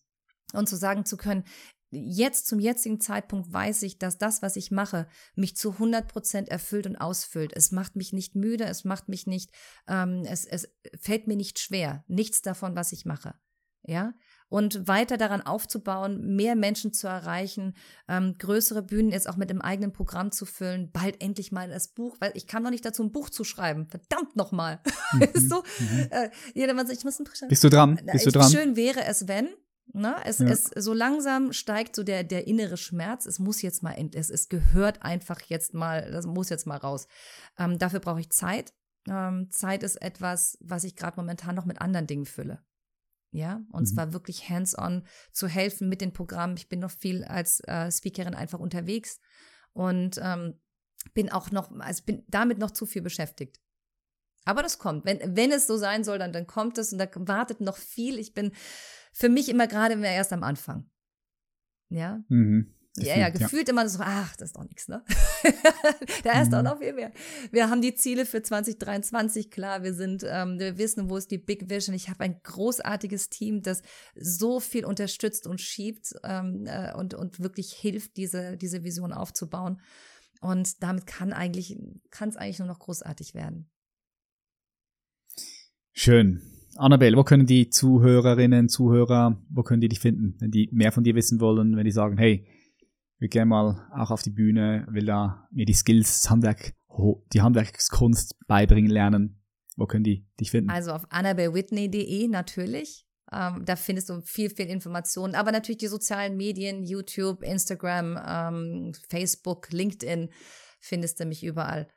Und 0.53 0.69
zu 0.69 0.77
sagen 0.77 1.05
zu 1.05 1.17
können, 1.17 1.43
jetzt 1.91 2.47
zum 2.47 2.61
jetzigen 2.61 3.01
Zeitpunkt 3.01 3.53
weiß 3.53 3.83
ich, 3.83 3.99
dass 3.99 4.17
das, 4.17 4.43
was 4.43 4.55
ich 4.55 4.71
mache, 4.71 5.09
mich 5.35 5.57
zu 5.57 5.73
100 5.73 6.07
Prozent 6.07 6.49
erfüllt 6.49 6.87
und 6.87 6.97
ausfüllt. 6.97 7.53
Es 7.55 7.73
macht 7.73 7.97
mich 7.97 8.13
nicht 8.13 8.37
müde, 8.37 8.65
es 8.65 8.85
macht 8.85 9.09
mich 9.09 9.27
nicht, 9.27 9.51
ähm, 9.89 10.23
es, 10.25 10.45
es 10.45 10.69
fällt 11.01 11.27
mir 11.27 11.37
nicht 11.37 11.59
schwer. 11.59 12.05
Nichts 12.07 12.43
davon, 12.43 12.77
was 12.77 12.93
ich 12.93 13.05
mache. 13.05 13.35
Ja, 13.87 14.15
und 14.49 14.87
weiter 14.87 15.17
daran 15.17 15.43
aufzubauen, 15.43 16.37
mehr 16.37 16.55
Menschen 16.55 16.93
zu 16.93 17.09
erreichen, 17.09 17.75
ähm, 18.09 18.37
größere 18.39 18.83
Bühnen 18.83 19.11
jetzt 19.11 19.29
auch 19.29 19.37
mit 19.37 19.51
dem 19.51 19.61
eigenen 19.61 19.93
Programm 19.93 20.31
zu 20.31 20.47
füllen, 20.47 20.91
bald 20.93 21.21
endlich 21.21 21.51
mal 21.51 21.69
das 21.69 21.89
Buch, 21.89 22.17
weil 22.21 22.33
ich 22.35 22.47
kam 22.47 22.63
noch 22.63 22.71
nicht 22.71 22.85
dazu, 22.85 23.03
ein 23.03 23.13
Buch 23.13 23.29
zu 23.29 23.45
schreiben. 23.45 23.89
Verdammt 23.89 24.37
nochmal. 24.37 24.81
Mhm. 25.13 25.29
so, 25.35 25.63
mhm. 25.79 26.09
äh, 26.11 26.31
jedermann 26.55 26.87
sagt, 26.87 26.99
ich 26.99 27.05
muss 27.05 27.19
ein 27.21 27.25
Buch 27.25 27.35
schreiben. 27.37 27.49
Bist 27.49 27.63
du 27.63 27.71
dran? 27.71 28.01
Bist 28.11 28.27
du 28.27 28.33
dran? 28.33 28.51
Schön 28.51 28.75
wäre 28.75 29.05
es, 29.05 29.29
wenn. 29.29 29.51
Ne? 29.93 30.17
Es, 30.25 30.41
ja. 30.41 30.49
es 30.49 30.65
so 30.65 30.93
langsam 30.93 31.53
steigt 31.53 31.95
so 31.95 32.03
der, 32.03 32.25
der 32.25 32.49
innere 32.49 32.77
Schmerz. 32.77 33.25
Es 33.25 33.39
muss 33.39 33.63
jetzt 33.63 33.85
mal, 33.85 33.95
es, 34.15 34.31
es 34.31 34.49
gehört 34.49 35.03
einfach 35.03 35.41
jetzt 35.43 35.75
mal, 35.75 36.11
das 36.11 36.27
muss 36.27 36.49
jetzt 36.49 36.67
mal 36.67 36.77
raus. 36.77 37.07
Ähm, 37.57 37.79
dafür 37.79 38.01
brauche 38.01 38.21
ich 38.21 38.31
Zeit. 38.31 38.75
Ähm, 39.09 39.49
Zeit 39.53 39.85
ist 39.85 40.03
etwas, 40.03 40.59
was 40.61 40.83
ich 40.83 40.97
gerade 40.97 41.19
momentan 41.19 41.55
noch 41.55 41.67
mit 41.67 41.81
anderen 41.81 42.09
Dingen 42.09 42.27
fülle. 42.27 42.61
Ja, 43.37 43.61
und 43.71 43.83
mhm. 43.83 43.87
zwar 43.95 44.13
wirklich 44.15 44.49
hands-on 44.49 45.07
zu 45.31 45.47
helfen 45.47 45.91
mit 45.91 46.01
den 46.01 46.15
Programmen. 46.15 46.57
Ich 46.57 46.71
bin 46.71 46.81
noch 46.81 46.91
viel 46.91 47.23
als 47.23 47.61
äh, 47.69 47.93
Speakerin 47.93 48.35
einfach 48.35 48.59
unterwegs 48.59 49.21
und 49.75 50.19
ähm, 50.23 50.55
bin 51.13 51.31
auch 51.31 51.51
noch, 51.51 51.71
also 51.79 52.03
bin 52.05 52.25
damit 52.29 52.57
noch 52.57 52.71
zu 52.71 52.87
viel 52.87 53.03
beschäftigt. 53.03 53.61
Aber 54.47 54.63
das 54.63 54.79
kommt. 54.79 55.05
Wenn, 55.05 55.37
wenn 55.37 55.53
es 55.53 55.67
so 55.67 55.77
sein 55.77 56.03
soll, 56.03 56.19
dann, 56.19 56.33
dann 56.33 56.47
kommt 56.47 56.79
es 56.79 56.93
und 56.93 56.99
da 56.99 57.09
wartet 57.15 57.61
noch 57.61 57.77
viel. 57.77 58.19
Ich 58.19 58.33
bin 58.33 58.53
für 59.13 59.29
mich 59.29 59.51
immer 59.51 59.67
gerade 59.67 59.93
immer 59.93 60.09
erst 60.09 60.33
am 60.33 60.43
Anfang. 60.43 60.89
Ja. 61.91 62.25
Mhm. 62.29 62.75
Ja, 62.97 63.17
ja, 63.17 63.29
gefühlt 63.29 63.69
ja. 63.69 63.73
immer 63.73 63.89
so, 63.89 63.99
ach, 64.03 64.37
das 64.37 64.51
ist 64.51 64.57
doch 64.57 64.65
nichts, 64.65 64.89
ne? 64.89 65.05
da 66.25 66.41
ist 66.41 66.49
mhm. 66.49 66.53
doch 66.53 66.63
noch 66.63 66.79
viel 66.79 66.93
mehr. 66.93 67.13
Wir 67.51 67.69
haben 67.69 67.83
die 67.83 67.95
Ziele 67.95 68.25
für 68.27 68.43
2023 68.43 69.51
klar. 69.51 69.83
Wir 69.83 69.95
sind, 69.95 70.25
ähm, 70.27 70.59
wir 70.59 70.79
wissen, 70.79 71.11
wo 71.11 71.17
ist 71.17 71.31
die 71.31 71.39
Big 71.39 71.69
Vision. 71.69 71.95
Ich 71.95 72.09
habe 72.09 72.21
ein 72.21 72.41
großartiges 72.43 73.29
Team, 73.29 73.63
das 73.63 73.83
so 74.15 74.61
viel 74.61 74.85
unterstützt 74.85 75.47
und 75.47 75.61
schiebt 75.61 76.15
ähm, 76.25 76.65
äh, 76.67 76.95
und, 76.95 77.15
und 77.15 77.41
wirklich 77.41 77.73
hilft, 77.73 78.17
diese, 78.17 78.57
diese 78.57 78.83
Vision 78.83 79.13
aufzubauen. 79.13 79.81
Und 80.41 80.83
damit 80.83 81.07
kann 81.07 81.33
eigentlich, 81.33 81.77
kann 82.11 82.29
es 82.29 82.37
eigentlich 82.37 82.59
nur 82.59 82.69
noch 82.69 82.79
großartig 82.79 83.35
werden. 83.35 83.71
Schön. 85.93 86.43
Annabelle, 86.77 87.17
wo 87.17 87.25
können 87.25 87.47
die 87.47 87.71
Zuhörerinnen, 87.71 88.69
Zuhörer, 88.69 89.43
wo 89.49 89.63
können 89.63 89.81
die 89.81 89.89
dich 89.89 90.01
finden, 90.01 90.37
wenn 90.41 90.51
die 90.51 90.69
mehr 90.73 90.93
von 90.93 91.05
dir 91.05 91.15
wissen 91.15 91.41
wollen, 91.41 91.77
wenn 91.77 91.85
die 91.85 91.91
sagen, 91.91 92.19
hey, 92.19 92.47
will 93.19 93.29
gerne 93.29 93.47
mal 93.47 93.89
auch 93.95 94.11
auf 94.11 94.23
die 94.23 94.31
Bühne, 94.31 94.87
will 94.91 95.07
da 95.07 95.49
mir 95.51 95.67
die 95.67 95.75
Skills, 95.75 96.23
das 96.23 96.31
Handwerk, 96.31 96.75
die 97.33 97.43
Handwerkskunst 97.43 98.37
beibringen 98.47 98.91
lernen. 98.91 99.43
Wo 99.77 99.87
können 99.87 100.05
die 100.05 100.27
dich 100.41 100.51
finden? 100.51 100.71
Also 100.71 100.93
auf 100.93 101.05
annabellewhitney.de 101.11 102.29
natürlich. 102.29 103.07
Ähm, 103.33 103.65
da 103.65 103.77
findest 103.77 104.09
du 104.09 104.21
viel, 104.23 104.51
viel 104.51 104.67
Informationen. 104.67 105.35
Aber 105.35 105.53
natürlich 105.53 105.79
die 105.79 105.89
sozialen 105.89 106.37
Medien, 106.37 106.85
YouTube, 106.85 107.43
Instagram, 107.43 108.19
ähm, 108.27 108.93
Facebook, 109.09 109.71
LinkedIn, 109.73 110.31
findest 110.81 111.21
du 111.21 111.27
mich 111.27 111.45
überall. 111.45 111.89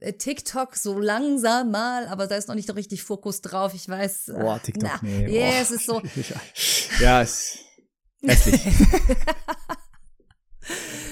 Äh, 0.00 0.12
TikTok 0.12 0.76
so 0.76 0.98
langsam 0.98 1.70
mal, 1.70 2.06
aber 2.06 2.26
da 2.26 2.36
ist 2.36 2.48
noch 2.48 2.54
nicht 2.54 2.68
so 2.68 2.74
richtig 2.74 3.02
Fokus 3.02 3.40
drauf. 3.40 3.72
Ich 3.74 3.88
weiß. 3.88 4.28
Äh, 4.28 4.40
Boah, 4.40 4.60
TikTok, 4.62 4.90
na, 4.92 5.00
nee. 5.02 5.34
Ja, 5.34 5.46
yeah, 5.46 5.62
es 5.62 5.70
ist 5.70 5.86
so. 5.86 6.02
ja, 7.00 7.22
es 7.22 7.58
ist 8.20 8.46
hässlich. 8.46 8.60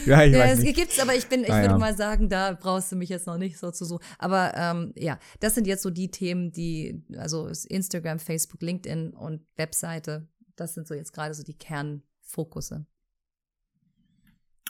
ja, 0.06 0.24
ich 0.24 0.34
weiß 0.34 0.58
es 0.58 0.64
nicht. 0.64 0.76
gibt's, 0.76 0.98
aber 1.00 1.14
ich 1.14 1.26
bin, 1.26 1.42
ich 1.42 1.52
ah, 1.52 1.60
würde 1.60 1.74
ja. 1.74 1.78
mal 1.78 1.96
sagen, 1.96 2.28
da 2.28 2.52
brauchst 2.52 2.92
du 2.92 2.96
mich 2.96 3.08
jetzt 3.08 3.26
noch 3.26 3.38
nicht 3.38 3.58
so 3.58 3.70
zu 3.70 3.84
suchen. 3.84 4.04
Aber 4.18 4.52
ähm, 4.56 4.92
ja, 4.96 5.18
das 5.40 5.54
sind 5.54 5.66
jetzt 5.66 5.82
so 5.82 5.90
die 5.90 6.10
Themen, 6.10 6.52
die, 6.52 7.02
also 7.16 7.48
Instagram, 7.68 8.18
Facebook, 8.18 8.62
LinkedIn 8.62 9.10
und 9.10 9.42
Webseite, 9.56 10.28
das 10.56 10.74
sind 10.74 10.86
so 10.86 10.94
jetzt 10.94 11.12
gerade 11.12 11.34
so 11.34 11.42
die 11.42 11.56
Kernfokusse. 11.56 12.86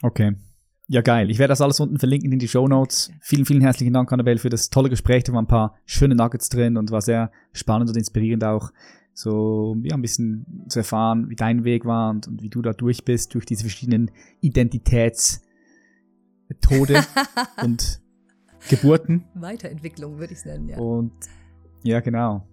Okay. 0.02 0.34
Ja, 0.92 1.02
geil. 1.02 1.30
Ich 1.30 1.38
werde 1.38 1.52
das 1.52 1.60
alles 1.60 1.78
unten 1.78 2.00
verlinken 2.00 2.32
in 2.32 2.40
die 2.40 2.48
Show 2.48 2.66
Notes. 2.66 3.12
Vielen, 3.20 3.46
vielen 3.46 3.60
herzlichen 3.60 3.92
Dank, 3.92 4.10
Annabelle, 4.12 4.38
für 4.38 4.48
das 4.48 4.70
tolle 4.70 4.90
Gespräch. 4.90 5.22
Da 5.22 5.32
waren 5.32 5.44
ein 5.44 5.48
paar 5.48 5.76
schöne 5.84 6.16
Nuggets 6.16 6.48
drin 6.48 6.76
und 6.76 6.90
war 6.90 7.00
sehr 7.00 7.30
spannend 7.52 7.90
und 7.90 7.96
inspirierend 7.96 8.42
auch 8.42 8.72
so 9.20 9.76
ja, 9.82 9.94
ein 9.94 10.02
bisschen 10.02 10.64
zu 10.68 10.80
erfahren, 10.80 11.28
wie 11.28 11.36
dein 11.36 11.64
Weg 11.64 11.84
war 11.84 12.10
und, 12.10 12.26
und 12.26 12.42
wie 12.42 12.48
du 12.48 12.62
da 12.62 12.72
durch 12.72 13.04
bist, 13.04 13.34
durch 13.34 13.44
diese 13.44 13.62
verschiedenen 13.62 14.10
Identitätstode 14.40 15.42
und 17.62 18.00
Geburten. 18.68 19.24
Weiterentwicklung 19.34 20.18
würde 20.18 20.32
ich 20.32 20.40
es 20.40 20.44
nennen, 20.44 20.68
ja. 20.68 20.78
Und 20.78 21.12
ja, 21.82 22.00
genau. 22.00 22.46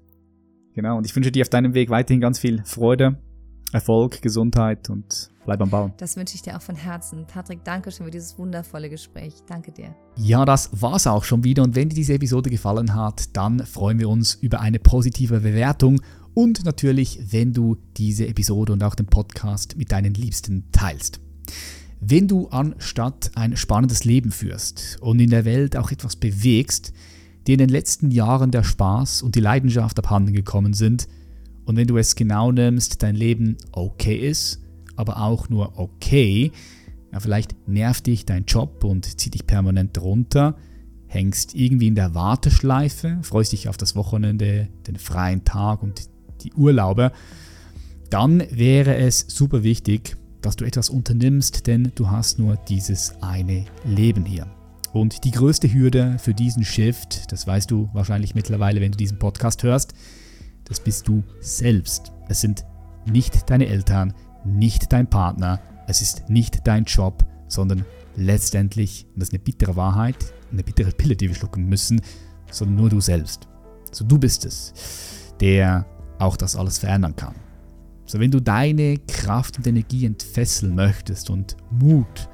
Genau. 0.74 0.97
Und 0.97 1.05
ich 1.05 1.15
wünsche 1.15 1.32
dir 1.32 1.41
auf 1.41 1.49
deinem 1.49 1.74
Weg 1.74 1.89
weiterhin 1.89 2.22
ganz 2.22 2.39
viel 2.39 2.63
Freude, 2.63 3.18
Erfolg, 3.74 4.22
Gesundheit 4.22 4.89
und 4.89 5.32
bleib 5.45 5.61
am 5.61 5.70
Bauen. 5.70 5.93
Das 5.97 6.15
wünsche 6.15 6.36
ich 6.36 6.41
dir 6.41 6.55
auch 6.55 6.61
von 6.61 6.76
Herzen. 6.76 7.26
Patrick, 7.28 7.63
danke 7.63 7.91
schön 7.91 8.05
für 8.05 8.11
dieses 8.11 8.38
wundervolle 8.38 8.89
Gespräch. 8.89 9.36
Danke 9.47 9.72
dir. 9.72 9.95
Ja, 10.15 10.45
das 10.45 10.70
war's 10.82 11.07
auch 11.07 11.24
schon 11.24 11.43
wieder. 11.43 11.63
Und 11.63 11.76
wenn 11.76 11.89
dir 11.89 11.95
diese 11.95 12.13
Episode 12.13 12.49
gefallen 12.49 12.93
hat, 12.93 13.36
dann 13.36 13.59
freuen 13.65 13.99
wir 13.99 14.07
uns 14.07 14.36
über 14.36 14.61
eine 14.61 14.80
positive 14.80 15.39
Bewertung 15.39 15.99
und 16.38 16.66
natürlich, 16.66 17.20
wenn 17.32 17.52
du 17.52 17.78
diese 17.98 18.28
Episode 18.28 18.72
und 18.72 18.84
auch 18.84 18.94
den 18.94 19.08
Podcast 19.08 19.76
mit 19.76 19.92
deinen 19.92 20.14
Liebsten 20.14 20.66
teilst. 20.72 21.20
Wenn 22.00 22.28
du 22.28 22.50
anstatt 22.50 23.32
ein 23.34 23.58
spannendes 23.58 24.06
Leben 24.06 24.30
führst 24.30 25.00
und 25.02 25.20
in 25.20 25.32
der 25.32 25.46
Welt 25.46 25.76
auch 25.76 25.90
etwas 25.90 26.16
bewegst, 26.16 26.94
dir 27.48 27.54
in 27.54 27.58
den 27.58 27.70
letzten 27.70 28.12
Jahren 28.12 28.52
der 28.52 28.64
Spaß 28.64 29.24
und 29.24 29.34
die 29.34 29.40
Leidenschaft 29.40 29.98
abhanden 29.98 30.36
gekommen 30.36 30.76
sind, 30.76 31.08
und 31.66 31.76
wenn 31.76 31.88
du 31.88 31.98
es 31.98 32.14
genau 32.14 32.52
nimmst, 32.52 33.02
dein 33.02 33.16
Leben 33.16 33.58
okay 33.72 34.18
ist, 34.30 34.62
aber 34.96 35.24
auch 35.24 35.50
nur 35.50 35.80
okay, 35.80 36.52
ja, 37.12 37.20
vielleicht 37.20 37.68
nervt 37.68 38.06
dich 38.06 38.28
dein 38.28 38.46
Job 38.46 38.84
und 38.84 39.20
zieht 39.20 39.34
dich 39.34 39.48
permanent 39.48 40.00
runter, 40.00 40.56
hängst 41.08 41.56
irgendwie 41.56 41.88
in 41.88 41.96
der 41.96 42.14
Warteschleife, 42.14 43.18
freust 43.24 43.54
dich 43.54 43.70
auf 43.70 43.78
das 43.78 43.96
Wochenende, 43.96 44.68
den 44.86 44.98
freien 44.98 45.44
Tag 45.44 45.82
und 45.82 46.16
die 46.44 46.54
Urlaube, 46.54 47.12
dann 48.10 48.44
wäre 48.52 48.96
es 48.96 49.26
super 49.28 49.64
wichtig, 49.64 50.16
dass 50.42 50.56
du 50.56 50.66
etwas 50.66 50.90
unternimmst, 50.90 51.68
denn 51.68 51.92
du 51.96 52.10
hast 52.10 52.40
nur 52.40 52.56
dieses 52.56 53.22
eine 53.22 53.66
Leben 53.86 54.26
hier. 54.26 54.48
Und 54.94 55.26
die 55.26 55.32
größte 55.32 55.72
Hürde 55.72 56.18
für 56.20 56.34
diesen 56.34 56.64
Shift, 56.64 57.32
das 57.32 57.46
weißt 57.46 57.70
du 57.70 57.90
wahrscheinlich 57.94 58.36
mittlerweile, 58.36 58.82
wenn 58.82 58.92
du 58.92 58.98
diesen 58.98 59.20
Podcast 59.20 59.64
hörst, 59.64 59.94
das 60.66 60.80
bist 60.80 61.08
du 61.08 61.24
selbst. 61.40 62.12
Es 62.30 62.42
sind 62.42 62.64
nicht 63.06 63.50
deine 63.50 63.68
Eltern, 63.68 64.14
nicht 64.46 64.92
dein 64.94 65.10
Partner, 65.10 65.60
es 65.88 66.02
ist 66.02 66.30
nicht 66.30 66.66
dein 66.66 66.86
Job, 66.86 67.26
sondern 67.48 67.86
letztendlich, 68.16 69.06
und 69.14 69.22
das 69.22 69.30
ist 69.30 69.34
eine 69.34 69.44
bittere 69.44 69.76
Wahrheit, 69.76 70.18
eine 70.52 70.64
bittere 70.64 70.92
Pille, 70.92 71.16
die 71.16 71.28
wir 71.28 71.36
schlucken 71.36 71.66
müssen, 71.66 72.02
sondern 72.52 72.78
nur 72.78 72.90
du 72.90 73.02
selbst. 73.02 73.48
So 73.92 74.06
du 74.06 74.18
bist 74.18 74.46
es, 74.46 74.74
der 75.40 75.86
auch 76.20 76.38
das 76.38 76.55
alles 76.55 76.80
verändern 76.80 77.15
kann. 77.15 77.36
So, 78.05 78.20
wenn 78.20 78.32
du 78.32 78.39
deine 78.39 78.97
Kraft 79.07 79.57
und 79.57 79.68
Energie 79.68 80.05
entfesseln 80.05 80.76
möchtest 80.76 81.30
und 81.30 81.57
Mut 81.72 82.30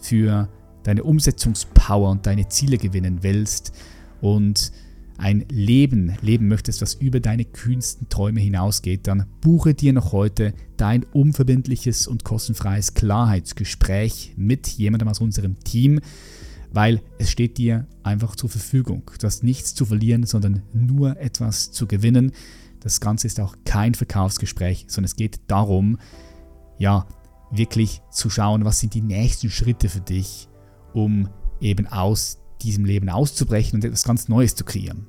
für 0.00 0.48
deine 0.84 1.02
Umsetzungspower 1.02 2.10
und 2.10 2.26
deine 2.26 2.48
Ziele 2.48 2.78
gewinnen 2.78 3.18
willst 3.22 3.72
und 4.20 4.70
ein 5.18 5.44
Leben 5.50 6.16
leben 6.20 6.48
möchtest, 6.48 6.82
was 6.82 6.94
über 6.94 7.20
deine 7.20 7.44
kühnsten 7.44 8.08
Träume 8.08 8.40
hinausgeht, 8.40 9.06
dann 9.06 9.26
buche 9.40 9.74
dir 9.74 9.92
noch 9.92 10.12
heute 10.12 10.52
dein 10.76 11.04
unverbindliches 11.04 12.06
und 12.06 12.24
kostenfreies 12.24 12.94
Klarheitsgespräch 12.94 14.34
mit 14.36 14.68
jemandem 14.68 15.08
aus 15.08 15.20
unserem 15.20 15.58
Team, 15.60 16.00
weil 16.72 17.00
es 17.18 17.30
steht 17.30 17.56
dir 17.58 17.86
einfach 18.02 18.36
zur 18.36 18.50
Verfügung. 18.50 19.10
Du 19.18 19.26
hast 19.26 19.42
nichts 19.42 19.74
zu 19.74 19.86
verlieren, 19.86 20.24
sondern 20.24 20.62
nur 20.72 21.18
etwas 21.18 21.72
zu 21.72 21.86
gewinnen. 21.86 22.32
Das 22.80 23.00
Ganze 23.00 23.26
ist 23.26 23.40
auch 23.40 23.56
kein 23.64 23.94
Verkaufsgespräch, 23.94 24.86
sondern 24.88 25.06
es 25.06 25.16
geht 25.16 25.40
darum, 25.48 25.98
ja, 26.78 27.06
wirklich 27.50 28.02
zu 28.10 28.30
schauen, 28.30 28.64
was 28.64 28.80
sind 28.80 28.94
die 28.94 29.02
nächsten 29.02 29.50
Schritte 29.50 29.88
für 29.88 30.00
dich, 30.00 30.48
um 30.92 31.28
eben 31.60 31.86
aus 31.86 32.38
diesem 32.62 32.84
Leben 32.84 33.08
auszubrechen 33.08 33.76
und 33.76 33.84
etwas 33.84 34.04
ganz 34.04 34.28
Neues 34.28 34.54
zu 34.54 34.64
kreieren. 34.64 35.06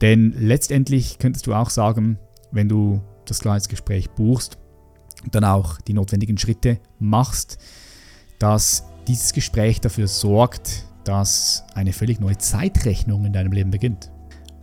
Denn 0.00 0.34
letztendlich 0.38 1.18
könntest 1.18 1.46
du 1.46 1.54
auch 1.54 1.70
sagen, 1.70 2.18
wenn 2.52 2.68
du 2.68 3.00
das 3.24 3.40
Klarheitsgespräch 3.40 4.10
buchst 4.10 4.58
und 5.22 5.34
dann 5.34 5.44
auch 5.44 5.80
die 5.80 5.94
notwendigen 5.94 6.36
Schritte 6.36 6.78
machst, 6.98 7.58
dass 8.38 8.84
dieses 9.08 9.32
Gespräch 9.32 9.80
dafür 9.80 10.08
sorgt, 10.08 10.86
dass 11.04 11.64
eine 11.74 11.92
völlig 11.92 12.20
neue 12.20 12.38
Zeitrechnung 12.38 13.24
in 13.24 13.32
deinem 13.32 13.52
Leben 13.52 13.70
beginnt 13.70 14.10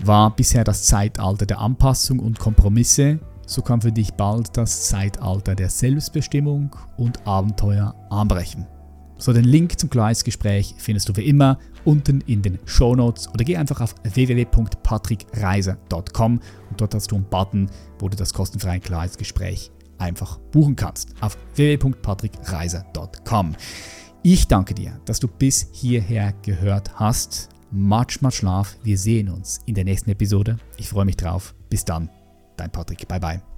war 0.04 0.36
bisher 0.36 0.64
das 0.64 0.84
Zeitalter 0.84 1.46
der 1.46 1.60
Anpassung 1.60 2.18
und 2.20 2.40
Kompromisse, 2.40 3.20
so 3.46 3.62
kann 3.62 3.82
für 3.82 3.92
dich 3.92 4.14
bald 4.14 4.58
das 4.58 4.88
Zeitalter 4.88 5.54
der 5.56 5.70
Selbstbestimmung 5.70 6.76
und 6.98 7.28
Abenteuer 7.28 7.94
anbrechen. 8.10 8.66
So, 9.18 9.34
den 9.34 9.44
Link 9.44 9.78
zum 9.80 9.92
Gleisgespräch 9.92 10.74
findest 10.78 11.10
du 11.10 11.16
wie 11.16 11.28
immer 11.28 11.60
unten 11.86 12.22
in 12.22 12.42
den 12.42 12.58
Show 12.66 12.96
Notes 12.96 13.30
oder 13.30 13.44
geh 13.44 13.56
einfach 13.56 13.82
auf 13.82 13.94
www.patrickreiser.com 14.04 16.40
und 16.70 16.82
dort 16.82 16.96
hast 16.96 17.12
du 17.12 17.18
einen 17.18 17.26
Button, 17.26 17.70
wo 18.00 18.10
du 18.10 18.18
das 18.18 18.34
kostenfreie 18.34 18.80
Gleisgespräch 18.80 19.70
einfach 20.00 20.40
buchen 20.52 20.76
kannst. 20.76 21.14
Auf 21.22 21.38
www.patrickreiser.com. 21.56 23.56
Ich 24.24 24.48
danke 24.48 24.74
dir, 24.74 25.00
dass 25.06 25.20
du 25.20 25.28
bis 25.28 25.68
hierher 25.72 26.34
gehört 26.42 27.00
hast. 27.00 27.50
Much, 27.72 28.22
much 28.22 28.42
love. 28.42 28.70
Wir 28.84 28.98
sehen 28.98 29.30
uns 29.30 29.62
in 29.66 29.76
der 29.76 29.86
nächsten 29.86 30.10
Episode. 30.10 30.58
Ich 30.78 30.90
freue 30.90 31.06
mich 31.06 31.18
drauf. 31.18 31.56
Bis 31.70 31.86
dann. 31.86 32.10
Dein 32.58 32.72
Patrick. 32.72 33.08
Bye, 33.08 33.20
bye. 33.20 33.51